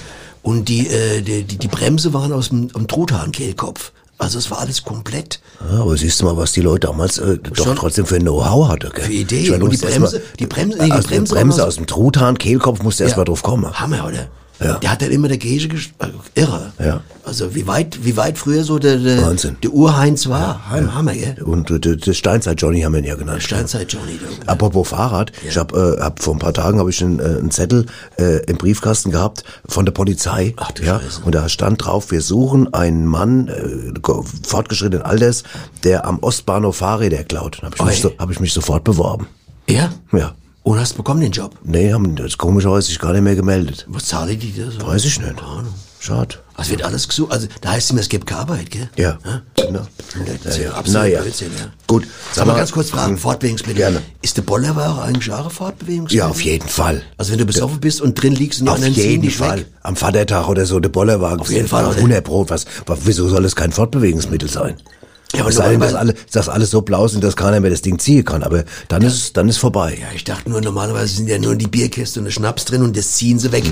Und 0.43 0.69
die, 0.69 0.89
äh, 0.89 1.23
die, 1.23 1.45
die, 1.45 1.59
die 1.59 1.69
Bremse 1.69 2.13
waren 2.13 2.33
aus 2.33 2.49
dem, 2.49 2.69
dem 2.69 2.89
Truthahnkehlkopf. 2.89 3.93
Also 4.21 4.39
es 4.39 4.51
war 4.51 4.59
alles 4.59 4.85
komplett. 4.85 5.41
Ja, 5.73 5.81
aber 5.81 5.97
siehst 5.97 6.21
du 6.21 6.27
mal, 6.27 6.37
was 6.37 6.53
die 6.53 6.61
Leute 6.61 6.87
damals 6.89 7.17
äh, 7.19 7.39
doch 7.39 7.75
trotzdem 7.75 8.05
für 8.05 8.19
Know-how 8.19 8.69
hatte. 8.69 8.91
Gell? 8.95 9.05
Für 9.07 9.13
Ideen. 9.13 9.45
Ich 9.45 9.51
meine, 9.51 9.65
Und 9.65 9.73
die 9.73 9.79
Bremse- 9.79 9.99
mal- 10.13 10.23
die 10.39 10.47
Bremse- 10.47 10.77
nee, 10.79 10.85
die 10.87 10.93
aus, 10.93 11.07
Bremse 11.07 11.35
Bremse 11.35 11.59
war 11.61 11.67
aus 11.69 11.77
dem 11.77 11.87
Truthahn, 11.87 12.37
Kehlkopf 12.37 12.83
musst 12.83 13.01
du 13.01 13.05
erst 13.05 13.17
mal 13.17 13.25
drauf 13.25 13.43
kommen. 13.43 13.73
Hammer, 13.73 14.07
oder? 14.07 14.29
Ja. 14.61 14.75
Der 14.79 14.91
hat 14.93 15.01
dann 15.03 15.11
immer 15.11 15.29
der 15.29 15.39
Gage 15.39 15.69
ges- 15.69 15.89
äh, 16.01 16.09
irre. 16.41 16.73
Ja. 16.79 17.01
Also 17.25 17.55
wie 17.55 17.67
weit, 17.67 18.05
wie 18.05 18.17
weit 18.17 18.37
früher 18.39 18.63
so 18.65 18.79
der, 18.79 18.97
der, 18.99 19.23
Wahnsinn. 19.23 19.57
der 19.63 19.71
Urheinz 19.71 20.29
war. 20.29 20.69
Heim, 20.71 20.95
Hammer, 20.95 21.15
gell? 21.15 21.43
Und 21.43 21.71
äh, 21.71 21.97
das 21.97 22.17
Steinzeit-Johnny 22.17 22.83
haben 22.83 22.93
wir 22.93 23.01
ihn 23.01 23.07
ja 23.07 23.15
genannt. 23.15 23.43
Steinzeit-Johnny. 23.43 24.19
da. 24.45 24.53
Apropos 24.53 24.89
Fahrrad, 24.89 25.33
ich 25.49 25.57
habe 25.57 25.97
äh, 25.99 26.03
hab 26.03 26.23
vor 26.23 26.35
ein 26.35 26.39
paar 26.39 26.53
Tagen 26.53 26.79
habe 26.79 26.91
ich 26.91 27.03
einen, 27.03 27.21
äh, 27.21 27.23
einen 27.25 27.51
Zettel 27.51 27.87
äh, 28.19 28.45
im 28.45 28.57
Briefkasten 28.59 29.11
gehabt 29.11 29.45
von 29.67 29.85
der 29.87 29.93
Polizei. 29.93 30.55
Ach 30.57 30.73
du 30.73 30.83
ja, 30.85 31.01
Scheiße. 31.01 31.23
und 31.25 31.35
da 31.35 31.49
stand 31.49 31.85
drauf, 31.85 32.11
wir 32.11 32.21
suchen 32.21 32.73
einen 32.75 33.07
Mann 33.07 33.49
äh, 33.49 33.93
fortgeschrittenen 34.47 35.05
Alters, 35.05 35.43
der 35.85 36.05
am 36.07 36.19
Ostbahnhof 36.19 36.77
Fahrräder 36.77 37.25
klaut. 37.25 37.59
Dann 37.63 37.71
habe 37.73 37.77
ich, 37.77 37.87
mich 37.87 38.01
so, 38.03 38.13
hab 38.19 38.31
ich 38.31 38.41
mich 38.41 38.53
sofort 38.53 38.85
beworben. 38.85 39.27
Ja? 39.69 39.91
Ja. 40.13 40.35
Und 40.63 40.79
hast 40.79 40.97
bekommen 40.97 41.21
den 41.21 41.33
Job. 41.33 41.55
Nee, 41.65 41.93
haben 41.93 42.17
das 42.17 42.37
komischerweise 42.37 42.89
sich 42.89 42.99
gar 42.99 43.13
nicht 43.13 43.23
mehr 43.23 43.35
gemeldet. 43.37 43.87
Was 43.89 44.05
zahle 44.07 44.37
die 44.37 44.53
da 44.55 44.71
so? 44.71 44.87
Weiß 44.87 45.05
ich 45.05 45.19
nicht. 45.19 45.37
Keine 45.37 45.43
Ahnung. 45.49 45.75
Schade. 45.99 46.37
Also 46.55 46.71
wird 46.71 46.83
alles 46.83 47.09
gesucht. 47.09 47.31
Also 47.33 47.47
da 47.61 47.71
heißt 47.73 47.87
es 47.87 47.91
immer, 47.91 48.01
es 48.01 48.09
gibt 48.09 48.27
keine 48.27 48.41
Arbeit, 48.43 48.71
gell? 48.71 48.89
Ja. 48.97 49.19
Genau. 49.57 49.87
Das 50.45 50.53
ist 50.55 50.59
ja 50.59 50.65
Ja, 50.65 50.73
absolut 50.73 51.03
naja. 51.03 51.21
Blödsinn, 51.23 51.51
ja. 51.59 51.67
Gut. 51.87 52.07
Sag 52.33 52.47
mal 52.47 52.57
ganz 52.57 52.73
kurz 52.73 52.91
Fragen, 52.91 53.13
Hm. 53.13 53.19
Fortbewegungsmittel. 53.19 53.77
Gerne. 53.77 54.03
Ist 54.23 54.37
der 54.37 54.43
Bollerware 54.43 55.03
eigentlich 55.03 55.31
auch 55.33 55.45
ein 55.45 55.51
Fortbewegungsmittel? 55.51 56.17
Ja, 56.19 56.29
auf 56.29 56.41
jeden 56.43 56.69
Fall. 56.69 57.03
Also 57.19 57.33
wenn 57.33 57.39
du 57.39 57.45
besoffen 57.47 57.81
bist 57.81 58.01
und 58.01 58.15
drin 58.21 58.35
liegst 58.35 58.61
und 58.63 58.69
Auf 58.69 58.77
anderen 58.77 58.95
ziehen 58.95 59.11
jeden 59.11 59.23
dich 59.23 59.37
Fall. 59.37 59.59
weg. 59.61 59.67
Am 59.83 59.97
Vatertag 59.97 60.49
oder 60.49 60.65
so, 60.67 60.81
der 60.81 60.89
Bollerwagen. 60.91 61.41
Auf 61.41 61.51
jeden 61.51 61.69
Fall, 61.69 61.85
oder? 61.87 61.97
100 61.97 62.25
Pro. 62.25 62.49
Was, 62.49 62.65
wieso 63.05 63.29
soll 63.29 63.45
es 63.45 63.55
kein 63.57 63.73
Fortbewegungsmittel 63.73 64.49
sein? 64.49 64.77
Ja, 65.41 65.45
aber 65.45 65.53
sei 65.53 65.71
denn, 65.71 65.81
dass, 65.81 65.95
alle, 65.95 66.15
dass 66.33 66.49
alles 66.49 66.71
so 66.71 66.83
blau 66.83 67.09
sind, 67.09 67.25
dass 67.25 67.37
keiner 67.37 67.61
mehr 67.61 67.71
das 67.71 67.83
Ding 67.83 67.99
ziehen 67.99 68.25
kann. 68.25 68.43
Aber 68.43 68.65
dann 68.89 69.03
ist 69.03 69.15
es, 69.15 69.33
dann 69.33 69.49
ist 69.49 69.59
vorbei. 69.59 69.99
Ja, 70.01 70.09
ich 70.15 70.25
dachte 70.25 70.49
nur, 70.51 70.61
normalerweise 70.61 71.15
sind 71.17 71.29
ja 71.29 71.39
nur 71.39 71.57
die 71.57 71.67
Bierkäste 71.67 72.21
und 72.21 72.25
der 72.25 72.33
Schnaps 72.33 72.65
drin 72.65 72.83
und 72.83 72.97
das 72.97 73.13
ziehen 73.13 73.39
sie 73.39 73.53
weg. 73.53 73.65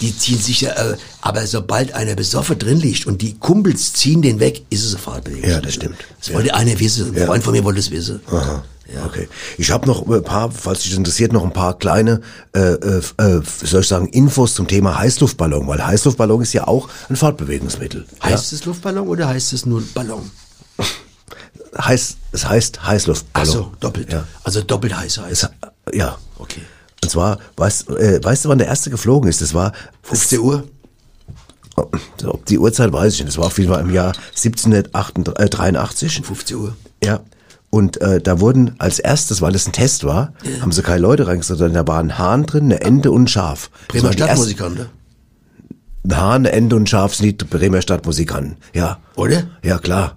Die 0.00 0.16
ziehen 0.16 0.38
sich 0.38 0.60
ja, 0.60 0.70
äh, 0.72 0.96
aber 1.22 1.46
sobald 1.46 1.94
einer 1.94 2.14
besoffen 2.14 2.58
drin 2.58 2.78
liegt 2.78 3.06
und 3.06 3.22
die 3.22 3.34
Kumpels 3.38 3.94
ziehen 3.94 4.20
den 4.22 4.40
weg, 4.40 4.62
ist 4.70 4.84
es 4.84 4.94
ein 4.94 5.00
Fortbewegungsmittel. 5.00 5.50
Ja, 5.56 5.60
das 5.60 5.74
stimmt. 5.74 5.96
Das 6.20 6.32
wollte 6.34 6.54
einer 6.54 6.78
wissen. 6.78 7.14
Ein 7.14 7.18
Ja. 7.20 7.26
Freund 7.26 7.42
von 7.42 7.52
mir 7.52 7.64
wollte 7.64 7.80
es 7.80 7.90
wissen. 7.90 8.20
Aha. 8.30 8.62
Okay. 9.04 9.28
Ich 9.58 9.70
habe 9.72 9.84
noch 9.86 10.08
ein 10.08 10.22
paar, 10.22 10.50
falls 10.52 10.82
dich 10.84 10.94
interessiert, 10.96 11.32
noch 11.32 11.42
ein 11.42 11.52
paar 11.52 11.76
kleine, 11.76 12.20
äh, 12.54 12.60
äh, 12.74 13.00
äh, 13.18 13.40
soll 13.64 13.80
ich 13.80 13.88
sagen, 13.88 14.06
Infos 14.08 14.54
zum 14.54 14.68
Thema 14.68 14.96
Heißluftballon, 14.96 15.66
weil 15.66 15.84
Heißluftballon 15.84 16.42
ist 16.42 16.52
ja 16.52 16.68
auch 16.68 16.88
ein 17.08 17.16
Fortbewegungsmittel. 17.16 18.06
Heißt 18.22 18.52
es 18.52 18.64
Luftballon 18.64 19.08
oder 19.08 19.26
heißt 19.26 19.52
es 19.54 19.66
nur 19.66 19.82
Ballon? 19.92 20.30
Ja? 21.74 21.84
Heiß, 21.86 22.16
es 22.32 22.48
heißt 22.48 22.78
Ach 22.82 22.88
Heißluftballon. 22.88 23.52
so, 23.52 23.72
doppelt. 23.80 24.12
Ja. 24.12 24.24
Also 24.44 24.62
doppelt 24.62 24.96
heiß 24.96 25.18
heiß. 25.18 25.30
Es, 25.30 25.50
ja. 25.94 26.16
Okay. 26.38 26.62
Und 27.02 27.10
zwar, 27.10 27.38
weißt, 27.56 27.90
äh, 27.90 28.24
weißt 28.24 28.44
du, 28.44 28.48
wann 28.48 28.58
der 28.58 28.66
erste 28.66 28.90
geflogen 28.90 29.28
ist? 29.28 29.40
Das 29.40 29.54
war 29.54 29.72
15 30.02 30.40
Uhr? 30.40 30.64
So, 32.20 32.40
die 32.48 32.58
Uhrzeit 32.58 32.92
weiß 32.92 33.12
ich 33.14 33.20
nicht. 33.20 33.28
Das 33.28 33.38
war 33.38 33.46
auf 33.46 33.58
jeden 33.58 33.70
Fall 33.70 33.82
im 33.82 33.90
Jahr 33.90 34.12
1783. 34.34 36.22
15 36.24 36.56
Uhr. 36.56 36.74
Ja. 37.04 37.20
Und 37.68 38.00
äh, 38.00 38.20
da 38.20 38.40
wurden 38.40 38.74
als 38.78 38.98
erstes, 38.98 39.42
weil 39.42 39.54
es 39.54 39.66
ein 39.66 39.72
Test 39.72 40.04
war, 40.04 40.32
haben 40.62 40.72
sie 40.72 40.82
keine 40.82 41.00
Leute 41.00 41.26
reingesetzt, 41.26 41.58
sondern 41.58 41.86
da 41.86 41.92
war 41.92 42.00
ein 42.00 42.16
Hahn 42.16 42.46
drin, 42.46 42.64
eine 42.64 42.80
Ente 42.80 43.10
und 43.10 43.24
ein 43.24 43.28
Schaf. 43.28 43.70
Bremer 43.88 44.04
waren 44.04 44.12
Stadtmusikanten. 44.14 44.86
Ein 46.04 46.16
Hahn, 46.16 46.46
eine 46.46 46.52
Ente 46.52 46.76
und 46.76 46.84
ein 46.84 46.86
Schaf 46.86 47.14
sind 47.14 47.40
die 47.40 47.44
Bremer 47.44 47.82
Stadtmusikanten. 47.82 48.56
Ja. 48.72 48.98
Oder? 49.16 49.42
Ja, 49.62 49.78
klar. 49.78 50.16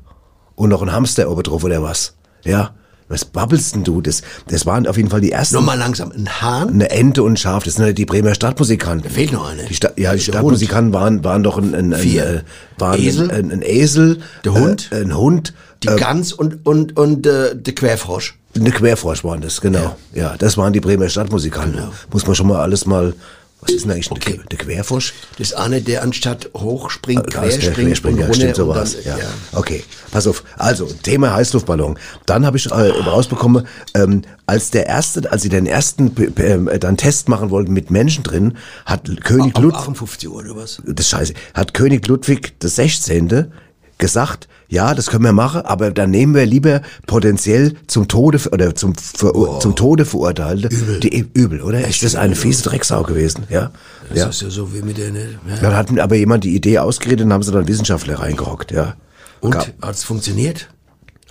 Und 0.59 0.69
noch 0.69 0.81
ein 0.81 0.91
Hamster 0.91 1.31
oben 1.31 1.41
drauf 1.43 1.63
oder 1.63 1.81
was. 1.81 2.15
Ja. 2.43 2.71
Was 3.07 3.23
babbelst 3.23 3.73
denn 3.75 3.85
du? 3.85 4.01
Das, 4.01 4.21
das 4.49 4.65
waren 4.65 4.85
auf 4.85 4.97
jeden 4.97 5.09
Fall 5.09 5.21
die 5.21 5.31
ersten. 5.31 5.55
Nochmal 5.55 5.77
langsam. 5.77 6.11
Ein 6.11 6.41
Hahn? 6.41 6.69
Eine 6.69 6.89
Ente 6.91 7.23
und 7.23 7.33
ein 7.33 7.37
Schaf, 7.37 7.63
das 7.63 7.75
sind 7.75 7.85
ja 7.85 7.93
die 7.93 8.05
Bremer 8.05 8.35
Stadtmusikanten. 8.35 9.07
Da 9.07 9.09
fehlt 9.09 9.31
noch 9.31 9.49
eine. 9.49 9.63
Die 9.63 9.73
Sta 9.73 9.89
ja, 9.95 10.13
die 10.13 10.19
Stadtmusikanten 10.19 10.93
waren, 10.93 11.23
waren 11.23 11.41
doch 11.43 11.57
ein, 11.57 11.73
ein, 11.73 11.93
ein, 11.93 11.99
Vier. 12.01 12.25
äh, 12.25 12.41
waren 12.77 12.99
Esel. 12.99 13.31
Ein, 13.31 13.51
ein 13.51 13.61
Esel, 13.63 14.19
Der 14.43 14.53
Hund. 14.53 14.89
äh, 14.91 14.97
ein 15.01 15.17
Hund, 15.17 15.53
Die 15.81 15.87
äh, 15.87 15.95
Gans 15.95 16.33
und, 16.33 16.65
und, 16.67 16.97
und 16.97 17.25
äh, 17.25 17.55
der 17.55 17.73
Querfrosch. 17.73 18.37
eine 18.53 18.69
Querfrosch 18.69 19.23
waren 19.23 19.39
das, 19.41 19.61
genau. 19.61 19.95
Ja. 20.13 20.35
das 20.37 20.57
waren 20.57 20.73
die 20.73 20.81
Bremer 20.81 21.07
Stadtmusikanten. 21.09 21.77
Genau. 21.79 21.91
Muss 22.11 22.27
man 22.27 22.35
schon 22.35 22.47
mal 22.47 22.59
alles 22.61 22.85
mal, 22.85 23.13
was 23.61 23.71
ist 23.71 23.83
denn 23.83 23.91
eigentlich 23.91 24.09
Okay. 24.11 24.37
der, 24.37 24.45
der 24.45 24.57
Querfrosch? 24.57 25.13
Das 25.37 25.49
ist 25.49 25.53
einer, 25.53 25.81
der 25.81 26.01
anstatt 26.03 26.49
hochspringt, 26.55 27.35
Ah, 27.35 27.43
ist 27.43 27.61
der 27.61 27.73
querspringt 27.73 28.15
und 28.15 28.19
ja, 28.21 28.25
runter 28.27 28.35
stimmt, 28.39 28.55
so 28.55 28.63
und 28.63 28.69
dann, 28.69 28.77
war's. 28.77 28.95
ja. 29.03 29.17
Okay, 29.51 29.83
pass 30.11 30.27
auf. 30.27 30.43
Also, 30.57 30.85
Thema 30.85 31.33
Heißluftballon. 31.33 31.99
Dann 32.25 32.45
habe 32.45 32.55
ich 32.57 32.67
äh, 32.71 32.73
rausbekommen, 32.73 33.67
ähm, 33.95 34.21
als 34.45 34.71
der 34.71 34.87
erste, 34.87 35.29
als 35.31 35.41
sie 35.41 35.49
den 35.49 35.65
ersten 35.65 36.15
äh, 36.37 36.79
dann 36.79 36.95
Test 36.97 37.27
machen 37.27 37.49
wollten 37.49 37.73
mit 37.73 37.91
Menschen 37.91 38.23
drin, 38.23 38.57
hat 38.85 39.09
König 39.23 39.57
Ludwig, 39.57 39.75
58 39.79 40.29
Uhr 40.29 40.35
oder 40.37 40.55
was? 40.55 40.81
das 40.85 41.05
ist 41.05 41.09
scheiße, 41.09 41.33
hat 41.53 41.73
König 41.73 42.07
Ludwig 42.07 42.59
des 42.61 42.75
16. 42.77 43.51
gesagt, 43.97 44.47
ja, 44.69 44.93
das 44.93 45.07
können 45.07 45.23
wir 45.23 45.33
machen, 45.33 45.61
aber 45.61 45.89
dann 45.89 46.11
nehmen 46.11 46.35
wir 46.35 46.45
lieber 46.45 46.81
potenziell 47.07 47.73
zum 47.87 48.07
Tode 48.07 48.39
oder 48.51 48.75
zum 48.75 48.95
ver 48.95 49.59
zum 49.59 49.75
Tode 49.75 50.05
verurteilte 50.05 50.67
Übel. 50.67 50.99
die 50.99 51.27
übel, 51.33 51.61
oder? 51.61 51.87
ist 51.87 52.03
das 52.03 52.15
eine 52.15 52.35
fiese 52.35 52.63
Drecksau 52.63 53.01
gewesen, 53.01 53.45
ja? 53.49 53.71
Das 54.09 54.17
ja. 54.17 54.27
ist 54.27 54.41
ja 54.43 54.49
so 54.51 54.73
wie 54.73 54.83
mit 54.83 54.99
der, 54.99 55.11
ne? 55.11 55.39
Ja. 55.47 55.55
Dann 55.61 55.75
hat 55.75 55.99
aber 55.99 56.15
jemand 56.15 56.43
die 56.43 56.55
Idee 56.55 56.77
ausgeredet 56.77 57.25
und 57.25 57.33
haben 57.33 57.43
sie 57.43 57.51
dann 57.51 57.67
Wissenschaftler 57.67 58.19
reingehockt, 58.19 58.71
ja. 58.71 58.95
Und? 59.41 59.55
Hat 59.55 59.95
es 59.95 60.03
funktioniert? 60.03 60.69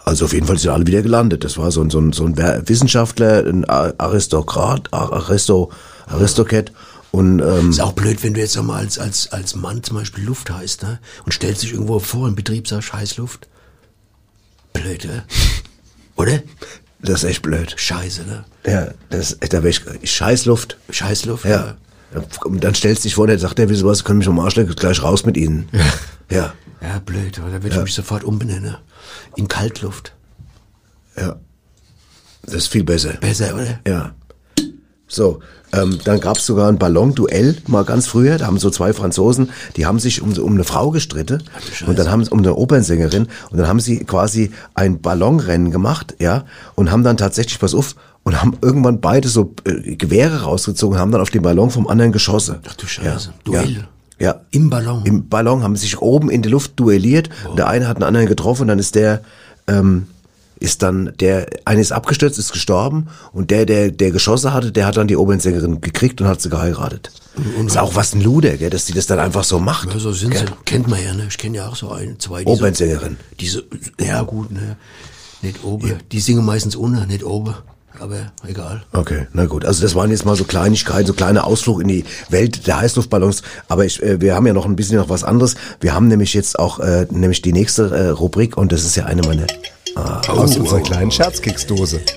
Also 0.05 0.25
auf 0.25 0.33
jeden 0.33 0.47
Fall 0.47 0.59
sind 0.59 0.71
alle 0.71 0.87
wieder 0.87 1.03
gelandet. 1.03 1.45
Das 1.45 1.59
war 1.59 1.71
so 1.71 1.83
ein, 1.83 1.91
so 1.91 2.01
ein, 2.01 2.13
so 2.13 2.25
ein 2.25 2.37
Wissenschaftler, 2.37 3.45
ein 3.47 3.65
Aristokrat, 3.67 4.93
Aristo, 4.93 5.71
Aristocat 6.07 6.73
und 7.11 7.41
ähm, 7.41 7.71
Ist 7.71 7.81
auch 7.81 7.93
blöd, 7.93 8.23
wenn 8.23 8.35
du 8.35 8.41
jetzt 8.41 8.57
einmal 8.59 8.81
als, 8.81 8.99
als, 8.99 9.33
als 9.33 9.55
Mann 9.55 9.83
zum 9.83 9.97
Beispiel 9.97 10.25
Luft 10.25 10.51
heißt, 10.51 10.83
ne? 10.83 10.99
Und 11.25 11.33
stellst 11.33 11.63
dich 11.63 11.73
irgendwo 11.73 11.99
vor, 11.99 12.29
im 12.29 12.35
Betrieb 12.35 12.69
sagst, 12.69 12.89
Scheißluft. 12.89 13.49
Blöd, 14.73 15.05
ne? 15.05 15.25
Oder? 16.17 16.43
das 17.01 17.23
ist 17.23 17.31
echt 17.31 17.43
blöd. 17.43 17.75
Scheiße, 17.77 18.25
ne? 18.25 18.45
Ja, 18.67 18.89
das, 19.11 19.39
da 19.39 19.63
wär 19.63 19.71
ich, 19.71 19.83
Scheißluft. 20.05 20.77
Scheißluft. 20.91 21.45
Ja. 21.45 21.77
Und 22.45 22.65
dann 22.65 22.75
stellst 22.75 23.05
du 23.05 23.09
dich 23.09 23.15
vor, 23.15 23.27
der 23.27 23.39
sagt, 23.39 23.59
der, 23.59 23.69
wieso 23.69 23.87
was, 23.87 24.05
können 24.05 24.19
mich 24.19 24.29
am 24.29 24.41
Arsch 24.41 24.57
lecken, 24.57 24.75
gleich 24.75 25.03
raus 25.03 25.25
mit 25.25 25.37
ihnen. 25.37 25.69
Ja. 26.31 26.55
Ja, 26.81 26.99
blöd, 27.01 27.39
aber 27.39 27.49
da 27.49 27.63
würde 27.63 27.77
ich 27.77 27.83
mich 27.83 27.95
sofort 27.95 28.23
umbenennen. 28.23 28.77
In 29.37 29.49
Kaltluft. 29.49 30.15
Ja. 31.17 31.37
Das 32.43 32.55
ist 32.55 32.69
viel 32.69 32.85
besser. 32.85 33.15
Besser, 33.15 33.55
oder? 33.55 33.81
Ja. 33.87 34.15
So, 35.09 35.41
ähm, 35.73 35.99
dann 36.05 36.21
gab's 36.21 36.47
sogar 36.47 36.69
ein 36.69 36.79
Ballon-Duell, 36.79 37.57
mal 37.67 37.85
ganz 37.85 38.07
früher. 38.07 38.39
Da 38.39 38.47
haben 38.47 38.59
so 38.59 38.71
zwei 38.71 38.93
Franzosen, 38.93 39.51
die 39.77 39.87
haben 39.87 39.99
sich 39.99 40.23
um, 40.23 40.33
um 40.33 40.55
eine 40.55 40.65
Frau 40.65 40.91
gestritten. 40.91 41.43
Und 41.87 41.99
dann 41.99 42.11
haben 42.11 42.25
sie 42.25 42.31
um 42.31 42.39
eine 42.39 42.55
Opernsängerin. 42.55 43.29
Und 43.51 43.59
dann 43.59 43.69
haben 43.69 43.81
sie 43.81 44.05
quasi 44.05 44.51
ein 44.75 45.01
Ballonrennen 45.01 45.71
gemacht, 45.71 46.15
ja. 46.19 46.45
Und 46.75 46.91
haben 46.91 47.05
dann 47.05 47.17
tatsächlich, 47.17 47.59
pass 47.59 47.75
auf, 47.75 47.97
und 48.23 48.41
haben 48.41 48.57
irgendwann 48.61 49.01
beide 49.01 49.29
so 49.29 49.55
äh, 49.65 49.97
Gewehre 49.97 50.43
rausgezogen, 50.43 50.99
haben 50.99 51.13
dann 51.13 51.21
auf 51.21 51.31
den 51.31 51.43
Ballon 51.43 51.71
vom 51.71 51.87
anderen 51.87 52.13
geschossen. 52.13 52.57
Ach 52.69 52.75
du 52.75 52.87
Scheiße. 52.87 53.29
Ja. 53.29 53.35
Duell. 53.45 53.87
Ja. 54.19 54.27
ja. 54.27 54.41
Im 54.51 54.71
Ballon. 54.71 55.05
Im 55.05 55.29
Ballon 55.29 55.63
haben 55.63 55.77
sie 55.77 55.83
sich 55.83 56.01
oben 56.01 56.31
in 56.31 56.43
die 56.43 56.49
Luft 56.49 56.73
duelliert. 56.77 57.31
Und 57.49 57.59
der 57.59 57.69
eine 57.69 57.89
hat 57.89 57.99
den 57.99 58.05
anderen 58.05 58.27
getroffen 58.27 58.63
und 58.63 58.69
dann 58.69 58.79
ist 58.79 58.95
der, 58.95 59.23
ähm, 59.67 60.07
ist 60.61 60.83
dann, 60.83 61.13
der 61.21 61.47
eine 61.65 61.81
ist 61.81 61.93
abgestürzt, 61.93 62.39
ist 62.39 62.53
gestorben 62.53 63.09
und 63.33 63.51
der, 63.51 63.67
der, 63.67 63.91
der 63.91 64.11
geschossen 64.11 64.53
hatte, 64.53 64.73
der 64.73 64.87
hat 64.87 64.97
dann 64.97 65.09
die 65.09 65.17
Opernsängerin 65.17 65.81
gekriegt 65.81 66.21
und 66.21 66.27
hat 66.29 66.41
sie 66.41 66.49
geheiratet. 66.51 67.11
ist 67.67 67.79
auch 67.79 67.95
was 67.95 68.15
ein 68.15 68.21
Luder, 68.21 68.57
gell, 68.57 68.71
dass 68.71 68.85
die 68.87 68.93
das 68.93 69.07
dann 69.07 69.19
einfach 69.19 69.45
so 69.45 69.59
macht. 69.59 69.93
Ja, 69.93 69.99
so 69.99 70.13
sind 70.13 70.31
gell? 70.31 70.47
sie. 70.47 70.53
Kennt 70.65 70.89
man 70.89 71.03
ja, 71.03 71.15
ne? 71.15 71.27
Ich 71.29 71.39
kenne 71.39 71.59
ja 71.59 71.69
auch 71.69 71.77
so 71.77 71.91
ein, 71.91 72.19
zwei. 72.19 72.41
die 72.45 72.51
so- 72.51 72.53
Opernsängerin. 72.57 73.17
Diese, 73.41 73.65
ja 74.01 74.23
gut, 74.23 74.51
ne? 74.51 74.77
Nicht 75.43 75.63
oben. 75.63 75.95
Die 76.11 76.21
singen 76.21 76.45
meistens 76.45 76.77
ohne, 76.77 77.07
nicht 77.07 77.25
oben. 77.25 77.55
Aber 78.01 78.33
egal. 78.47 78.83
Okay, 78.93 79.27
na 79.33 79.47
gut. 79.47 79.65
Also 79.65 79.83
das 79.83 79.95
waren 79.95 80.11
jetzt 80.11 80.25
mal 80.25 80.37
so 80.37 80.45
Kleinigkeiten, 80.45 81.07
so 81.07 81.15
kleine 81.15 81.43
Ausflug 81.45 81.81
in 81.81 81.89
die 81.89 82.05
Welt 82.29 82.67
der 82.67 82.79
Heißluftballons. 82.81 83.43
Aber 83.67 83.85
ich, 83.85 84.01
äh, 84.03 84.21
wir 84.21 84.35
haben 84.37 84.47
ja 84.47 84.53
noch 84.53 84.67
ein 84.67 84.77
bisschen 84.77 84.99
noch 84.99 85.09
was 85.09 85.25
anderes. 85.25 85.57
Wir 85.81 85.95
haben 85.95 86.07
nämlich 86.09 86.33
jetzt 86.35 86.59
auch 86.59 86.79
äh, 86.79 87.07
nämlich 87.11 87.43
die 87.43 87.53
nächste 87.53 87.91
äh, 87.91 88.09
Rubrik 88.09 88.57
und 88.57 88.71
das 88.73 88.85
ist 88.85 88.95
ja 88.97 89.07
eine 89.07 89.23
meiner. 89.23 89.47
Ah, 89.99 90.23
Aus 90.29 90.57
unserer 90.57 90.81
kleinen 90.81 91.11
Scherzkeksdose. 91.11 92.01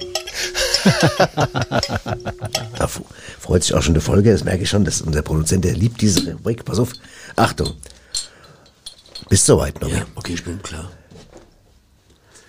Da 2.78 2.88
freut 3.40 3.64
sich 3.64 3.74
auch 3.76 3.84
schon 3.84 3.94
der 3.94 4.02
Folge, 4.02 4.32
das 4.32 4.44
merke 4.44 4.64
ich 4.64 4.70
schon, 4.70 4.84
dass 4.84 5.02
unser 5.02 5.22
Produzent, 5.22 5.64
der 5.64 5.74
liebt 5.74 6.02
diese 6.02 6.32
Rubrik. 6.32 6.66
Pass 6.66 6.80
auf. 6.80 6.94
Achtung. 7.36 7.74
Bist 9.30 9.46
soweit, 9.46 9.80
Nobby. 9.80 9.94
Ja, 9.94 10.06
okay, 10.16 10.34
ich 10.34 10.44
bin 10.44 10.60
klar. 10.64 10.90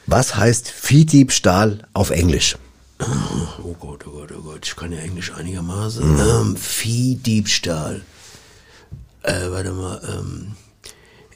Was 0.07 0.35
heißt 0.37 0.69
Viehdiebstahl 0.71 1.87
auf 1.93 2.11
Englisch? 2.11 2.57
Oh 3.63 3.75
Gott, 3.79 4.07
oh 4.07 4.11
Gott, 4.13 4.33
oh 4.37 4.41
Gott. 4.43 4.65
Ich 4.67 4.77
kann 4.77 4.93
ja 4.93 4.99
Englisch 5.01 5.33
einigermaßen. 5.33 6.19
Ähm, 6.19 6.57
Viehdiebstahl. 6.57 8.01
Äh, 9.23 9.51
warte 9.51 9.73
mal, 9.73 10.01
ähm, 10.09 10.53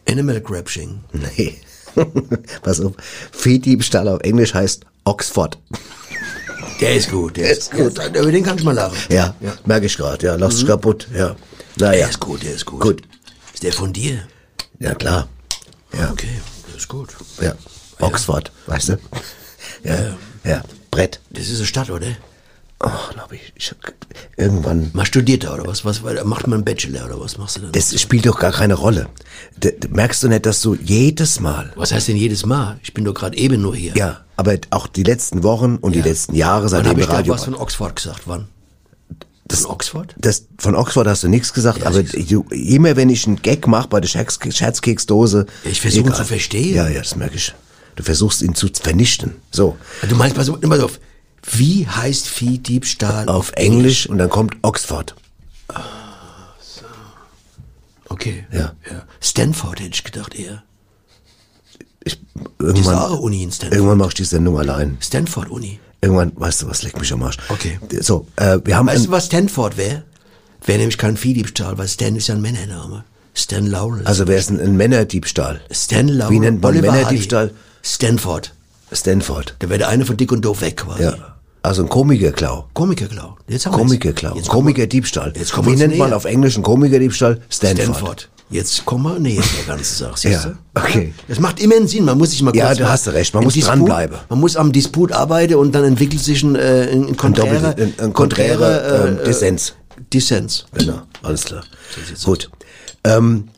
Animal 0.08 0.40
Grabbing. 0.40 1.00
Nee. 1.12 1.60
Pass 2.62 2.80
auf. 2.80 2.92
Viehdiebstahl 3.32 4.08
auf 4.08 4.20
Englisch 4.20 4.54
heißt 4.54 4.84
Oxford. 5.04 5.58
Der 6.80 6.94
ist 6.94 7.10
gut, 7.10 7.36
der 7.36 7.50
ist 7.50 7.72
gut. 7.72 7.96
Ja, 7.96 8.08
über 8.08 8.30
den 8.30 8.44
kannst 8.44 8.60
du 8.60 8.66
mal 8.66 8.74
lachen. 8.74 8.96
Ja, 9.08 9.34
merke 9.64 9.86
ich 9.86 9.96
gerade. 9.96 10.26
Ja, 10.26 10.34
lachst 10.34 10.60
dich 10.60 10.66
kaputt. 10.66 11.08
Ja. 11.14 11.34
Naja. 11.76 11.92
Der 11.92 12.10
ist 12.10 12.20
gut, 12.20 12.42
der 12.42 12.54
ist 12.54 12.66
gut. 12.66 12.80
Gut. 12.80 13.02
Ist 13.54 13.62
der 13.62 13.72
von 13.72 13.92
dir? 13.92 14.20
Ja, 14.78 14.94
klar. 14.94 15.28
Ja. 15.94 16.10
Okay, 16.10 16.40
das 16.66 16.82
ist 16.82 16.88
gut. 16.88 17.08
Ja. 17.40 17.54
Oxford, 18.00 18.52
weißt 18.66 18.90
du? 18.90 18.98
Ja. 19.84 20.16
Ja. 20.44 20.62
Brett. 20.90 21.20
Das 21.30 21.48
ist 21.48 21.58
eine 21.58 21.66
Stadt, 21.66 21.90
oder? 21.90 22.08
Ach, 22.78 23.12
glaub 23.12 23.32
ich, 23.32 23.52
ich 23.54 23.70
hab, 23.70 23.78
irgendwann. 24.36 24.90
Man 24.92 25.06
studiert 25.06 25.44
da, 25.44 25.54
oder 25.54 25.66
was? 25.66 25.84
was 25.84 26.02
macht 26.24 26.46
man 26.46 26.58
einen 26.58 26.64
Bachelor, 26.64 27.06
oder 27.06 27.20
was 27.20 27.38
machst 27.38 27.56
du 27.56 27.62
dann? 27.62 27.72
Das 27.72 27.98
spielt 28.00 28.26
doch 28.26 28.38
gar 28.38 28.52
keine 28.52 28.74
Rolle. 28.74 29.08
Merkst 29.88 30.22
du 30.22 30.28
nicht, 30.28 30.46
dass 30.46 30.60
du 30.60 30.74
jedes 30.74 31.40
Mal. 31.40 31.72
was 31.76 31.92
heißt 31.92 32.08
denn 32.08 32.16
jedes 32.16 32.44
Mal? 32.44 32.78
Ich 32.82 32.94
bin 32.94 33.04
doch 33.04 33.14
gerade 33.14 33.36
eben 33.36 33.60
nur 33.62 33.74
hier. 33.74 33.94
Ja, 33.96 34.24
aber 34.36 34.58
auch 34.70 34.86
die 34.86 35.02
letzten 35.02 35.42
Wochen 35.42 35.76
und 35.76 35.94
die 35.94 36.02
letzten 36.02 36.34
Jahre, 36.34 36.64
Wann 36.64 36.68
seitdem 36.70 36.90
habe 36.90 36.98
wir 37.00 37.04
ich 37.04 37.10
Radio. 37.10 37.34
was 37.34 37.44
von 37.44 37.54
Oxford 37.54 37.96
gesagt? 37.96 38.22
Wann? 38.26 38.48
Das, 39.48 39.60
von 39.60 39.70
Oxford? 39.70 40.14
Das, 40.18 40.46
von 40.58 40.74
Oxford 40.74 41.06
hast 41.06 41.22
du 41.22 41.28
nichts 41.28 41.52
gesagt, 41.52 41.80
Ja, 41.80 41.86
aber 41.86 42.02
du, 42.02 42.44
immer 42.50 42.96
wenn 42.96 43.08
ich 43.10 43.26
einen 43.26 43.40
Gag 43.40 43.66
mache 43.68 43.88
bei 43.88 44.00
der 44.00 44.08
Scherz, 44.08 44.38
Scherzkeksdose. 44.50 45.46
Ich 45.64 45.80
versuche 45.80 46.08
ihn 46.08 46.14
zu 46.14 46.24
verstehen. 46.24 46.74
Ja, 46.74 46.88
ja, 46.88 46.98
das 46.98 47.14
merke 47.16 47.36
ich. 47.36 47.54
Du 47.94 48.02
versuchst 48.02 48.42
ihn 48.42 48.54
zu 48.54 48.68
vernichten. 48.68 49.36
So. 49.52 49.76
Du 50.08 50.16
meinst, 50.16 50.36
pass 50.36 50.50
pass 50.60 50.80
auf. 50.80 50.98
Wie 51.52 51.86
heißt 51.86 52.28
Viehdiebstahl 52.28 53.28
Auf 53.28 53.52
Englisch 53.52 54.08
und 54.08 54.18
dann 54.18 54.30
kommt 54.30 54.56
Oxford. 54.62 55.14
Okay. 58.08 58.46
Ja. 58.52 58.72
ja. 58.90 59.02
Stanford 59.20 59.80
hätte 59.80 59.90
ich 59.94 60.04
gedacht 60.04 60.34
eher. 60.34 60.62
Ich, 62.04 62.20
irgendwann, 62.58 62.98
eine 62.98 63.16
Uni 63.16 63.42
in 63.42 63.50
Stanford. 63.50 63.74
irgendwann 63.74 63.98
mache 63.98 64.08
ich 64.08 64.14
die 64.14 64.24
Sendung 64.24 64.58
allein. 64.58 64.96
Stanford 65.00 65.50
Uni. 65.50 65.80
Irgendwann, 66.00 66.32
weißt 66.36 66.62
du 66.62 66.68
was, 66.68 66.82
leck 66.82 66.98
mich 67.00 67.12
am 67.12 67.22
Arsch. 67.22 67.38
Okay. 67.48 67.80
So, 68.00 68.28
äh, 68.36 68.58
wir 68.64 68.76
haben 68.76 68.86
Weißt 68.86 69.06
du, 69.06 69.10
was 69.10 69.26
Stanford 69.26 69.76
wäre? 69.76 70.04
Wäre 70.64 70.78
nämlich 70.78 70.98
kein 70.98 71.16
Viehdiebstahl, 71.16 71.78
weil 71.78 71.88
Stan 71.88 72.14
ist 72.16 72.28
ja 72.28 72.34
ein 72.34 72.42
Männername. 72.42 73.04
Stan 73.34 73.66
Laurel. 73.66 74.06
also 74.06 74.26
wäre 74.26 74.38
es 74.38 74.48
ein, 74.48 74.60
ein 74.60 74.76
Männerdiebstahl. 74.76 75.60
Stan 75.70 76.08
Laurel. 76.08 76.34
Wie 76.34 76.40
nennt 76.40 76.62
man 76.62 76.72
Oliver 76.72 76.92
Männerdiebstahl? 76.92 77.48
Hardy. 77.48 77.54
Stanford. 77.82 78.54
Stanford. 78.92 79.56
Da 79.58 79.68
wäre 79.68 79.78
der 79.78 79.88
eine 79.88 80.06
von 80.06 80.16
Dick 80.16 80.32
und 80.32 80.44
Doof 80.44 80.60
weg 80.60 80.78
quasi. 80.78 81.02
Ja. 81.02 81.35
Also 81.66 81.82
ein 81.82 81.88
Komikerklau. 81.88 82.66
Komikerklau. 82.74 83.36
Jetzt 83.48 83.66
haben. 83.66 83.72
Komikerklau. 83.74 84.36
Jetzt 84.36 84.48
Komikerdiebstahl. 84.48 85.32
Jetzt 85.36 85.52
kommen 85.52 85.72
Wie 85.72 85.76
nennt 85.76 85.98
man 85.98 86.12
auf 86.12 86.24
Englisch 86.24 86.54
einen 86.54 86.62
Komikerdiebstahl? 86.62 87.40
Stanford. 87.50 87.82
Stanford. 87.96 88.28
Jetzt 88.50 88.84
kommen 88.84 89.02
wir 89.12 89.18
näher 89.18 89.42
der 89.58 89.74
ganzen 89.74 89.96
Sache, 90.04 90.12
siehst 90.16 90.44
Ja, 90.44 90.50
du? 90.50 90.80
okay. 90.80 91.12
Das 91.26 91.40
macht 91.40 91.58
immer 91.60 91.74
einen 91.74 91.88
Sinn, 91.88 92.04
man 92.04 92.16
muss 92.16 92.30
sich 92.30 92.40
mal 92.42 92.54
Ja, 92.54 92.66
kurz 92.66 92.78
du 92.78 92.84
mal- 92.84 92.90
hast 92.92 93.08
recht, 93.08 93.34
man 93.34 93.42
muss 93.42 93.54
dranbleiben. 93.54 94.16
Man 94.28 94.38
muss 94.38 94.54
am 94.56 94.70
Disput 94.70 95.10
arbeiten 95.10 95.56
und 95.56 95.74
dann 95.74 95.82
entwickelt 95.82 96.22
sich 96.22 96.44
ein, 96.44 96.54
äh, 96.54 96.88
ein, 96.92 97.16
konträrer, 97.16 97.74
ein- 97.76 97.94
ein 97.98 98.12
konträrer, 98.12 99.08
ähm, 99.08 99.18
äh, 99.18 99.24
Dissens. 99.24 99.74
Dissens. 100.12 100.66
Genau, 100.74 101.00
alles 101.24 101.44
klar. 101.46 101.64
Gut. 102.24 102.48
Ähm, 103.02 103.48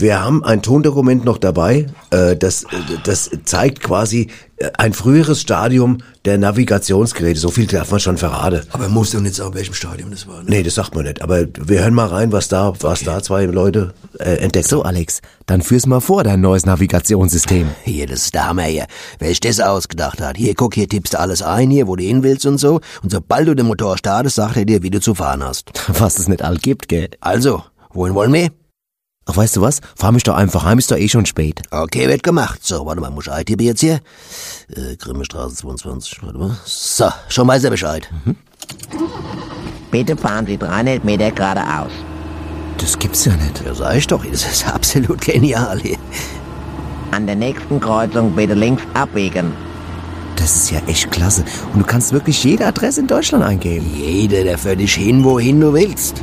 wir 0.00 0.22
haben 0.22 0.44
ein 0.44 0.62
Tondokument 0.62 1.24
noch 1.24 1.38
dabei, 1.38 1.86
äh, 2.10 2.36
das, 2.36 2.64
äh, 2.64 2.66
das 3.04 3.30
zeigt 3.44 3.80
quasi 3.80 4.28
äh, 4.56 4.70
ein 4.78 4.92
früheres 4.92 5.40
Stadium 5.40 5.98
der 6.24 6.38
Navigationsgeräte. 6.38 7.40
So 7.40 7.50
viel 7.50 7.66
darf 7.66 7.90
man 7.90 8.00
schon 8.00 8.16
verraten. 8.16 8.62
Aber 8.70 8.84
man 8.84 8.92
muss 8.92 9.10
doch 9.10 9.20
nicht 9.20 9.34
sagen, 9.34 9.54
welchem 9.54 9.74
Stadium 9.74 10.10
das 10.10 10.26
war. 10.26 10.42
Ne? 10.42 10.50
Nee, 10.50 10.62
das 10.62 10.74
sagt 10.74 10.94
man 10.94 11.04
nicht. 11.04 11.22
Aber 11.22 11.46
wir 11.58 11.80
hören 11.80 11.94
mal 11.94 12.06
rein, 12.06 12.32
was 12.32 12.48
da, 12.48 12.72
was 12.80 13.02
da 13.02 13.22
zwei 13.22 13.44
Leute 13.44 13.94
äh, 14.18 14.36
entdeckt 14.36 14.68
So. 14.68 14.82
Alex, 14.82 15.20
dann 15.46 15.62
führ's 15.62 15.86
mal 15.86 16.00
vor, 16.00 16.24
dein 16.24 16.40
neues 16.40 16.66
Navigationssystem. 16.66 17.68
Hier, 17.84 18.06
das 18.06 18.24
ist 18.24 18.34
der 18.34 18.48
Hammer 18.48 18.64
hier. 18.64 18.86
Wer 19.18 19.28
sich 19.28 19.40
das 19.40 19.60
ausgedacht 19.60 20.20
hat. 20.20 20.36
Hier, 20.36 20.54
guck, 20.54 20.74
hier 20.74 20.88
tippst 20.88 21.14
du 21.14 21.18
alles 21.18 21.42
ein, 21.42 21.70
hier, 21.70 21.86
wo 21.86 21.96
du 21.96 22.02
hin 22.02 22.22
willst 22.22 22.46
und 22.46 22.58
so. 22.58 22.80
Und 23.02 23.10
sobald 23.10 23.48
du 23.48 23.54
den 23.54 23.66
Motor 23.66 23.96
startest, 23.98 24.36
sagt 24.36 24.56
er 24.56 24.64
dir, 24.64 24.82
wie 24.82 24.90
du 24.90 25.00
zu 25.00 25.14
fahren 25.14 25.42
hast. 25.42 25.70
Was 25.88 26.18
es 26.18 26.28
nicht 26.28 26.42
all 26.42 26.56
gibt, 26.56 26.88
gell? 26.88 27.08
Also, 27.20 27.62
wohin 27.92 28.14
wollen 28.14 28.32
wir? 28.32 28.50
Ach, 29.30 29.36
weißt 29.36 29.56
du 29.56 29.60
was? 29.60 29.80
Fahr 29.94 30.10
mich 30.10 30.24
doch 30.24 30.34
einfach 30.34 30.64
heim, 30.64 30.78
ist 30.78 30.90
doch 30.90 30.96
eh 30.96 31.08
schon 31.08 31.24
spät. 31.24 31.62
Okay, 31.70 32.08
wird 32.08 32.24
gemacht. 32.24 32.66
So, 32.66 32.84
warte 32.84 33.00
mal, 33.00 33.10
muss 33.10 33.28
ich 33.28 33.32
eintippen 33.32 33.64
jetzt 33.64 33.78
hier? 33.78 34.00
Äh, 34.74 34.96
Grimmestraße 34.96 35.54
22, 35.54 36.20
warte 36.22 36.38
mal. 36.38 36.56
So, 36.64 37.08
schon 37.28 37.46
weiß 37.46 37.62
er 37.62 37.70
Bescheid. 37.70 38.10
Bitte 39.92 40.16
fahren 40.16 40.46
Sie 40.46 40.58
300 40.58 41.04
Meter 41.04 41.30
geradeaus. 41.30 41.92
Das 42.78 42.98
gibt's 42.98 43.24
ja 43.24 43.36
nicht. 43.36 43.62
Ja, 43.64 43.72
sag 43.72 43.94
ich 43.94 44.06
doch, 44.08 44.24
das 44.24 44.44
ist 44.44 44.66
absolut 44.66 45.20
genial 45.20 45.78
hier. 45.78 45.98
An 47.12 47.26
der 47.26 47.36
nächsten 47.36 47.78
Kreuzung 47.78 48.34
bitte 48.34 48.54
links 48.54 48.82
abbiegen. 48.94 49.52
Das 50.34 50.56
ist 50.56 50.72
ja 50.72 50.80
echt 50.88 51.08
klasse. 51.12 51.44
Und 51.72 51.80
du 51.80 51.86
kannst 51.86 52.12
wirklich 52.12 52.42
jede 52.42 52.66
Adresse 52.66 52.98
in 52.98 53.06
Deutschland 53.06 53.44
eingeben. 53.44 53.88
Jeder, 53.94 54.42
der 54.42 54.58
für 54.58 54.76
dich 54.76 54.94
hin, 54.94 55.22
wohin 55.22 55.60
du 55.60 55.72
willst. 55.72 56.20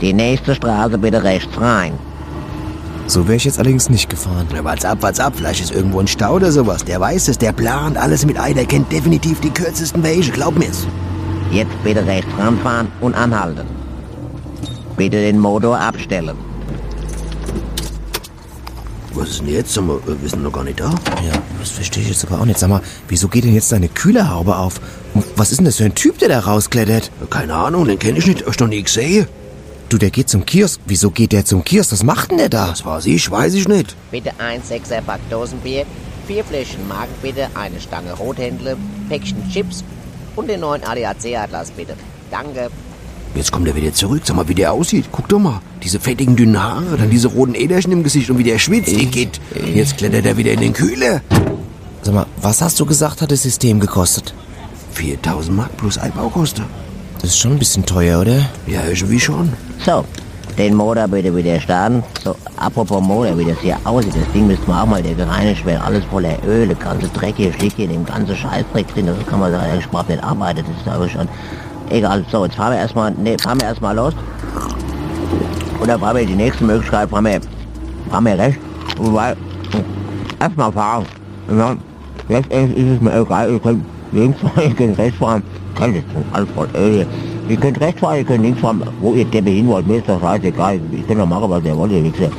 Die 0.00 0.14
nächste 0.14 0.54
Straße 0.54 0.96
bitte 0.96 1.22
rechts 1.22 1.60
rein. 1.60 1.98
So 3.10 3.26
wäre 3.26 3.34
ich 3.34 3.44
jetzt 3.44 3.58
allerdings 3.58 3.90
nicht 3.90 4.08
gefahren. 4.08 4.46
Na, 4.52 4.62
wart's 4.62 4.84
ab, 4.84 4.98
wart's 5.00 5.18
ab. 5.18 5.32
Vielleicht 5.36 5.60
ist 5.60 5.72
irgendwo 5.72 5.98
ein 5.98 6.06
Stau 6.06 6.34
oder 6.36 6.52
sowas. 6.52 6.84
Der 6.84 7.00
weiß 7.00 7.26
es, 7.26 7.38
der 7.38 7.52
plant 7.52 7.96
alles 7.96 8.24
mit 8.24 8.38
ein. 8.38 8.54
Der 8.54 8.66
kennt 8.66 8.92
definitiv 8.92 9.40
die 9.40 9.50
kürzesten 9.50 10.04
Wege, 10.04 10.30
glaub 10.30 10.56
mir's. 10.56 10.86
Jetzt 11.50 11.72
bitte 11.82 12.06
rechts 12.06 12.30
ranfahren 12.38 12.86
und 13.00 13.16
anhalten. 13.16 13.66
Bitte 14.96 15.16
den 15.16 15.40
Motor 15.40 15.80
abstellen. 15.80 16.36
Was 19.14 19.30
ist 19.30 19.40
denn 19.40 19.48
jetzt? 19.48 19.74
Sag 19.74 19.86
mal, 19.86 19.96
äh, 20.06 20.22
Wir 20.22 20.28
sind 20.28 20.44
noch 20.44 20.52
gar 20.52 20.62
nicht 20.62 20.78
da. 20.78 20.90
Ja, 21.26 21.32
das 21.58 21.70
verstehe 21.70 22.04
ich 22.04 22.10
jetzt 22.10 22.24
aber 22.24 22.40
auch 22.40 22.44
nicht. 22.44 22.60
Sag 22.60 22.70
mal, 22.70 22.80
wieso 23.08 23.26
geht 23.26 23.42
denn 23.42 23.54
jetzt 23.54 23.72
deine 23.72 23.88
Kühlerhaube 23.88 24.54
auf? 24.54 24.80
Und 25.14 25.24
was 25.34 25.50
ist 25.50 25.56
denn 25.56 25.64
das 25.64 25.78
für 25.78 25.84
ein 25.84 25.96
Typ, 25.96 26.18
der 26.18 26.28
da 26.28 26.38
rausklettert? 26.38 27.10
Keine 27.28 27.54
Ahnung, 27.54 27.86
den 27.86 27.98
kenne 27.98 28.18
ich 28.20 28.28
nicht. 28.28 28.42
Hab 28.42 28.54
ich 28.54 28.60
noch 28.60 28.68
nie 28.68 28.84
gesehen. 28.84 29.26
Du, 29.90 29.98
der 29.98 30.10
geht 30.10 30.28
zum 30.28 30.46
Kiosk. 30.46 30.80
Wieso 30.86 31.10
geht 31.10 31.32
der 31.32 31.44
zum 31.44 31.64
Kiosk? 31.64 31.90
Was 31.90 32.04
macht 32.04 32.30
denn 32.30 32.38
der 32.38 32.48
da? 32.48 32.68
Das 32.68 32.84
weiß 32.84 33.06
ich, 33.06 33.28
weiß 33.28 33.54
ich 33.54 33.66
nicht. 33.66 33.96
Bitte 34.12 34.30
ein 34.38 34.62
Sechser 34.62 35.02
Backdosenbier, 35.02 35.84
vier 36.28 36.44
Fläschchen 36.44 36.86
Magenbitte, 36.86 37.48
eine 37.54 37.80
Stange 37.80 38.12
Rothändle, 38.12 38.76
Päckchen 39.08 39.50
Chips 39.50 39.82
und 40.36 40.48
den 40.48 40.60
neuen 40.60 40.84
ADAC-Atlas 40.84 41.72
bitte. 41.72 41.94
Danke. 42.30 42.70
Jetzt 43.34 43.50
kommt 43.50 43.66
er 43.66 43.74
wieder 43.74 43.92
zurück. 43.92 44.22
Sag 44.24 44.36
mal, 44.36 44.46
wie 44.46 44.54
der 44.54 44.72
aussieht. 44.72 45.06
Guck 45.10 45.28
doch 45.28 45.40
mal. 45.40 45.60
Diese 45.82 45.98
fettigen, 45.98 46.36
dünnen 46.36 46.62
Haare, 46.62 46.96
dann 46.96 47.10
diese 47.10 47.26
roten 47.26 47.56
Äderchen 47.56 47.90
im 47.90 48.04
Gesicht 48.04 48.30
und 48.30 48.38
wie 48.38 48.44
der 48.44 48.60
schwitzt. 48.60 48.92
Ich, 48.92 49.10
geht. 49.10 49.40
Jetzt 49.74 49.98
klettert 49.98 50.24
er 50.24 50.36
wieder 50.36 50.52
in 50.52 50.60
den 50.60 50.72
Kühler. 50.72 51.20
Sag 52.02 52.14
mal, 52.14 52.26
was 52.40 52.62
hast 52.62 52.78
du 52.78 52.86
gesagt, 52.86 53.22
hat 53.22 53.32
das 53.32 53.42
System 53.42 53.80
gekostet? 53.80 54.34
4000 54.92 55.56
Mark 55.56 55.76
plus 55.76 55.98
Einbaukosten. 55.98 56.64
Das 57.20 57.30
ist 57.30 57.38
schon 57.38 57.52
ein 57.54 57.58
bisschen 57.58 57.84
teuer, 57.84 58.20
oder? 58.20 58.48
Ja, 58.68 58.86
irgendwie 58.86 59.18
schon. 59.18 59.52
So, 59.84 60.04
den 60.58 60.74
Motor 60.74 61.08
bitte 61.08 61.34
wieder 61.34 61.58
starten. 61.58 62.02
So, 62.22 62.36
apropos 62.58 63.00
Motor, 63.00 63.38
wie 63.38 63.46
das 63.46 63.58
hier 63.60 63.78
aussieht, 63.84 64.14
das 64.14 64.30
Ding 64.34 64.46
müsste 64.46 64.68
man 64.68 64.80
auch 64.80 64.86
mal 64.86 65.02
wieder 65.02 65.14
gereinigt 65.14 65.64
werden. 65.64 65.80
Alles 65.82 66.04
voller 66.04 66.36
Öl, 66.46 66.68
der 66.68 66.76
ganze 66.76 67.08
Dreck 67.08 67.34
hier, 67.36 67.50
Schlick 67.54 67.72
hier, 67.76 67.88
den 67.88 68.04
ganzen 68.04 68.36
Scheißdreck 68.36 68.92
drin. 68.92 69.06
Das 69.06 69.16
kann 69.26 69.40
man 69.40 69.50
sagen, 69.50 69.64
ich 69.78 69.88
brauch 69.88 70.06
nicht 70.06 70.22
arbeiten, 70.22 70.64
das 70.68 70.82
ist 70.82 70.94
aber 70.94 71.08
schon... 71.08 71.26
Egal, 71.88 72.24
so, 72.30 72.44
jetzt 72.44 72.56
fahren 72.56 72.72
wir 72.72 72.78
erstmal, 72.78 73.10
nee, 73.12 73.36
fahren 73.42 73.58
wir 73.58 73.68
erstmal 73.68 73.96
los. 73.96 74.14
Dann 75.86 75.98
fahren 75.98 76.16
wir 76.18 76.26
die 76.26 76.34
nächste 76.34 76.62
Möglichkeit, 76.62 77.08
fahren 77.08 77.24
wir, 77.24 77.40
fahren 78.10 78.24
wir 78.26 78.38
rechts. 78.38 78.60
Wobei, 78.98 79.34
erstmal 80.38 80.72
fahren. 80.72 81.06
Ja, 81.56 81.74
letztendlich 82.28 82.86
ist 82.86 82.96
es 82.96 83.00
mir 83.00 83.18
egal, 83.18 83.50
ihr 83.50 83.58
könnt 83.58 83.84
links 84.12 84.40
fahren, 84.40 84.68
ihr 84.68 84.74
könnt 84.74 84.98
rechts 84.98 85.18
fahren. 85.18 85.42
Kann 85.74 85.94
das 85.94 86.02
alles 86.32 86.50
voll 86.54 86.68
Öl 86.74 86.92
hier. 86.92 87.06
Ihr 87.50 87.56
könnt 87.56 87.80
rechts 87.80 88.00
fahren, 88.00 88.16
ihr 88.18 88.24
könnt 88.24 88.42
links 88.44 88.60
fahren, 88.60 88.82
wo 89.00 89.14
ihr 89.14 89.24
Deppe 89.24 89.50
hin 89.50 89.66
wollt, 89.68 89.86
mir 89.86 89.98
ist 89.98 90.08
das 90.08 90.20
scheißegal. 90.20 90.80
Ich 90.92 91.06
kann 91.06 91.18
doch 91.18 91.26
machen, 91.26 91.50
was 91.50 91.64
ihr 91.64 91.76
wollt, 91.76 91.92
ihr 91.92 92.04
Wichser. 92.04 92.30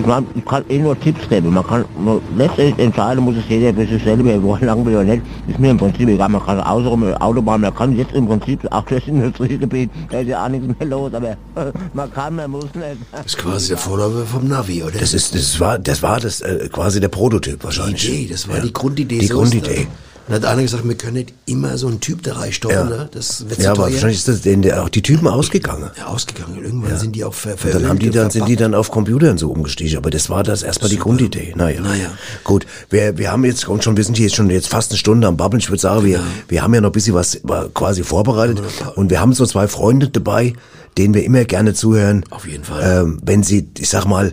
Ich, 0.00 0.06
mein, 0.06 0.26
ich 0.34 0.44
kann 0.46 0.64
eh 0.70 0.78
nur 0.78 0.98
Tipps 0.98 1.28
geben. 1.28 1.52
Man 1.52 1.66
kann 1.66 1.84
nur 2.02 2.22
letztendlich 2.38 2.78
entscheiden, 2.86 3.22
muss 3.22 3.36
es 3.36 3.44
jeder 3.46 3.74
für 3.74 3.86
sich 3.86 4.02
selber, 4.02 4.42
wo 4.42 4.54
er 4.54 4.62
lang 4.64 4.86
will 4.86 4.94
oder 4.94 5.04
nicht. 5.04 5.22
Ist 5.46 5.58
mir 5.58 5.70
im 5.70 5.76
Prinzip 5.76 6.08
egal. 6.08 6.30
Man 6.30 6.42
kann 6.42 6.58
außenrum 6.60 7.12
Autobahn, 7.20 7.60
man 7.60 7.74
kann 7.74 7.94
jetzt 7.94 8.14
im 8.14 8.26
Prinzip 8.26 8.60
auch 8.72 8.84
das 8.86 9.06
Industriegebiet, 9.06 9.90
da 10.10 10.20
ist 10.20 10.28
ja 10.28 10.44
auch 10.44 10.48
nichts 10.48 10.66
mehr 10.78 10.88
los, 10.88 11.12
aber 11.12 11.36
man 11.92 12.10
kann, 12.10 12.36
man 12.36 12.50
muss 12.50 12.64
nicht. 12.74 12.96
Das 13.12 13.26
ist 13.26 13.36
quasi 13.38 13.68
der 13.68 13.76
Vorläufer 13.76 14.24
vom 14.24 14.48
Navi, 14.48 14.82
oder? 14.82 14.98
Das 14.98 15.12
ist, 15.12 15.34
das 15.34 15.60
war, 15.60 15.78
das 15.78 16.02
war 16.02 16.18
das 16.20 16.40
äh, 16.40 16.70
quasi 16.72 16.98
der 16.98 17.08
Prototyp 17.08 17.62
wahrscheinlich. 17.62 18.00
die 18.00 18.24
Idee, 18.24 18.32
das 18.32 18.48
war 18.48 18.56
Ja. 18.56 18.62
die 18.62 18.72
Grundidee. 18.72 19.18
Die 19.18 19.26
so 19.26 19.42
ist 19.42 19.50
Grundidee. 19.52 19.86
das. 19.88 20.11
Und 20.28 20.34
hat 20.34 20.44
einer 20.44 20.62
gesagt, 20.62 20.86
wir 20.86 20.94
können 20.94 21.14
nicht 21.14 21.32
immer 21.46 21.76
so 21.78 21.88
einen 21.88 21.98
Typ 22.00 22.22
da 22.22 22.34
reinstoppen, 22.34 22.76
Ja. 22.78 22.84
ne? 22.84 23.08
Das 23.12 23.48
wird 23.48 23.58
Ja, 23.58 23.64
zu 23.64 23.70
aber 23.70 23.76
teuer. 23.84 23.92
wahrscheinlich 23.94 24.18
ist 24.18 24.28
das 24.28 24.40
denen 24.42 24.70
auch 24.72 24.88
die 24.88 25.02
Typen 25.02 25.26
ausgegangen. 25.26 25.90
Ja, 25.98 26.06
ausgegangen. 26.06 26.62
Irgendwann 26.62 26.96
sind 26.96 27.16
die 27.16 27.24
auch 27.24 27.34
ver 27.34 27.54
Und 27.64 27.74
dann 27.74 27.88
haben 27.88 27.98
die 27.98 28.10
dann, 28.10 28.30
sind 28.30 28.46
die 28.46 28.54
dann 28.56 28.74
auf 28.74 28.90
Computern 28.90 29.36
so 29.36 29.50
umgestiegen. 29.50 29.96
Aber 29.98 30.10
das 30.10 30.30
war 30.30 30.44
das 30.44 30.62
erstmal 30.62 30.90
die 30.90 30.98
Grundidee. 30.98 31.52
Naja. 31.56 31.80
Naja. 31.80 32.10
Gut. 32.44 32.66
Wir, 32.88 33.18
wir 33.18 33.32
haben 33.32 33.44
jetzt 33.44 33.66
und 33.68 33.82
schon, 33.82 33.96
wir 33.96 34.04
sind 34.04 34.16
hier 34.16 34.26
jetzt 34.26 34.36
schon 34.36 34.48
jetzt 34.50 34.68
fast 34.68 34.92
eine 34.92 34.98
Stunde 34.98 35.26
am 35.26 35.36
Babbeln. 35.36 35.58
Ich 35.60 35.68
würde 35.70 35.80
sagen, 35.80 36.04
wir, 36.04 36.20
wir 36.48 36.62
haben 36.62 36.72
ja 36.72 36.80
noch 36.80 36.90
ein 36.90 36.92
bisschen 36.92 37.14
was 37.14 37.34
äh, 37.34 37.40
quasi 37.74 38.04
vorbereitet. 38.04 38.62
Und 38.94 39.10
wir 39.10 39.20
haben 39.20 39.32
so 39.32 39.44
zwei 39.44 39.66
Freunde 39.66 40.08
dabei, 40.08 40.52
denen 40.98 41.14
wir 41.14 41.24
immer 41.24 41.44
gerne 41.44 41.74
zuhören. 41.74 42.24
Auf 42.30 42.46
jeden 42.46 42.62
Fall. 42.64 43.02
Ähm, 43.02 43.18
wenn 43.24 43.42
sie, 43.42 43.68
ich 43.78 43.88
sag 43.88 44.04
mal, 44.04 44.32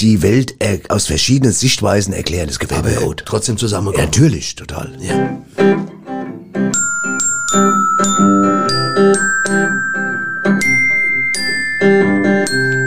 die 0.00 0.22
Welt 0.22 0.56
aus 0.88 1.06
verschiedenen 1.06 1.52
Sichtweisen 1.52 2.12
erklären. 2.12 2.48
Das 2.48 2.58
gefällt 2.58 2.84
mir 2.84 2.96
gut. 2.96 3.22
trotzdem 3.24 3.56
zusammenkommen. 3.56 4.04
natürlich, 4.04 4.54
total. 4.56 4.92
Ja. 5.00 5.38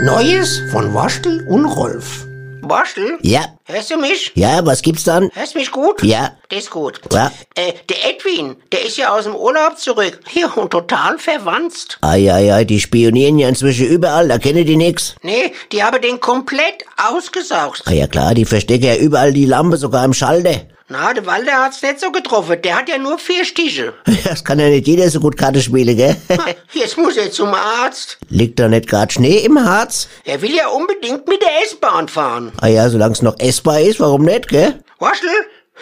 Neues 0.04 0.62
von 0.72 0.94
Waschel 0.94 1.42
und 1.42 1.66
Rolf. 1.66 2.27
Waschel? 2.70 3.18
Ja. 3.22 3.46
Hörst 3.66 3.92
du 3.92 3.98
mich? 3.98 4.32
Ja, 4.36 4.66
was 4.66 4.82
gibt's 4.82 5.04
dann? 5.04 5.30
Hörst 5.34 5.56
du 5.56 5.60
mich 5.60 5.72
gut? 5.72 6.04
Ja. 6.04 6.32
Das 6.50 6.60
ist 6.60 6.72
gut. 6.72 7.02
Ja. 7.12 7.32
Äh, 7.56 7.74
der 7.90 8.10
Edwin, 8.10 8.56
der 8.72 8.86
ist 8.86 8.98
ja 8.98 9.14
aus 9.14 9.26
dem 9.26 9.36
Urlaub 9.36 9.78
zurück. 9.78 10.20
Hier, 10.28 10.56
und 10.58 10.72
total 10.72 11.20
verwandt. 11.20 12.00
Ei, 12.02 12.32
ei, 12.32 12.54
ei, 12.54 12.64
die 12.64 12.80
spionieren 12.80 13.38
ja 13.38 13.50
inzwischen 13.50 13.88
überall, 13.88 14.28
da 14.30 14.38
kennen 14.38 14.66
die 14.66 14.78
nix. 14.78 15.16
Nee, 15.24 15.54
die 15.72 15.84
haben 15.84 16.02
den 16.02 16.20
komplett 16.20 16.86
ausgesaugt. 16.98 17.84
Ah 17.86 17.92
ja 17.92 18.08
klar, 18.08 18.34
die 18.34 18.46
verstecken 18.46 18.86
ja 18.86 18.96
überall 18.96 19.34
die 19.34 19.46
Lampe, 19.46 19.78
sogar 19.78 20.06
im 20.06 20.14
Schalter. 20.14 20.62
Na, 20.90 21.14
der 21.14 21.26
Walter 21.26 21.66
hat's 21.66 21.82
nicht 21.82 22.00
so 22.00 22.12
getroffen. 22.14 22.62
Der 22.62 22.78
hat 22.78 22.88
ja 22.88 22.98
nur 22.98 23.20
vier 23.20 23.44
Stiche. 23.44 23.94
Das 24.24 24.44
kann 24.44 24.60
ja 24.60 24.68
nicht 24.70 24.88
jeder 24.88 25.10
so 25.10 25.20
gut 25.20 25.38
Karte 25.38 25.62
spielen, 25.62 25.96
gell? 25.96 26.16
Jetzt 26.74 26.98
muss 26.98 27.16
er 27.18 27.32
zum 27.32 27.54
Arzt. 27.54 28.18
Liegt 28.30 28.60
da 28.60 28.68
nicht 28.68 28.88
grad 28.88 29.14
Schnee 29.14 29.40
im 29.40 29.64
Harz? 29.64 30.08
Er 30.26 30.42
will 30.42 30.54
ja 30.54 30.68
unbedingt 30.68 31.28
mit 31.28 31.42
der 31.42 31.64
S-Bahn 31.64 32.08
fahren. 32.08 32.52
Ah 32.62 32.68
ja, 32.68 32.90
solang's 32.90 33.22
noch 33.22 33.40
essbar 33.40 33.80
ist, 33.82 34.00
warum 34.00 34.24
nicht, 34.24 34.48
gell? 34.50 34.82
Waschel, 35.00 35.30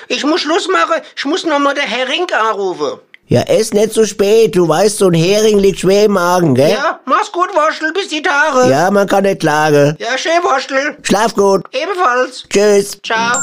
ich 0.08 0.24
muss 0.24 0.42
Schluss 0.42 0.68
machen. 0.68 1.02
Ich 1.16 1.26
muss 1.26 1.44
noch 1.46 1.60
mal 1.60 1.74
der 1.74 1.84
Herr 1.84 2.08
Rink 2.08 2.34
anrufen. 2.34 3.00
Ja, 3.28 3.42
ess 3.42 3.74
nicht 3.74 3.94
so 3.94 4.06
spät, 4.06 4.56
du 4.56 4.68
weißt, 4.68 5.00
so 5.00 5.08
ein 5.08 5.16
Hering 5.16 5.58
liegt 5.58 5.80
schwer 5.80 6.06
im 6.06 6.12
Magen, 6.14 6.54
gell? 6.54 6.70
Ja, 6.72 7.00
mach's 7.06 7.32
gut, 7.32 7.50
Waschel. 7.56 7.92
Bis 7.94 8.08
die 8.10 8.22
Tage. 8.22 8.70
Ja, 8.70 8.92
man 8.92 9.08
kann 9.08 9.24
nicht 9.24 9.40
klagen. 9.40 9.96
Ja, 10.00 10.18
schön, 10.18 10.44
Waschel. 10.44 10.98
Schlaf 11.02 11.34
gut. 11.34 11.64
Ebenfalls. 11.72 12.44
Tschüss. 12.50 13.00
Ciao. 13.04 13.40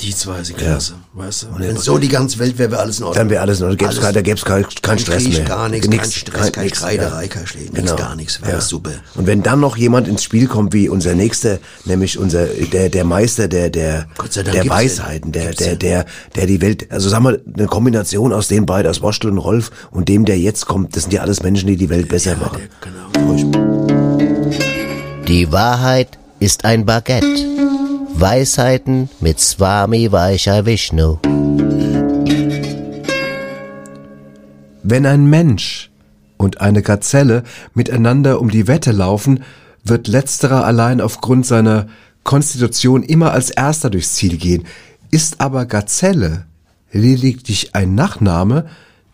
Die 0.00 0.14
zwei 0.14 0.42
sind 0.44 0.58
klasse, 0.58 0.94
weißt 1.14 1.42
du? 1.42 1.46
Und 1.48 1.58
Wenn 1.60 1.76
so 1.76 1.98
die 1.98 2.08
ganze 2.08 2.38
Welt 2.38 2.56
wäre, 2.56 2.70
wäre 2.70 2.80
alles 2.82 2.98
in 2.98 3.04
Ordnung. 3.04 3.18
Dann 3.20 3.30
wäre 3.30 3.42
alles 3.42 3.58
in 3.58 3.64
Ordnung. 3.64 3.78
Gäb's 3.78 3.90
Alles- 3.90 4.00
kein- 4.04 4.14
da 4.14 4.22
gäb's 4.22 4.44
kein, 4.44 4.66
kein 4.80 4.98
Stress 4.98 5.24
Krieg, 5.24 5.32
mehr. 5.34 5.44
Gar 5.44 5.68
nichts, 5.68 5.88
Nix, 5.88 6.02
kein 6.02 6.12
Stress, 6.12 6.52
kein 6.52 6.64
nix, 6.64 6.78
Kreiderei, 6.80 7.22
ja. 7.22 7.28
kein 7.28 7.46
Schlägen, 7.46 7.74
Genau. 7.74 7.96
gar 7.96 8.14
nichts. 8.16 8.40
Wäre 8.40 8.52
Ja. 8.52 8.60
super. 8.60 8.90
Und 9.16 9.26
wenn 9.26 9.42
dann 9.42 9.58
noch 9.60 9.76
jemand 9.76 10.06
ins 10.08 10.22
Spiel 10.22 10.46
kommt, 10.46 10.72
wie 10.72 10.88
unser 10.88 11.14
nächster, 11.14 11.58
nämlich 11.84 12.16
unser, 12.18 12.46
der, 12.46 12.88
der 12.90 13.04
Meister 13.04 13.48
der, 13.48 13.70
der, 13.70 14.06
der 14.34 14.68
Weisheiten, 14.68 15.32
der, 15.32 15.52
der, 15.52 15.74
der, 15.76 16.06
der 16.36 16.46
die 16.46 16.60
Welt, 16.60 16.90
also 16.90 17.08
sagen 17.08 17.24
wir, 17.24 17.40
eine 17.56 17.66
Kombination 17.66 18.32
aus 18.32 18.46
den 18.48 18.66
beiden, 18.66 18.88
aus 18.88 19.02
Waschel 19.02 19.30
und 19.30 19.38
Rolf 19.38 19.70
und 19.90 20.08
dem, 20.08 20.24
der 20.24 20.38
jetzt 20.38 20.66
kommt, 20.66 20.94
das 20.96 21.02
sind 21.04 21.12
ja 21.12 21.22
alles 21.22 21.42
Menschen, 21.42 21.66
die 21.66 21.76
die 21.76 21.90
Welt 21.90 22.08
besser 22.08 22.36
machen. 22.36 22.60
Die 25.26 25.50
Wahrheit 25.52 26.18
ist 26.40 26.64
ein 26.64 26.84
Baguette. 26.84 27.26
Weisheiten 28.14 29.08
mit 29.20 29.40
Swami 29.40 30.10
Vaishya 30.10 30.64
Vishnu. 30.64 31.18
Wenn 34.82 35.06
ein 35.06 35.26
Mensch 35.26 35.90
und 36.36 36.60
eine 36.60 36.82
Gazelle 36.82 37.42
miteinander 37.74 38.40
um 38.40 38.50
die 38.50 38.68
Wette 38.68 38.92
laufen, 38.92 39.42
wird 39.84 40.08
letzterer 40.08 40.64
allein 40.64 41.00
aufgrund 41.00 41.46
seiner 41.46 41.88
Konstitution 42.24 43.02
immer 43.02 43.32
als 43.32 43.50
erster 43.50 43.90
durchs 43.90 44.14
Ziel 44.14 44.36
gehen. 44.36 44.64
Ist 45.10 45.40
aber 45.40 45.66
Gazelle 45.66 46.46
lediglich 46.92 47.74
ein 47.74 47.94
Nachname, 47.94 48.66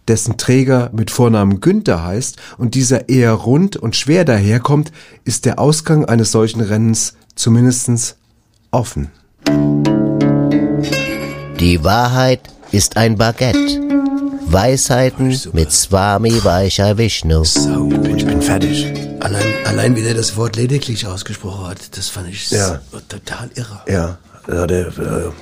dessen 0.09 0.37
Träger 0.37 0.91
mit 0.93 1.11
Vornamen 1.11 1.61
Günther 1.61 2.03
heißt 2.05 2.37
und 2.59 2.75
dieser 2.75 3.09
eher 3.09 3.33
rund 3.33 3.77
und 3.77 3.97
schwer 3.97 4.25
daherkommt, 4.25 4.93
ist 5.25 5.45
der 5.45 5.59
Ausgang 5.59 6.05
eines 6.05 6.33
solchen 6.33 6.61
Rennens 6.61 7.15
zumindestens 7.35 8.17
offen. 8.71 9.11
Die 11.61 11.83
Wahrheit 11.85 12.41
ist 12.73 12.97
ein 12.97 13.17
Baguette. 13.17 13.81
Weisheiten 14.47 15.37
mit 15.53 15.73
Swami 15.73 16.33
Vaishya 16.45 16.97
Vishnu. 16.99 17.43
Ich 17.43 17.55
bin, 17.65 18.17
ich 18.17 18.27
bin 18.27 18.43
fertig. 18.43 18.93
Allein, 19.21 19.43
allein 19.65 19.97
wie 19.97 20.03
der 20.03 20.15
das 20.15 20.37
Wort 20.37 20.57
lediglich 20.57 21.07
ausgesprochen 21.07 21.67
hat, 21.67 21.97
das 21.97 22.09
fand 22.09 22.29
ich 22.29 22.51
Ja. 22.51 22.81
so 22.93 23.01
total 23.09 23.51
irre. 23.55 23.81
Ja, 23.89 24.19
da 24.47 24.61
hat 24.61 24.71
er, 24.71 25.33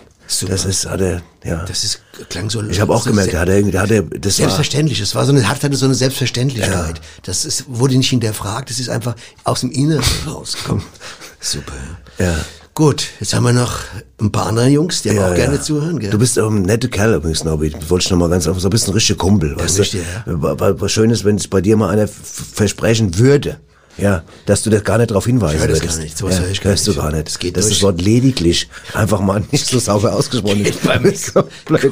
äh, 0.42 0.46
das 0.46 0.64
ist, 0.64 0.88
hat 0.88 1.00
er, 1.00 1.22
ja. 1.44 1.64
Das 1.64 1.82
ist, 1.84 2.00
klang 2.28 2.48
so. 2.48 2.62
Ich 2.62 2.80
habe 2.80 2.94
auch 2.94 3.04
gemerkt, 3.04 3.30
se- 3.30 3.36
da 3.36 3.40
hat 3.40 3.48
er, 3.90 3.96
er, 3.96 4.02
das 4.02 4.38
war, 4.38 4.44
Selbstverständlich, 4.46 5.00
das 5.00 5.14
war 5.14 5.24
so 5.26 5.32
eine, 5.32 5.48
hat 5.48 5.62
hatte 5.62 5.76
so 5.76 5.86
eine 5.86 5.94
Selbstverständlichkeit. 5.94 7.00
Das 7.24 7.44
ist, 7.44 7.64
wurde 7.68 7.96
nicht 7.96 8.10
hinterfragt, 8.10 8.70
das 8.70 8.78
ist 8.78 8.88
einfach 8.88 9.16
aus 9.44 9.60
dem 9.60 9.70
Inneren 9.70 10.04
rausgekommen. 10.26 10.84
Super. 11.40 11.72
ja. 12.18 12.36
Gut, 12.74 13.08
jetzt 13.20 13.34
haben 13.34 13.44
wir 13.44 13.52
noch 13.52 13.80
ein 14.18 14.32
paar 14.32 14.46
andere 14.46 14.68
Jungs, 14.68 15.02
die 15.02 15.10
aber 15.10 15.30
auch 15.30 15.34
gerne 15.34 15.60
zuhören, 15.60 15.98
gell? 15.98 16.08
Du 16.08 16.18
bist 16.18 16.38
auch 16.38 16.50
ein 16.50 16.62
netter 16.62 16.88
Kerl 16.88 17.12
übrigens, 17.16 17.44
Nobby. 17.44 17.70
Wollte 17.88 18.04
ich 18.06 18.10
noch 18.10 18.16
mal 18.16 18.30
ganz 18.30 18.48
einfach, 18.48 18.62
so 18.62 18.70
bist 18.70 18.88
ein 18.88 18.94
richtiger 18.94 19.18
Kumpel, 19.18 19.54
weißt 19.58 19.78
richtig, 19.80 20.00
du? 20.24 20.30
Ja. 20.30 20.56
Was, 20.58 20.80
was 20.80 20.90
schön 20.92 21.10
ist, 21.10 21.22
wenn 21.26 21.36
es 21.36 21.48
bei 21.48 21.60
dir 21.60 21.76
mal 21.76 21.90
einer 21.90 22.08
versprechen 22.08 23.18
würde, 23.18 23.60
ja, 24.02 24.22
dass 24.46 24.62
du 24.62 24.70
das 24.70 24.82
gar 24.84 24.98
nicht 24.98 25.10
darauf 25.10 25.26
hinweisen 25.26 25.56
Ich 25.56 25.60
das 25.62 25.80
würdest. 25.80 25.96
gar 25.96 26.02
nicht, 26.02 26.18
sowas 26.18 26.34
ja, 26.36 26.42
höre 26.42 26.50
ich 26.50 26.60
gar 26.60 26.70
hörst 26.70 26.86
nicht. 26.86 26.98
du 26.98 27.02
gar 27.02 27.12
nicht. 27.12 27.26
Das 27.28 27.38
geht 27.38 27.56
dass 27.56 27.64
durch. 27.66 27.76
das 27.78 27.82
Wort 27.84 28.00
lediglich 28.02 28.68
einfach 28.94 29.20
mal 29.20 29.42
nicht 29.52 29.66
so 29.66 29.78
sauber 29.78 30.12
ausgesprochen 30.14 30.64
ist. 30.64 30.82
bei 30.84 30.98
mir 30.98 31.12
so 31.16 31.42
blöd. 31.64 31.90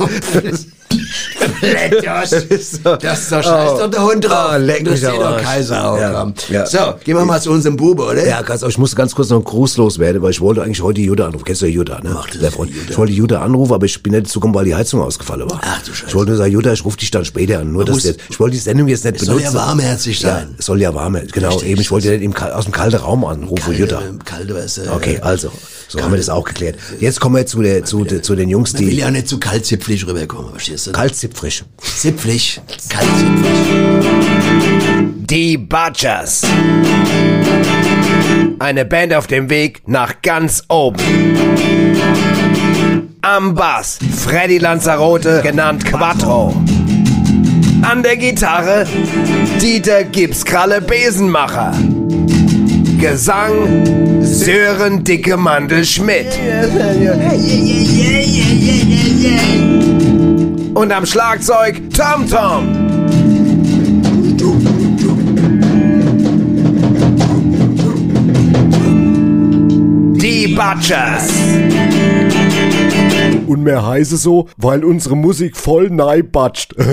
Komplett, 1.39 2.05
das, 2.05 2.33
ist 2.33 2.83
so- 2.83 2.97
das 2.97 3.21
ist 3.21 3.33
doch 3.33 3.43
scheiß 3.45 3.71
Oh. 3.83 3.87
der 3.87 4.03
Hund 4.03 4.25
drauf. 4.25 4.33
Ah, 4.51 4.57
leck 4.57 4.85
das 4.85 5.01
mich 5.01 5.09
am 5.09 5.21
Arsch. 5.21 5.43
Kaiser. 5.43 5.99
Ja, 6.01 6.33
ja. 6.51 6.67
So, 6.67 6.79
gehen 7.05 7.17
wir 7.17 7.25
mal 7.25 7.41
zu 7.41 7.51
unserem 7.53 7.77
Bube, 7.77 8.03
oder? 8.05 8.27
Ja, 8.27 8.43
ganz, 8.43 8.63
ich 8.63 8.77
muss 8.79 8.97
ganz 8.97 9.15
kurz 9.15 9.29
noch 9.29 9.37
einen 9.37 9.45
Gruß 9.45 9.77
loswerden, 9.77 10.21
weil 10.23 10.33
ich 10.33 10.41
wollte 10.41 10.63
eigentlich 10.63 10.83
heute 10.83 11.01
Jutta 11.01 11.27
anrufen. 11.27 11.45
Kennst 11.45 11.63
du 11.63 11.67
ja 11.67 11.73
Jutta, 11.73 12.01
ne? 12.01 12.17
Das 12.33 12.41
Der 12.41 12.51
Freund. 12.51 12.75
Jutta. 12.75 12.91
Ich 12.91 12.99
wollte 12.99 13.13
Jutta 13.13 13.41
anrufen, 13.41 13.73
aber 13.73 13.87
ich 13.87 14.03
bin 14.03 14.13
nicht 14.15 14.27
dazu 14.27 14.41
gekommen, 14.41 14.55
weil 14.55 14.65
die 14.65 14.75
Heizung 14.75 15.01
ausgefallen 15.01 15.49
war. 15.49 15.61
Ach 15.63 15.81
du 15.83 15.93
Scheiße. 15.93 16.09
Ich 16.09 16.15
wollte 16.15 16.31
nur 16.33 16.39
sagen, 16.39 16.53
Jutta, 16.53 16.73
ich 16.73 16.85
rufe 16.85 16.97
dich 16.97 17.11
dann 17.13 17.25
später 17.25 17.61
an. 17.61 17.73
Nur, 17.73 17.85
dass 17.85 18.03
jetzt, 18.05 18.21
ich 18.29 18.41
wollte 18.41 18.55
die 18.55 18.61
Sendung 18.61 18.89
jetzt 18.89 19.05
nicht 19.05 19.17
Es 19.21 19.27
soll 19.27 19.37
benutzen. 19.37 19.55
ja 19.57 19.61
warmherzig 19.67 20.19
sein. 20.19 20.49
Ja, 20.51 20.55
es 20.59 20.67
soll 20.67 20.81
ja 20.81 20.93
warm, 20.95 21.19
genau. 21.33 21.49
Richtig. 21.51 21.69
Eben, 21.69 21.81
ich 21.81 21.91
wollte 21.93 22.00
nicht 22.05 22.23
im, 22.23 22.35
Kal- 22.35 22.53
aus 22.53 22.65
dem 22.65 22.73
kalten 22.73 22.97
Raum 22.97 23.25
anrufen, 23.25 23.63
Kalte, 23.65 23.81
Jutta. 23.81 24.03
kalte 24.25 24.55
Wasser. 24.55 24.95
Okay, 24.95 25.19
also, 25.21 25.51
so 25.89 26.01
haben 26.01 26.13
wir 26.13 26.17
das 26.19 26.29
auch 26.29 26.45
geklärt. 26.45 26.77
Jetzt 27.01 27.21
kommen 27.21 27.37
wir 27.37 27.47
zu, 27.47 27.63
der, 27.63 27.85
zu, 27.85 28.05
der, 28.05 28.23
zu 28.23 28.35
den 28.37 28.49
Jungs, 28.49 28.73
Man 28.73 28.83
will 28.83 28.91
die 28.91 28.97
ja 28.97 29.11
nicht 29.11 29.29
zu 29.29 29.39
kaltzipflig 29.39 30.07
rüberkommen, 30.07 30.51
verstehst 30.53 30.87
du? 30.87 30.93
kaltzipfrig. 30.93 31.65
Zipflig, 31.83 32.61
kaltzipflig. 32.89 33.51
Die 35.17 35.57
Butchers. 35.59 36.43
Eine 38.59 38.85
Band 38.85 39.15
auf 39.15 39.27
dem 39.27 39.49
Weg 39.49 39.83
nach 39.87 40.23
ganz 40.23 40.65
oben. 40.69 40.99
Am 43.23 43.55
Bass 43.55 43.99
Freddy 44.25 44.59
Lanzarote, 44.59 45.41
genannt 45.43 45.85
Quattro. 45.85 46.55
An 47.83 48.03
der 48.03 48.17
Gitarre 48.17 48.87
Dieter 49.61 50.05
Gipskralle 50.05 50.81
Besenmacher. 50.81 51.73
Gesang 52.99 54.23
Sören 54.23 55.03
Dicke 55.03 55.37
Mandel 55.37 55.85
Schmidt. 55.85 56.27
Und 60.75 60.93
am 60.93 61.07
Schlagzeug 61.07 61.81
Tom 61.95 62.29
Tom. 62.29 62.91
Die 70.17 70.49
Butchers. 70.49 71.31
Und 73.51 73.65
mehr 73.65 73.85
heiße 73.85 74.17
so, 74.17 74.47
weil 74.59 74.85
unsere 74.85 75.17
Musik 75.17 75.57
voll 75.57 75.91
neibatscht. 75.91 76.73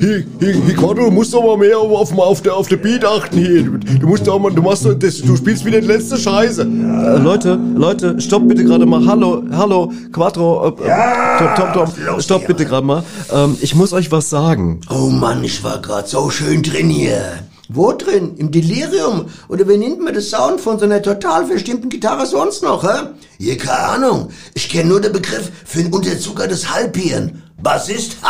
Hier, 0.00 0.24
hier, 0.40 0.54
hier, 0.54 0.74
Quattro, 0.74 0.94
du 0.94 1.10
musst 1.12 1.32
doch 1.32 1.44
mal 1.44 1.56
mehr 1.58 1.78
auf, 1.78 2.18
auf, 2.18 2.42
der, 2.42 2.56
auf 2.56 2.66
der 2.66 2.76
Beat 2.78 3.04
achten 3.04 3.38
hier. 3.38 3.62
Du, 3.62 4.06
musst 4.08 4.26
doch 4.26 4.36
mal, 4.40 4.50
du 4.50 4.60
machst 4.60 4.84
doch, 4.84 4.94
das, 4.94 5.18
du 5.18 5.36
spielst 5.36 5.64
wieder 5.64 5.80
die 5.80 5.86
letzte 5.86 6.16
Scheiße. 6.16 6.62
Äh, 6.62 7.18
Leute, 7.18 7.56
Leute, 7.76 8.20
stopp 8.20 8.48
bitte 8.48 8.64
gerade 8.64 8.84
mal. 8.84 9.06
Hallo, 9.06 9.44
hallo, 9.52 9.92
Quattro, 10.10 10.74
äh, 10.80 10.88
äh, 10.88 11.54
Tom, 11.54 11.72
Tom, 11.72 11.92
Tom, 12.04 12.20
stopp 12.20 12.48
bitte 12.48 12.64
gerade 12.64 12.84
mal. 12.84 13.04
Ähm, 13.32 13.56
ich 13.60 13.76
muss 13.76 13.92
euch 13.92 14.10
was 14.10 14.28
sagen. 14.28 14.80
Oh 14.90 15.08
Mann, 15.08 15.44
ich 15.44 15.62
war 15.62 15.80
grad 15.80 16.08
so 16.08 16.30
schön 16.30 16.64
drin 16.64 16.88
hier. 16.88 17.22
Wo 17.74 17.92
drin? 17.92 18.34
Im 18.36 18.50
Delirium? 18.50 19.26
Oder 19.48 19.66
wie 19.68 19.78
nennt 19.78 20.00
man 20.00 20.12
das 20.14 20.28
Sound 20.28 20.60
von 20.60 20.78
so 20.78 20.84
einer 20.84 21.00
total 21.00 21.46
verstimmten 21.46 21.88
Gitarre 21.88 22.26
sonst 22.26 22.62
noch, 22.62 22.82
hä? 22.82 23.08
Hier, 23.38 23.56
keine 23.56 23.78
Ahnung. 23.78 24.28
Ich 24.54 24.68
kenne 24.68 24.90
nur 24.90 25.00
den 25.00 25.12
Begriff 25.12 25.50
für 25.64 25.80
ein 25.80 25.92
unterzuckertes 25.92 26.72
Halbhirn. 26.72 27.42
Bassist? 27.62 28.16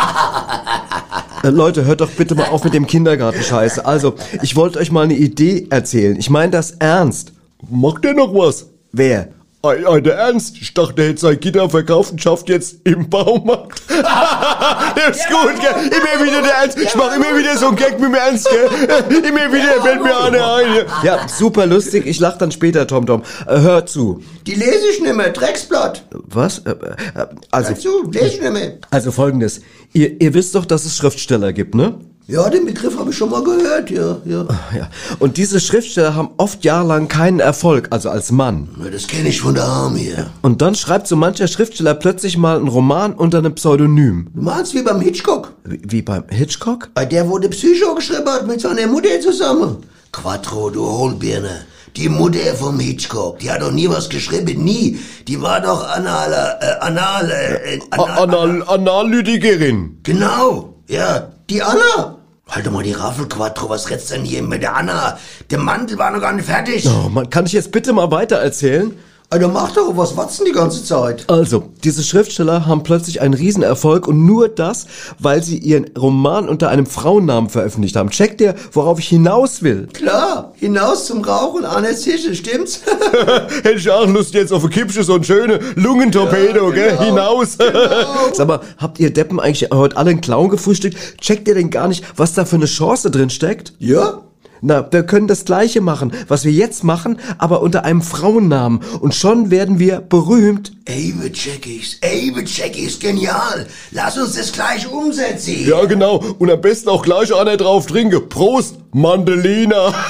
Äh, 1.43 1.49
Leute, 1.49 1.83
hört 1.83 1.99
doch 1.99 2.09
bitte 2.09 2.35
mal 2.35 2.47
auf 2.47 2.63
mit 2.63 2.73
dem 2.73 2.87
Kindergartenscheiße. 2.87 3.85
Also, 3.85 4.15
ich 4.41 4.55
wollte 4.55 4.79
euch 4.79 4.91
mal 4.91 5.03
eine 5.03 5.15
Idee 5.15 5.67
erzählen. 5.69 6.15
Ich 6.15 6.29
meine 6.29 6.53
das 6.53 6.71
ernst. 6.71 7.33
Macht 7.69 8.05
der 8.05 8.13
noch 8.13 8.33
was? 8.33 8.67
Wer? 8.93 9.27
Ei, 9.65 9.87
ei, 9.87 10.01
der 10.01 10.15
Ernst. 10.15 10.57
Ich 10.59 10.73
dachte, 10.73 11.01
er 11.01 11.07
hätte 11.07 11.21
sein 11.21 11.39
Gitarre 11.39 11.69
verkauft 11.69 12.11
und 12.11 12.21
schafft 12.21 12.49
jetzt 12.49 12.81
im 12.83 13.09
Baumarkt. 13.09 13.81
der 13.89 15.09
ist 15.09 15.25
gut, 15.29 15.57
gell? 15.61 15.85
Immer 15.85 16.25
wieder 16.25 16.41
der 16.41 16.53
Ernst. 16.55 16.77
Ich 16.77 16.93
mach 16.95 17.15
immer 17.15 17.37
wieder 17.37 17.57
so 17.57 17.67
einen 17.67 17.77
Gag 17.77 17.93
mit 17.93 18.09
dem 18.09 18.13
Ernst, 18.13 18.49
gell? 18.49 19.23
Immer 19.23 19.53
wieder 19.53 19.81
fällt 19.81 20.03
mir 20.03 20.19
einer 20.19 20.55
ein. 20.55 20.85
Ja, 21.03 21.29
super 21.29 21.65
lustig. 21.65 22.05
Ich 22.05 22.19
lach 22.19 22.37
dann 22.37 22.51
später, 22.51 22.85
Tom 22.87 23.05
Tom. 23.05 23.23
Äh, 23.47 23.61
hört 23.61 23.87
zu. 23.87 24.21
Die 24.45 24.55
lese 24.55 24.85
ich 24.91 25.01
nicht 25.01 25.15
mehr, 25.15 25.29
Drecksblatt. 25.29 26.07
Was? 26.11 26.59
Äh, 26.59 26.71
äh, 26.71 27.27
also, 27.51 27.69
Hör 27.69 27.79
zu, 27.79 28.11
lese 28.11 28.25
ich 28.25 28.41
nicht 28.41 28.51
mehr. 28.51 28.79
also 28.89 29.13
folgendes. 29.13 29.61
Ihr, 29.93 30.19
ihr 30.21 30.33
wisst 30.33 30.55
doch, 30.55 30.65
dass 30.65 30.83
es 30.83 30.97
Schriftsteller 30.97 31.53
gibt, 31.53 31.73
ne? 31.73 31.99
Ja, 32.25 32.49
den 32.49 32.65
Begriff 32.65 32.97
habe 32.97 33.09
ich 33.09 33.17
schon 33.17 33.29
mal 33.29 33.43
gehört, 33.43 33.89
ja, 33.89 34.17
ja. 34.23 34.45
Ja. 34.77 34.89
Und 35.19 35.35
diese 35.35 35.59
Schriftsteller 35.59 36.15
haben 36.15 36.29
oft 36.37 36.63
jahrelang 36.63 37.09
keinen 37.09 37.41
Erfolg, 37.41 37.87
also 37.91 38.09
als 38.09 38.31
Mann. 38.31 38.69
Ja, 38.81 38.89
Das 38.89 39.07
kenne 39.07 39.27
ich 39.27 39.41
von 39.41 39.55
der 39.55 39.65
Army. 39.65 40.13
ja. 40.15 40.27
Und 40.41 40.61
dann 40.61 40.73
schreibt 40.75 41.07
so 41.07 41.17
mancher 41.17 41.47
Schriftsteller 41.49 41.93
plötzlich 41.95 42.37
mal 42.37 42.55
einen 42.57 42.69
Roman 42.69 43.13
unter 43.13 43.39
einem 43.39 43.53
Pseudonym. 43.55 44.29
Du 44.33 44.41
meinst 44.41 44.73
wie 44.73 44.81
beim 44.83 45.01
Hitchcock? 45.01 45.51
Wie, 45.65 45.81
wie 45.83 46.01
beim 46.01 46.23
Hitchcock? 46.29 46.91
Bei 46.93 47.05
der, 47.05 47.25
der 47.25 47.49
Psycho 47.49 47.93
geschrieben 47.95 48.29
hat 48.29 48.47
mit 48.47 48.61
seiner 48.61 48.87
Mutter 48.87 49.19
zusammen. 49.21 49.77
Quattro, 50.13 50.69
du 50.69 50.85
Hohlbirne. 50.85 51.65
Die 51.97 52.07
Mutter 52.09 52.55
vom 52.55 52.79
Hitchcock, 52.79 53.39
die 53.39 53.51
hat 53.51 53.61
doch 53.61 53.71
nie 53.71 53.87
was 53.89 54.07
geschrieben, 54.09 54.63
nie. 54.63 54.97
Die 55.27 55.39
war 55.41 55.59
doch 55.61 55.87
anale, 55.89 56.57
äh, 56.61 56.79
anale, 56.79 57.61
äh, 57.65 57.79
Anal 57.91 58.63
Analytikerin. 58.63 59.99
Genau, 60.03 60.73
ja, 60.87 61.32
die 61.49 61.61
Anna. 61.61 62.17
Halt 62.49 62.65
doch 62.65 62.71
mal 62.71 62.83
die 62.83 62.91
Raffel, 62.91 63.27
Quattro, 63.27 63.69
was 63.69 63.89
redst 63.89 64.11
denn 64.11 64.25
hier 64.25 64.43
mit 64.43 64.61
der 64.61 64.75
Anna? 64.75 65.17
Der 65.49 65.59
Mantel 65.59 65.97
war 65.97 66.11
noch 66.11 66.19
gar 66.19 66.33
nicht 66.33 66.45
fertig. 66.45 66.87
Oh, 66.87 67.09
man, 67.09 67.29
kann 67.29 67.45
ich 67.45 67.53
jetzt 67.53 67.71
bitte 67.71 67.93
mal 67.93 68.11
weiter 68.11 68.35
erzählen? 68.37 68.91
Alter, 69.33 69.47
mach 69.47 69.71
doch, 69.71 69.97
was 69.97 70.15
watzen 70.15 70.45
die 70.45 70.51
ganze 70.51 70.85
Zeit? 70.85 71.27
Also, 71.27 71.63
diese 71.83 72.03
Schriftsteller 72.03 72.67
haben 72.67 72.83
plötzlich 72.83 73.19
einen 73.19 73.33
Riesenerfolg 73.33 74.07
und 74.07 74.27
nur 74.27 74.47
das, 74.47 74.85
weil 75.17 75.41
sie 75.41 75.57
ihren 75.57 75.85
Roman 75.97 76.47
unter 76.47 76.69
einem 76.69 76.85
Frauennamen 76.85 77.49
veröffentlicht 77.49 77.95
haben. 77.95 78.11
Checkt 78.11 78.41
ihr, 78.41 78.53
worauf 78.73 78.99
ich 78.99 79.07
hinaus 79.07 79.63
will? 79.63 79.87
Klar, 79.91 80.53
hinaus 80.57 81.07
zum 81.07 81.23
Rauchen 81.23 81.65
an 81.65 81.81
der 81.81 81.97
Tische, 81.97 82.35
stimmt's? 82.35 82.81
Hätte 83.63 83.79
ich 83.79 83.89
auch 83.89 84.05
Lust 84.05 84.35
jetzt 84.35 84.53
auf 84.53 84.65
ein 84.65 84.69
Kippsche, 84.69 85.03
so 85.03 85.15
ein 85.15 85.23
schöne 85.23 85.59
Lungentorpedo, 85.77 86.69
gell? 86.69 86.95
Hinaus. 86.99 87.57
Sag 88.33 88.47
mal, 88.47 88.59
habt 88.77 88.99
ihr 88.99 89.11
Deppen 89.11 89.39
eigentlich 89.39 89.71
heute 89.71 89.97
alle 89.97 90.11
einen 90.11 90.21
Clown 90.21 90.49
gefrühstückt? 90.49 91.19
Checkt 91.19 91.47
ihr 91.47 91.55
denn 91.55 91.71
gar 91.71 91.87
nicht, 91.87 92.03
was 92.17 92.35
da 92.35 92.45
für 92.45 92.57
eine 92.57 92.65
Chance 92.65 93.09
drin 93.09 93.31
steckt? 93.31 93.73
Ja? 93.79 94.21
Na, 94.65 94.87
wir 94.89 95.03
können 95.03 95.27
das 95.27 95.43
Gleiche 95.43 95.81
machen, 95.81 96.13
was 96.29 96.45
wir 96.45 96.53
jetzt 96.53 96.85
machen, 96.85 97.19
aber 97.37 97.61
unter 97.61 97.83
einem 97.83 98.01
Frauennamen. 98.01 98.79
Und 99.01 99.13
schon 99.13 99.51
werden 99.51 99.77
wir 99.77 99.99
berühmt. 99.99 100.71
Ebe 100.85 101.29
Checkies, 101.33 101.97
Ebe 102.01 102.45
Checkies, 102.45 102.97
genial. 102.97 103.67
Lass 103.91 104.17
uns 104.17 104.35
das 104.35 104.53
gleich 104.53 104.89
umsetzen. 104.89 105.67
Ja, 105.67 105.83
genau. 105.83 106.23
Und 106.39 106.49
am 106.49 106.61
besten 106.61 106.87
auch 106.89 107.03
gleich 107.03 107.35
einer 107.35 107.57
drauf 107.57 107.87
trinken. 107.87 108.29
Prost, 108.29 108.75
Mandelina. 108.93 109.93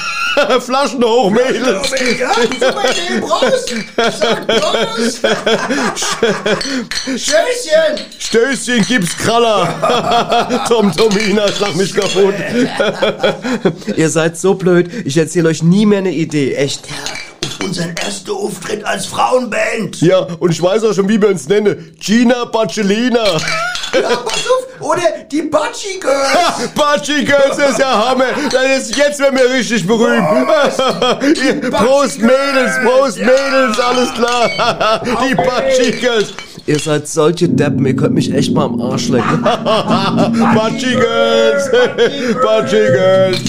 Flaschen 0.60 1.04
hoch, 1.04 1.30
Mädels. 1.30 1.90
Ja, 2.18 2.32
super 2.34 2.90
Idee, 2.90 3.20
Prost. 3.20 3.72
Sag 4.18 4.46
Prost. 4.48 5.18
Stößchen. 7.16 8.04
Stößchen 8.18 8.84
gibt's 8.86 9.16
Kraller. 9.16 10.64
Tom 10.68 10.92
Tomina, 10.92 11.46
schlag 11.52 11.76
mich 11.76 11.94
kaputt. 11.94 12.34
Ihr 13.96 14.10
seid 14.10 14.36
so 14.44 14.52
blöd. 14.54 14.90
Ich 15.06 15.16
erzähle 15.16 15.48
euch 15.48 15.62
nie 15.62 15.86
mehr 15.86 16.00
eine 16.00 16.12
Idee. 16.12 16.54
Echt. 16.54 16.82
Unseren 17.64 17.96
ersten 17.96 18.30
Auftritt 18.30 18.84
als 18.84 19.06
Frauenband. 19.06 20.02
Ja, 20.02 20.18
und 20.38 20.50
ich 20.50 20.60
weiß 20.62 20.84
auch 20.84 20.92
schon, 20.92 21.08
wie 21.08 21.18
wir 21.20 21.28
uns 21.30 21.48
nennen. 21.48 21.96
Gina 21.98 22.44
Bacellina. 22.44 23.24
Ja, 23.24 24.16
pass 24.16 24.44
auf. 24.46 24.66
Oder 24.80 25.02
die 25.32 25.40
Batschi 25.42 25.98
Girls. 25.98 26.68
Batschi 26.74 27.24
Girls 27.24 27.56
ist 27.56 27.78
ja 27.78 28.06
Hammer. 28.10 28.26
Das 28.50 28.82
ist, 28.88 28.96
jetzt 28.96 29.18
werden 29.18 29.38
wir 29.38 29.48
richtig 29.50 29.86
berühmt. 29.86 30.26
Ihr- 31.42 31.70
Prost 31.70 32.18
Mädels, 32.20 32.72
Prost 32.84 33.18
Mädels, 33.18 33.78
alles 33.80 34.12
klar. 34.12 35.00
Die 35.26 35.34
Batschi 35.34 35.90
Girls. 35.92 36.34
Ihr 36.66 36.78
seid 36.78 37.06
solche 37.06 37.48
Deppen, 37.48 37.84
ihr 37.84 37.94
könnt 37.94 38.14
mich 38.14 38.32
echt 38.32 38.54
mal 38.54 38.64
am 38.64 38.80
Arsch 38.80 39.08
lecken. 39.08 39.42
Batschi 39.42 40.94
Girls, 40.94 41.70
Batschi 42.42 42.76
Girls. 42.76 43.40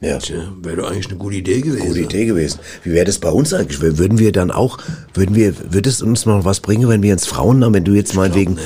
Ja. 0.00 0.18
Wäre 0.62 0.76
doch 0.76 0.90
eigentlich 0.90 1.08
eine 1.08 1.18
gute 1.18 1.36
Idee 1.36 1.60
gewesen. 1.60 1.86
Gute 1.86 2.00
Idee 2.00 2.24
gewesen. 2.24 2.60
Wie 2.82 2.92
wäre 2.92 3.04
das 3.04 3.18
bei 3.18 3.28
uns 3.28 3.52
eigentlich? 3.52 3.80
Würden 3.82 4.18
wir 4.18 4.32
dann 4.32 4.50
auch, 4.50 4.78
würden 5.12 5.34
wir, 5.34 5.54
würde 5.72 5.90
es 5.90 6.00
uns 6.00 6.24
noch 6.24 6.46
was 6.46 6.60
bringen, 6.60 6.88
wenn 6.88 7.02
wir 7.02 7.12
ins 7.12 7.26
Frauennamen, 7.26 7.74
wenn 7.74 7.84
du 7.84 7.92
jetzt 7.92 8.14
meinetwegen 8.14 8.56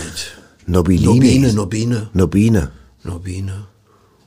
Nobilini. 0.67 1.51
Nobine, 1.51 1.53
Nobine. 1.53 2.09
Nobine. 2.13 2.71
Nobine. 3.03 3.74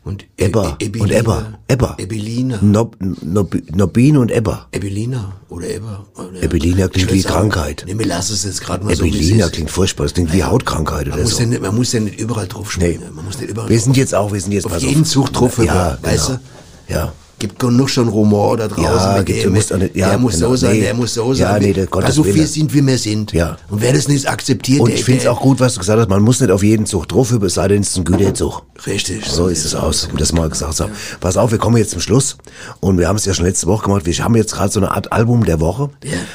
Und 0.07 0.25
Ebba. 0.37 0.77
E- 0.79 0.85
E- 0.85 0.99
und 0.99 1.11
Ebba. 1.11 1.59
Ebba. 1.67 1.95
Ebelina. 1.99 2.59
Nob, 2.61 2.95
Nob, 3.21 3.55
Nobine 3.75 4.19
und 4.21 4.31
Ebba. 4.31 4.67
Ebelina 4.71 5.33
oder 5.49 5.69
Ebba. 5.69 6.05
Oder 6.15 6.41
Ebelina 6.43 6.87
klingt 6.87 7.11
wie 7.11 7.21
Krankheit. 7.23 7.83
Nee, 7.85 7.97
wir 7.99 8.05
lassen 8.05 8.33
es 8.33 8.43
jetzt 8.45 8.61
gerade 8.61 8.85
mal 8.85 8.95
so, 8.95 9.03
wie 9.03 9.09
es 9.09 9.15
Ebelina 9.15 9.49
klingt 9.49 9.69
furchtbar. 9.69 10.03
Das 10.05 10.13
klingt 10.13 10.31
wie 10.31 10.43
Hautkrankheit 10.45 11.07
Man 11.07 11.15
oder 11.15 11.23
muss, 11.23 11.33
so. 11.35 11.41
ja 11.41 11.45
nicht, 11.47 11.61
man 11.61 11.75
muss 11.75 11.91
ja 11.91 11.99
nicht 11.99 12.17
überall 12.19 12.47
drauf 12.47 12.71
springen. 12.71 13.03
Man 13.13 13.25
muss 13.25 13.37
nicht 13.39 13.49
überall 13.49 13.67
Wir 13.69 13.75
drauf 13.75 13.83
sind 13.83 13.97
jetzt 13.97 14.15
auch, 14.15 14.31
wir 14.31 14.39
sind 14.39 14.53
jetzt 14.53 14.65
auf 14.65 14.77
jeden 14.79 15.03
Zug 15.03 15.33
drauf, 15.33 15.57
Ja, 15.63 15.97
weißt 16.01 16.27
genau. 16.27 16.39
du? 16.87 16.93
Ja. 16.93 17.13
Gibt 17.39 17.59
genug 17.59 17.89
schon 17.89 18.07
Rumor 18.07 18.57
da 18.57 18.67
draußen. 18.67 18.83
Ja, 18.83 19.17
mit 19.17 19.29
dem, 19.29 19.53
musst 19.53 19.69
ja, 19.69 19.77
der 19.77 20.17
muss 20.17 20.35
genau, 20.35 20.49
so 20.49 20.55
sein, 20.55 20.75
nee. 20.75 20.81
der 20.81 20.93
muss 20.95 21.13
so 21.13 21.33
Ja, 21.33 21.51
sein. 21.51 21.61
nee, 21.61 21.73
der 21.73 21.87
also 21.91 22.25
wir 22.25 22.47
sind, 22.47 22.73
wie 22.73 22.85
wir 22.85 22.97
sind. 22.97 23.31
Ja. 23.31 23.57
Und 23.69 23.81
wer 23.81 23.93
das 23.93 24.07
nicht 24.07 24.27
akzeptiert, 24.27 24.81
Und 24.81 24.91
ich 24.91 25.03
finde 25.03 25.21
es 25.21 25.27
auch 25.27 25.39
gut, 25.39 25.59
was 25.59 25.75
du 25.75 25.79
gesagt 25.79 25.99
hast, 25.99 26.09
man 26.09 26.23
muss 26.23 26.39
nicht 26.39 26.49
auf 26.49 26.63
jeden 26.63 26.87
Zug 26.87 27.07
drauf, 27.07 27.31
es 27.31 27.53
sei 27.53 27.67
denn, 27.67 27.81
es 27.81 27.89
ist 27.89 27.97
ein 27.97 28.05
Güterzug. 28.05 28.63
Richtig. 28.87 29.25
So 29.25 29.47
ist 29.47 29.65
es 29.65 29.75
aus, 29.75 30.09
um 30.11 30.17
das 30.17 30.33
mal 30.33 30.49
gesagt 30.49 30.79
haben. 30.79 30.91
Pass 31.19 31.37
auf, 31.37 31.51
wir 31.51 31.59
kommen 31.59 31.77
jetzt 31.77 31.91
zum 31.91 32.01
Schluss. 32.01 32.37
Und 32.79 32.97
wir 32.97 33.07
haben 33.07 33.15
es 33.17 33.25
ja 33.25 33.33
schon 33.33 33.45
letzte 33.45 33.67
Woche 33.67 33.85
gemacht. 33.85 34.05
Wir 34.05 34.13
haben 34.23 34.35
jetzt 34.35 34.53
gerade 34.53 34.71
so 34.71 34.79
eine 34.79 34.91
Art 34.91 35.11
Album 35.11 35.45
der 35.45 35.59
Woche. 35.59 35.89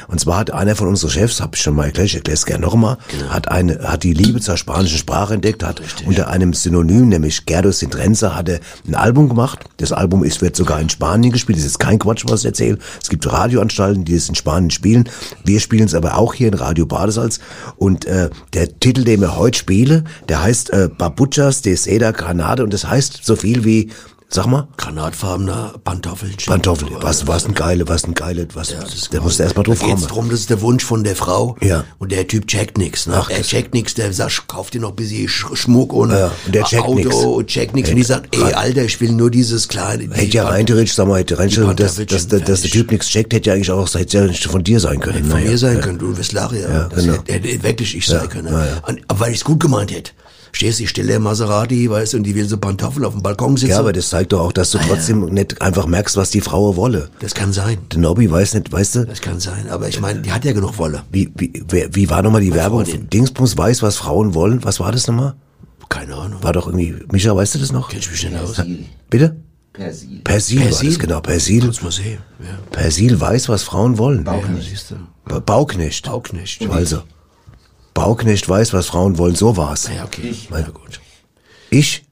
Und 0.08 0.20
zwar 0.20 0.38
hat 0.38 0.52
einer 0.52 0.76
von 0.76 0.86
unseren 0.86 1.10
Chefs, 1.10 1.40
habe 1.40 1.56
ich 1.56 1.62
schon 1.62 1.74
mal 1.74 1.86
erklärt, 1.86 2.08
ich 2.08 2.14
erkläre 2.14 2.36
es 2.36 2.46
gerne 2.46 2.64
nochmal, 2.64 2.98
hat 3.28 3.50
eine, 3.50 3.80
hat 3.80 4.04
die 4.04 4.14
Liebe 4.14 4.40
zur 4.40 4.56
spanischen 4.56 4.98
Sprache 4.98 5.34
entdeckt, 5.34 5.64
hat 5.64 5.82
unter 6.06 6.28
einem 6.28 6.52
Synonym, 6.52 7.08
nämlich 7.08 7.44
Gerdo 7.44 7.72
Sintrenza, 7.72 8.36
hat 8.36 8.48
er 8.48 8.60
ein 8.86 8.94
Album 8.94 9.28
gemacht. 9.28 9.60
Das 9.78 9.92
Album 9.92 10.22
ist, 10.22 10.42
wird 10.42 10.54
sogar 10.56 10.80
in 10.80 10.90
Spanien 10.92 11.32
gespielt. 11.32 11.58
Das 11.58 11.64
ist 11.64 11.78
kein 11.78 11.98
Quatsch, 11.98 12.24
was 12.28 12.40
ich 12.40 12.46
erzähle. 12.46 12.78
Es 13.02 13.08
gibt 13.08 13.30
Radioanstalten, 13.30 14.04
die 14.04 14.14
es 14.14 14.28
in 14.28 14.34
Spanien 14.34 14.70
spielen. 14.70 15.08
Wir 15.44 15.60
spielen 15.60 15.86
es 15.86 15.94
aber 15.94 16.16
auch 16.16 16.34
hier 16.34 16.48
in 16.48 16.54
Radio 16.54 16.86
Badesalz. 16.86 17.40
Und 17.76 18.04
äh, 18.04 18.30
der 18.52 18.78
Titel, 18.78 19.04
den 19.04 19.20
wir 19.20 19.36
heute 19.36 19.58
spielen, 19.58 20.08
der 20.28 20.42
heißt 20.42 20.70
äh, 20.70 20.88
Babuchas 20.96 21.62
de 21.62 21.74
Seda 21.74 22.12
Granade 22.12 22.62
und 22.62 22.72
das 22.72 22.86
heißt 22.86 23.20
so 23.22 23.36
viel 23.36 23.64
wie, 23.64 23.90
sag 24.34 24.46
mal, 24.46 24.66
Granatfarbener 24.78 25.74
Pantoffelchen. 25.84 26.46
Pantoffel. 26.50 26.88
Was, 27.00 27.26
was 27.26 27.44
ein 27.46 27.54
geile, 27.54 27.86
was 27.88 28.04
ein 28.04 28.14
geile, 28.14 28.46
was, 28.54 28.74
da 29.10 29.20
musst 29.20 29.38
du 29.38 29.42
erstmal 29.42 29.64
drauf 29.64 29.78
Da 29.80 29.86
geht's 29.86 30.00
kommen. 30.02 30.12
drum, 30.12 30.30
das 30.30 30.40
ist 30.40 30.50
der 30.50 30.60
Wunsch 30.62 30.84
von 30.84 31.04
der 31.04 31.16
Frau. 31.16 31.56
Ja. 31.60 31.84
Und 31.98 32.12
der 32.12 32.26
Typ 32.26 32.46
checkt 32.46 32.78
nix, 32.78 33.06
ne? 33.06 33.14
Ach, 33.16 33.30
er 33.30 33.42
checkt 33.42 33.74
nix, 33.74 33.94
der 33.94 34.12
sagt, 34.12 34.48
kauf 34.48 34.70
dir 34.70 34.80
noch 34.80 34.90
ein 34.90 34.96
bisschen 34.96 35.26
Sch- 35.28 35.54
Schmuck 35.56 35.92
und 35.92 36.10
Ja, 36.10 36.30
und 36.46 36.54
der 36.54 36.64
checkt 36.64 36.82
Auto 36.82 36.94
nix. 36.94 37.14
und 37.16 37.46
checkt 37.46 37.74
nix. 37.74 37.90
Und 37.90 37.96
die 37.96 38.02
sagt, 38.02 38.34
ey, 38.34 38.52
Alter, 38.54 38.84
ich 38.84 39.00
will 39.00 39.12
nur 39.12 39.30
dieses 39.30 39.68
kleine. 39.68 40.08
die 40.08 40.14
Hätte 40.14 40.36
ja 40.38 40.48
rein 40.48 40.64
theoretisch, 40.66 40.94
sag 40.94 41.06
mal, 41.08 41.20
hätte 41.20 41.38
rein 41.38 41.48
dass, 41.76 41.96
dass, 41.96 42.28
dass, 42.28 42.42
dass 42.42 42.60
der 42.62 42.70
Typ 42.70 42.90
nichts 42.90 43.08
checkt, 43.08 43.34
hätte 43.34 43.50
ja 43.50 43.54
eigentlich 43.54 43.70
auch, 43.70 43.88
ja 43.94 44.24
nicht 44.26 44.44
von 44.44 44.64
dir 44.64 44.80
sein 44.80 44.98
können. 45.00 45.16
Hätte 45.18 45.28
von 45.28 45.38
Naja, 45.38 45.50
mir 45.50 45.58
sein 45.58 45.74
ja. 45.76 45.80
können, 45.82 45.98
du 45.98 46.16
wirst 46.16 46.32
lachen, 46.32 46.60
ja. 46.60 46.68
Ja, 46.70 46.88
genau. 46.88 47.12
hätte, 47.26 47.48
hätte 47.48 47.62
wirklich 47.62 47.96
ich 47.96 48.06
Ja, 48.08 48.20
sein 48.20 48.28
können. 48.28 48.52
ja, 48.52 48.64
ja. 48.66 48.82
Und, 48.86 49.00
aber 49.08 49.20
weil 49.20 49.32
ich's 49.32 49.44
gut 49.44 49.60
gemeint 49.60 49.92
hätte. 49.92 50.12
Stehst 50.54 50.78
du, 50.78 50.84
ich 50.84 50.90
stelle 50.90 51.08
der 51.08 51.18
Maserati, 51.20 51.88
weißt 51.88 52.12
du, 52.12 52.18
und 52.18 52.24
die 52.24 52.34
will 52.34 52.46
so 52.46 52.58
Pantoffel 52.58 53.04
auf 53.06 53.14
dem 53.14 53.22
Balkon 53.22 53.56
sitzen. 53.56 53.70
Ja, 53.70 53.78
aber 53.78 53.92
das 53.94 54.10
zeigt 54.10 54.32
doch 54.32 54.40
auch, 54.40 54.52
dass 54.52 54.70
du 54.70 54.78
trotzdem 54.78 55.24
nicht 55.32 55.60
einfach 55.62 55.86
merkst, 55.86 56.16
was 56.16 56.30
die 56.30 56.42
Frau 56.42 56.76
wolle. 56.76 57.08
Das 57.20 57.34
kann 57.34 57.52
sein. 57.54 57.78
Der 57.90 57.98
Nobby 58.00 58.30
weiß 58.30 58.54
nicht, 58.54 58.70
weißt 58.70 58.94
du? 58.96 59.06
Das 59.06 59.22
kann 59.22 59.40
sein. 59.40 59.70
Aber 59.70 59.88
ich 59.88 59.98
meine, 60.00 60.20
die 60.20 60.30
hat 60.30 60.44
ja 60.44 60.52
genug 60.52 60.76
Wolle. 60.78 61.02
Wie, 61.10 61.32
wie, 61.36 61.62
wer- 61.68 61.94
wie 61.94 62.10
war 62.10 62.22
nochmal 62.22 62.42
die 62.42 62.52
Werbung? 62.52 62.84
Dingsbums 62.84 63.56
weiß, 63.56 63.82
was 63.82 63.96
Frauen 63.96 64.34
wollen. 64.34 64.62
Was 64.62 64.78
war 64.78 64.92
das 64.92 65.06
nochmal? 65.06 65.34
Keine 65.88 66.14
Ahnung. 66.16 66.42
War 66.42 66.52
doch 66.52 66.66
irgendwie, 66.66 66.96
Micha, 67.10 67.34
weißt 67.34 67.54
du 67.54 67.58
das 67.58 67.72
noch? 67.72 67.88
Kenn 67.88 67.98
ich 68.00 68.10
mich 68.10 68.22
nicht 68.22 68.36
aus. 68.38 68.62
Bitte? 69.08 69.36
Persil. 69.72 70.20
Persil, 70.22 70.58
war 70.60 70.66
Persil? 70.66 70.88
das, 70.90 70.98
genau. 70.98 71.20
Persil. 71.22 71.64
Muss 71.64 71.82
man 71.82 71.92
sehen. 71.92 72.18
Ja. 72.40 72.58
Persil 72.70 73.18
weiß, 73.18 73.48
was 73.48 73.62
Frauen 73.62 73.96
wollen. 73.96 74.22
Bauknecht. 74.24 74.70
Ja, 74.90 74.96
du. 75.28 75.40
Bauknecht. 75.40 76.04
Bauknecht. 76.04 76.68
Also. 76.70 77.02
Bauknecht 77.94 78.48
weiß, 78.48 78.72
was 78.72 78.86
Frauen 78.86 79.18
wollen, 79.18 79.34
so 79.34 79.56
war's. 79.56 79.90
Ja, 79.94 80.04
okay. 80.04 80.28
Ich, 80.30 80.48
Na 80.50 80.62
gut. 80.62 81.00
ich? 81.70 82.04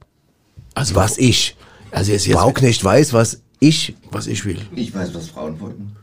Also, 0.74 0.94
was 0.94 1.18
ich? 1.18 1.56
Also 1.90 2.12
jetzt, 2.12 2.26
jetzt 2.26 2.36
Bauknecht 2.36 2.84
weiß, 2.84 3.12
was 3.12 3.40
ich. 3.58 3.94
was 4.10 4.26
ich 4.26 4.44
will. 4.44 4.58
Ich 4.74 4.94
weiß, 4.94 5.14
was 5.14 5.28
Frauen 5.28 5.58
wollten. 5.60 5.96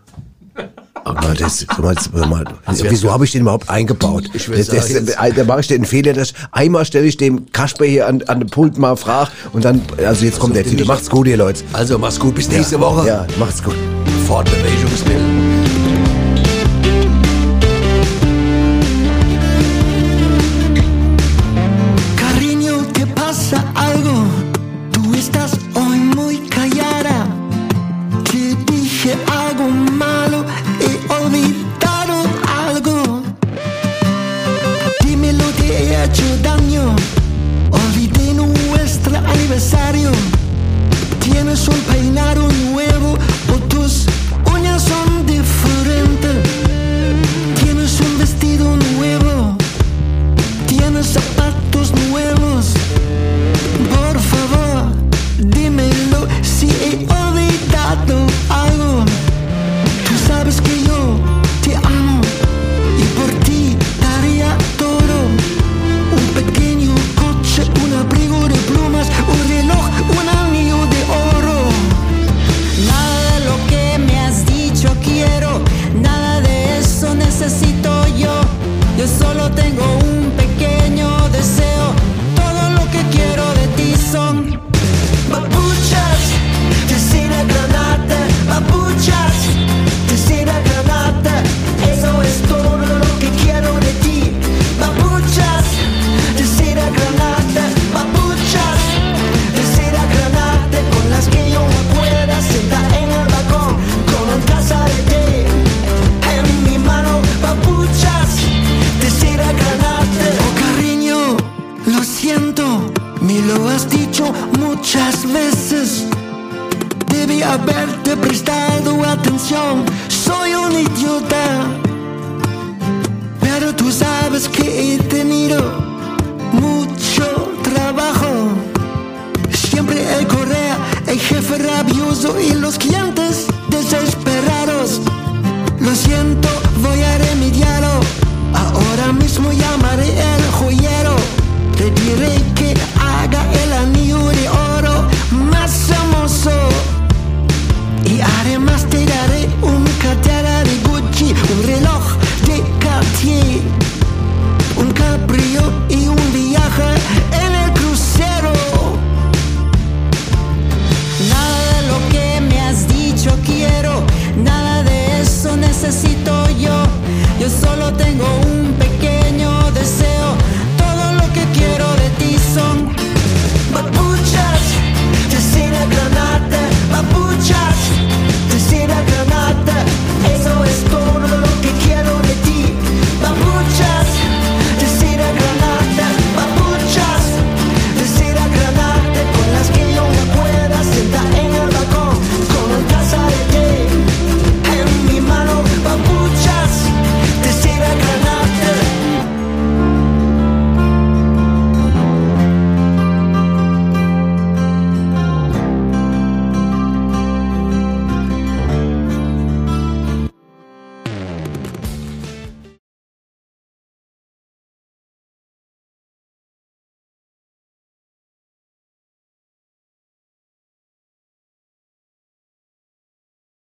Aber 1.04 1.34
das, 1.36 1.60
sag 1.60 1.80
mal, 1.80 1.96
sag 1.96 2.30
mal, 2.30 2.44
Also 2.66 2.84
wieso 2.90 3.12
habe 3.12 3.24
ich 3.24 3.32
den 3.32 3.42
überhaupt 3.42 3.70
eingebaut? 3.70 4.30
Ich 4.34 4.48
das, 4.48 4.68
das, 4.68 5.16
da 5.36 5.44
mache 5.46 5.62
ich 5.62 5.68
den 5.68 5.86
Fehler, 5.86 6.12
dass 6.12 6.34
einmal 6.52 6.84
stelle 6.84 7.06
ich 7.06 7.16
dem 7.16 7.50
Kasper 7.52 7.86
hier 7.86 8.08
an, 8.08 8.24
an 8.24 8.40
den 8.40 8.50
Pult 8.50 8.78
mal 8.78 8.98
frag 8.98 9.32
und 9.54 9.64
dann, 9.64 9.82
also 10.06 10.26
jetzt 10.26 10.40
kommt 10.40 10.56
der 10.56 10.66
Titel. 10.66 10.86
Macht's 10.86 11.10
gut, 11.10 11.28
ihr 11.28 11.38
Leute. 11.38 11.64
Also 11.72 11.98
mach's 11.98 12.20
gut, 12.20 12.36
bis 12.36 12.50
nächste 12.50 12.80
Woche. 12.80 13.08
Ja, 13.08 13.28
macht's 13.40 13.64
gut. 13.64 13.76
Fortbewegungsmittel. 14.28 15.67